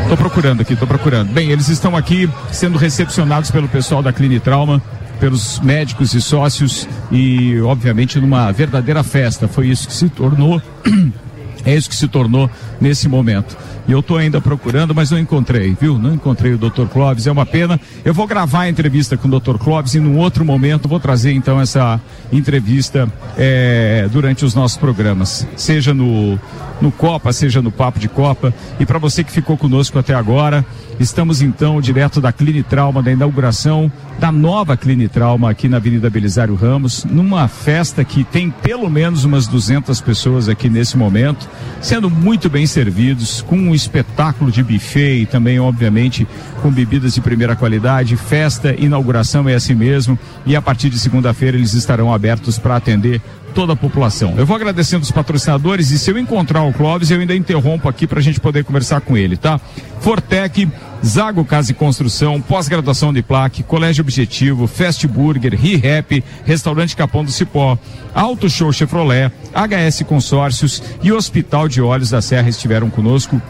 Tô 0.09 0.17
procurando 0.17 0.63
aqui, 0.63 0.75
tô 0.75 0.87
procurando. 0.87 1.31
Bem, 1.35 1.51
eles 1.51 1.69
estão 1.69 1.95
aqui 1.95 2.31
sendo 2.51 2.79
recepcionados 2.79 3.51
pelo 3.51 3.69
pessoal 3.69 4.03
da 4.03 4.11
Cline 4.11 4.41
Trauma, 4.41 4.81
pelos 5.19 5.61
médicos 5.61 6.15
e 6.15 6.21
sócios 6.21 6.89
e, 7.11 7.61
obviamente, 7.61 8.21
numa 8.21 8.51
verdadeira 8.53 9.03
festa. 9.03 9.49
Foi 9.49 9.69
isso 9.69 9.87
que 9.87 9.95
se 9.95 10.09
tornou. 10.09 10.61
É 11.65 11.75
isso 11.75 11.89
que 11.89 11.97
se 11.97 12.09
tornou 12.09 12.51
nesse 12.81 13.09
momento. 13.09 13.57
E 13.87 13.93
eu 13.93 14.01
estou 14.01 14.19
ainda 14.19 14.39
procurando, 14.39 14.95
mas 14.95 15.11
não 15.11 15.19
encontrei, 15.19 15.75
viu? 15.81 15.99
Não 15.99 16.13
encontrei 16.13 16.53
o 16.53 16.59
Dr. 16.59 16.87
Clóvis, 16.93 17.27
é 17.27 17.33
uma 17.33 17.47
pena. 17.47 17.81
Eu 18.05 18.13
vou 18.13 18.27
gravar 18.27 18.63
a 18.63 18.69
entrevista 18.69 19.17
com 19.17 19.29
o 19.29 19.41
Dr. 19.41 19.57
Clóvis 19.57 19.95
e 19.95 20.01
num 20.01 20.19
outro 20.19 20.45
momento 20.45 20.87
vou 20.87 21.01
trazer 21.01 21.33
então 21.33 21.59
essa 21.59 21.99
entrevista 22.31 23.11
eh, 23.37 24.07
durante 24.13 24.45
os 24.45 24.55
nossos 24.55 24.77
programas, 24.77 25.47
seja 25.57 25.95
no, 25.95 26.39
no 26.83 26.93
Copa, 26.93 27.33
seja 27.33 27.63
no 27.63 27.71
Papo 27.71 27.99
de 27.99 28.09
Copa. 28.09 28.53
E 28.79 28.85
para 28.85 28.99
você 28.99 29.25
que 29.25 29.33
ficou 29.33 29.57
conosco 29.57 29.99
até 29.99 30.13
agora, 30.13 30.65
estamos 31.01 31.41
então 31.41 31.81
direto 31.81 32.21
da 32.21 32.31
Cline 32.31 32.63
Trauma, 32.63 33.03
da 33.03 33.11
inauguração 33.11 33.91
da 34.19 34.33
nova 34.33 34.77
Cline 34.77 35.09
Trauma 35.09 35.51
aqui 35.51 35.69
na 35.69 35.77
Avenida 35.77 36.11
Belisário 36.11 36.55
Ramos, 36.55 37.05
numa 37.05 37.47
festa 37.47 38.05
que 38.05 38.25
tem 38.25 38.51
pelo 38.51 38.91
menos 38.91 39.25
umas 39.25 39.47
200 39.47 40.01
pessoas 40.01 40.49
aqui 40.49 40.69
nesse 40.69 40.97
momento, 40.97 41.48
sendo 41.81 42.11
muito 42.11 42.49
bem 42.49 42.67
servidos, 42.67 43.43
com 43.43 43.57
um 43.57 43.75
espetáculo 43.75 44.51
de 44.51 44.63
buffet 44.63 45.23
e 45.23 45.27
também, 45.27 45.59
obviamente, 45.59 46.27
com 46.63 46.71
bebidas 46.71 47.15
de 47.15 47.21
primeira 47.21 47.57
qualidade. 47.57 48.17
Festa, 48.17 48.75
inauguração 48.79 49.49
é 49.49 49.55
assim 49.55 49.75
mesmo, 49.75 50.19
e 50.45 50.57
a 50.57 50.63
partir 50.63 50.91
de 50.91 50.99
segunda-feira 50.99 51.57
eles 51.57 51.75
estarão 51.75 52.13
abertos 52.13 52.59
para 52.59 52.77
atender 52.77 53.21
toda 53.59 53.73
a 53.73 53.77
população. 53.77 54.37
Eu 54.39 54.47
vou 54.47 54.55
agradecendo 54.55 55.03
os 55.03 55.11
patrocinadores 55.11 55.91
e 55.91 55.99
se 55.99 56.09
eu 56.09 56.17
encontrar 56.17 56.63
o 56.63 56.73
Clóvis, 56.73 57.11
eu 57.11 57.19
ainda 57.19 57.35
interrompo 57.35 57.89
aqui 57.89 58.07
para 58.07 58.21
a 58.21 58.23
gente 58.23 58.39
poder 58.39 58.63
conversar 58.63 59.01
com 59.01 59.17
ele, 59.17 59.37
tá? 59.37 59.61
Fortec, 59.99 60.69
Zago 61.05 61.45
Casa 61.45 61.73
e 61.73 61.75
Construção, 61.75 62.41
pós-graduação 62.41 63.13
de 63.13 63.21
plaque, 63.21 63.65
Colégio 63.65 64.03
Objetivo, 64.03 64.69
Fast 64.69 65.05
Burger, 65.09 65.59
ReHap, 65.61 66.23
Restaurante 66.45 66.95
Capão 66.95 67.25
do 67.25 67.33
Cipó, 67.33 67.77
Auto 68.15 68.49
Show 68.49 68.73
Chevrolet, 68.73 69.33
HS 69.53 70.03
Consórcios 70.03 70.81
e 71.03 71.11
Hospital 71.11 71.67
de 71.67 71.83
Olhos 71.83 72.11
da 72.11 72.23
Serra 72.23 72.49
estiveram 72.49 72.89
conosco 72.89 73.43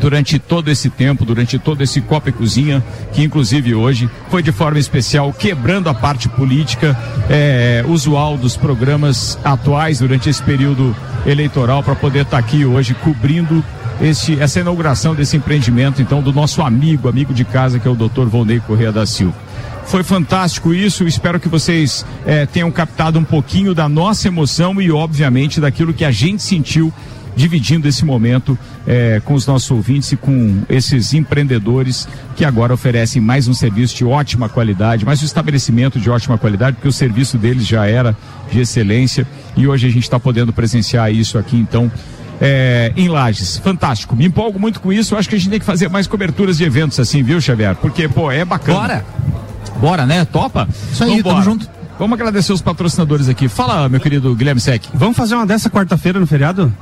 durante 0.00 0.38
todo 0.38 0.70
esse 0.70 0.90
tempo, 0.90 1.24
durante 1.24 1.58
todo 1.58 1.82
esse 1.82 2.00
Copa 2.00 2.30
e 2.30 2.32
Cozinha, 2.32 2.82
que 3.12 3.22
inclusive 3.22 3.74
hoje 3.74 4.08
foi 4.30 4.42
de 4.42 4.52
forma 4.52 4.78
especial 4.78 5.32
quebrando 5.32 5.88
a 5.88 5.94
parte 5.94 6.28
política 6.28 6.98
eh, 7.28 7.84
usual 7.86 8.36
dos 8.36 8.56
programas 8.56 9.38
atuais 9.44 9.98
durante 9.98 10.28
esse 10.28 10.42
período 10.42 10.94
eleitoral 11.26 11.82
para 11.82 11.94
poder 11.94 12.22
estar 12.22 12.38
aqui 12.38 12.64
hoje 12.64 12.94
cobrindo 12.94 13.64
este, 14.00 14.38
essa 14.40 14.60
inauguração 14.60 15.14
desse 15.14 15.36
empreendimento, 15.36 16.02
então, 16.02 16.22
do 16.22 16.32
nosso 16.32 16.62
amigo, 16.62 17.08
amigo 17.08 17.32
de 17.32 17.44
casa, 17.44 17.78
que 17.78 17.86
é 17.86 17.90
o 17.90 17.94
Dr. 17.94 18.24
Volney 18.24 18.60
Correia 18.60 18.90
da 18.90 19.06
Silva. 19.06 19.36
Foi 19.84 20.02
fantástico 20.02 20.72
isso, 20.72 21.06
espero 21.06 21.38
que 21.38 21.48
vocês 21.48 22.06
eh, 22.24 22.46
tenham 22.46 22.70
captado 22.70 23.18
um 23.18 23.24
pouquinho 23.24 23.74
da 23.74 23.88
nossa 23.88 24.28
emoção 24.28 24.80
e, 24.80 24.90
obviamente, 24.90 25.60
daquilo 25.60 25.92
que 25.92 26.04
a 26.04 26.10
gente 26.10 26.42
sentiu 26.42 26.92
dividindo 27.34 27.88
esse 27.88 28.04
momento 28.04 28.58
eh, 28.86 29.20
com 29.24 29.34
os 29.34 29.46
nossos 29.46 29.70
ouvintes 29.70 30.12
e 30.12 30.16
com 30.16 30.62
esses 30.68 31.14
empreendedores 31.14 32.06
que 32.36 32.44
agora 32.44 32.74
oferecem 32.74 33.20
mais 33.22 33.48
um 33.48 33.54
serviço 33.54 33.96
de 33.96 34.04
ótima 34.04 34.48
qualidade, 34.48 35.04
mais 35.04 35.22
um 35.22 35.24
estabelecimento 35.24 35.98
de 35.98 36.10
ótima 36.10 36.36
qualidade, 36.38 36.76
porque 36.76 36.88
o 36.88 36.92
serviço 36.92 37.38
deles 37.38 37.66
já 37.66 37.86
era 37.86 38.16
de 38.50 38.60
excelência 38.60 39.26
e 39.56 39.66
hoje 39.66 39.86
a 39.86 39.90
gente 39.90 40.02
está 40.04 40.20
podendo 40.20 40.52
presenciar 40.52 41.12
isso 41.12 41.38
aqui, 41.38 41.56
então. 41.56 41.90
eh, 42.40 42.92
em 42.96 43.08
Lages, 43.08 43.58
fantástico. 43.58 44.16
Me 44.16 44.26
empolgo 44.26 44.58
muito 44.58 44.80
com 44.80 44.92
isso. 44.92 45.14
Eu 45.14 45.18
acho 45.18 45.28
que 45.28 45.36
a 45.36 45.38
gente 45.38 45.50
tem 45.50 45.60
que 45.60 45.64
fazer 45.66 45.88
mais 45.88 46.06
coberturas 46.06 46.58
de 46.58 46.64
eventos 46.64 46.98
assim, 46.98 47.22
viu, 47.22 47.40
Xavier? 47.40 47.76
Porque, 47.76 48.08
pô, 48.08 48.30
é 48.32 48.44
bacana. 48.44 48.78
Bora. 48.78 49.06
Bora, 49.80 50.06
né? 50.06 50.24
Topa? 50.24 50.68
Isso 50.92 51.02
aí, 51.04 51.16
Vambora. 51.16 51.34
tamo 51.36 51.42
junto. 51.44 51.70
Vamos 51.98 52.14
agradecer 52.18 52.52
os 52.52 52.60
patrocinadores 52.60 53.28
aqui. 53.28 53.46
Fala, 53.48 53.88
meu 53.88 54.00
querido 54.00 54.34
Guilherme 54.34 54.60
Sec. 54.60 54.82
Vamos 54.92 55.16
fazer 55.16 55.34
uma 55.36 55.46
dessa 55.46 55.70
quarta-feira 55.70 56.18
no 56.18 56.26
feriado? 56.26 56.72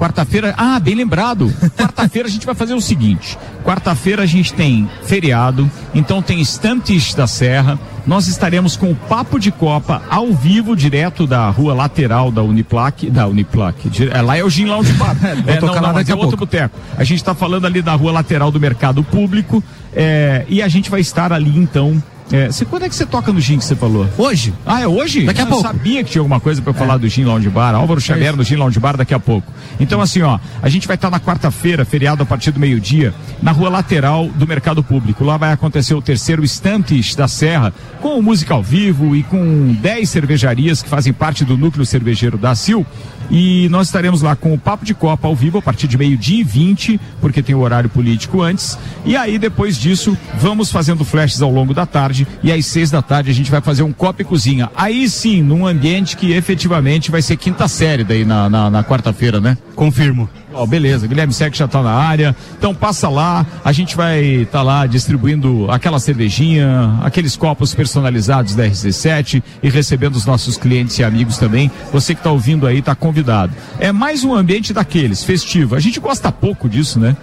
Quarta-feira, 0.00 0.54
ah, 0.56 0.80
bem 0.80 0.94
lembrado. 0.94 1.54
Quarta-feira 1.76 2.26
a 2.26 2.30
gente 2.30 2.46
vai 2.46 2.54
fazer 2.54 2.72
o 2.72 2.80
seguinte: 2.80 3.36
quarta-feira 3.62 4.22
a 4.22 4.26
gente 4.26 4.54
tem 4.54 4.88
feriado, 5.02 5.70
então 5.94 6.22
tem 6.22 6.40
Estantes 6.40 7.12
da 7.12 7.26
Serra. 7.26 7.78
Nós 8.06 8.26
estaremos 8.26 8.76
com 8.76 8.90
o 8.90 8.94
Papo 8.96 9.38
de 9.38 9.52
Copa 9.52 10.00
ao 10.08 10.32
vivo, 10.32 10.74
direto 10.74 11.26
da 11.26 11.50
rua 11.50 11.74
lateral 11.74 12.32
da 12.32 12.42
Uniplac, 12.42 13.10
da 13.10 13.26
Uniplac. 13.26 13.90
É, 14.10 14.22
lá 14.22 14.38
é 14.38 14.42
o 14.42 14.48
Gin 14.48 14.64
Lounge 14.64 14.94
Bar. 14.94 15.14
É, 15.46 15.60
não, 15.60 15.74
não, 15.74 15.92
mas 15.92 16.08
é 16.08 16.14
outro 16.14 16.38
boteco. 16.38 16.78
A 16.96 17.04
gente 17.04 17.18
está 17.18 17.34
falando 17.34 17.66
ali 17.66 17.82
da 17.82 17.94
rua 17.94 18.10
lateral 18.10 18.50
do 18.50 18.58
Mercado 18.58 19.04
Público 19.04 19.62
é, 19.92 20.46
e 20.48 20.62
a 20.62 20.68
gente 20.68 20.90
vai 20.90 21.00
estar 21.00 21.30
ali 21.30 21.58
então. 21.58 22.02
É, 22.32 22.46
você, 22.46 22.64
quando 22.64 22.84
é 22.84 22.88
que 22.88 22.94
você 22.94 23.04
toca 23.04 23.32
no 23.32 23.40
Gin 23.40 23.58
que 23.58 23.64
você 23.64 23.74
falou? 23.74 24.08
Hoje. 24.16 24.54
Ah, 24.64 24.80
é 24.80 24.86
hoje? 24.86 25.24
Daqui 25.26 25.40
a 25.40 25.44
eu 25.44 25.48
pouco. 25.48 25.66
É. 25.66 25.68
sabia 25.68 26.04
que 26.04 26.10
tinha 26.10 26.20
alguma 26.20 26.38
coisa 26.40 26.62
para 26.62 26.72
falar 26.72 26.96
do 26.96 27.08
Gin 27.08 27.24
Lounge 27.24 27.48
Bar. 27.48 27.74
Álvaro 27.74 28.00
Xavier 28.00 28.36
no 28.36 28.44
Gin 28.44 28.56
Lounge 28.56 28.78
Bar 28.78 28.96
daqui 28.96 29.12
a 29.12 29.18
pouco. 29.18 29.52
Então, 29.78 30.00
assim, 30.00 30.22
ó, 30.22 30.38
a 30.62 30.68
gente 30.68 30.86
vai 30.86 30.94
estar 30.94 31.10
na 31.10 31.18
quarta-feira, 31.18 31.84
feriado 31.84 32.22
a 32.22 32.26
partir 32.26 32.52
do 32.52 32.60
meio-dia, 32.60 33.12
na 33.42 33.50
rua 33.50 33.68
lateral 33.68 34.28
do 34.28 34.46
Mercado 34.46 34.82
Público. 34.82 35.24
Lá 35.24 35.36
vai 35.36 35.52
acontecer 35.52 35.94
o 35.94 36.02
terceiro 36.02 36.44
Estantes 36.44 37.14
da 37.14 37.26
Serra, 37.26 37.72
com 38.00 38.20
música 38.22 38.54
ao 38.54 38.62
vivo 38.62 39.16
e 39.16 39.22
com 39.22 39.72
10 39.80 40.08
cervejarias 40.08 40.82
que 40.82 40.88
fazem 40.88 41.12
parte 41.12 41.44
do 41.44 41.56
núcleo 41.56 41.84
cervejeiro 41.84 42.38
da 42.38 42.54
Sil. 42.54 42.86
E 43.30 43.68
nós 43.68 43.86
estaremos 43.86 44.22
lá 44.22 44.34
com 44.34 44.52
o 44.52 44.58
Papo 44.58 44.84
de 44.84 44.92
Copa 44.92 45.28
ao 45.28 45.36
vivo 45.36 45.58
a 45.58 45.62
partir 45.62 45.86
de 45.86 45.96
meio-dia 45.96 46.40
e 46.40 46.44
20, 46.44 47.00
porque 47.20 47.40
tem 47.42 47.54
o 47.54 47.60
horário 47.60 47.88
político 47.88 48.42
antes. 48.42 48.76
E 49.04 49.16
aí, 49.16 49.38
depois 49.38 49.76
disso, 49.76 50.18
vamos 50.38 50.72
fazendo 50.72 51.04
flashes 51.04 51.40
ao 51.40 51.50
longo 51.50 51.72
da 51.72 51.86
tarde. 51.86 52.19
E 52.42 52.52
às 52.52 52.66
seis 52.66 52.90
da 52.90 53.02
tarde 53.02 53.30
a 53.30 53.34
gente 53.34 53.50
vai 53.50 53.60
fazer 53.60 53.82
um 53.82 53.92
copo 53.92 54.22
e 54.22 54.24
cozinha. 54.24 54.70
Aí 54.76 55.08
sim, 55.08 55.42
num 55.42 55.66
ambiente 55.66 56.16
que 56.16 56.32
efetivamente 56.32 57.10
vai 57.10 57.22
ser 57.22 57.36
quinta 57.36 57.68
série 57.68 58.04
daí 58.04 58.24
na, 58.24 58.48
na, 58.48 58.70
na 58.70 58.84
quarta-feira, 58.84 59.40
né? 59.40 59.56
Confirmo. 59.74 60.28
Ó, 60.52 60.66
beleza, 60.66 61.06
Guilherme 61.06 61.32
Sec 61.32 61.54
já 61.54 61.68
tá 61.68 61.82
na 61.82 61.92
área. 61.92 62.34
Então 62.58 62.74
passa 62.74 63.08
lá, 63.08 63.46
a 63.64 63.72
gente 63.72 63.96
vai 63.96 64.20
estar 64.20 64.58
tá 64.58 64.62
lá 64.62 64.86
distribuindo 64.86 65.70
aquela 65.70 66.00
cervejinha, 66.00 66.98
aqueles 67.02 67.36
copos 67.36 67.74
personalizados 67.74 68.54
da 68.54 68.66
RC7 68.66 69.42
e 69.62 69.68
recebendo 69.70 70.16
os 70.16 70.26
nossos 70.26 70.56
clientes 70.56 70.98
e 70.98 71.04
amigos 71.04 71.38
também. 71.38 71.70
Você 71.92 72.14
que 72.14 72.22
tá 72.22 72.30
ouvindo 72.30 72.66
aí 72.66 72.82
tá 72.82 72.94
convidado. 72.94 73.52
É 73.78 73.92
mais 73.92 74.24
um 74.24 74.34
ambiente 74.34 74.72
daqueles, 74.72 75.22
festivo. 75.22 75.76
A 75.76 75.80
gente 75.80 76.00
gosta 76.00 76.32
pouco 76.32 76.68
disso, 76.68 76.98
né? 76.98 77.16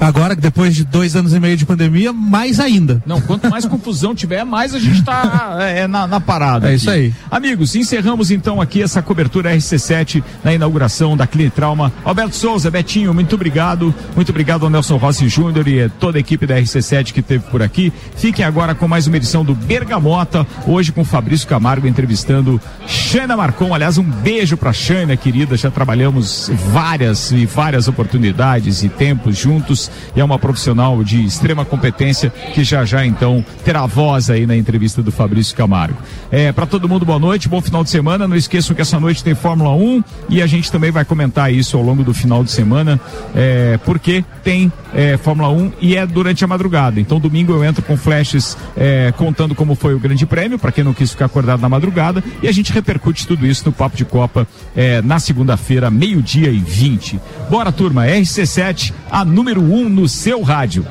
Agora, 0.00 0.34
depois 0.34 0.74
de 0.74 0.84
dois 0.84 1.16
anos 1.16 1.32
e 1.34 1.40
meio 1.40 1.56
de 1.56 1.66
pandemia, 1.66 2.12
mais 2.12 2.60
ainda. 2.60 3.02
Não, 3.04 3.20
quanto 3.20 3.50
mais 3.50 3.64
confusão 3.66 4.14
tiver, 4.14 4.44
mais 4.44 4.74
a 4.74 4.78
gente 4.78 5.02
tá 5.02 5.56
é, 5.60 5.86
na, 5.86 6.06
na 6.06 6.20
parada. 6.20 6.66
É 6.66 6.70
aqui. 6.70 6.76
isso 6.76 6.90
aí. 6.90 7.12
Amigos, 7.30 7.74
encerramos 7.74 8.30
então 8.30 8.60
aqui 8.60 8.82
essa 8.82 9.02
cobertura 9.02 9.54
RC7 9.54 10.22
na 10.44 10.54
inauguração 10.54 11.16
da 11.16 11.26
Clínica 11.26 11.56
Trauma. 11.56 11.92
Alberto 12.04 12.36
Souza, 12.36 12.70
Betinho, 12.70 13.12
muito 13.12 13.34
obrigado. 13.34 13.94
Muito 14.14 14.30
obrigado 14.30 14.64
ao 14.64 14.70
Nelson 14.70 14.96
Rossi 14.96 15.28
Júnior 15.28 15.66
e 15.66 15.88
toda 15.88 16.18
a 16.18 16.20
equipe 16.20 16.46
da 16.46 16.56
RC7 16.56 17.12
que 17.12 17.20
esteve 17.20 17.44
por 17.50 17.62
aqui. 17.62 17.92
Fiquem 18.16 18.44
agora 18.44 18.74
com 18.74 18.86
mais 18.86 19.06
uma 19.06 19.16
edição 19.16 19.44
do 19.44 19.54
Bergamota, 19.54 20.46
hoje 20.66 20.92
com 20.92 21.04
Fabrício 21.04 21.48
Camargo 21.48 21.86
entrevistando 21.86 22.60
Xana 22.86 23.36
Marcon. 23.36 23.74
Aliás, 23.74 23.98
um 23.98 24.04
beijo 24.04 24.56
pra 24.56 24.72
Xana, 24.72 25.16
querida. 25.16 25.56
Já 25.56 25.70
trabalhamos 25.70 26.50
várias 26.72 27.32
e 27.32 27.46
várias 27.46 27.88
oportunidades 27.88 28.82
e 28.82 28.88
tempos 28.88 29.36
juntos. 29.36 29.87
E 30.14 30.20
é 30.20 30.24
uma 30.24 30.38
profissional 30.38 31.02
de 31.02 31.24
extrema 31.24 31.64
competência 31.64 32.30
que 32.30 32.64
já 32.64 32.84
já 32.84 33.04
então 33.04 33.44
terá 33.64 33.86
voz 33.86 34.30
aí 34.30 34.46
na 34.46 34.56
entrevista 34.56 35.02
do 35.02 35.12
Fabrício 35.12 35.56
Camargo. 35.56 35.98
É, 36.30 36.52
para 36.52 36.66
todo 36.66 36.88
mundo, 36.88 37.04
boa 37.04 37.18
noite, 37.18 37.48
bom 37.48 37.60
final 37.60 37.82
de 37.82 37.90
semana. 37.90 38.28
Não 38.28 38.36
esqueçam 38.36 38.74
que 38.74 38.82
essa 38.82 38.98
noite 38.98 39.22
tem 39.22 39.34
Fórmula 39.34 39.70
1 39.74 40.04
e 40.28 40.42
a 40.42 40.46
gente 40.46 40.70
também 40.70 40.90
vai 40.90 41.04
comentar 41.04 41.52
isso 41.52 41.76
ao 41.76 41.82
longo 41.82 42.02
do 42.02 42.12
final 42.12 42.42
de 42.44 42.50
semana, 42.50 43.00
é, 43.34 43.78
porque 43.84 44.24
tem 44.42 44.72
é, 44.94 45.16
Fórmula 45.16 45.48
1 45.50 45.72
e 45.80 45.96
é 45.96 46.06
durante 46.06 46.44
a 46.44 46.46
madrugada. 46.46 47.00
Então, 47.00 47.18
domingo 47.20 47.52
eu 47.52 47.64
entro 47.64 47.82
com 47.82 47.96
flashes 47.96 48.56
é, 48.76 49.12
contando 49.16 49.54
como 49.54 49.74
foi 49.74 49.94
o 49.94 49.98
Grande 49.98 50.26
Prêmio, 50.26 50.58
para 50.58 50.72
quem 50.72 50.84
não 50.84 50.94
quis 50.94 51.10
ficar 51.10 51.26
acordado 51.26 51.60
na 51.60 51.68
madrugada, 51.68 52.22
e 52.42 52.48
a 52.48 52.52
gente 52.52 52.72
repercute 52.72 53.26
tudo 53.26 53.46
isso 53.46 53.64
no 53.66 53.72
Papo 53.72 53.96
de 53.96 54.04
Copa 54.04 54.46
é, 54.76 55.02
na 55.02 55.18
segunda-feira, 55.18 55.90
meio-dia 55.90 56.50
e 56.50 56.58
20. 56.58 57.20
Bora, 57.50 57.72
turma, 57.72 58.06
RC7, 58.06 58.92
a 59.10 59.24
número 59.24 59.62
1 59.62 59.74
um 59.74 59.77
no 59.86 60.08
seu 60.08 60.40
rádio. 60.40 60.86